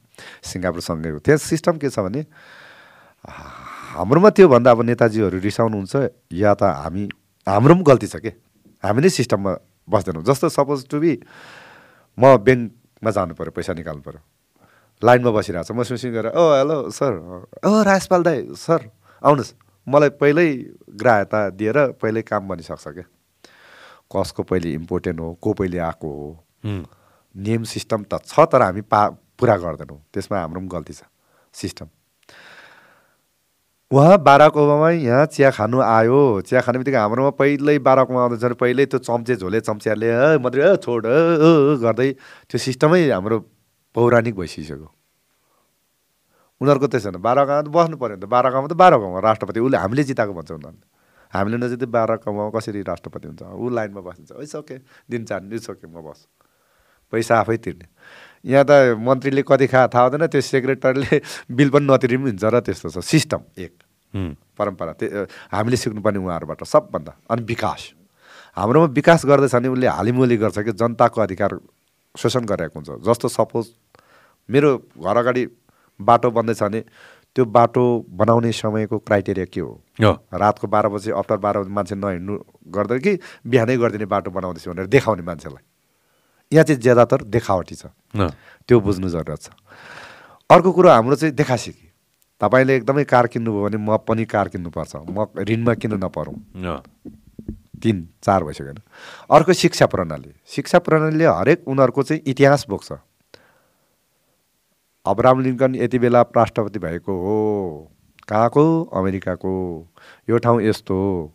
सिङ्गापुरसँगै 0.42 1.10
हो 1.12 1.18
त्यहाँ 1.20 1.38
सिस्टम 1.38 1.76
के 1.76 1.88
छ 1.92 2.00
भने 2.00 2.24
हाम्रोमा 3.28 4.30
त्योभन्दा 4.30 4.70
अब 4.70 4.80
नेताजीहरू 4.88 5.38
रिसाउनुहुन्छ 5.38 5.94
या 6.32 6.54
त 6.56 6.62
हामी 6.88 7.02
हाम्रो 7.46 7.74
पनि 7.74 7.84
गल्ती 7.84 8.06
छ 8.08 8.16
कि? 8.24 8.32
हामी 8.84 9.00
नै 9.02 9.10
सिस्टममा 9.10 9.52
बस्दैनौँ 9.88 10.22
जस्तो 10.24 10.48
सपोज 10.48 10.86
टु 10.88 10.98
बी 11.00 11.12
म 12.18 12.36
ब्याङ्कमा 12.36 13.10
जानु 13.10 13.34
पऱ्यो 13.34 13.52
पैसा 13.56 13.72
निकाल्नु 13.74 14.02
पऱ्यो 14.02 14.20
लाइनमा 15.02 15.30
बसिरहेको 15.30 15.64
छ। 15.64 15.72
म 15.72 15.82
सुसिङ 15.86 16.10
गरेर 16.12 16.32
ओ 16.34 16.44
हेलो 16.58 16.76
सर। 16.90 17.12
ओ 17.62 17.82
राजपाल 17.86 18.22
दाई 18.22 18.38
सर 18.58 18.90
आउनुहोस्। 19.22 19.54
मलाई 19.86 20.10
पहिल्यै 20.18 20.48
ग्राहता 20.98 21.38
दिएर 21.54 21.78
पहिल्यै 22.02 22.22
काम 22.26 22.42
बनिसक्छ 22.48 22.86
क्या। 22.98 23.06
कसको 24.10 24.42
पहिले 24.42 24.72
इम्पोर्टेन्ट 24.74 25.20
हो 25.20 25.28
को 25.38 25.52
पहिले 25.54 25.78
आएको 25.78 26.08
हो। 26.08 26.28
नियम 26.66 27.62
सिस्टम 27.64 28.04
त 28.10 28.20
छ 28.26 28.50
तर 28.50 28.62
हामी 28.62 28.82
पा 28.90 29.00
पुरा 29.38 29.56
गर्दैनौँ। 29.62 29.98
त्यसमा 30.12 30.36
हाम्रो 30.42 30.60
पनि 30.60 30.68
गल्ती 30.74 30.92
छ। 30.98 31.06
सिस्टम। 31.54 31.86
उहाँ 33.90 34.16
बाराक 34.22 34.56
ओबामा 34.56 34.88
यहाँ 34.90 35.26
चिया 35.32 35.50
खानु 35.50 35.80
आयो। 35.80 36.44
चिया 36.44 36.60
खाने 36.60 36.78
बित्तिकै 36.78 36.98
हाम्रोमा 37.00 37.30
पहिल्यै 37.40 37.78
बाराक 37.80 38.10
ओबामा 38.12 38.22
आउँदैछ 38.22 38.44
भने 38.44 38.54
पहिल्यै 38.60 38.86
त्यो 38.92 38.98
चम्चे 39.00 39.36
झोले 39.40 39.60
चम्चियाले 39.64 40.08
मात्रै 40.44 40.76
छोड 40.84 41.06
गर्दै 41.80 42.08
त्यो 42.52 42.58
सिस्टमै 42.60 43.00
हाम्रो 43.08 43.38
पौराणिक 43.96 44.34
भइसकिसक्यो 44.36 44.88
उनीहरूको 46.60 46.86
त्यसो 46.92 47.08
होइन 47.08 47.16
बाह्र 47.24 47.40
गाउँमा 47.48 47.64
त 47.64 47.72
बस्नु 47.72 47.96
पऱ्यो 47.96 48.16
नि 48.20 48.20
त। 48.20 48.28
बाह्र 48.28 48.46
गाउँमा 48.52 48.68
त 48.68 48.76
बाह्र 48.76 48.94
गाउँमा 49.00 49.20
राष्ट्रपति। 49.24 49.58
उसले 49.64 49.78
हामीले 49.80 50.02
जिताएको 50.04 50.32
भन्छ 50.36 50.50
उनीहरूले। 50.52 50.84
हामीले 51.32 51.56
नजिकै 51.56 51.88
बाह्र 51.88 52.12
गाउँमा 52.28 52.52
कसरी 52.52 52.80
राष्ट्रपति 52.92 53.26
हुन्छ? 53.28 53.42
ऊ 53.56 53.64
लाइनमा 53.72 54.00
बसिन्छ 54.04 54.36
ओइ 54.36 54.46
सके 54.52 54.84
दिन 55.08 55.24
चाहनु 55.24 55.58
सके 55.64 55.86
म 55.88 56.04
बस 56.04 56.28
पैसा 57.08 57.40
आफै 57.40 57.56
तिर्ने। 57.56 57.88
यहाँ 58.44 58.64
त 58.68 58.70
मन्त्रीले 58.98 59.42
कति 59.42 59.66
खा 59.66 59.86
थाहा 59.88 60.04
हुँदैन 60.04 60.26
त्यो 60.26 60.40
सेक्रेटरीले 60.40 61.20
बिल 61.56 61.68
पनि 61.70 61.86
नतिरि 61.90 62.16
पनि 62.16 62.30
हुन्छ 62.30 62.44
र 62.44 62.60
त्यस्तो 62.60 62.88
छ। 62.90 62.98
सिस्टम 63.02 63.40
एक। 63.58 63.74
परम्परा। 64.58 64.92
त्यो 64.98 65.26
हामीले 65.52 65.76
सिक्नुपर्ने 65.76 66.18
उहाँहरूबाट 66.18 66.64
सबभन्दा। 66.64 67.12
अनि 67.30 67.42
विकास। 67.42 67.82
हाम्रोमा 68.56 68.86
विकास 68.94 69.26
गर्दैछ 69.26 69.54
भने 69.54 69.68
उसले 69.68 69.86
हालिमुली 69.86 70.36
गर्छ 70.36 70.58
कि 70.58 70.72
जनताको 70.72 71.20
अधिकार 71.20 71.58
शोषण 72.14 72.44
गरेको 72.46 72.74
हुन्छ। 72.78 73.04
जस्तो 73.06 73.28
सपोज 73.28 73.66
मेरो 74.48 74.70
घर 74.98 75.16
अगाडि 75.16 75.46
बाटो 76.00 76.30
बन्दैछ 76.30 76.62
भने 76.62 76.80
त्यो 77.36 77.44
बाटो 77.44 77.84
बनाउने 78.10 78.52
समयको 78.52 78.98
क्राइटेरिया 78.98 79.46
के 79.52 79.60
हो? 79.60 79.72
रातको 80.34 80.66
बाह्र 80.66 80.88
बजी 80.88 81.10
अफ्टर 81.10 81.36
बाह्र 81.36 81.58
बजी 81.60 81.70
मान्छे 81.70 81.94
नहिँड्नु 81.94 82.34
गर्दै 82.74 82.98
कि 82.98 83.12
बिहानै 83.46 83.76
गरिदिने 83.76 84.06
बाटो 84.06 84.30
बनाउँदैछु 84.30 84.70
भनेर 84.70 84.86
देखाउने 84.86 85.22
मान्छेलाई। 85.22 85.62
यहाँ 86.52 86.64
चाहिँ 86.64 86.80
ज्यादातर 86.80 87.22
देखावटी 87.28 87.74
छ। 87.74 87.86
त्यो 88.68 88.80
बुझ्नु 88.80 89.08
जरुरत 89.08 89.40
छ। 89.42 89.48
अर्को 90.50 90.72
कुरो 90.72 90.88
हाम्रो 90.88 91.16
चाहिँ 91.16 91.34
देखासिकी 91.34 91.86
तपाईँले 92.40 92.76
एकदमै 92.76 93.04
कार 93.04 93.26
किन्नुभयो 93.26 93.62
भने 93.64 93.76
म 93.76 93.96
पनि 94.08 94.24
कार 94.24 94.48
किन्नुपर्छ। 94.48 94.96
म 95.12 95.26
ऋणमा 95.36 95.74
किन 95.74 95.92
नपरौँ। 96.04 96.36
तिन 97.82 97.96
चार 98.22 98.44
भइसक्यो 98.44 98.74
अर्को 99.30 99.52
शिक्षा 99.52 99.86
प्रणाली। 99.86 100.32
शिक्षा 100.48 100.78
प्रणालीले 100.78 101.26
हरेक 101.26 101.68
उनीहरूको 101.68 102.02
चाहिँ 102.02 102.22
इतिहास 102.26 102.66
बोक्छ। 102.68 102.92
अब्राम 105.06 105.40
लिङ्कन 105.40 105.74
यति 105.74 105.98
बेला 105.98 106.20
राष्ट्रपति 106.36 106.78
भएको 106.78 107.12
हो। 107.12 107.36
कहाँको? 108.28 108.64
अमेरिकाको। 108.92 109.52
यो 110.28 110.38
ठाउँ 110.38 110.62
यस्तो। 110.62 110.94
हो 110.94 111.32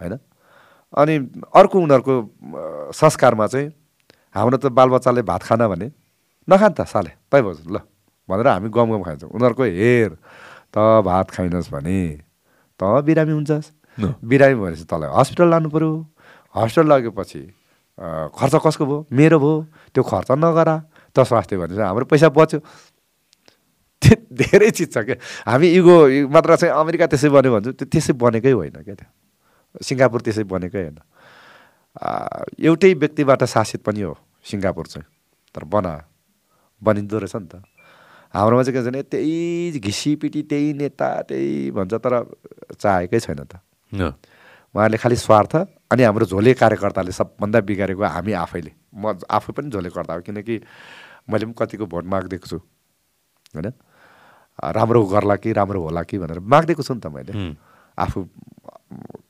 होइन? 0.00 0.18
अनि 0.96 1.16
अर्को 1.54 1.80
उनीहरूको 1.80 2.92
संस्कारमा 2.92 3.46
चाहिँ 3.46 3.68
हाम्रो 4.34 4.56
त 4.58 4.66
बालबच्चाले 4.72 5.22
भात 5.22 5.42
खान 5.48 5.62
भने 5.68 5.88
नखान 6.48 6.72
त 6.72 6.80
साले 6.88 7.12
तै 7.30 7.40
भयो 7.42 7.52
ल 7.68 7.78
भनेर 8.28 8.46
हामी 8.48 8.68
गम 8.68 8.88
गम 8.92 9.02
खान्छौँ। 9.08 9.30
उनीहरूको 9.32 9.64
हेर 9.64 10.10
त 10.72 10.76
भात 11.04 11.26
खाइनस् 11.32 11.70
भने 11.72 12.20
त 12.80 12.82
बिरामी 13.06 13.32
हुन्छस्। 13.32 13.68
बिरामी 13.98 14.54
भनेपछि 14.60 14.84
तँलाई 14.84 15.10
हस्पिटल 15.16 15.48
लानु 15.48 15.68
पऱ्यो 15.72 15.90
हस्पिटल 16.54 16.86
लगेपछि 16.92 17.42
खर्च 18.38 18.54
कसको 18.62 18.84
भयो? 18.86 18.98
मेरो 19.10 19.38
भयो। 19.42 19.54
त्यो 19.90 20.02
खर्च 20.06 20.30
नगरा। 20.38 20.76
त 21.10 21.16
स्वास्थ्य 21.26 21.56
भनेपछि 21.58 21.82
हाम्रो 21.82 22.04
पैसा 22.06 22.28
बच्यो। 22.30 22.60
धेरै 24.30 24.70
चिज 24.70 24.94
छ 24.94 24.96
क्या 25.02 25.16
हामी 25.50 25.66
इगो 25.74 25.94
मात्र 26.30 26.56
चाहिँ 26.62 26.74
अमेरिका 26.78 27.06
त्यसै 27.10 27.28
बन्यो 27.34 27.50
भन्छौँ। 27.50 27.74
त्यो 27.74 27.86
त्यसै 27.90 28.12
बनेकै 28.14 28.52
होइन 28.54 28.76
क्या 28.86 28.94
त्यो? 28.94 29.08
सिङ्गापुर 29.82 30.20
त्यसै 30.22 30.44
बनेकै 30.46 30.78
होइन। 30.78 30.98
एउटै 31.98 32.92
व्यक्तिबाट 32.94 33.44
शासित 33.44 33.82
पनि 33.82 34.00
हो 34.02 34.14
सिङ्गापुर 34.44 34.86
चाहिँ। 34.86 35.06
तर 35.54 35.64
बना 35.64 35.92
बनिँदो 36.82 37.18
रहेछ 37.18 37.36
नि 37.36 37.48
त। 37.48 37.62
हाम्रोमा 38.34 38.62
चाहिँ 38.62 38.74
के 38.76 38.82
छ 38.82 38.86
भने 38.86 39.02
त्यही 39.02 39.80
घिसिपिटी 39.80 40.42
त्यही 40.46 40.72
नेता 40.78 41.08
त्यही 41.26 41.70
भन्छ 41.74 41.94
तर 41.98 42.14
चाहेकै 42.78 43.18
छैन 43.18 43.42
त। 43.44 43.58
उहाँले 44.74 44.96
खालि 45.00 45.16
स्वार्थ 45.16 45.54
अनि 45.90 46.02
हाम्रो 46.02 46.26
झोले 46.28 46.54
कार्यकर्ताले 46.54 47.12
सबभन्दा 47.12 47.58
बिगारेको 47.66 48.04
हामी 48.04 48.32
आफैले। 48.36 48.72
म 48.94 49.18
आफै 49.26 49.52
पनि 49.56 49.70
झोले 49.72 49.90
कर्ता 49.90 50.14
हो 50.14 50.20
किनकि 50.22 50.54
मैले 51.26 51.44
पनि 51.48 51.54
कतिको 51.58 51.86
भोट 51.88 52.04
मागिदिएको 52.04 52.46
छु। 52.46 52.58
होइन? 53.56 53.72
राम्रो 54.60 55.00
गर्ला 55.08 55.36
कि 55.40 55.52
राम्रो 55.52 55.80
होला 55.82 56.02
कि 56.04 56.18
भनेर 56.18 56.38
मागिदिएको 56.44 56.82
छु 56.84 56.94
नि 56.94 57.00
त 57.00 57.06
मैले। 57.08 57.32
आफू 57.98 58.18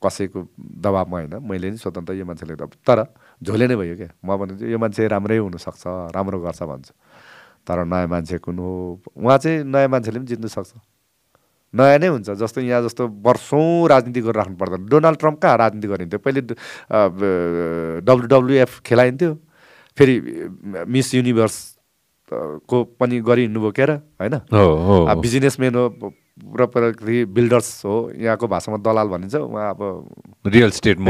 कसैको 0.03 0.39
दबाबमा 0.57 1.17
होइन 1.17 1.35
मैले 1.43 1.69
नि 1.71 1.77
स्वतन्त्र 1.77 2.13
यो 2.15 2.25
मान्छेले 2.25 2.55
तर 2.87 2.99
झोले 3.43 3.67
नै 3.67 3.75
भयो 3.75 3.95
क्या 3.95 4.09
म 4.23 4.37
भन्छु 4.39 4.65
यो 4.65 4.77
मान्छे 4.79 5.07
राम्रै 5.07 5.37
हुनसक्छ 5.37 5.83
राम्रो 6.15 6.39
गर्छ 6.39 6.63
भन्छु। 6.63 6.93
तर 7.67 7.83
नयाँ 7.85 8.07
मान्छे 8.07 8.37
कुन 8.39 8.57
हो? 8.59 8.99
उहाँ 9.19 9.37
चाहिँ 9.37 9.63
नयाँ 9.67 9.87
मान्छेले 9.91 10.19
पनि 10.19 10.27
जित्नु 10.27 10.47
सक्छ। 10.47 10.73
नयाँ 11.73 11.99
नै 11.99 12.07
हुन्छ 12.07 12.29
जस्तो 12.39 12.61
यहाँ 12.61 12.81
जस्तो 12.87 13.07
वर्षौँ 13.19 13.87
राजनीति 13.89 14.21
गरेर 14.21 14.35
राख्नु 14.35 14.55
पर्दैन। 14.57 14.85
डोनाल्ड 14.89 15.19
ट्रम्प 15.19 15.37
कहाँ 15.43 15.57
राजनीति 15.57 15.87
गरिन्थ्यो? 15.87 16.19
पहिले 16.23 16.41
डब्लुडब्लुएफ 18.01 18.79
खेलाइन्थ्यो। 18.87 19.31
फेरि 19.97 20.15
मिस 20.87 21.13
युनिभर्स 21.15 21.57
को 22.31 22.77
पनि 22.99 23.19
गरिहिँड्नुभयो 23.21 23.71
क्या 23.71 23.85
र 23.85 23.91
होइन? 24.21 24.35
बिजनेसम्यान 25.21 25.75
हो 25.75 25.83
पुरा 26.39 26.65
बिल्डर्स 27.35 27.69
हो 27.85 27.95
यहाँको 28.15 28.47
भाषामा 28.47 28.77
दलाल 28.79 29.07
भनिन्छ 29.11 29.35
उहाँ 29.35 29.69
अब 29.75 29.79
रियल 30.47 30.71
स्टेट 30.71 30.97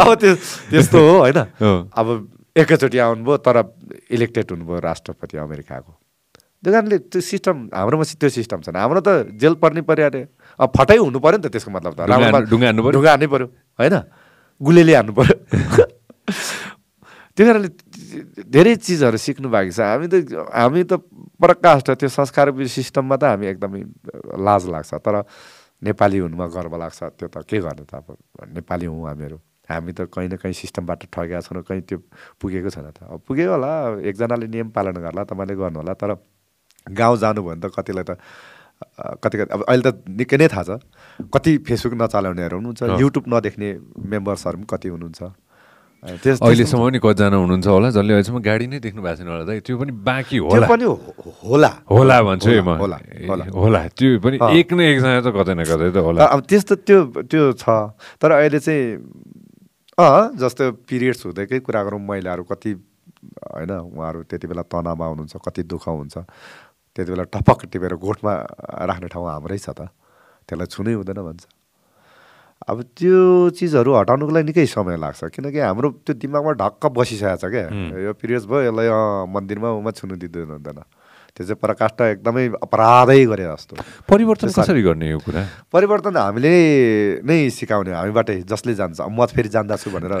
अब 0.00 0.08
त्यो 0.14 0.34
त्यस्तो 0.70 0.98
हो 0.98 1.14
होइन? 1.18 1.38
अब 1.92 2.06
एकैचोटि 2.56 2.98
आउनुभयो 2.98 3.36
तर 3.44 3.56
इलेक्टेड 4.10 4.46
हुनुभयो 4.50 4.78
राष्ट्रपति 4.80 5.36
अमेरिकाको। 5.44 5.92
त्यो 6.64 6.72
कारणले 6.72 6.98
त्यो 7.12 7.20
सिस्टम 7.20 7.56
हाम्रोमा 7.74 8.04
त्यो 8.16 8.28
सिस्टम 8.32 8.58
छैन। 8.64 8.76
हाम्रो 8.80 9.00
त 9.04 9.08
जेल 9.36 9.54
पर्ने 9.60 9.82
पऱ्यो 9.84 10.06
अरे। 10.08 10.22
अब 10.60 10.68
फटाइ 10.72 10.96
हुनु 11.04 11.18
पऱ्यो 11.20 11.36
नि 11.38 11.42
त 11.44 11.52
त्यसको 11.52 11.70
मतलब 11.70 11.92
त। 11.98 12.08
ढुङ्गा 12.08 12.66
हान्नु 12.72 12.80
ढुङ्गा 12.94 13.10
हान्नै 13.12 13.28
पऱ्यो 13.28 13.46
होइन? 13.78 13.94
गुलेले 14.60 14.94
हान्नु 14.94 15.12
पऱ्यो 15.12 15.36
त्यो 17.34 17.44
कारणले 17.46 17.68
धेरै 18.46 18.74
चिजहरू 18.78 19.18
सिक्नु 19.18 19.48
बाँकी 19.50 19.72
छ। 19.74 19.80
हामी 19.82 20.06
त 20.06 20.14
हामी 20.54 20.82
त 20.86 21.02
प्रकाष्ठ 21.42 21.90
त्यो 21.98 22.08
संस्कार 22.08 22.54
सिस्टममा 22.54 23.16
त 23.18 23.24
हामी 23.34 23.46
एकदमै 23.58 23.80
लाज 24.38 24.62
लाग्छ। 24.70 25.02
तर 25.02 25.26
नेपाली 25.82 26.18
हुनुमा 26.22 26.46
गर्व 26.54 26.74
लाग्छ। 26.78 27.00
त्यो 27.18 27.26
त 27.28 27.42
के 27.42 27.58
गर्ने 27.58 27.84
त 27.90 27.94
अब? 27.98 28.14
नेपाली 28.54 28.86
हौँ 28.86 29.02
हामीहरू। 29.10 29.38
हामी 29.66 29.92
त 29.92 30.06
कहीँ 30.14 30.28
न 30.30 30.36
कहीँ 30.38 30.54
सिस्टमबाट 30.54 31.10
ठगेका 31.10 31.40
छौँ 31.42 31.62
कहीँ 31.66 31.82
त्यो 31.82 31.98
पुगेको 32.38 32.70
छैन 32.70 32.94
त। 32.94 33.02
अब 33.10 33.20
पुग्यो 33.26 33.50
होला। 33.50 33.98
एकजनाले 33.98 34.46
नियम 34.46 34.68
पालन 34.70 34.96
गर्ला 35.02 35.22
तपाईँले 35.26 35.54
गर्नु 35.58 35.78
होला। 35.82 35.94
तर 35.98 36.14
गाउँ 36.86 37.16
जानुभयो 37.18 37.50
भने 37.50 37.60
त 37.66 37.72
कतिलाई 37.74 38.04
त 38.04 38.20
कति 39.24 39.36
कति 39.38 39.50
अब 39.54 39.60
अहिले 39.66 39.82
त 39.90 40.04
निकै 40.06 40.36
नै 40.38 40.48
थाहा 40.52 40.62
छ। 40.62 40.70
कति 41.32 41.50
फेसबुक 41.66 41.94
नचलाउनेहरू 41.98 42.56
हुनुहुन्छ। 42.58 43.00
युट्युब 43.00 43.24
नदेख्ने 43.26 43.68
मेम्बर्सहरू 44.12 44.56
पनि 44.60 44.66
कति 44.68 44.88
हुनुहुन्छ। 44.94 45.20
अहिलेसम्म 46.04 46.82
पनि 46.84 46.98
कतिजना 47.00 47.36
हुनुहुन्छ 47.36 47.66
होला 47.66 47.88
जसले 47.96 48.12
अहिलेसम्म 48.12 48.38
गाडी 48.44 48.66
नै 48.68 48.78
देख्नु 48.84 49.00
भएको 49.00 49.16
छैन 49.24 49.28
होला 49.32 49.44
दाइ 49.48 49.60
त्यो 49.64 49.76
पनि 49.80 49.92
बाँकी 50.04 50.36
होला। 50.44 50.66
पनि 50.68 50.84
होला। 50.84 51.70
होला 51.88 52.16
भन्छु 52.28 52.48
है 52.50 52.60
म। 52.60 52.76
होला 52.76 52.98
होला 53.56 53.80
त्यो 53.96 54.20
पनि। 54.20 54.36
एक 54.36 54.68
न 54.72 54.80
एकजना 54.84 55.20
त 55.24 55.28
कतै 55.32 55.54
न 55.56 55.64
कतै 55.64 55.88
त 55.96 55.98
होला। 56.04 56.28
अब 56.28 56.40
त्यस्तो 56.44 56.74
त्यो 56.84 56.98
त्यो 57.24 57.42
छ। 57.56 57.64
तर 58.20 58.30
अहिले 58.36 58.60
चाहिँ 58.60 59.00
अँ 59.96 60.36
जस्तो 60.36 60.64
पिरियड्स 60.84 61.20
हुँदैकै 61.24 61.58
कुरा 61.64 61.80
गरौँ 61.88 62.00
महिलाहरू 62.04 62.44
कति 62.52 62.70
होइन 63.56 63.72
उहाँहरू 63.72 64.28
त्यति 64.28 64.46
बेला 64.50 64.62
तनावमा 64.68 65.06
हुनुहुन्छ 65.08 65.40
कति 65.40 65.62
दुःख 65.72 65.88
हुन्छ 65.88 66.16
त्यति 66.94 67.10
बेला 67.10 67.24
टपक 67.32 67.72
टिपेर 67.72 67.94
गोठमा 67.96 68.32
राख्ने 68.92 69.08
ठाउँ 69.08 69.26
हाम्रै 69.30 69.58
छ 69.58 69.72
त। 69.72 69.88
त्यसलाई 70.44 70.68
छुनै 70.68 70.92
हुँदैन 71.00 71.20
भन्छ। 71.24 71.44
अब 72.64 72.76
त्यो 72.96 73.50
चिजहरू 73.60 73.90
हटाउनुको 73.92 74.32
लागि 74.32 74.46
निकै 74.48 74.64
समय 74.64 74.96
लाग्छ। 74.96 75.28
किनकि 75.36 75.60
हाम्रो 75.60 75.88
त्यो 76.00 76.14
दिमागमा 76.16 76.52
ढक्क 76.56 76.82
बसिसकेको 76.96 77.36
छ 77.36 77.44
क्या। 77.52 77.68
यो 78.08 78.12
पिरियड्स 78.16 78.44
भयो 78.48 78.72
यसलाई 78.72 78.88
मन्दिरमा 79.28 79.68
उमा 79.84 79.90
छुनु 79.92 80.16
दिँदैन 80.16 80.50
हुँदैन। 80.56 80.80
त्यो 81.34 81.44
चाहिँ 81.44 81.58
प्रकाष्ठ 81.58 82.00
एकदमै 82.22 82.62
अपराधै 82.62 83.26
गरे 83.26 83.44
जस्तो। 83.44 83.74
परिवर्तन 84.06 84.48
कसरी 84.54 84.82
गर्ने 84.86 85.06
यो 85.10 85.18
कुरा? 85.18 85.42
परिवर्तन 85.66 86.14
हामीले 86.16 86.54
नै 87.26 87.38
सिकाउने 87.50 87.90
हामीबाटै 87.90 88.46
जसले 88.46 88.72
जान्छ 88.78 89.02
म 89.02 89.26
फेरि 89.34 89.50
जान्दछु 89.50 89.90
भनेर 89.90 90.12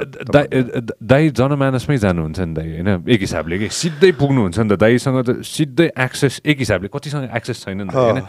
दाइ 0.98 1.24
जनमानसमै 1.30 1.96
जानुहुन्छ 2.02 2.38
नि 2.44 2.54
दाइ 2.58 2.68
होइन? 2.82 2.90
एक 3.06 3.20
हिसाबले 3.30 3.54
कि? 3.62 3.66
सिधै 3.70 4.10
पुग्नुहुन्छ 4.18 4.58
नि 4.58 4.68
त। 4.68 4.74
दाइसँग 4.74 5.18
त 5.22 5.30
सिधै 5.46 5.88
एक्सेस 5.94 6.42
एक 6.42 6.58
हिसाबले 6.58 6.90
कतिसँग 6.90 7.30
एक्सेस 7.30 7.56
छैन 7.62 7.86
नि 7.86 7.94
त 7.94 7.94
होइन? 7.94 8.20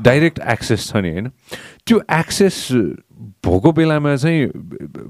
डाइरेक्ट 0.00 0.38
एक्सेस 0.40 0.80
छ 0.88 0.96
नि 0.96 1.10
होइन? 1.12 1.28
त्यो 1.84 1.96
एक्सेस 2.08 2.56
भएको 3.44 3.72
बेलामा 3.72 4.14
चाहिँ 4.16 4.46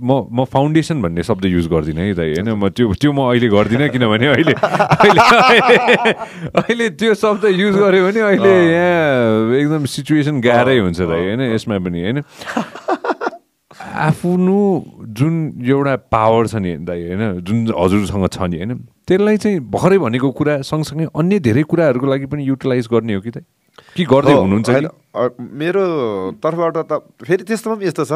म 0.02 0.26
म 0.32 0.44
फाउन्डेसन 0.44 1.02
भन्ने 1.02 1.22
शब्द 1.22 1.44
युज 1.46 1.66
गर्दिनँ 1.68 2.02
है 2.02 2.14
दाइ। 2.14 2.28
होइन 2.34 2.48
म 2.54 2.68
त्यो 2.68 2.92
त्यो 2.94 3.12
म 3.12 3.30
अहिले 3.30 3.48
गर्दिनँ 3.48 3.88
किनभने 3.88 4.26
अहिले 4.26 4.54
अहिले 4.54 5.22
अहिले 6.54 6.86
त्यो 6.98 7.14
शब्द 7.14 7.44
युज 7.54 7.74
गऱ्यो 7.76 8.06
भने 8.06 8.20
अहिले 8.20 8.52
यहाँ 8.74 9.54
एकदम 9.56 9.84
सिचुएसन 9.86 10.40
गाह्रै 10.40 10.78
हुन्छ 10.78 11.00
दाइ 11.00 11.22
होइन 11.26 11.40
यसमा 11.54 11.78
पनि 11.78 12.00
होइन। 12.02 12.18
आफ्नो 13.80 14.58
जुन 15.16 15.34
एउटा 15.64 15.96
पावर 16.10 16.46
छ 16.46 16.54
नि 16.60 16.76
दाइ 16.84 17.00
होइन 17.06 17.40
जुन 17.40 17.58
हजुरसँग 17.78 18.26
छ 18.28 18.42
नि 18.42 18.56
होइन 18.56 18.74
त्यसलाई 19.06 19.36
चाहिँ 19.36 19.60
भर्खरै 19.70 19.98
भनेको 19.98 20.30
कुरा 20.30 20.60
सँगसँगै 20.62 21.06
अन्य 21.14 21.38
धेरै 21.40 21.62
कुराहरूको 21.62 22.06
लागि 22.06 22.26
पनि 22.26 22.42
युटिलाइज 22.44 22.88
गर्ने 22.92 23.14
हो 23.14 23.20
कि 23.20 23.30
दाइ? 23.30 23.44
कि 23.96 24.04
गर्दै 24.04 24.34
हुनुहुन्छ 24.34 24.68
मेरो 25.40 25.84
तर्फबाट 26.42 26.76
त 26.86 26.92
फेरि 27.26 27.42
त्यस्तोमा 27.44 27.76
पनि 27.76 27.86
यस्तो 27.90 28.04
छ। 28.04 28.12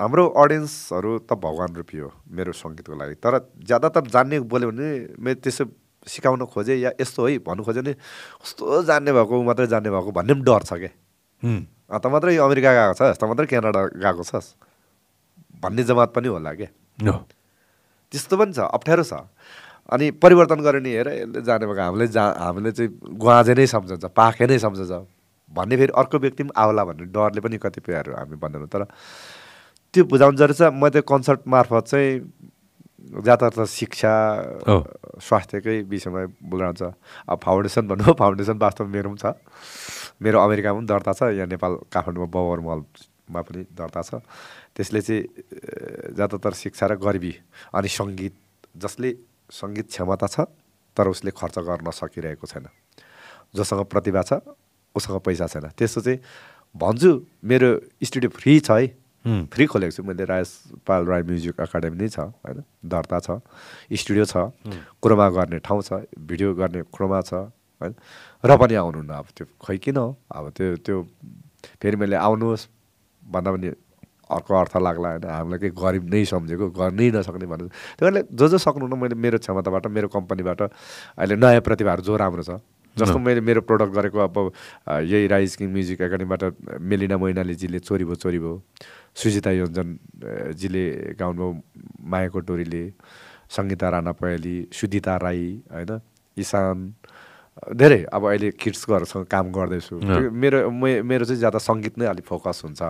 हाम्रो 0.00 0.24
अडियन्सहरू 0.32 1.10
त 1.28 1.30
भगवान् 1.36 1.76
रूपी 1.76 1.98
हो 2.00 2.08
मेरो 2.32 2.52
सङ्गीतको 2.56 2.94
लागि। 2.96 3.14
तर 3.20 3.34
ज्यादातर 3.68 4.08
जान्ने 4.08 4.36
बोल्यो 4.48 4.68
भने 4.72 4.88
मैले 5.20 5.40
त्यसो 5.44 5.64
सिकाउन 6.08 6.48
खोजेँ 6.48 6.76
या 6.80 6.90
यस्तो 7.00 7.20
है 7.26 7.38
भन्नु 7.44 7.62
खोजेँ 7.64 7.84
भने 7.84 7.92
कस्तो 8.40 8.82
जान्ने 8.88 9.10
भएको 9.12 9.34
मात्रै 9.44 9.66
जान्ने 9.68 9.90
भएको 9.92 10.10
भन्ने 10.16 10.32
पनि 10.34 10.44
डर 10.48 10.62
छ 10.64 10.72
क्या 10.80 12.00
त 12.00 12.04
मात्रै 12.08 12.36
अमेरिका 12.40 12.70
गएको 12.72 12.94
छ 12.96 13.00
त 13.20 13.22
मात्रै 13.28 13.46
क्यानाडा 13.52 13.80
गएको 14.00 14.24
छस् 14.24 14.48
भन्ने 15.60 15.82
जमात 15.84 16.08
पनि 16.16 16.28
होला 16.32 16.52
क्या। 16.56 17.12
त्यस्तो 18.12 18.34
पनि 18.40 18.52
छ 18.56 18.64
अप्ठ्यारो 18.72 19.04
छ। 19.04 19.28
अनि 19.90 20.10
परिवर्तन 20.22 20.60
गर्ने 20.62 20.90
हेर 20.96 21.08
यसले 21.08 21.40
जाने 21.42 21.66
भएको 21.66 21.82
हामीले 21.82 22.06
जा 22.14 22.24
हामीले 22.38 22.70
चाहिँ 22.72 22.90
गुवाजे 23.18 23.54
नै 23.58 23.66
सम्झन्छ 23.66 24.04
पाखे 24.14 24.46
नै 24.46 24.58
सम्झन्छ। 24.58 24.92
भन्ने 25.50 25.76
फेरि 25.76 25.92
अर्को 25.98 26.16
व्यक्ति 26.18 26.42
पनि 26.46 26.52
आउला 26.54 26.82
भन्ने 26.84 27.04
डरले 27.10 27.40
पनि 27.42 27.58
कतिपयहरू 27.58 28.14
हामी 28.14 28.36
भन्दैनौँ। 28.38 28.70
तर 28.70 28.82
त्यो 29.94 30.04
बुझाउनु 30.06 30.36
जरुरी 30.38 30.54
छ 30.54 30.70
म 30.70 30.88
त्यो 30.94 31.02
कन्सर्ट 31.02 31.40
मार्फत 31.50 31.84
चाहिँ 31.90 32.10
ज्यादातर 33.26 33.66
शिक्षा। 33.66 34.12
स्वास्थ्यकै 35.18 35.76
विषयमा 35.90 36.20
बोलिरहन्छ 36.38 36.82
अब 37.26 37.38
फाउन्डेसन 37.42 37.84
भन्नु 37.90 38.14
फाउन्डेसन 38.14 38.56
वास्तवमा 38.62 38.90
मेरो 38.94 39.10
पनि 39.10 39.18
छ। 39.18 39.34
मेरो 40.22 40.38
अमेरिकामा 40.38 40.78
पनि 40.78 40.86
दर्ता 40.86 41.12
छ 41.18 41.20
यहाँ 41.34 41.50
नेपाल 41.50 41.72
काठमाडौँमा 41.90 42.30
बबर 42.30 42.58
मलमा 42.62 43.40
पनि 43.42 43.60
दर्ता 43.74 44.00
छ। 44.06 44.22
त्यसले 44.78 45.00
चाहिँ 45.02 45.22
ज्यादातर 46.14 46.52
शिक्षा 46.54 46.86
र 46.86 46.92
गरिबी 47.02 47.32
अनि 47.74 47.88
सङ्गीत 47.90 48.34
जसले 48.78 49.10
सङ्गीत 49.50 49.86
क्षमता 49.90 50.26
छ 50.26 50.46
तर 50.96 51.08
उसले 51.08 51.30
खर्च 51.30 51.58
गर्न 51.66 51.90
सकिरहेको 51.90 52.46
छैन। 52.46 52.66
जोसँग 53.54 53.84
प्रतिभा 53.90 54.22
छ 54.22 54.32
उसँग 54.94 55.20
पैसा 55.26 55.46
छैन। 55.46 55.66
त्यस्तो 55.78 56.00
चाहिँ 56.00 56.18
भन्छु 56.74 57.10
मेरो 57.44 57.68
स्टुडियो 58.02 58.30
फ्री 58.30 58.60
छ 58.60 58.70
है। 58.70 58.86
फ्री 59.52 59.64
खोलेको 59.66 59.92
छु 59.92 60.02
मैले 60.02 60.24
राजपाल 60.24 61.04
राई 61.06 61.22
म्युजिक 61.28 61.60
एकाडेमी 61.60 61.96
नै 61.98 62.08
छ 62.08 62.30
होइन? 62.40 62.64
दर्ता 62.84 63.18
छ 63.20 63.28
स्टुडियो 63.92 64.24
छ 64.24 64.48
क्रोमा 65.02 65.28
गर्ने 65.36 65.58
ठाउँ 65.60 65.82
छ 65.82 66.06
भिडियो 66.16 66.54
गर्ने 66.54 66.82
क्रोमा 66.88 67.20
छ 67.28 67.32
होइन? 67.82 67.92
र 68.44 68.50
पनि 68.56 68.74
आउनुहुन्न 68.80 69.12
अब 69.12 69.26
त्यो 69.36 69.46
खै 69.60 69.76
किन 69.78 69.96
हो? 69.96 70.08
अब 70.30 70.44
त्यो 70.56 70.76
त्यो 70.80 70.96
फेरि 71.80 71.96
मैले 72.00 72.16
आउनुहोस् 72.16 72.64
भन्दा 73.22 73.50
पनि 73.52 73.68
अर्को 74.36 74.54
अर्थ 74.60 74.76
लाग्ला 74.76 75.08
होइन। 75.10 75.24
हामीलाई 75.30 75.58
केही 75.58 75.72
गरिब 75.82 76.04
नै 76.14 76.24
सम्झेको 76.32 76.66
गर्नै 76.80 77.10
नसक्ने 77.16 77.46
भन्नु 77.52 77.66
त्यही 77.68 78.00
कारणले 78.00 78.22
जो 78.32 78.48
जो 78.48 78.58
सक्नुहुन्न 78.58 78.98
मैले 79.02 79.14
मेरो 79.14 79.38
क्षमताबाट 79.38 79.86
मेरो 79.96 80.08
कम्पनीबाट 80.16 80.60
अहिले 80.62 81.36
नयाँ 81.36 81.60
प्रतिभाहरू 81.68 82.02
जो 82.02 82.16
राम्रो 82.16 82.42
छ 82.42 82.60
जस्तो 82.96 83.18
मैले 83.18 83.40
मेरो 83.46 83.60
प्रोडक्ट 83.70 83.92
गरेको 83.94 84.18
अब 84.18 84.36
यही 85.06 85.26
राइज 85.30 85.56
किङ 85.56 85.68
म्युजिक 85.72 86.00
एकाडेमीबाट 86.00 86.42
मेलिना 86.82 87.16
मैनालीजीले 87.18 87.78
चोरी 87.78 88.04
भयो 88.04 88.14
चोरी 88.18 88.38
भयो। 88.38 88.54
सुजिता 89.14 89.50
योन्जन 89.50 89.88
अ, 89.94 90.52
जीले 90.58 90.84
गाउनुभयो 91.18 91.48
मायाको 92.02 92.40
टोरीले। 92.50 92.82
सङ्गीता 93.56 93.88
राणा 93.90 94.12
पयाली 94.12 94.56
सुदिता 94.72 95.16
राई 95.22 95.46
होइन। 95.70 96.00
इसान 96.36 96.76
धेरै 97.76 98.06
अब 98.12 98.26
अहिले 98.28 98.50
किड्सहरूसँग 98.50 99.26
काम 99.26 99.52
गर्दैछु। 99.52 99.96
मेरो 100.30 100.70
मे- 100.70 101.02
मेरो 101.02 101.24
चाहिँ 101.24 101.40
ज्यादा 101.40 101.58
सङ्गीत 101.58 101.98
नै 101.98 102.06
अलिक 102.06 102.24
फोकस 102.24 102.62
हुन्छ। 102.64 102.82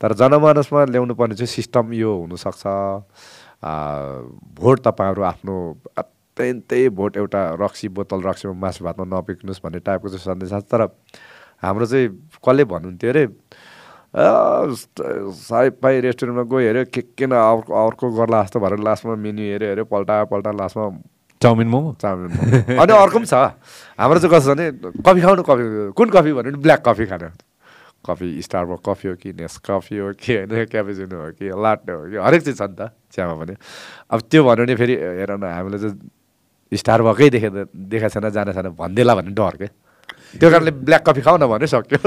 तर 0.00 0.12
जनमानसमा 0.12 0.84
ल्याउनु 0.84 1.14
पर्ने 1.14 1.34
चाहिँ 1.34 1.46
सिस्टम 1.46 1.92
यो 1.92 2.16
हुनसक्छ। 2.16 2.66
भोट 4.60 4.80
तपाईँहरू 4.80 5.22
आफ्नो 5.22 5.78
अत्यन्तै 5.98 6.88
भोट 6.88 7.16
एउटा 7.16 7.54
रक्सी 7.60 7.88
बोतल 7.88 8.22
रक्सीमा 8.22 8.54
मासु 8.54 8.84
भातमा 8.84 9.18
नपिक्नुहोस् 9.18 9.60
भन्ने 9.64 9.78
टाइपको 9.78 10.08
चाहिँ 10.08 10.20
सन्देश 10.20 10.50
छ। 10.50 10.52
तर 10.52 10.82
हाम्रो 11.62 11.86
चाहिँ 11.86 12.28
कसले 12.48 12.64
भन्नुहुन्थ्यो 12.64 13.10
अरे 13.10 13.24
"आ, 13.24 14.74
स्ट- 14.74 15.30
साई 15.32 15.70
पाई 15.70 16.00
रेस्टुरेन्टमा 16.00 16.42
गयो 16.42 16.66
हेऱ्यो 16.68 16.84
के 16.94 17.02
के 17.02 17.26
न 17.26 17.32
अर्को 17.32 17.86
अर्को 17.86 18.10
गर्ला 18.10 18.42
जस्तो 18.42 18.60
भएर 18.60 18.78
लास्टमा 18.78 19.14
मेन्यु 19.14 19.44
हेऱ्यो 19.44 19.68
हेऱ्यो 19.68 19.84
पल्टा 19.84 20.24
पल्टा 20.24 20.50
लास्टमा 20.50 21.02
चाउमिन 21.42 21.68
मोमो? 21.68 21.90
चाउमिन 21.98 22.30
मोमो। 22.30 22.80
अनि 22.80 22.92
अर्को 22.92 23.18
पनि 23.18 23.26
छ। 23.26 23.34
हाम्रो 23.98 24.18
चाहिँ 24.22 24.32
कस्तो 24.32 24.54
छ 24.54 24.56
भने 24.56 24.64
कफी 25.02 25.20
खाउनु 25.20 25.42
कफी। 25.42 25.64
कुन 25.92 26.08
कफी 26.14 26.30
भन्यो 26.32 26.50
भने 26.54 26.58
ब्ल्याक 26.62 26.80
कफी 26.86 27.06
खानु 27.10 27.28
कफी 28.02 28.28
स्टारमा 28.42 28.76
कफी 28.82 29.08
हो 29.08 29.14
कि 29.14 29.30
नेस 29.38 29.62
कफी 29.62 29.96
हो 29.98 30.10
कि 30.18 30.50
होइन 30.50 30.66
क्यापेचिनो 30.70 31.16
हो 31.18 31.30
कि 31.38 31.46
लाट्टे 31.54 31.92
हो 31.92 32.02
कि 32.10 32.16
हरेक 32.18 32.42
चिज 32.42 32.58
छ 32.58 32.62
नि 32.66 32.74
त 32.74 32.90
चियामा 33.14 33.34
पनि। 33.38 33.54
अब 34.10 34.18
त्यो 34.26 34.42
भन्यो 34.42 34.64
भने 34.66 34.74
फेरि 34.74 34.94
हेर 35.22 35.30
न 35.38 35.44
हामीले 35.46 35.78
चाहिँ 35.78 35.94
स्टार 36.72 37.02
भएकै 37.02 37.30
देखे 37.30 37.48
देखाएको 37.70 38.10
छैन 38.10 38.30
जाने 38.30 38.52
छैन 38.58 38.68
भनिदिएला 38.74 39.14
भन्ने 39.14 39.34
डर 39.38 39.54
के? 39.54 39.68
त्यो 40.34 40.48
कारणले 40.50 40.72
ब्ल्याक 40.82 41.02
कफी 41.06 41.20
खाऊ 41.22 41.36
न 41.38 41.46
भने 41.46 41.66
सक्यो। 41.70 41.98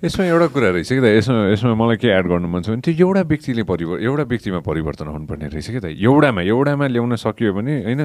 यसमा 0.00 0.24
एउटा 0.24 0.46
कुरा 0.48 0.68
रहेछ 0.72 0.88
कि 0.88 1.00
त 1.02 1.06
यसमा 1.18 1.52
यसमा 1.52 1.74
मलाई 1.76 1.96
के 2.00 2.08
एड 2.08 2.24
गर्नु 2.24 2.48
मन 2.48 2.62
छ 2.64 2.72
भने 2.72 2.80
त्यो 2.80 2.94
एउटा 2.94 3.22
व्यक्तिले 3.28 3.62
परिवर्तन 3.68 4.00
एउटा 4.00 4.24
व्यक्तिमा 4.32 4.60
परिवर्तन 4.64 5.06
हुनुपर्ने 5.12 5.46
रहेछ 5.52 5.68
कि 5.74 5.80
त। 5.82 5.86
एउटामा 5.92 6.40
एउटामा 6.40 6.86
ल्याउन 6.88 7.12
सकियो 7.20 7.52
भने 7.52 7.74
होइन 7.84 8.00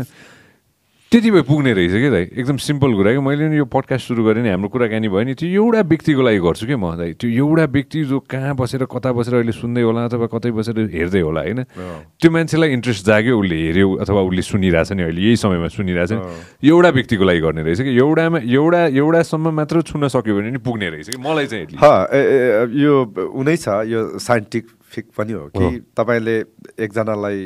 त्यति 1.10 1.30
भए 1.32 1.42
पुग्ने 1.42 1.74
रहेछ 1.74 1.92
कि 1.92 2.10
दाइ? 2.14 2.24
एकदम 2.38 2.58
सिम्पल 2.62 2.94
कुरा 2.94 3.12
कि 3.18 3.20
मैले 3.26 3.48
नि 3.50 3.58
यो 3.58 3.66
पडकास्ट 3.66 4.08
सुरु 4.14 4.24
गरेँ 4.30 4.44
नि 4.46 4.50
हाम्रो 4.54 4.70
कुराकानी 4.70 5.10
भयो 5.10 5.26
नि 5.26 5.34
त्यो 5.42 5.50
एउटा 5.50 5.82
व्यक्तिको 5.90 6.22
लागि 6.22 6.38
गर्छु 6.38 6.66
कि 6.70 6.76
म 6.78 6.94
दाइ? 7.02 7.18
त्यो 7.18 7.30
एउटा 7.34 7.66
व्यक्ति 7.66 8.04
जो 8.14 8.20
कहाँ 8.30 8.54
बसेर 8.54 8.86
कता 8.86 9.10
बसेर 9.18 9.34
अहिले 9.42 9.54
सुन्दै 9.58 9.82
होला 9.90 10.06
अथवा 10.06 10.28
कतै 10.30 10.54
बसेर 10.54 10.78
हेर्दै 10.94 11.22
होला 11.26 11.42
होइन? 11.50 11.60
त्यो 12.14 12.30
मान्छेलाई 12.30 12.70
इन्ट्रेस्ट 12.78 13.06
जाग्यो 13.10 13.34
उसले 13.42 13.58
हेऱ्यो 13.58 13.88
अथवा 14.06 14.22
उसले 14.22 14.42
सुनिरहेछ 14.54 14.92
नि 14.94 15.04
अहिले 15.10 15.22
यही 15.26 15.38
समयमा 15.42 15.68
सुनिरहेछ 15.74 16.12
नि 16.14 16.70
एउटा 16.70 16.90
व्यक्तिको 16.94 17.24
लागि 17.26 17.42
गर्ने 17.42 17.62
रहेछ 17.66 17.82
कि? 17.82 17.92
एउटामा 17.98 18.40
एउटा 18.46 18.82
एउटासम्म 19.02 19.50
मात्र 19.50 19.82
छुन 19.90 20.08
सक्यो 20.14 20.34
भने 20.38 20.50
नि 20.54 20.62
पुग्ने 20.62 20.90
रहेछ 20.94 21.10
कि? 21.10 21.18
मलाई 21.18 21.46
चाहिँ 21.50 21.74
यो 22.86 22.94
उनै 23.34 23.58
छ 23.58 23.82
यो 23.90 24.22
साइन्टिफिक 24.22 25.06
पनि 25.18 25.34
हो 25.34 25.50
कि 25.58 25.90
तपाईँले 25.98 26.38
एकजनालाई 26.86 27.40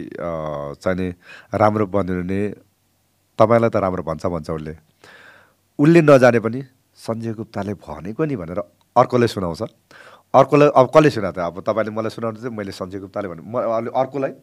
चाहिने 0.83 1.07
राम्रो 1.55 1.87
बनिने 1.87 2.43
तपाईँलाई 3.39 3.69
त 3.69 3.75
राम्रो 3.81 4.03
भन्छ 4.03 4.25
भन्छ 4.25 4.49
उसले। 4.49 4.73
उसले 5.79 6.01
नजाने 6.01 6.39
पनि 6.39 6.59
सञ्जय 6.95 7.33
गुप्ताले 7.33 7.73
भनेको 7.81 8.25
नि 8.25 8.35
भनेर 8.35 8.59
अर्कोले 8.95 9.27
सुनाउँछ। 9.27 9.61
अर्कोलाई 10.33 10.69
अब 10.69 10.87
कसले 10.93 11.09
सुना 11.09 11.31
त 11.31 11.39
अब 11.41 11.61
तपाईँले 11.61 11.91
मलाई 11.91 12.11
सुनाउनु 12.13 12.37
चाहिँ 12.41 12.55
मैले 12.57 12.71
सञ्जय 12.71 12.99
गुप्ताले 13.05 13.27
भने 13.29 13.41
म 13.41 13.57
अहिले 13.57 13.89
अर्कोलाई 13.89 14.33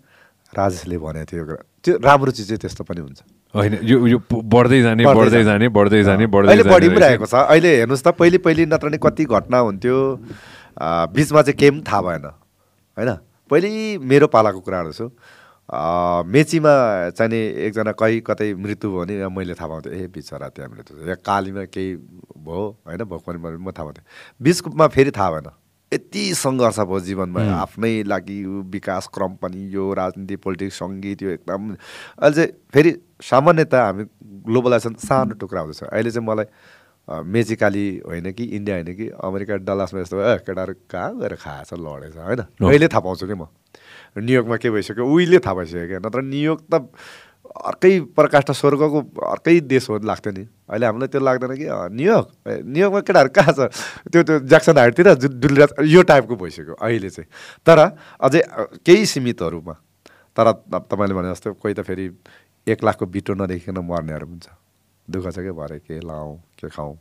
राजेशले 0.51 0.99
भनेको 0.99 1.27
थियो 1.31 1.45
कुरा। 1.47 1.63
त्यो 1.83 1.93
राम्रो 2.03 2.31
चिज 2.35 2.47
चाहिँ 2.47 2.61
त्यस्तो 2.63 2.83
पनि 2.83 3.01
हुन्छ। 3.01 3.21
होइन 3.55 3.75
यो 3.83 3.97
यो 4.07 4.19
बढ्दै 4.27 4.81
जाने 4.83 5.03
बढ्दै 5.07 5.43
जाने। 5.47 5.67
बढ्दै 5.71 6.03
जाने 6.03 6.27
बढ्दै 6.27 6.51
अहिले 6.51 6.65
बढी 6.67 6.89
पनि। 6.91 6.99
रहेको 6.99 7.27
छ। 7.27 7.35
अहिले 7.47 7.71
हेर्नुहोस् 7.87 8.03
त 8.03 8.09
पहिले 8.19 8.39
पहिले 8.43 8.67
नत्र 8.67 8.91
नि 8.91 8.99
कति 8.99 9.25
घटना 9.31 9.59
हुन्थ्यो। 9.59 9.99
बिचमा 11.15 11.41
चाहिँ 11.43 11.59
केही 11.59 11.71
पनि 11.71 11.83
थाहा 11.87 12.03
भएन। 12.03 12.27
होइन? 12.99 13.11
पहिले 13.51 13.71
मेरो 13.99 14.27
पालाको 14.27 14.61
कुराहरू 14.63 14.93
छु 14.95 15.07
मेचीमा 15.71 16.73
चाहिने 17.15 17.39
एकजना 17.67 17.93
कहीँ 17.93 18.21
कतै 18.27 18.55
मृत्यु 18.55 18.91
भयो 18.91 19.01
भने 19.01 19.29
मैले 19.29 19.55
थाहा 19.55 19.69
पाउँथेँ। 19.69 19.93
ए 19.93 20.07
बिचरा 20.11 20.49
त्यहाँ 20.49 20.71
मृत्यु। 20.71 21.09
या 21.09 21.15
कालीमा 21.15 21.65
केही 21.71 21.95
भयो 22.43 22.63
होइन? 22.87 23.05
भने 23.05 23.57
म 23.57 23.71
थाहा 23.71 23.85
पाउँथेँ। 23.87 24.05
बिचमा 24.41 24.87
फेरि 24.89 25.11
थाहा 25.11 25.31
भएन। 25.31 25.51
यति 25.93 26.23
सङ्घर्ष 26.35 26.79
भयो 26.81 27.01
जीवनमा। 27.01 27.41
आफ्नै 27.63 28.03
लागि 28.03 28.39
विकास 28.75 29.07
क्रम 29.15 29.35
पनि 29.43 29.61
यो 29.75 29.93
राजनीति 29.95 30.37
पोलिटिक्स 30.43 30.79
सङ्गीत 30.79 31.23
यो 31.23 31.31
एकदम 31.31 31.71
अहिले 31.71 32.35
चाहिँ 32.35 32.51
फेरि 32.73 32.91
सामान्यतः 33.31 33.83
हामी 33.85 34.05
ग्लोबलाइजेसन 34.47 34.95
सानो 35.07 35.35
टुक्रा 35.39 35.61
हुँदैछ। 35.61 35.83
अहिले 35.85 36.11
चाहिँ 36.11 36.27
मलाई 36.27 36.47
अ, 37.09 37.23
मेचिकाली 37.27 37.87
होइन 38.07 38.31
कि 38.33 38.45
इन्डिया 38.45 38.77
होइन 38.77 38.95
कि 38.97 39.09
अमेरिका 39.25 39.57
डलासमा 39.67 40.01
यस्तो 40.01 40.21
ए 40.21 40.37
केटाहरू 40.47 40.75
कहाँ 40.91 41.11
गएर 41.19 41.35
खाएछ 41.43 41.73
लडेछ 41.75 42.17
होइन? 42.17 42.41
अहिले 42.71 42.89
थाहा 42.89 43.01
पाउँछु 43.01 43.27
कि 43.27 43.35
म। 43.35 43.47
न्युयोर्कमा 44.19 44.57
के 44.57 44.71
भइसक्यो। 44.71 45.07
उहिले 45.07 45.39
थाहा 45.39 45.55
भइसक्यो 45.55 45.87
क्या। 45.87 45.99
नत्र 45.99 46.23
न्युयोर्क 46.23 46.65
त 46.75 46.89
अर्कै 47.67 48.01
प्रकाष्ठ 48.01 48.51
स्वर्गको 48.51 49.01
अर्कै 49.27 49.61
देश 49.61 49.91
हो 49.91 49.99
लाग्थ्यो 49.99 50.33
नि। 50.33 50.47
अहिले 50.71 50.87
हामीलाई 50.87 51.09
त्यो 51.09 51.21
लाग्दैन 51.21 51.57
कि 51.57 51.67
न्युयोर्क। 51.95 52.29
न्युयोर्कमा 52.49 53.01
केटाहरू 53.01 53.29
कहाँ 53.29 53.53
छ? 53.53 53.61
त्यो 54.13 54.23
त्यो 54.23 54.39
ज्याक्सन 54.41 54.79
हाइटतिर 54.79 55.15
जु- 55.15 55.33
डुलिरा 55.33 55.67
यो 55.83 56.03
टाइपको 56.03 56.37
भइसक्यो 56.37 56.75
अहिले 56.75 57.11
चाहिँ। 57.11 57.27
तर 57.67 57.97
अझै 58.21 58.43
केही 58.87 59.07
सीमितहरूमा 59.07 59.73
तर 60.37 60.53
तपाईँले 60.71 61.15
भने 61.15 61.31
जस्तो 61.33 61.53
कोही 61.53 61.75
त 61.75 61.81
फेरि 61.81 62.11
एक 62.69 62.85
लाखको 62.85 63.07
बिटो 63.07 63.35
नदेखिकन 63.35 63.79
मर्नेहरू 63.79 64.27
पनि 64.27 64.39
छ 64.39 64.49
दुःख 65.11 65.35
छ 65.35 65.39
क्या 65.39 65.53
भरे 65.53 65.79
के 65.79 66.01
लाउँ 66.01 66.39
के 66.39 66.69
खाउँ। 66.69 66.99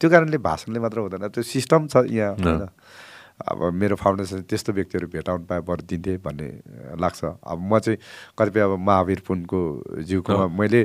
त्यो 0.00 0.10
कारणले 0.10 0.38
भाषणले 0.38 0.78
मात्र 0.80 0.98
हुँदैन। 0.98 1.28
त्यो 1.28 1.42
सिस्टम 1.42 1.86
छ 1.86 1.96
यहाँ 2.06 2.34
होइन। 2.34 2.68
अब 3.36 3.72
मेरो 3.76 3.96
फाउन्डेसन 4.00 4.48
त्यस्तो 4.48 4.72
व्यक्तिहरू 4.72 5.06
भेटाउनु 5.12 5.44
पाए 5.44 5.60
बरु 5.60 5.82
दिन्थेँ 5.84 6.16
भन्ने 6.24 6.48
लाग्छ। 6.96 7.24
अब 7.44 7.58
म 7.60 7.78
चाहिँ 7.78 7.98
कतिपय 8.32 8.60
अब 8.60 8.72
महावीर 8.80 9.20
पुनको 9.28 9.58
जिउकोमा 10.08 10.46
मैले 10.56 10.80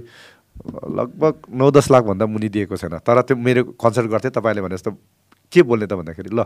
लगभग 0.99 1.33
नौ 1.47 1.71
दस 1.71 1.87
लाखभन्दा 1.91 2.25
मुनि 2.27 2.49
दिएको 2.51 2.75
छैन। 2.75 2.99
तर 3.07 3.21
त्यो 3.23 3.37
मेरो 3.39 3.63
कन्सल्ट 3.79 4.09
गर्थेँ 4.11 4.31
तपाईँले 4.35 4.61
भने 4.61 4.75
जस्तो 4.75 4.91
के 5.51 5.61
बोल्ने 5.63 5.87
त? 5.87 5.93
भन्दाखेरि 5.95 6.29
ल 6.35 6.43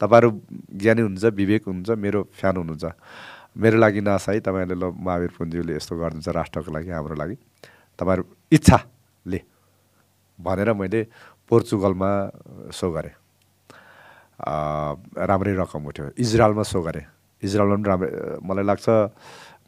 तपाईँहरू 0.00 0.30
ज्ञानी 0.74 1.00
हुनुहुन्छ 1.06 1.34
विवेक 1.38 1.62
हुनुहुन्छ 1.70 1.90
मेरो 2.02 2.20
फ्यान 2.34 2.54
हुनुहुन्छ। 2.58 2.84
मेरो 3.54 3.78
लागि 3.78 4.00
नास 4.02 4.28
है 4.28 4.40
तपाईँहरूले 4.42 4.74
ल 4.74 4.90
महावीर 4.90 5.30
पुन्ज्यूले 5.38 5.72
यस्तो 5.78 5.94
गरिदिन्छ 5.94 6.28
राष्ट्रको 6.34 6.70
लागि 6.74 6.90
हाम्रो 6.90 7.14
लागि। 7.14 7.36
तपाईँहरू 7.98 8.24
इच्छाले 8.52 9.40
भनेर 10.38 10.72
मैले 10.74 11.00
पोर्चुगलमा 11.46 12.10
सो 12.74 12.90
गरेँ। 12.90 13.14
राम्रै 14.40 15.54
रकम 15.54 15.82
उठ्यो। 15.86 16.06
इजरायलमा 16.18 16.64
सो 16.66 16.82
गरेँ। 16.82 17.06
इजरायलमा 17.42 17.76
पनि 17.76 17.88
राम्रै 17.88 18.10
मलाई 18.42 18.64
लाग्छ 18.64 18.86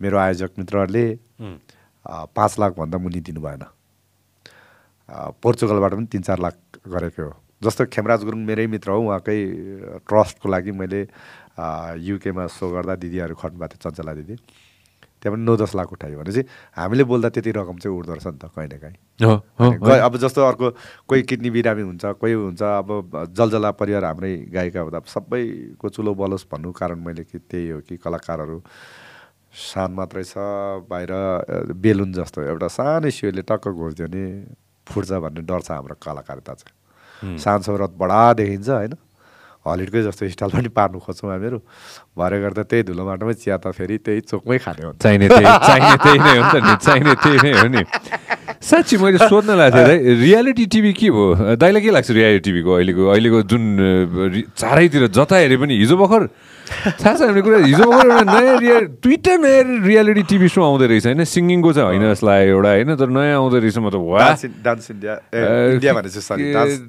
मेरो 0.02 0.16
आयोजक 0.18 0.50
मित्रहरूले 0.58 1.04
पाँच 2.36 2.52
लाखभन्दा 2.60 2.96
मुनि 2.98 3.20
दिनु 3.26 3.40
भएन 3.40 3.62
पोर्चुगलबाट 5.42 5.92
पनि 5.94 6.06
तिन 6.12 6.22
चार 6.22 6.38
लाख 6.42 6.56
गरेको 6.82 7.22
हो। 7.22 7.32
जस्तो 7.62 7.86
खेमराज 7.88 8.20
गुरुङ 8.26 8.40
मेरै 8.44 8.66
मित्र 8.68 8.90
हो 8.90 9.00
उहाँकै 9.06 9.38
ट्रस्टको 10.04 10.46
लागि 10.50 10.72
मैले 10.76 11.00
युकेमा 12.04 12.46
सो 12.52 12.68
गर्दा 12.68 12.94
दिदीहरू 13.00 13.34
खट्नु 13.34 13.58
भएको 13.58 13.78
थियो 13.80 13.90
चञ्चला 13.90 14.12
दिदी। 14.18 14.34
त्यहाँ 15.26 15.34
पनि 15.34 15.42
नौ 15.42 15.56
दस 15.58 15.74
लाख 15.74 15.92
उठायो 15.92 16.18
भने 16.22 16.32
चाहिँ 16.32 16.46
हामीले 16.78 17.04
बोल्दा 17.10 17.28
त्यति 17.34 17.50
रकम 17.58 17.76
चाहिँ 17.82 17.98
उठ्दो 17.98 18.12
रहेछ 18.14 18.26
नि 18.26 18.38
त 18.38 18.46
कहीँ 18.54 18.68
न 18.70 18.78
कहीँ। 18.78 19.98
अब 20.06 20.16
जस्तो 20.22 20.40
अर्को 20.46 20.70
कोही 21.10 21.22
किडनी 21.26 21.50
बिरामी 21.50 21.82
हुन्छ 21.82 22.04
कोही 22.22 22.32
हुन्छ 22.32 22.62
अब 22.62 22.88
जलजला 23.34 23.70
परिवार 23.74 24.04
हाम्रै 24.04 24.32
गायिका 24.54 24.80
हुँदा 24.80 25.00
सबैको 25.10 25.88
चुलो 25.90 26.14
बलोस् 26.14 26.46
भन्नु 26.46 26.70
कारण 26.72 26.98
मैले 27.02 27.24
कि 27.26 27.38
त्यही 27.42 27.68
हो 27.70 27.80
कि 27.82 27.96
कलाकारहरू 27.98 28.62
सान 29.50 29.90
मात्रै 29.98 30.22
छ 30.22 30.36
बाहिर 30.86 31.12
बेलुन 31.74 32.12
जस्तो 32.12 32.42
एउटा 32.44 32.68
सानो 32.68 33.10
सियोले 33.10 33.42
टक्क 33.42 33.68
घोषिदियो 33.68 34.06
भने 34.06 34.24
फुट्छ 34.86 35.12
भन्ने 35.24 35.42
डर 35.42 35.60
छ 35.60 35.70
हाम्रो 35.72 35.96
कलाकारिता 35.96 36.54
चाहिँ। 36.54 37.38
सान 37.40 37.58
सौरत 37.64 37.96
बडा 37.96 38.20
देखिन्छ 38.36 38.68
होइन? 38.68 38.94
हलिडकै 39.66 40.02
जस्तो 40.06 40.28
स्टाइल 40.30 40.50
पनि 40.56 40.68
पार्नु 40.70 40.98
खोज्छौँ 41.02 41.30
हामीहरू 41.30 41.58
भरे 42.18 42.36
गर्दा 42.40 42.62
त्यही 42.70 42.82
धुलो 42.88 43.02
माटोमै 43.04 43.34
चिया 43.34 43.56
त 43.58 43.74
फेरि 43.74 43.98
त्यही 44.06 44.20
चोकमै 44.30 44.58
खाने 44.62 44.82
हो 44.86 44.92
चाहिने 45.02 45.26
चाहिने 45.28 45.96
त्यही 46.04 46.18
नै 46.22 46.34
हो 46.38 46.58
नि 46.62 46.74
चाहिने 46.86 47.12
त्यही 47.22 47.38
नै 47.44 47.52
हो 47.60 47.68
नि। 47.74 47.82
साँच्ची 48.62 48.96
मैले 49.02 49.18
सोध्न 49.26 49.50
लाग्थेँ 49.58 49.84
दाइ 49.86 49.98
रियालिटी 50.22 50.64
टिभी 50.72 50.92
के 50.98 51.08
भयो? 51.10 51.56
दाइलाई 51.60 51.82
के 51.82 51.90
लाग्छ 51.90 52.10
रियालिटी 52.10 52.42
टिभीको 52.46 52.70
अहिलेको 52.72 53.02
अहिलेको 53.10 53.38
जुन 53.50 53.62
चारैतिर 54.54 55.06
जता 55.12 55.36
हेरे 55.36 55.56
पनि 55.60 55.74
हिजो 55.82 55.96
भर्खर 55.98 56.22
थाहा 56.66 57.14
छ 57.14 57.20
हामीले 57.22 57.42
कुरा 57.42 57.58
हिजो 57.64 57.84
एउटा 57.86 58.20
नयाँ 58.28 58.56
रिया 58.60 58.78
दुइटा 58.98 59.34
नयाँ 59.38 59.62
रियालिटी 59.82 60.22
टिभी 60.26 60.48
शो 60.48 60.60
आउँदै 60.64 60.86
रहेछ 60.88 61.06
होइन 61.06 61.24
सिङ्गिङको 61.26 61.72
चाहिँ 61.72 61.86
होइन 61.88 62.04
लाग्यो 62.20 62.54
एउटा 62.56 62.70
होइन 62.70 62.90
तर 62.96 63.08
नयाँ 63.12 63.36
आउँदै 63.38 63.58
रहेछ 63.60 63.78
म 63.78 63.88
त 63.88 63.96
वा 63.96 64.18
डान्स 64.64 64.84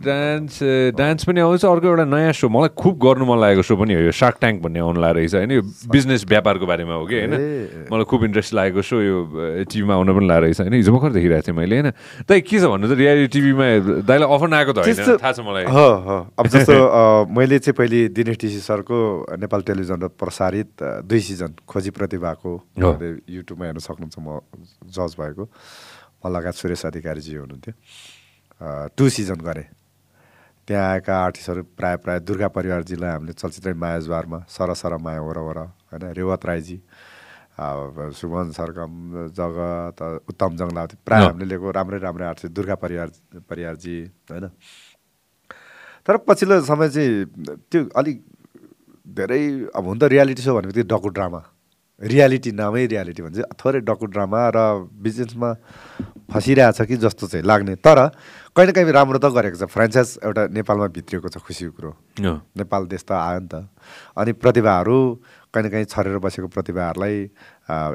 डान्स 0.04 0.54
डान्स 0.98 1.24
पनि 1.24 1.40
आउँछ 1.42 1.66
अर्को 1.68 1.88
एउटा 1.88 2.06
नयाँ 2.08 2.34
सो 2.34 2.50
मलाई 2.50 2.70
खुब 2.76 2.96
गर्नु 2.98 3.26
मन 3.26 3.38
लागेको 3.40 3.64
सो 3.64 3.76
पनि 3.78 3.94
हो 3.94 4.02
यो 4.02 4.12
सार्क 4.14 4.38
ट्याङ्क 4.40 4.62
भन्ने 4.64 4.80
आउनु 4.80 5.00
लागेको 5.00 5.18
रहेछ 5.18 5.36
होइन 5.36 5.52
यो 5.52 5.62
बिजनेस 5.88 6.26
व्यापारको 6.28 6.66
बारेमा 6.66 6.94
हो 6.96 7.06
कि 7.06 7.16
होइन। 7.18 7.34
मलाई 7.88 8.06
खुब 8.08 8.24
इन्ट्रेस्ट 8.26 8.54
लागेको 8.54 8.82
सो 8.84 9.02
यो 9.02 9.18
टिभीमा 9.64 9.94
आउन 9.96 10.10
पनि 10.12 10.28
लागेको 10.28 10.44
रहेछ 10.44 10.60
होइन 10.62 10.74
हिजो 10.74 10.92
भर्खर 10.92 11.12
देखिरहेको 11.14 11.46
थिएँ 11.48 11.58
मैले 11.58 11.76
होइन 11.78 11.92
दाइ 12.26 12.42
के 12.44 12.58
छ 12.58 12.64
भन्नु 12.68 12.88
त 12.88 12.98
रियालिटी 12.98 13.30
टिभीमा 13.30 13.66
दाइलाई 14.04 14.28
अफर 14.28 14.48
नआएको 14.50 14.72
त 14.74 14.80
होइन 14.80 15.18
थाहा 15.18 15.32
छ 15.32 15.40
मलाई 15.42 15.66
अब 16.34 16.46
जस्तो 16.48 16.76
मैले 17.32 17.60
चाहिँ 17.60 17.76
पहिले 17.76 18.08
दिनेश 18.14 18.38
टिसी 18.38 18.60
सरको 18.64 18.98
नेपाल 19.38 19.62
टेलिभिजनमा 19.68 20.08
प्रसारित 20.16 20.72
दुई 21.04 21.22
सिजन 21.28 21.52
खोजी 21.68 21.92
प्रतिभाको 21.92 22.52
युट्युबमा 22.80 23.66
हेर्न 23.66 23.80
सक्नुहुन्छ 23.84 24.16
म 24.18 24.40
जज 24.88 25.12
भएको। 25.20 25.44
म 25.44 26.24
लगायत 26.32 26.56
सुरेश 26.56 26.86
अधिकारीजी 26.88 27.36
हुनुहुन्थ्यो। 27.36 27.74
टु 28.98 29.04
सिजन 29.10 29.40
गरेँ। 29.44 29.68
त्यहाँ 30.68 30.86
आएका 30.92 31.14
आर्टिस्टहरू 31.16 31.62
प्राय 31.80 31.96
प्राय 32.04 32.20
दुर्गा 32.28 32.48
परिवारजीलाई 32.52 33.12
हामीले 33.12 33.34
चलचित्र 33.34 33.74
मायाजबारमा 33.74 34.40
सर 34.52 34.74
सर 34.76 34.98
माया 35.00 35.22
वरा 35.22 35.42
वरा 35.42 35.64
होइन 35.92 36.04
रेवत 36.12 36.46
राईजी 36.46 36.78
सुमन 38.20 38.52
सरगम 38.52 38.92
जगत 39.32 40.02
उत्तम 40.28 40.52
जङ्गलावती 40.60 40.96
प्राय। 41.08 41.22
हामीले 41.24 41.46
लिएको 41.48 41.72
राम्रै 41.72 42.00
राम्रै 42.00 42.26
आर्टिस्ट 42.28 42.52
दुर्गा 42.52 42.76
परिवार 42.84 43.08
परिवारजी 43.48 43.96
होइन। 44.32 44.46
तर 46.08 46.18
पछिल्लो 46.28 46.62
समय 46.68 46.90
चाहिँ 46.90 47.26
त्यो 47.72 47.80
अलिक 47.96 48.18
धेरै 49.08 49.72
अब 49.72 49.84
हुन 49.88 49.98
त 50.00 50.04
रियालिटी 50.12 50.42
सो 50.44 50.52
भनेको 50.56 50.74
त्यो 50.76 50.88
डकु 50.92 51.10
ड्रामा 51.16 51.42
रियालिटी 51.98 52.52
नामै 52.54 52.86
रियालिटी 52.94 53.22
भन्छ। 53.26 53.38
थोरै 53.58 53.80
डकु 53.82 54.06
ड्रामा 54.14 54.42
र 54.54 54.86
बिजनेसमा 55.02 55.50
फसिरहेछ 56.30 56.80
कि 56.86 56.96
जस्तो 57.02 57.26
चाहिँ 57.26 57.42
लाग्ने। 57.42 57.82
तर 57.82 58.14
कहीँ 58.54 58.68
न 58.68 58.72
कहीँ 58.76 58.86
राम्रो 58.94 59.18
त 59.18 59.34
गरेको 59.34 59.58
छ। 59.58 59.66
फ्रेन्चाइज 59.66 60.10
एउटा 60.22 60.44
नेपालमा 60.54 60.88
भित्रिएको 60.94 61.30
छ 61.34 61.42
खुसीको 61.42 61.74
कुरो। 61.74 61.92
नेपाल 62.54 62.82
देश 62.86 63.02
त 63.02 63.12
आयो 63.18 63.40
नि 63.42 63.50
त। 63.50 63.66
अनि 64.14 64.32
प्रतिभाहरू 64.38 64.98
कहीँ 65.50 65.64
न 65.66 65.68
कहीँ 65.74 65.86
छरेर 65.90 66.22
बसेको 66.22 66.48
प्रतिभाहरूलाई 66.54 67.16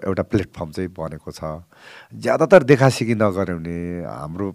एउटा 0.03 0.23
प्लेटफर्म 0.27 0.71
चाहिँ 0.75 0.91
बनेको 0.91 1.31
छ। 1.31 1.63
ज्यादातर 2.11 2.67
देखासिकी 2.67 3.15
नगर्यो 3.15 3.55
भने 3.63 3.79
हाम्रो 4.03 4.47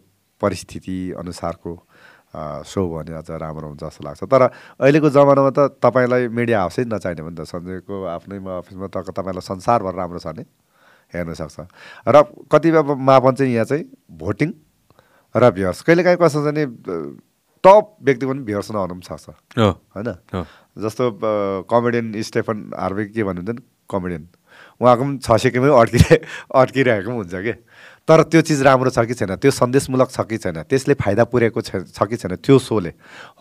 परिस्थिति 0.44 0.98
अनुसारको 1.24 1.72
सो 2.66 2.82
भने 2.88 3.14
अझ 3.18 3.30
राम्रो 3.42 3.68
हुन्छ 3.68 3.84
जस्तो 3.84 4.02
लाग्छ। 4.06 4.24
तर 4.30 4.42
अहिलेको 4.82 5.10
जमानामा 5.10 5.52
त 5.58 5.60
तपाईँलाई 5.82 6.28
मिडिया 6.30 6.58
हाउसै 6.68 6.86
नचाहिने 6.86 7.22
भने 7.26 7.36
त। 7.38 7.50
सञ्जयको 7.50 7.96
आफ्नैमा 8.16 8.52
अफिसमा 8.62 8.88
त 8.94 8.98
तपाईँलाई 9.10 9.46
संसारभर 9.46 9.94
राम्रो 9.98 10.20
छ 10.20 10.28
भने 10.32 10.44
हेर्न 11.14 11.34
सक्छ। 11.34 11.58
र 12.08 12.16
कतिपय 12.52 12.82
मापन 12.96 13.34
चाहिँ 13.36 13.54
यहाँ 13.54 13.66
चाहिँ 13.66 13.84
भोटिङ 14.22 14.50
र 15.36 15.44
भ्युर्स 15.52 15.82
कहिलेकाहीँ 15.88 16.18
कस्तो 16.18 16.40
छ 16.46 16.50
अ, 16.54 16.66
टप 17.64 17.86
व्यक्ति 18.06 18.26
पनि 18.28 18.42
भ्युर्स 18.46 18.72
नहुनु 18.72 18.94
पनि 19.02 19.06
सक्छ। 19.08 19.26
होइन। 19.58 20.10
जस्तो 20.78 21.04
कमेडियन 21.66 22.22
स्टेफन 22.22 22.58
हार्वे 22.78 23.06
के 23.12 23.24
भन्नुहुन्छ 23.24 23.50
नि? 23.50 23.64
कमेडियन। 23.90 24.24
उहाँको 24.82 25.04
पनि 25.04 25.18
छ 25.26 25.28
सेकेन्डमै 25.42 25.74
अड्किरहे 25.74 26.18
अड्किरहेको 26.54 27.10
पनि 27.10 27.18
हुन्छ 27.18 27.36
कि? 27.46 27.54
तर 28.08 28.24
त्यो 28.24 28.42
चिज 28.42 28.62
राम्रो 28.64 28.90
छ 28.90 29.04
कि 29.04 29.14
छैन? 29.14 29.36
त्यो 29.36 29.52
सन्देशमूलक 29.52 30.10
छ 30.12 30.24
कि 30.24 30.38
छैन? 30.40 30.64
त्यसले 30.64 30.94
फाइदा 30.96 31.24
पुर्याएको 31.28 31.62
छ 31.62 32.00
कि 32.08 32.16
छैन? 32.16 32.36
त्यो 32.40 32.56
सोले। 32.60 32.94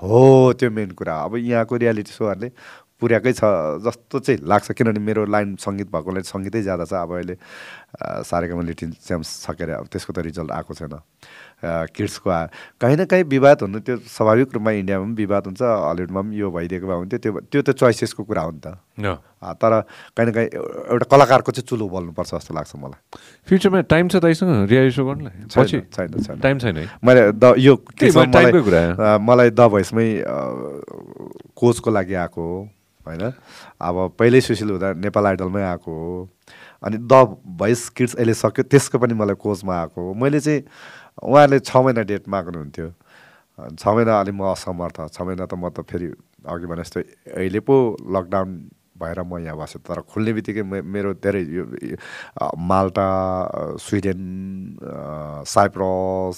हो 0.03 0.53
त्यो 0.59 0.71
मेन 0.71 0.91
कुरा। 0.99 1.15
अब 1.31 1.37
यहाँको 1.39 1.77
रियालिटी 1.77 2.11
सोहरूले 2.11 2.51
पुर्याएकै 2.99 3.33
छ 3.39 3.45
जस्तो 3.87 4.19
चाहिँ 4.19 4.41
लाग्छ। 4.43 4.73
किनभने 4.75 5.01
मेरो 5.07 5.23
लाइन 5.31 5.55
सङ्गीत 5.63 5.89
भएकोलाई 5.95 6.23
सङ्गीतै 6.27 6.63
ज्यादा 6.67 6.85
छ। 6.85 6.93
अब 6.99 7.15
अहिले 7.15 7.37
अ, 7.37 8.23
सारेगामा 8.27 8.63
लिटिल 8.67 8.91
च्याम्प 9.07 9.25
सकेर 9.25 9.71
अब 9.71 9.87
त्यसको 9.87 10.13
त 10.13 10.19
रिजल्ट 10.27 10.51
आएको 10.51 10.75
छैन। 10.75 10.99
किड्सको 11.65 12.31
आ 12.31 12.47
कहीँ 12.81 12.97
न 12.97 13.05
कहीँ 13.05 13.23
विवाद 13.25 13.63
हुनु 13.63 13.81
त्यो 13.81 13.97
स्वाभाविक 13.97 14.49
रूपमा 14.55 14.71
इन्डियामा 14.71 15.05
पनि 15.05 15.15
विवाद 15.15 15.47
हुन्छ 15.47 15.63
हलिउडमा 15.63 16.21
पनि 16.23 16.37
यो 16.41 16.51
भइदिएको 16.51 16.87
भए 16.87 16.95
हुन्थ्यो 16.95 17.19
त्यो 17.19 17.33
त्यो 17.41 17.63
त 17.63 17.71
चोइसेसको 17.71 18.23
कुरा 18.25 18.43
हो 18.43 18.51
नि 18.51 18.61
त। 18.61 18.77
तर 19.63 19.81
कहीँ 20.17 20.27
न 20.29 20.33
कहीँ 20.33 20.47
एउ- 20.47 20.93
एउटा 20.93 21.07
कलाकारको 21.11 21.53
चाहिँ 21.53 21.67
चुलो 21.67 21.89
बोल्नुपर्छ 21.89 22.35
जस्तो 22.35 22.55
लाग्छ 22.55 22.73
मलाई। 22.77 23.01
फ्युचरमा 23.49 23.81
टाइम 23.81 24.09
छ 24.09 24.17
दाइसँग? 24.17 24.69
रियालिटी 24.69 24.97
सो 24.97 25.05
गर्नलाई? 25.07 25.49
छैन। 26.21 26.41
टाइम 26.41 26.59
छैन 26.59 26.77
मैले 27.05 27.33
द 27.33 27.55
यो 27.59 27.75
मलाई 29.21 29.51
द 29.51 29.61
भोइसमै 29.61 30.07
कोचको 31.57 31.91
लागि 31.91 32.15
आएको 32.15 32.41
हो 32.43 32.59
होइन? 33.07 33.33
अब 33.81 34.13
पहिल्यै 34.19 34.41
सुशील 34.41 34.71
हुँदा 34.71 34.93
नेपाल 34.93 35.27
आइडलमै 35.27 35.63
आएको 35.63 35.91
हो। 35.93 36.29
अनि 36.85 36.97
द 37.01 37.13
भोइस 37.47 37.89
किड्स 37.89 38.15
अहिले 38.15 38.35
सक्यो 38.35 38.63
त्यसको 38.63 38.99
पनि 38.99 39.15
मलाई 39.15 39.35
कोचमा 39.35 39.75
आएको 39.81 40.01
हो। 40.07 40.15
मैले 40.15 40.41
चाहिँ 40.41 40.63
उहाँहरूले 41.23 41.59
छ 41.61 41.77
महिना 41.77 42.03
डेट 42.05 42.29
माग्नुहुन्थ्यो। 42.29 42.89
छ 43.81 43.83
महिना 43.89 44.13
अलि 44.21 44.33
म 44.37 44.53
असमर्थ 44.53 44.99
छ 45.15 45.21
महिना 45.23 45.47
त 45.47 45.55
म 45.57 45.69
त 45.73 45.81
फेरि 45.89 46.13
अघि 46.45 46.67
भने 46.67 46.83
जस्तो 46.83 47.01
अहिले 47.41 47.61
पो 47.65 47.75
लकडाउन 48.05 48.51
भएर 49.01 49.21
म 49.25 49.39
यहाँ 49.45 49.57
बसेँ 49.57 49.81
तर 49.85 50.01
खुल्ने 50.09 50.33
बित्तिकै 50.33 50.63
मेरो 50.63 51.15
धेरै 51.21 51.43
यो 51.43 51.65
माल्टा 52.57 53.09
स्विडेन 53.81 54.21
साइप्रस 55.45 56.37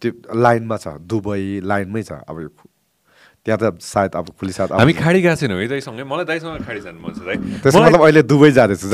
त्यो 0.00 0.12
लाइनमा 0.36 0.76
छ 0.76 0.86
दुबई 1.04 1.60
लाइनमै 1.64 2.02
छ। 2.02 2.12
अब 2.28 2.36
त्यहाँ 3.46 3.58
त 3.60 3.78
सायद 3.80 4.10
अब 4.14 4.26
खुलिसाथ 4.34 4.68
अब- 4.68 4.80
हामी 4.80 4.92
खाडी 4.94 5.20
गएको 5.22 5.36
छैनौँ 5.38 5.58
है 5.58 5.66
दाइसँगै 5.68 6.04
मलाई 6.04 6.24
दाइसँग 6.26 6.58
खाडी 6.66 6.80
जानु 6.80 6.98
मन 7.00 7.12
छ 7.12 7.20
दाइ 7.24 7.36
त्यसको 7.62 7.80
मतलब 7.80 8.00
अहिले 8.02 8.22
दुबई 8.24 8.50
जाँदैछु 8.50 8.86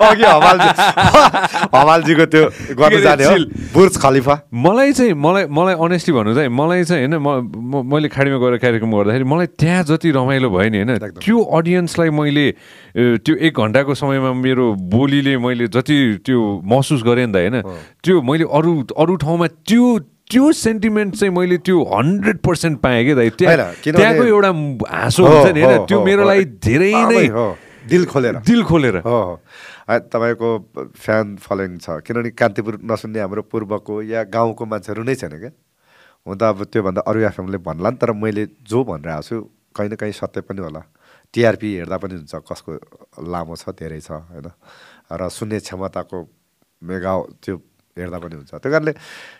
अघि 0.00 0.24
हमालजी 0.24 0.70
हमालजीको 1.76 2.24
त्यो 2.26 2.42
गर्नु 2.74 3.00
जाने 3.00 3.24
हो। 3.24 3.34
बुर्ज 3.74 3.94
खलिफा। 3.98 4.34
मलाई 4.56 4.92
चाहिँ 4.92 5.12
मलाई 5.16 5.44
मलाई 5.48 5.74
अनेस्टली 5.76 6.12
भन्नु 6.14 6.34
चाहिँ 6.34 6.48
मलाई 6.50 6.84
चाहिँ 6.84 7.06
होइन 7.06 7.14
म- 7.18 7.84
मैले 7.84 8.08
खाडीमा 8.08 8.38
गएर 8.38 8.56
कार्यक्रम 8.58 8.90
गर्दाखेरि 8.92 9.24
मलाई 9.24 9.46
त्यहाँ 9.54 9.82
जति 9.86 10.08
रमाइलो 10.10 10.48
भयो 10.50 10.68
नि 10.70 10.78
होइन। 10.80 10.90
त्यो 11.20 11.36
अडियन्सलाई 11.52 12.10
मैले 12.10 12.46
त्यो 13.20 13.34
एक 13.40 13.52
घन्टाको 13.56 13.92
समयमा 13.94 14.32
मेरो 14.40 14.66
बोलीले 14.88 15.36
मैले 15.38 15.66
जति 15.68 15.96
त्यो 16.24 16.38
महसुस 16.64 17.02
गरेँ 17.02 17.26
नि 17.26 17.32
त 17.32 17.36
होइन 17.36 17.56
त्यो 18.02 18.14
मैले 18.22 18.44
अरू 18.50 18.72
अरू 18.96 19.14
ठाउँमा 19.18 19.46
त्यो 19.66 19.84
त्यो 20.30 20.52
सेन्टिमेन्ट 20.52 21.14
चाहिँ 21.16 21.34
मैले 21.34 21.58
त्यो 21.66 21.82
हन्ड्रेड 21.90 22.38
पर्सेन्ट 22.46 22.80
पाएँ 22.80 23.04
कि 23.04 23.14
दाइ। 23.14 23.30
त्यहाँ 23.30 23.74
त्यहाँको 23.82 24.24
एउटा 24.24 24.50
हाँसो 24.86 25.26
हुन्छ 25.26 25.52
नि 25.54 25.62
होइन? 25.62 25.86
त्यो 25.86 25.98
मेरो 26.04 26.22
लागि 26.24 26.44
धेरै 26.62 26.92
नै 27.10 27.26
दिल 27.90 28.04
खोलेर। 28.06 28.34
दिल 28.46 28.62
खोलेर। 28.64 28.96
तपाईँको 29.90 30.48
फ्यान 30.94 31.36
फलोइङ 31.42 31.78
छ 31.82 31.98
किनभने 32.06 32.30
कान्तिपुर 32.30 32.78
नसुन्ने 32.86 33.20
हाम्रो 33.20 33.42
पूर्वको 33.50 34.02
या 34.06 34.22
गाउँको 34.30 34.64
मान्छेहरू 34.70 35.02
नै 35.02 35.14
छैन 35.18 35.34
क्या। 35.34 35.50
हुन 36.26 36.36
त 36.38 36.42
अब 36.46 36.70
त्योभन्दा 36.70 37.00
अरू 37.10 37.20
एफएमले 37.26 37.58
भन्ला 37.58 37.90
नि 37.90 37.96
तर 37.98 38.12
मैले 38.14 38.46
जो 38.62 38.84
भनिरहेको 38.86 39.22
छु 39.26 39.36
कहीँ 39.74 39.90
न 39.90 39.94
कहीँ 39.98 40.14
सत्य 40.14 40.46
पनि 40.46 40.62
होला। 40.62 40.82
टिआरपी 41.34 41.68
हेर्दा 41.74 41.96
पनि 41.98 42.14
हुन्छ 42.22 42.34
कसको 42.46 42.70
लामो 43.18 43.54
छ 43.58 43.74
धेरै 43.74 43.98
छ 43.98 44.22
होइन? 44.30 44.46
र 45.10 45.20
सुन्ने 45.26 45.58
क्षमताको 45.58 46.18
मेगा 46.82 47.12
त्यो 47.42 47.54
हेर्दा 48.00 48.18
पनि 48.18 48.34
हुन्छ। 48.40 48.52
त्यो 48.56 48.70
कारणले 48.70 48.92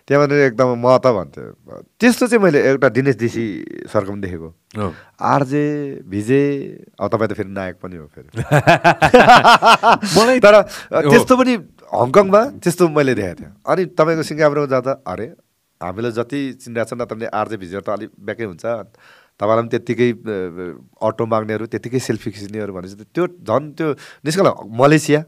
त्यहाँ 0.06 0.20
भनेर 0.26 0.40
एकदम 0.50 0.68
म 0.76 0.86
त 1.00 1.06
भन्थेँ 1.16 1.48
त्यस्तो 2.00 2.24
चाहिँ 2.30 2.42
मैले 2.44 2.58
एउटा 2.70 2.88
दिनेश 2.94 3.16
दिसी 3.16 3.44
सरको 3.92 4.10
पनि 4.12 4.20
देखेको। 4.24 4.48
आरजे 5.20 5.64
भिजे 6.06 6.40
अब 7.00 7.06
तपाईँ 7.08 7.28
त 7.28 7.32
फेरि 7.38 7.50
नायक 7.50 7.76
पनि 7.82 7.96
हो 7.96 8.06
फेरि। 8.14 8.28
मलाई 10.16 10.38
तर 10.40 10.54
त्यस्तो 11.10 11.34
पनि 11.40 11.52
हङकङमा 11.90 12.40
त्यस्तो 12.62 12.88
मैले 12.88 13.14
देखेको 13.14 13.38
थिएँ। 13.40 13.52
अनि 13.66 13.82
तपाईँको 13.98 14.22
सिङ्गापुरमा 14.30 14.66
जाँदा 14.70 14.92
अरे 15.06 15.26
हामीलाई 15.80 16.12
जति 16.12 16.38
चिनिरहेको 16.60 16.88
छ 16.88 16.92
न 16.94 17.04
तपाईँले 17.08 17.28
आरजे 17.32 17.56
भिजेर 17.56 17.82
त 17.82 17.88
अलिक 17.96 18.10
ब्याकै 18.20 18.44
हुन्छ। 18.44 18.64
तपाईँलाई 19.40 19.64
पनि 19.64 19.70
त्यत्तिकै 19.72 20.08
अटो 21.00 21.24
माग्नेहरू 21.24 21.64
त्यत्तिकै 21.72 21.98
सेल्फी 21.98 22.30
खिच्नेहरू 22.30 22.72
भनेपछि 22.76 23.08
त्यो 23.08 23.24
झन् 23.40 23.72
त्यो 23.72 23.88
निस्कल 24.28 24.46
मलेसिया। 24.68 25.20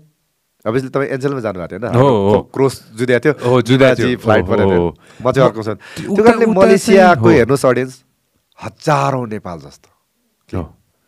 अभियसली 0.64 0.90
तपाईँ 0.94 1.10
एन्जलमा 1.16 1.40
जानुभएको 1.40 1.78
थियो। 1.78 1.90
होइन 1.90 2.42
क्रोस 2.54 2.74
जुद्या 2.94 3.18
थियो 3.18 3.34
थियो। 3.98 4.18
फ्लाइट। 4.18 4.44
म 4.46 5.26
चाहिँ 5.32 5.46
अर्को 5.48 5.62
छ 5.62 5.68
त्यो 5.98 6.22
कारणले 6.22 6.46
मलेसियाको। 6.46 7.28
हेर्नुहोस् 7.28 7.66
अडियन्स 7.66 7.94
हजारौँ 8.58 9.26
नेपाल 9.26 9.58
जस्तो। 9.58 9.88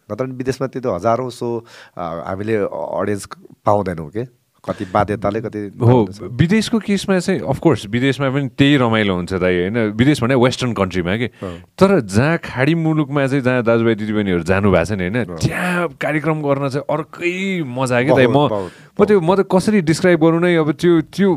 नत्र 0.08 0.24
विदेशमा 0.36 0.66
त्यो 0.68 0.80
त 0.82 0.86
हजारौँ 0.98 1.30
सो 1.30 1.48
हामीले 1.96 2.54
अडियन्स 2.66 3.24
पाउँदैनौँ 3.64 4.10
के 4.10 4.22
कति 4.64 4.84
बाध्यताले 4.92 5.40
कति 5.40 5.58
हो 5.80 5.96
विदेशको 6.40 6.78
केसमा 6.78 7.18
चाहिँ 7.18 7.40
अफकोर्स 7.40 7.86
विदेशमा 7.86 8.28
पनि 8.30 8.48
त्यही 8.58 8.76
रमाइलो 8.80 9.14
हुन्छ 9.14 9.32
दाइ 9.34 9.54
होइन? 9.60 9.78
विदेश 9.92 10.22
भने 10.22 10.34
वेस्टर्न 10.34 10.72
कन्ट्रीमा 10.72 11.16
कि? 11.16 11.28
तर 11.76 12.00
जहाँ 12.00 12.38
खाडी 12.44 12.74
मुलुकमा 12.74 13.26
चाहिँ 13.26 13.42
जहाँ 13.44 13.62
दाजुभाइ 13.62 13.94
दिदीबहिनीहरू 13.94 14.42
जानु 14.42 14.72
भएको 14.72 14.84
छ 14.84 14.92
नि 14.96 15.04
होइन? 15.04 15.36
त्यहाँ 15.36 15.88
कार्यक्रम 16.00 16.42
गर्न 16.42 16.68
चाहिँ 16.68 16.86
अर्कै 16.88 17.62
मजा 17.62 18.02
कि 18.02 18.12
दाइ 18.16 18.26
म 18.26 18.48
म 18.96 19.04
त्यो 19.04 19.20
म 19.20 19.30
त 19.36 19.44
कसरी 19.52 19.80
डिस्क्राइब 19.84 20.18
गरौँ 20.24 20.40
नै 20.40 20.54
अब 20.56 20.72
त्यो 20.80 21.00
त्यो 21.12 21.30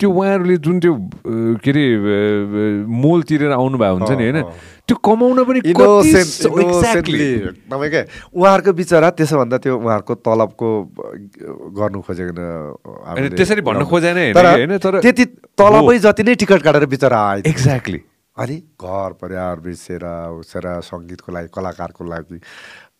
त्यो 0.00 0.08
उहाँहरूले 0.10 0.56
जुन 0.64 0.76
त्यो 0.80 0.92
के 1.60 1.70
अरे 1.70 1.84
मोल 2.88 3.22
तिरेर 3.28 3.52
आउनु 3.52 3.76
भएको 3.78 3.96
हुन्छ 4.00 4.10
नि 4.16 4.24
होइन। 4.24 4.38
त्यो 4.88 4.96
कमाउन 4.96 5.38
पनि 5.44 5.60
कति 5.60 5.70
इनोसेन्ट 5.70 6.30
स- 6.40 6.48
exactly। 6.64 7.20
तपाईँ 7.68 7.90
क्या 7.90 8.02
उहाँहरूको 8.32 8.72
बिचरा 8.80 9.10
त्यसो 9.20 9.36
भन्दा 9.38 9.56
त्यो 9.60 9.76
उहाँहरूको 9.76 10.14
तलबको 10.24 10.68
गर्नु 11.78 12.00
खोजेको 12.00 12.32
त्यसरी 13.36 13.60
भन्न 13.60 13.84
खोजेन 13.84 14.16
होइन? 14.16 14.78
तर 14.80 15.00
त्यति 15.04 15.24
तलबै 15.60 15.98
जति 16.00 16.22
नै 16.24 16.34
टिकट 16.40 16.60
काटेर 16.64 16.86
बिचरा 16.88 17.20
आयो 17.30 17.42
एक्ज्याक्टली 17.44 18.00
अनि 18.36 18.56
घर 18.80 19.10
परिवार 19.20 19.56
बिर्सेर 19.60 20.04
उसेर 20.40 20.64
सङ्गीतको 20.80 21.28
लागि 21.32 21.48
कलाकारको 21.52 22.02
लागि। 22.08 22.38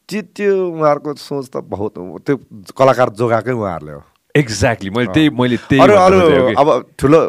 त्यो 0.09 0.21
त्यो 0.37 0.53
उहाँहरूको 0.77 1.11
सोच 1.17 1.47
त 1.49 1.65
बहुत 1.65 1.95
त्यो 2.27 2.37
कलाकार 2.77 3.09
जोगाएकै 3.17 3.53
उहाँहरूले 3.57 3.93
हो। 3.93 4.03
एक्ज्याक्टली 4.37 4.91
मैले 4.91 5.13
त्यही 5.13 5.29
मैले 5.31 5.57
त्यही 5.71 5.81
अरू। 5.81 6.55
अब 6.55 6.69
ठुलो 6.99 7.21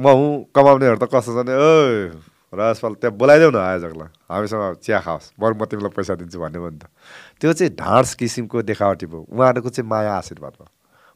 म 0.00 0.06
हुँ 0.06 0.50
कमाउनेहरू 0.54 0.98
त 0.98 1.06
कस्तो 1.12 1.30
छ 1.30 1.36
भने 1.44 1.54
ओ 1.54 2.18
राजपाल 2.50 2.92
त्यहाँ 2.98 3.14
बोलाइदेऊ 3.14 3.50
न 3.54 3.58
आयोजकलाई। 3.62 4.10
हामीसँग 4.26 4.82
चिया 4.82 4.98
खाओस्। 5.06 5.38
बरु 5.38 5.54
म 5.54 5.62
तिमीलाई 5.70 5.92
पैसा 5.94 6.14
दिन्छु 6.18 6.38
भन्यो 6.40 6.60
भने 6.66 6.78
त। 6.82 6.90
त्यो 7.38 7.52
चाहिँ 7.54 7.72
ढाँड्स 7.78 8.14
किसिमको 8.18 8.62
देखावटी 8.66 9.06
भयो। 9.06 9.22
उहाँहरूको 9.30 9.70
चाहिँ 9.70 9.86
माया 9.86 10.12
आशीर्वाद 10.18 10.54
भयो। 10.58 10.70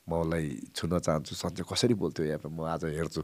म 0.07 0.11
उसलाई 0.23 0.45
छुन 0.77 0.93
चाहन्छु। 1.03 1.35
सन्चै 1.35 1.65
कसरी 1.67 1.95
बोल्थ्यो 1.99 2.25
यहाँ 2.39 2.47
म 2.47 2.63
आज 2.71 2.85
हेर्छु। 2.95 3.23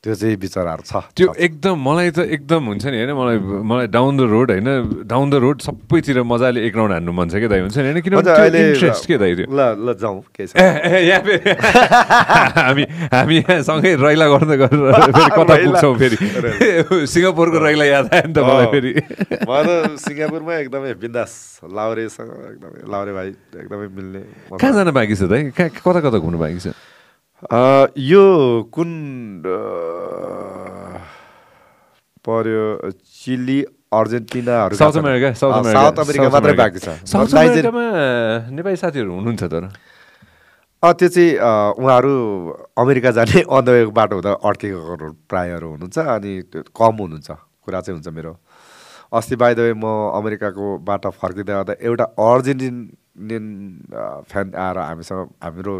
त्यो 0.00 0.16
चाहिँ 0.16 0.36
विचारहरू 0.40 0.80
छ। 0.80 1.12
त्यो। 1.12 1.36
एकदम 1.36 1.76
मलाई 1.76 2.16
त 2.16 2.24
एकदम 2.24 2.72
हुन्छ 2.72 2.88
नि 2.88 3.04
होइन? 3.04 3.12
मलाई 3.20 3.36
मलाई 3.68 3.86
डाउन 3.92 4.16
द 4.16 4.32
रोड 4.32 4.48
होइन? 4.56 5.04
डाउन 5.04 5.28
द 5.28 5.34
रोड 5.44 5.60
सबैतिर 5.60 6.24
मजाले 6.24 6.64
एक 6.64 6.72
राउन्ड 6.72 6.92
हान्नु 6.96 7.12
मन 7.12 7.28
छ 7.28 7.36
क्या 7.36 7.52
दाइ? 7.52 7.60
हुन्छ 7.68 7.76
नि 7.76 7.84
होइन? 7.84 8.00
किनभने 8.08 8.80
इन्ट्रेस्ट 8.80 9.04
के 9.04 9.20
दाइ 9.20 9.32
त्यो? 9.36 9.52
ल 9.52 9.60
ल 9.76 9.92
जाउँ 10.00 10.24
केही 10.32 10.48
छ 10.48 10.56
हामी 12.64 12.84
हामी 13.12 13.36
यहाँ 13.44 13.60
सँगै 13.60 14.00
रैला 14.00 14.26
गर्दा 14.32 14.56
गरेर 14.56 14.88
फेरि 15.20 15.30
कता। 15.36 15.54
पुग्छौँ 15.68 15.92
फेरि? 16.00 16.16
सिङ्गापुरको 17.12 17.60
रैला 17.60 17.84
याद 17.84 18.08
आयो 18.08 18.24
नि 18.24 18.32
त 18.32 18.40
मलाई। 18.40 18.72
फेरि। 18.72 18.92
म 19.44 19.52
त 19.68 20.00
सिङ्गापुरमा 20.00 20.52
एकदमै 20.64 20.96
बिन्दास 20.96 21.68
लाउरेसँग 21.76 22.56
एकदमै 22.56 22.88
लाउरे 22.88 23.12
भाइ 23.12 23.28
एकदमै 23.36 23.92
मिल्ने। 24.00 24.20
कहाँ 24.56 24.72
जान 24.80 24.88
बाँकी 24.96 25.14
छ 25.20 25.28
दाइ? 25.28 25.52
कहाँ 25.52 25.76
कता 25.76 26.00
कता 26.08 26.16
घुम्नु 26.24 26.40
बाँकी 26.40 26.60
छ? 26.64 26.72
यो 27.40 28.24
कुन 28.68 28.90
पर्यो 32.20 32.64
Chile 32.92 33.58
अर्जेन्टिनाहरू 33.90 34.76
South. 34.76 34.96
America 35.00 35.32
South 35.32 35.52
America. 35.58 35.80
South 35.80 35.96
America 36.04 36.28
मात्रै 36.28 36.52
बाँकी 36.60 36.78
छ। 36.78 37.00
साउथ 37.08 37.32
अमेरिकामा 37.32 37.84
नेपाली 38.52 38.76
साथीहरू 38.76 39.10
हुनुहुन्छ 39.10 39.42
तर। 39.48 39.64
त्यो 40.82 41.08
चाहिँ 41.08 41.40
उहाँहरू 41.80 42.12
अमेरिका 42.76 43.10
जाने 43.16 43.40
अन 43.48 43.60
द 43.64 43.68
वेको 43.68 43.92
बाटो 43.96 44.14
हुँदा 44.20 44.32
अड्केको 44.44 45.10
प्रायःहरू 45.24 45.68
हुनुहुन्छ 45.70 45.96
अनि 45.96 46.32
कम 46.76 46.94
हुनुहुन्छ। 47.00 47.30
कुरा 47.64 47.80
चाहिँ 47.80 47.96
हुन्छ 47.96 48.08
मेरो। 48.20 48.32
अस्ति 49.16 49.36
बाई 49.40 49.52
द 49.56 49.60
वे 49.64 49.72
म 49.80 50.12
अमेरिकाको 50.12 50.66
बाट 50.84 51.06
फर्किँदै 51.16 51.56
एउटा 51.88 52.04
अर्जेन्टिनियन 52.20 53.44
फ्यान 54.28 54.46
आएर 54.54 54.76
हामीसँग 54.78 55.28
हाम्रो 55.40 55.74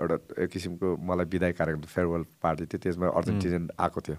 एउटा 0.00 0.16
एक 0.42 0.48
किसिमको 0.50 0.86
मलाई 0.98 1.26
विदाय 1.30 1.52
कार्यक्रम 1.54 1.82
फेयरवेल 1.86 2.22
पार्टी 2.42 2.64
थियो। 2.66 2.78
त्यसमा 2.82 3.06
अर्जेन्टिनियन 3.14 3.64
आएको 3.78 4.00
थियो। 4.00 4.16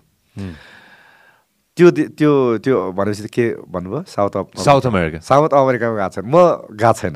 त्यो 1.78 1.88
त्यो 1.92 2.32
त्यो 2.64 2.76
भनेपछि 2.96 3.28
के 3.28 3.46
भन्नुभयो? 3.68 4.04
South 4.08 4.36
south 4.64 4.86
America. 4.88 5.20
साउथ 5.20 5.52
अमेरिकामा 5.52 5.96
गएको 6.00 6.12
छैन। 6.16 6.26
म 6.32 6.36
गएको 6.72 6.94
छैन। 6.96 7.16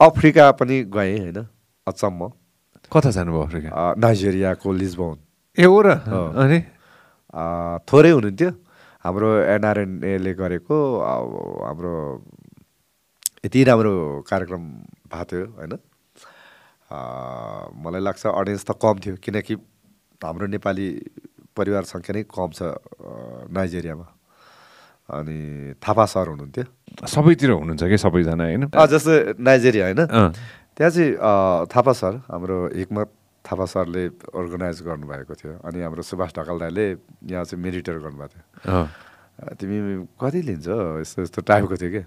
अफ्रिका 0.00 0.44
पनि 0.60 0.76
गएँ 0.92 1.18
होइन 1.24 1.38
अचम्म। 1.86 2.20
कता 2.92 3.10
जानुभयो 3.16 3.42
अफ्रिका? 3.42 3.70
नाइजेरियाको 3.96 4.68
लिस्बोन। 4.72 5.16
ए 5.56 5.64
हो 5.64 5.78
र। 5.80 5.88
अनि? 6.36 6.58
थोरै 7.88 8.10
हुनुहुन्थ्यो। 8.12 8.50
हाम्रो 9.04 9.28
एनआरएनएले 9.56 10.32
गरेको 10.34 10.76
हाम्रो 11.00 11.92
यति 13.44 13.60
राम्रो 13.64 13.92
कार्यक्रम 14.28 14.62
भएको 15.08 15.24
थियो 15.24 15.44
होइन। 15.56 15.72
मलाई 16.90 18.02
लाग्छ 18.02 18.26
अडियन्स 18.26 18.64
त 18.64 18.70
कम 18.78 18.96
थियो 19.02 19.14
किनकि 19.18 19.54
हाम्रो 20.20 20.46
नेपाली 20.46 20.86
परिवार 21.56 21.82
सङ्ख्या 21.84 22.12
नै 22.14 22.22
कम 22.30 22.50
छ 22.52 22.60
नाइजेरियामा। 23.50 24.06
अनि 25.08 25.38
थापा 25.78 26.04
सर 26.10 26.26
हुनुहुन्थ्यो। 26.34 26.64
सबैतिर 27.06 27.50
हुनुहुन्छ 27.50 27.82
कि 27.90 27.98
सबैजना 27.98 28.44
होइन? 28.44 28.64
जस्तो 28.74 29.38
नाइजेरिया 29.38 29.84
होइन? 29.86 30.02
त्यहाँ 30.76 30.90
चाहिँ 30.90 31.10
थापा 31.70 31.92
सर 31.94 32.12
हाम्रो 32.26 32.56
हिक्मत 32.74 33.08
थापा 33.44 33.64
सरले 33.70 34.04
अर्गनाइज 34.34 34.82
गर्नुभएको 34.82 35.34
थियो। 35.38 35.52
अनि 35.62 35.78
हाम्रो 35.82 36.02
सुभाष 36.02 36.30
ढकाल 36.34 36.58
दाईले 36.58 36.86
यहाँ 37.30 37.44
चाहिँ 37.46 37.62
मेडिटेट 37.62 37.96
गर्नुभएको 38.02 38.34
थियो। 38.34 39.54
तिमी 39.54 39.78
कति 40.18 40.40
लिन्छ? 40.42 40.68
यस्तो 41.02 41.22
यस्तो 41.22 41.40
टाइपको 41.46 41.76
थियो 41.78 41.90
क्या 41.90 42.04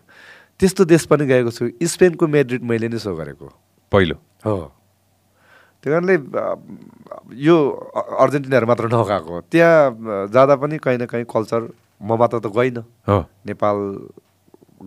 त्यस्तो 0.60 0.84
देश 0.86 1.04
पनि 1.08 1.24
गएको 1.26 1.52
छु। 1.56 1.72
स्पेनको 1.80 2.28
मेड्रिड 2.28 2.64
मैले 2.68 2.88
नै 2.92 3.00
सो 3.00 3.16
गरेको। 3.16 3.48
पहिलो। 3.92 4.16
हो। 4.46 4.58
त्यही 5.84 5.92
कारणले 5.94 6.16
यो 7.40 7.56
अर्जेन्टिनाहरू 8.20 8.66
मात्र 8.68 8.86
नगएको 8.94 9.40
त्यहाँ 9.52 10.28
जाँदा 10.28 10.56
पनि 10.56 10.78
कहीँ 10.78 10.98
न 10.98 11.06
कहीँ 11.06 11.26
कल्चर 11.26 11.62
म 12.02 12.18
मात्र 12.20 12.40
त 12.40 12.48
गइनँ। 12.52 12.84
हो। 13.08 13.20
नेपाल 13.48 13.78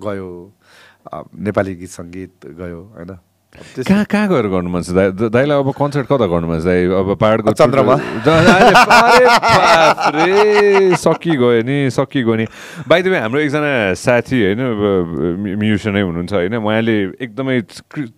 गयो 0.05 0.29
नेपाली 1.43 1.75
गीत 1.75 1.91
सङ्गीत 1.91 2.47
गयो 2.61 2.81
होइन? 2.95 3.11
कहाँ 3.53 4.05
कहाँ 4.09 4.29
गएर 4.29 4.47
गर्नु 4.49 4.71
मन 4.73 4.81
छ 4.81 4.97
दाइ 4.97 5.29
दाइलाई 5.29 5.59
अब 5.61 5.77
कन्सर्ट 5.77 6.07
कता 6.09 6.25
गर्नु 6.25 6.49
मन 6.49 6.65
छ 6.65 6.65
दाइ 6.65 6.89
अब 6.89 7.21
पाहाडको 7.21 7.53
चन्द्रमा। 7.53 7.97
सकिगयो 10.97 11.61
नि 11.61 11.77
सकिगयो 11.93 12.35
नि 12.41 12.47
बाई 12.89 13.01
द 13.05 13.07
वे 13.13 13.19
हाम्रो 13.21 13.41
एकजना 13.45 13.93
साथी 13.93 14.57
होइन 14.57 14.61
म्युजिसियनै 15.61 16.01
हुनुहुन्छ 16.01 16.33
होइन 16.33 16.55
उहाँले 16.65 16.97
एकदमै 17.21 17.61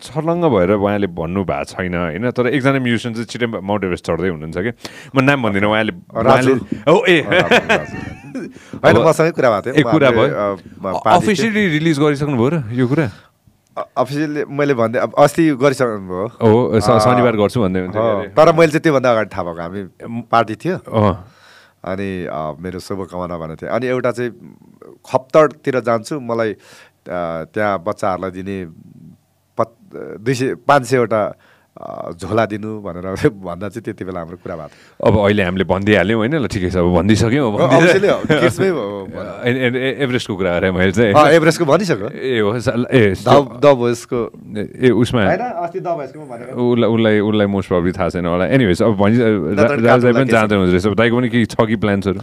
छर्लङ्ग 0.07 0.45
भएर 0.55 0.71
उहाँले 0.79 1.11
भन्नु 1.11 1.43
भएको 1.43 1.67
छैन 1.67 1.95
होइन 1.99 2.31
तर 2.31 2.55
एकजना 2.55 2.79
म्युजिसियन 2.79 3.19
चाहिँ 3.19 3.27
छिटै 3.27 3.47
माउन्ट 3.59 3.91
एभरेस्ट 3.91 4.07
चढ्दै 4.07 4.31
हुनुहुन्छ 4.39 4.55
कि? 4.55 4.71
म 5.11 5.19
नाम 5.19 5.39
भन्दिनँ 5.51 5.67
उहाँले 5.67 5.93
हो 6.87 6.99
ए। 7.11 7.27
कुरा 9.35 9.51
भएको 9.51 9.75
थियो। 9.75 10.95
अफिसियली 10.95 11.63
रिलिज 11.75 11.99
गरिसक्नु 11.99 12.39
भयो। 12.39 12.51
र 12.55 12.57
यो 12.71 12.87
कुरा? 12.87 13.34
अफिसियली 13.75 14.45
मैले 14.55 14.75
भन्दै 14.79 14.99
अब 15.03 15.15
अस्ति 15.19 15.43
गरिसक्नु 15.59 16.07
भयो। 16.07 16.27
हो 16.39 16.81
शनिबार 16.81 17.37
गर्छु 17.37 17.59
भन्दै 17.61 17.81
हुन्थ्यो। 17.81 18.35
तर 18.39 18.53
मैले 18.55 18.71
चाहिँ 18.71 18.83
त्योभन्दा 18.87 19.11
अगाडि 19.11 19.31
थाहा 19.35 19.43
भएको 19.45 19.63
हामी 19.63 20.23
पार्टी 20.31 20.55
थियो। 20.63 20.77
अनि 21.85 22.09
मेरो 22.63 22.79
शुभकामना 22.81 23.37
भनेको 23.39 23.59
थिएँ 23.61 23.71
अनि 23.75 23.87
एउटा 23.87 24.11
चाहिँ 24.15 24.31
खप्तडतिर 25.05 25.81
जान्छु 25.85 26.15
मलाई 26.21 26.51
त्यहाँ 27.05 27.83
बच्चाहरूलाई 27.85 28.31
दिने 28.31 28.57
पत् 29.59 29.75
दुई 30.23 30.35
सय 30.35 30.55
पाँच 30.65 30.83
सयवटा 30.87 31.21
झोला 31.75 32.45
दिनु 32.47 32.71
भनेर 32.87 33.07
भन्दा 33.47 33.69
चाहिँ 33.69 33.83
त्यति 33.83 34.05
बेला 34.07 34.21
हाम्रो 34.21 34.37
कुरा 34.43 34.57
भएको 34.57 35.07
अब 35.07 35.15
अहिले 35.27 35.43
हामीले 35.43 35.65
भनिदिइहाल्यौँ 35.67 36.19
होइन 36.23 36.35
ल 36.39 36.47
ठिकै 36.47 36.71
छ 36.71 36.77
अब 36.79 36.95
भनिदिइसक्यौँ 36.95 37.51
अब 37.51 37.55
एभरेस्टको 39.45 40.37
कुरा 40.37 40.53
गरेँ 40.59 40.71
मैले 40.71 40.93
चाहिँ। 40.93 41.13
अँ, 41.15 41.29
एभरेस्टको 41.35 41.65
भनिसक्यो। 41.65 42.09
ए 42.15 42.39
हो 42.41 42.55
ए 42.55 43.15
द 43.19 43.59
द 43.59 43.67
भोइसको। 43.75 44.21
ए 44.55 44.91
उसमा। 44.91 45.23
उसलाई 45.27 46.87
उसलाई 46.95 47.21
उसलाई 47.21 47.47
मोस्ट 47.47 47.69
प्रब्लम 47.69 47.93
थाहा 47.99 48.09
छैन 48.15 48.27
होला। 48.27 48.47
एनिवेज 48.55 48.83
अब 48.83 48.95
भनि 48.95 49.17
राजदाई 49.83 50.13
पनि 50.13 50.31
जाँदै 50.31 50.57
हुँदो 50.57 50.73
रहेछ। 50.73 50.87
दाइको 50.95 51.17
पनि 51.19 51.29
केही 51.29 51.47
छ 51.47 51.57
कि 51.59 51.77
प्लान्सहरू? 51.83 52.21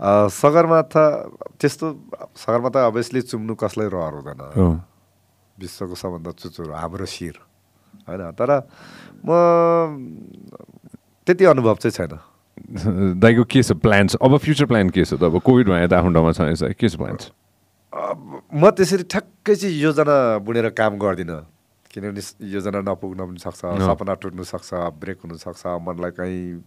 अ, 0.00 0.28
सगरमाथा 0.40 1.04
त्यस्तो 1.60 1.86
सगरमाथा 2.36 2.86
अभियसली 2.86 3.20
चुम्नु 3.28 3.54
कसलाई 3.60 3.88
रहर 3.92 4.12
हुँदैन। 4.20 4.40
हो 4.56 4.66
विश्वको 5.60 5.94
सबभन्दा 5.94 6.30
चुचुरो 6.40 6.72
हाम्रो 6.72 7.06
शिर। 7.06 7.36
होइन 8.08 8.30
तर 8.38 8.50
म 9.26 9.28
त्यति 11.26 11.44
अनुभव 11.44 11.76
चाहिँ 11.82 11.92
छैन। 11.92 12.18
दाइको 13.20 13.44
के 13.44 13.62
छ 13.62 13.72
प्लान्स 13.84 14.14
अब 14.22 14.36
फ्युचर 14.38 14.66
प्लान 14.66 14.90
के 14.90 15.04
छ 15.04 15.14
त? 15.14 15.22
अब 15.28 15.40
कोभिड 15.40 15.68
भयो 15.68 15.88
त 15.88 15.92
आफ्नो 15.92 16.12
ठाउँमा 16.14 16.32
छ 16.32 16.72
के 16.72 16.88
छ 16.88 16.96
प्लान्स 16.96 17.30
म 18.54 18.70
त्यसरी 18.76 19.04
ठ्याक्कै 19.10 19.54
चाहिँ 19.54 19.76
योजना 19.76 20.16
बुनेर 20.44 20.68
काम 20.76 20.96
गर्दिनँ। 21.00 21.40
किनभने 21.90 22.22
योजना 22.52 22.80
नपुग्न 22.84 23.20
पनि 23.24 23.40
सक्छ। 23.40 23.60
सपना 23.82 24.14
टुट्नु 24.20 24.44
सक्छ 24.44 24.70
ब्रेक 25.00 25.18
हुनसक्छ 25.24 25.66
मनलाई 25.80 26.10
कहीँ 26.12 26.60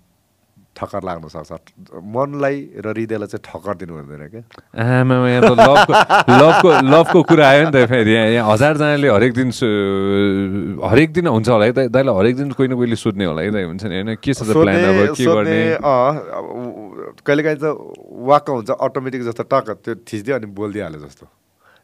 ठक्कर 0.75 1.01
लाग्न 1.03 1.27
सक्छ। 1.27 1.97
मनलाई 1.99 2.57
र 2.79 2.87
हृदयलाई 2.95 3.27
चाहिँ 3.27 3.43
ठक्कर 3.43 3.75
दिनु 3.83 3.93
हुँदैन 3.99 4.23
क्या। 4.31 4.41
आमा 4.79 5.15
यहाँ 5.29 5.41
त 5.43 5.51
लभको 5.59 5.93
लभको 6.39 6.69
लभको 6.87 7.19
कुरा 7.29 7.45
आयो 7.49 7.63
नि 7.67 7.71
त 7.75 7.77
फेरि। 7.89 8.11
यहाँ 8.13 8.27
यहाँ 8.31 8.45
हजारजनाले 8.53 9.07
हरेक 9.09 9.33
दिन 9.33 9.49
हरेक 10.79 11.09
दिन 11.13 11.27
हुन्छ 11.27 11.47
होला 11.49 11.65
है। 11.65 11.71
दाइ 11.73 11.87
दाइलाई 11.91 12.15
हरेक 12.15 12.35
दिन 12.37 12.51
कोही 12.55 12.67
न 12.69 12.73
कोहीले 12.79 12.95
सोध्ने 12.95 13.25
होला 13.27 13.41
है। 13.41 13.51
दाइ 13.51 13.63
हुन्छ 13.67 13.83
नि 13.83 13.95
होइन? 13.99 14.15
के 14.23 14.31
छ 14.33 14.39
त 14.47 14.55
प्लान 14.55 14.77
अब? 14.79 15.19
के 15.19 15.25
गर्ने? 15.25 15.59
कहिलेकाहीँ 17.27 17.59
त 17.59 17.65
वाक्क 18.29 18.47
हुन्छ 18.49 18.69
अटोमेटिक 18.71 19.21
जस्तो 19.27 19.43
टक्क 19.51 19.67
त्यो 19.83 19.93
थिचिदियो 20.07 20.35
अनि 20.39 20.47
बोलिदिइहाल्यो 20.47 20.99
जस्तो। 21.03 21.25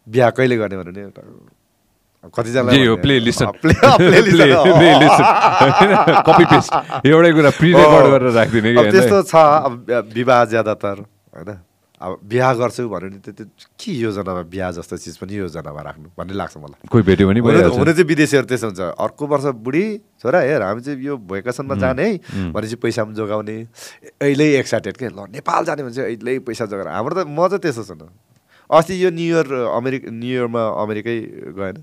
बिहा 0.08 0.30
कहिले 0.38 0.56
गर्ने 0.58 0.76
भने 0.78 0.92
नि? 0.96 1.04
कतिजना 2.32 2.72
जे 2.72 2.86
हो 2.86 2.96
play 3.04 3.16
listen 3.20 3.46
play 3.62 3.74
copy 6.26 6.46
paste 6.46 7.06
एउटै 7.06 7.32
कुरा 7.38 7.52
प्रि 7.60 7.70
रेकर्ड 7.74 8.08
गरेर 8.14 8.32
राखिदिने 8.34 8.70
कि 8.74 8.92
त्यस्तो? 8.92 9.18
छ 9.30 9.36
अब 9.36 9.72
विवाह 10.14 10.40
ज्यादातर 10.52 10.96
होइन? 11.36 11.50
अब 11.96 12.20
बिहा 12.28 12.52
गर्छु 12.60 12.92
भन्यो 12.92 13.08
भने 13.08 13.20
त्यो 13.24 13.46
के 13.80 13.92
योजनामा 14.04 14.42
बिहा 14.52 14.68
जस्तो 14.78 14.96
चिज 15.00 15.16
पनि 15.16 15.48
योजनामा 15.48 15.82
राख्नु 15.82 16.08
भन्ने 16.20 16.34
लाग्छ 16.36 16.58
मलाई। 16.60 16.92
कोही 16.92 17.04
भेट्यो 17.08 17.28
भने 17.28 17.40
हुन 17.40 17.88
चाहिँ 17.88 18.04
विदेशीहरू 18.04 18.48
त्यसो 18.52 18.68
हुन्छ। 18.68 19.00
अर्को 19.00 19.24
वर्ष 19.32 19.46
बुढी 19.64 19.86
छोरा 20.20 20.40
हेर 20.44 20.62
हामी 20.62 20.82
चाहिँ 20.84 21.00
यो 21.00 21.16
भेकेसनमा 21.24 21.76
जाने 21.80 22.04
है। 22.04 22.52
भनेपछि 22.52 22.76
पैसा 22.84 23.04
पनि 23.08 23.16
जोगाउने। 23.16 23.58
अहिले 24.22 24.46
एक्साइटेड 24.60 24.96
के? 24.98 25.08
ल 25.08 25.32
नेपाल 25.40 25.62
जाने 25.66 25.82
भने 25.88 25.94
चाहिँ 25.96 26.08
अहिले 26.12 26.40
पैसा 26.44 26.66
जोगाएर। 26.68 26.88
हाम्रो 26.92 27.16
त 27.16 27.18
म 27.32 27.48
चाहिँ 27.48 27.64
त्यस्तो 27.64 27.84
छैन। 27.96 28.12
अस्ति 28.70 28.94
यो 29.00 29.10
न्यु 29.16 29.40
इयर 29.40 29.48
अमेरिका 29.72 30.12
न्यु 30.12 30.36
इयरमा 30.36 30.64
अमेरिकै 30.84 31.18
गएन। 31.56 31.78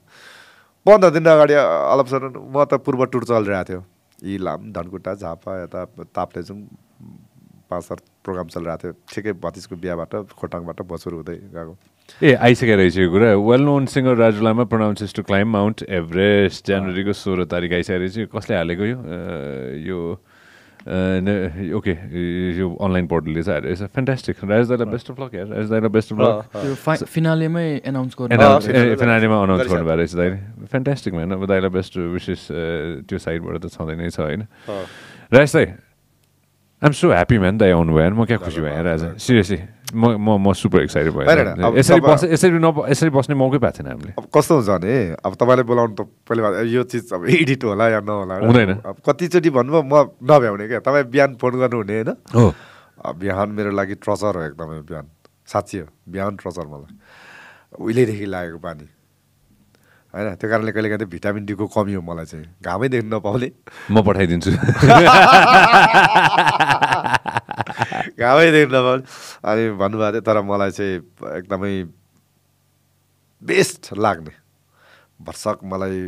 पन्ध्र 0.87 1.11
दिन 1.15 1.27
अगाडि 1.31 1.55
अलपसरन 1.55 2.33
म 2.51 2.65
त 2.67 2.75
पूर्व 2.83 3.05
टुर 3.15 3.25
चलिरहेको 3.25 3.65
थियो। 3.69 3.81
इलाम 4.19 4.61
धनकुटा 4.75 5.15
झापा 5.15 5.51
यता 5.63 5.81
ताप्लेजुङ 6.11 6.59
पाँच 7.71 7.83
सात 7.87 8.01
प्रोग्राम 8.27 8.47
चलिरहेको 8.51 8.83
थियो। 8.83 8.93
ठिकै 9.15 9.33
भतिजको 9.39 9.75
बिहाबाट 9.79 10.35
खोटाङबाट 10.35 10.79
बसुर 10.83 11.13
हुँदै 11.23 11.37
गएको। 11.55 11.75
ए 12.19 12.35
आइसकेको 12.35 12.75
रहेछ 12.83 12.97
यो 12.99 13.09
कुरा। 13.15 13.31
Well 13.39 13.63
known 13.63 13.87
singer 13.95 14.15
Raju 14.19 14.43
Lama 14.43 14.65
pronounces 14.67 15.15
to 15.15 15.23
climb 15.23 15.49
Mount 15.55 15.87
Everest 15.87 16.67
जनवरीको 16.67 17.13
सोह्र 17.15 17.47
तारिक 17.47 17.73
आइसकेको 17.79 18.03
रहेछ 18.03 18.35
कसले 18.35 18.55
हालेको 18.59 18.85
यो? 18.91 18.99
यो 19.87 19.99
ओके 20.83 21.93
यो 22.59 22.67
अनलाइन 22.75 23.07
पोर्टलले 23.07 23.43
चाहिँ 23.43 23.61
रहेछ 23.63 23.83
फ्यान्टास्टिक 23.95 24.37
राज 24.45 24.69
दाइलाई 24.69 24.91
बेस्ट 24.91 25.11
अफ 25.11 25.21
लक 25.21 25.35
यार 25.35 25.47
राज 25.47 25.71
दाइलाई 25.71 25.91
बेस्ट 25.95 26.13
अफ 26.13 26.19
लक 26.21 27.05
फिनालेमै 27.07 27.69
एनाउन्स 27.87 28.15
गर्नु 28.19 28.97
फिनालेमा 28.99 29.37
अनाउन्स। 29.43 29.69
गर्नुभएको 29.71 29.97
रहेछ 29.97 30.15
दाइले 30.17 30.67
फ्यान्टास्टिक 30.67 31.15
अब 31.15 31.47
दाइलाई 31.47 31.71
बेस्ट 31.71 31.97
विशेष 32.19 32.41
त्यो 33.07 33.19
साइडबाट 33.19 33.63
त 33.63 33.67
छँदै 33.71 33.95
नै 33.95 34.11
छ 34.11 34.21
होइन 34.27 34.43
राज 35.33 35.49
दाइ 35.55 35.67
आइम 36.83 36.93
सो 36.99 37.09
ह्याप्पी 37.11 37.39
म्यान 37.39 37.59
दाइ 37.59 37.71
आउनु 37.71 37.93
भयो 37.95 38.11
म 38.11 38.25
क्या 38.27 38.37
खुसी 38.43 38.61
भएँ 38.61 38.83
राजा 38.83 39.09
सिरियसली 39.15 39.59
म 39.95 40.19
म 40.19 40.29
म 40.43 40.53
सुपर 40.53 40.83
एक्साइटेड 40.83 41.63
अब 41.63 41.79
यसरी 41.79 42.01
बस 42.03 42.25
यसरी 42.35 42.59
नब 42.59 42.77
यसरी 42.91 43.11
बस्ने 43.15 43.35
मौकै 43.39 43.59
पाएको 43.63 43.77
थिएन 43.79 43.89
हामीले 43.93 44.13
अब 44.19 44.27
कस्तो 44.35 44.55
हुन्छ 44.59 44.69
भने 44.83 44.95
अब 45.15 45.33
तपाईँले 45.39 45.63
बोलाउनु 45.63 45.95
त 45.95 46.11
पहिले 46.27 46.43
यो 46.75 46.83
चिज 46.91 47.13
अब 47.15 47.23
एडिट 47.31 47.65
होला 47.71 47.87
या 47.95 48.01
नहोला? 48.03 48.35
हुँदैन। 48.43 48.73
अब 48.83 48.97
कतिचोटि 49.07 49.51
भन्नुभयो 49.55 49.83
म 49.87 49.95
नभ्याउने 50.27 50.67
क्या 50.69 50.81
तपाईँ 50.83 51.07
बिहान 51.07 51.31
फोन 51.39 51.53
गर्नुहुने 51.63 51.95
होइन 52.03 52.11
हो 52.35 52.45
बिहान 53.15 53.49
मेरो 53.55 53.71
लागि 53.79 53.95
ट्रचर 54.03 54.33
हो 54.35 54.43
एकदमै 54.51 54.81
बिहान 54.91 55.07
साँच्ची 55.47 55.79
हो 55.79 55.87
बिहान 56.11 56.33
ट्रचर 56.43 56.67
मलाई 56.67 56.93
उहिलेदेखि 57.79 58.27
लागेको 58.27 58.59
पानी 58.59 58.87
होइन 60.13 60.35
त्यो 60.37 60.49
कारणले 60.51 60.73
कहिले 60.73 60.89
काहीँ 60.93 61.09
भिटामिन 61.09 61.45
डीको 61.47 61.67
कमी 61.73 61.95
हो 61.95 62.03
मलाई 62.05 62.25
चाहिँ। 62.29 62.45
घामै 62.61 62.89
देख्नु 62.89 63.17
नपाउने। 63.17 63.49
म 63.91 63.97
पठाइदिन्छु। 64.05 64.51
घामै 68.21 68.47
देख्नु 68.53 68.77
नपाउने। 68.77 69.03
अनि 69.43 69.63
भन्नुभएको 69.81 70.13
थियो 70.13 70.21
तर 70.21 70.37
मलाई 70.45 70.71
चाहिँ 70.71 70.95
एकदमै 71.39 71.73
बेस्ट 73.43 73.83
लाग्ने 73.97 74.33
भर्सक 75.21 75.59
मलाई 75.65 75.99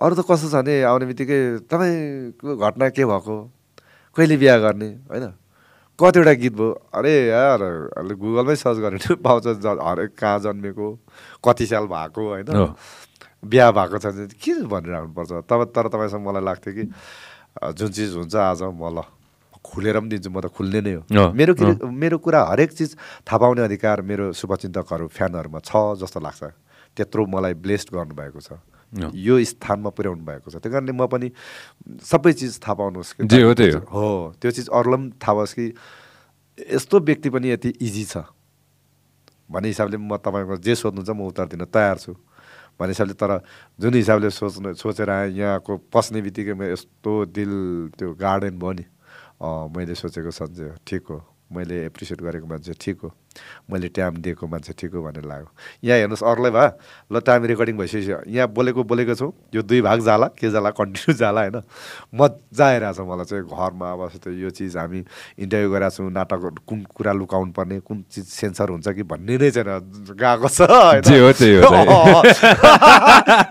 अरू 0.00 0.14
त 0.14 0.20
कस्तो 0.26 0.48
छ 0.50 0.54
भने 0.58 0.74
आउने 0.82 1.06
बित्तिकै 1.06 1.38
तपाईँको 1.70 2.56
घटना 2.58 2.88
के 2.90 3.04
भएको? 3.06 3.36
कहिले 4.16 4.36
बिहा 4.36 4.56
गर्ने? 4.58 4.88
होइन? 5.10 5.24
कतिवटा 5.98 6.32
गीत 6.42 6.54
भयो? 6.58 6.70
अरे 6.90 7.12
यार 7.30 7.60
गुगलमै 8.18 8.56
सर्च 8.58 8.78
भने 8.82 8.98
पाउँछ 9.24 9.46
ज- 9.62 9.78
हरेक 9.78 10.10
कहाँ 10.18 10.38
जन्मेको 10.42 10.86
कति 11.44 11.66
साल 11.66 11.86
भएको 11.86 12.22
होइन। 12.28 12.50
बिहा 13.46 13.70
भएको 13.70 13.98
छ 13.98 14.06
भने 14.06 14.26
के 14.34 14.52
भनिराख्नुपर्छ 14.66 15.30
तब 15.48 15.60
तर 15.74 15.86
तपाईँसँग 15.88 16.22
मलाई 16.26 16.42
लाग्थ्यो 16.44 16.72
कि 16.74 16.84
जुन 17.76 17.90
चिज 17.92 18.10
हुन्छ 18.18 18.34
आज 18.34 18.62
म 18.72 18.82
ल 18.90 19.02
खुलेर 19.64 19.96
पनि 20.00 20.08
दिन्छु 20.12 20.30
म 20.30 20.40
त 20.44 20.52
खुल्ने 20.52 20.80
नै 20.84 20.92
हो। 21.08 21.32
मेरो 21.32 21.52
मेरो 21.88 22.16
कुरा 22.20 22.40
हरेक 22.52 22.70
चिज 22.76 22.90
थाहा 23.24 23.38
पाउने 23.38 23.62
अधिकार 23.64 24.02
मेरो 24.04 24.32
शुभचिन्तकहरू 24.36 25.08
फ्यानहरूमा 25.08 25.60
छ 25.64 25.96
जस्तो 26.04 26.20
लाग्छ। 26.20 26.42
त्यत्रो 26.96 27.22
मलाई 27.26 27.54
ब्लेस्ड 27.56 27.88
गर्नुभएको 27.96 28.40
छ। 28.44 28.60
यो 28.92 29.34
स्थानमा 29.40 29.90
पुर्याउनु 29.90 30.22
भएको 30.22 30.48
छ। 30.52 30.60
त्यही 30.60 30.72
कारणले 30.72 30.92
म 30.92 31.08
पनि 31.08 31.28
सबै 32.04 32.32
चिज 32.36 32.60
थाहा 32.60 32.74
पाउनुहोस् 32.76 33.12
कि। 33.16 33.20
जे 33.24 33.40
हो 33.42 33.52
त्यही 33.56 33.72
हो। 33.72 33.80
हो 33.88 34.36
त्यो 34.38 34.50
चिज 34.52 34.68
अरूलाई 34.68 34.98
पनि 35.00 35.10
थाहा 35.18 35.32
होस् 35.40 35.54
कि। 35.56 35.66
यस्तो 36.78 37.00
व्यक्ति 37.00 37.28
पनि 37.34 37.48
यति 37.50 37.70
इजी 37.80 38.04
छ। 38.04 38.28
भन्ने 39.50 39.68
हिसाबले 39.72 39.96
म 39.96 40.16
तपाईँको 40.20 40.56
जे 40.60 40.74
सोध्नुहुन्छ 40.76 41.10
म 41.10 41.20
उत्तर 41.26 41.46
दिन 41.50 41.64
तयार 41.72 41.96
छु। 41.98 42.14
भन्ने 42.78 42.92
हिसाबले 42.92 43.14
तर 43.14 43.32
जुन 43.80 43.94
हिसाबले 43.94 44.30
सोच्नु 44.30 44.74
सोचेर 44.74 45.10
आएँ 45.10 45.30
यहाँको 45.34 45.72
पस्ने 45.92 46.20
बित्तिकै 46.22 46.54
म 46.54 46.62
यस्तो 46.74 47.12
दिल 47.30 47.52
त्यो 47.98 48.08
गार्डन 48.14 48.58
भयो 48.58 48.72
नि। 48.72 48.84
मैले 49.74 49.94
सोचेको 49.94 50.30
सन्चै 50.30 50.64
हो 50.68 50.76
ठिक 50.86 51.04
हो। 51.10 51.18
मैले 51.56 51.84
एप्रिसिएट 51.86 52.22
गरेको 52.22 52.46
मान्छे 52.46 52.72
ठिक 52.80 53.00
हो। 53.04 53.12
मैले 53.72 53.88
टाइम 53.88 54.16
दिएको 54.22 54.46
मान्छे 54.46 54.72
ठिक 54.78 54.94
हो 54.94 55.02
भन्ने 55.02 55.26
लाग्यो। 55.26 55.48
यहाँ 55.84 55.98
हेर्नुहोस् 55.98 56.22
अरूलाई 56.22 56.50
भए 56.50 56.70
ल 57.12 57.20
टाइम 57.20 57.44
रेकर्डिङ 57.44 57.76
भइसक्यो 57.78 58.20
यहाँ 58.28 58.48
बोलेको 58.48 58.84
बोलेको 58.84 59.14
छौँ। 59.14 59.32
यो 59.54 59.62
दुई 59.62 59.80
भाग 59.82 60.00
जाला 60.00 60.26
के 60.38 60.50
जाला 60.50 60.70
कन्टिन्यू 60.70 61.14
जाला 61.18 61.40
होइन? 61.40 61.62
मजा 62.14 62.66
आइरहेछ 62.66 63.00
मलाई 63.00 63.24
चाहिँ 63.24 63.44
घरमा 63.44 63.92
अब 63.92 64.10
जस्तो 64.14 64.30
यो 64.30 64.50
चिज 64.50 64.76
हामी 64.76 65.04
इन्टरभ्यू 65.38 65.70
गरेका 65.70 65.90
छौँ 65.90 66.10
नाटक 66.10 66.54
कुन 66.66 66.86
कुरा 66.94 67.12
लुकाउनु 67.12 67.52
पर्ने 67.52 67.80
कुन 67.80 68.04
चिज 68.12 68.24
सेन्सर 68.24 68.68
हुन्छ 68.70 68.88
कि 68.88 69.02
भन्ने 69.02 69.38
नै 69.38 69.50
चाहिँ 69.50 69.80
गएको 70.14 70.48
छ। 70.48 70.62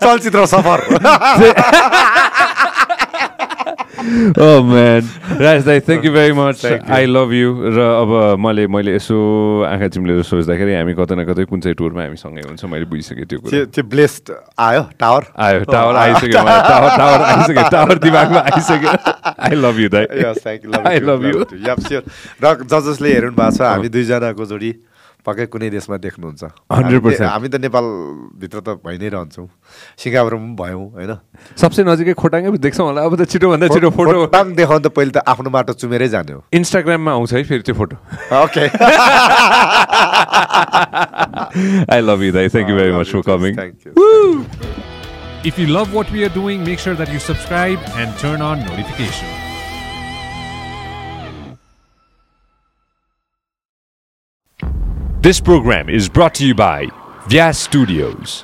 चलचित्र 0.04 0.46
सफर। 0.46 0.94
oh 4.46 4.60
man. 4.64 5.04
राज 5.40 5.66
दाई 5.66 5.80
thank 5.88 6.06
you 6.06 6.12
very 6.12 6.34
much. 6.36 6.66
I 6.66 7.06
love 7.06 7.34
you 7.34 7.50
र 7.72 7.80
अब 7.80 8.40
मैले 8.46 8.68
मैले 8.68 8.96
यसो 8.96 9.18
आँखा 9.70 9.88
चिम्लेर 9.96 10.22
सोच्दाखेरि 10.28 10.74
हामी 10.76 10.94
कतै 11.00 11.16
न 11.16 11.24
कतै 11.30 11.46
कुन 11.48 11.60
चाहिँ 11.64 11.76
टुरमा 11.80 12.02
हामी 12.04 12.18
सँगै 12.20 12.44
हुन्छ 12.48 12.64
मैले 12.68 12.86
बुझिसकेँ 12.92 13.26
त्यो 13.26 13.40
कुरा। 13.40 13.52
त्यो 13.52 13.66
त्यो 13.72 13.84
ब्लेस्ड 13.96 14.26
आयो 14.60 14.84
टावर 15.00 15.24
आयो 15.48 15.60
टावर 15.72 15.96
आइसक्यो 16.04 16.44
मलाई 16.44 16.62
टावर 16.70 16.92
टावर 16.98 17.20
आइसक्यो 17.32 17.70
टावर 17.72 17.98
दिमागमा 18.06 18.40
आइसक्यो। 18.52 18.92
आई 19.40 19.56
लभ 19.64 19.80
यु 19.80 19.90
दाई 19.96 20.06
too. 21.44 21.58
Yep, 21.58 21.80
sure. 21.88 22.04
र 22.44 22.46
जसले 22.68 23.14
हेर्नु 23.14 23.36
भएको 23.36 23.58
छ 23.58 23.62
हामी 23.62 23.90
दुईजनाको 23.90 24.46
जोडी 24.46 24.72
पक्कै 25.24 25.46
कुनै 25.48 25.70
देशमा 25.72 25.98
देख्नुहुन्छ। 26.04 26.44
100%. 26.68 27.24
हामी- 27.24 27.32
हामी 27.32 27.48
त 27.48 27.56
नेपालभित्र 27.64 28.60
त 28.60 28.70
भइ 28.84 28.96
नै 29.00 29.08
रहन्छौँ। 29.16 29.48
सिङ्गापुरमा 29.98 30.44
पनि 30.44 30.56
भयौँ 30.60 30.86
होइन? 31.00 31.12
सबसे 31.56 31.82
नजिकै 31.88 32.14
खोटाङै 32.14 32.52
देख्छौँ 32.60 32.86
होला। 32.92 33.02
अब 33.08 33.16
त 33.16 33.24
छिटोभन्दा 33.32 33.68
छिटो 33.72 33.90
फोटो। 33.96 34.18
खोटाङ 34.28 34.46
देखाउनु 34.60 34.84
त 34.84 34.88
पहिले 34.92 35.12
त 35.16 35.18
आफ्नो 35.24 35.50
माटो 35.50 35.74
चुमेरै 35.80 36.08
जाने 36.12 36.34
हो 36.34 36.44
इन्स्टाग्राममा 36.54 37.12
आउँछ 37.16 37.32
है 37.34 37.44
फेरि 37.44 37.64
त्यो 37.64 37.76
photo. 37.76 37.96
Okay 38.44 38.64
I 41.88 42.00
love 42.04 42.20
you 42.24 42.32
दाई 42.36 42.48
thank 42.52 42.70
you 42.70 42.76
very 42.76 42.92
much 43.00 43.08
for 43.12 43.22
coming 43.32 43.56
thank 43.56 43.88
you 43.88 43.92
If 45.44 45.58
you 45.60 45.68
love 45.68 45.90
what 45.96 46.12
we 46.16 46.22
are 46.26 46.30
doing, 46.36 46.62
make 46.68 46.80
sure 46.84 46.96
that 47.02 47.12
you 47.16 47.20
subscribe 47.20 47.90
and 48.04 48.16
turn 48.22 48.42
on 48.50 48.64
notifications. 48.68 49.43
This 55.24 55.40
program 55.40 55.88
is 55.88 56.10
brought 56.10 56.36
to 56.36 56.46
you 56.46 56.54
by 56.54 56.88
Vyas 57.30 57.56
Studios. 57.56 58.44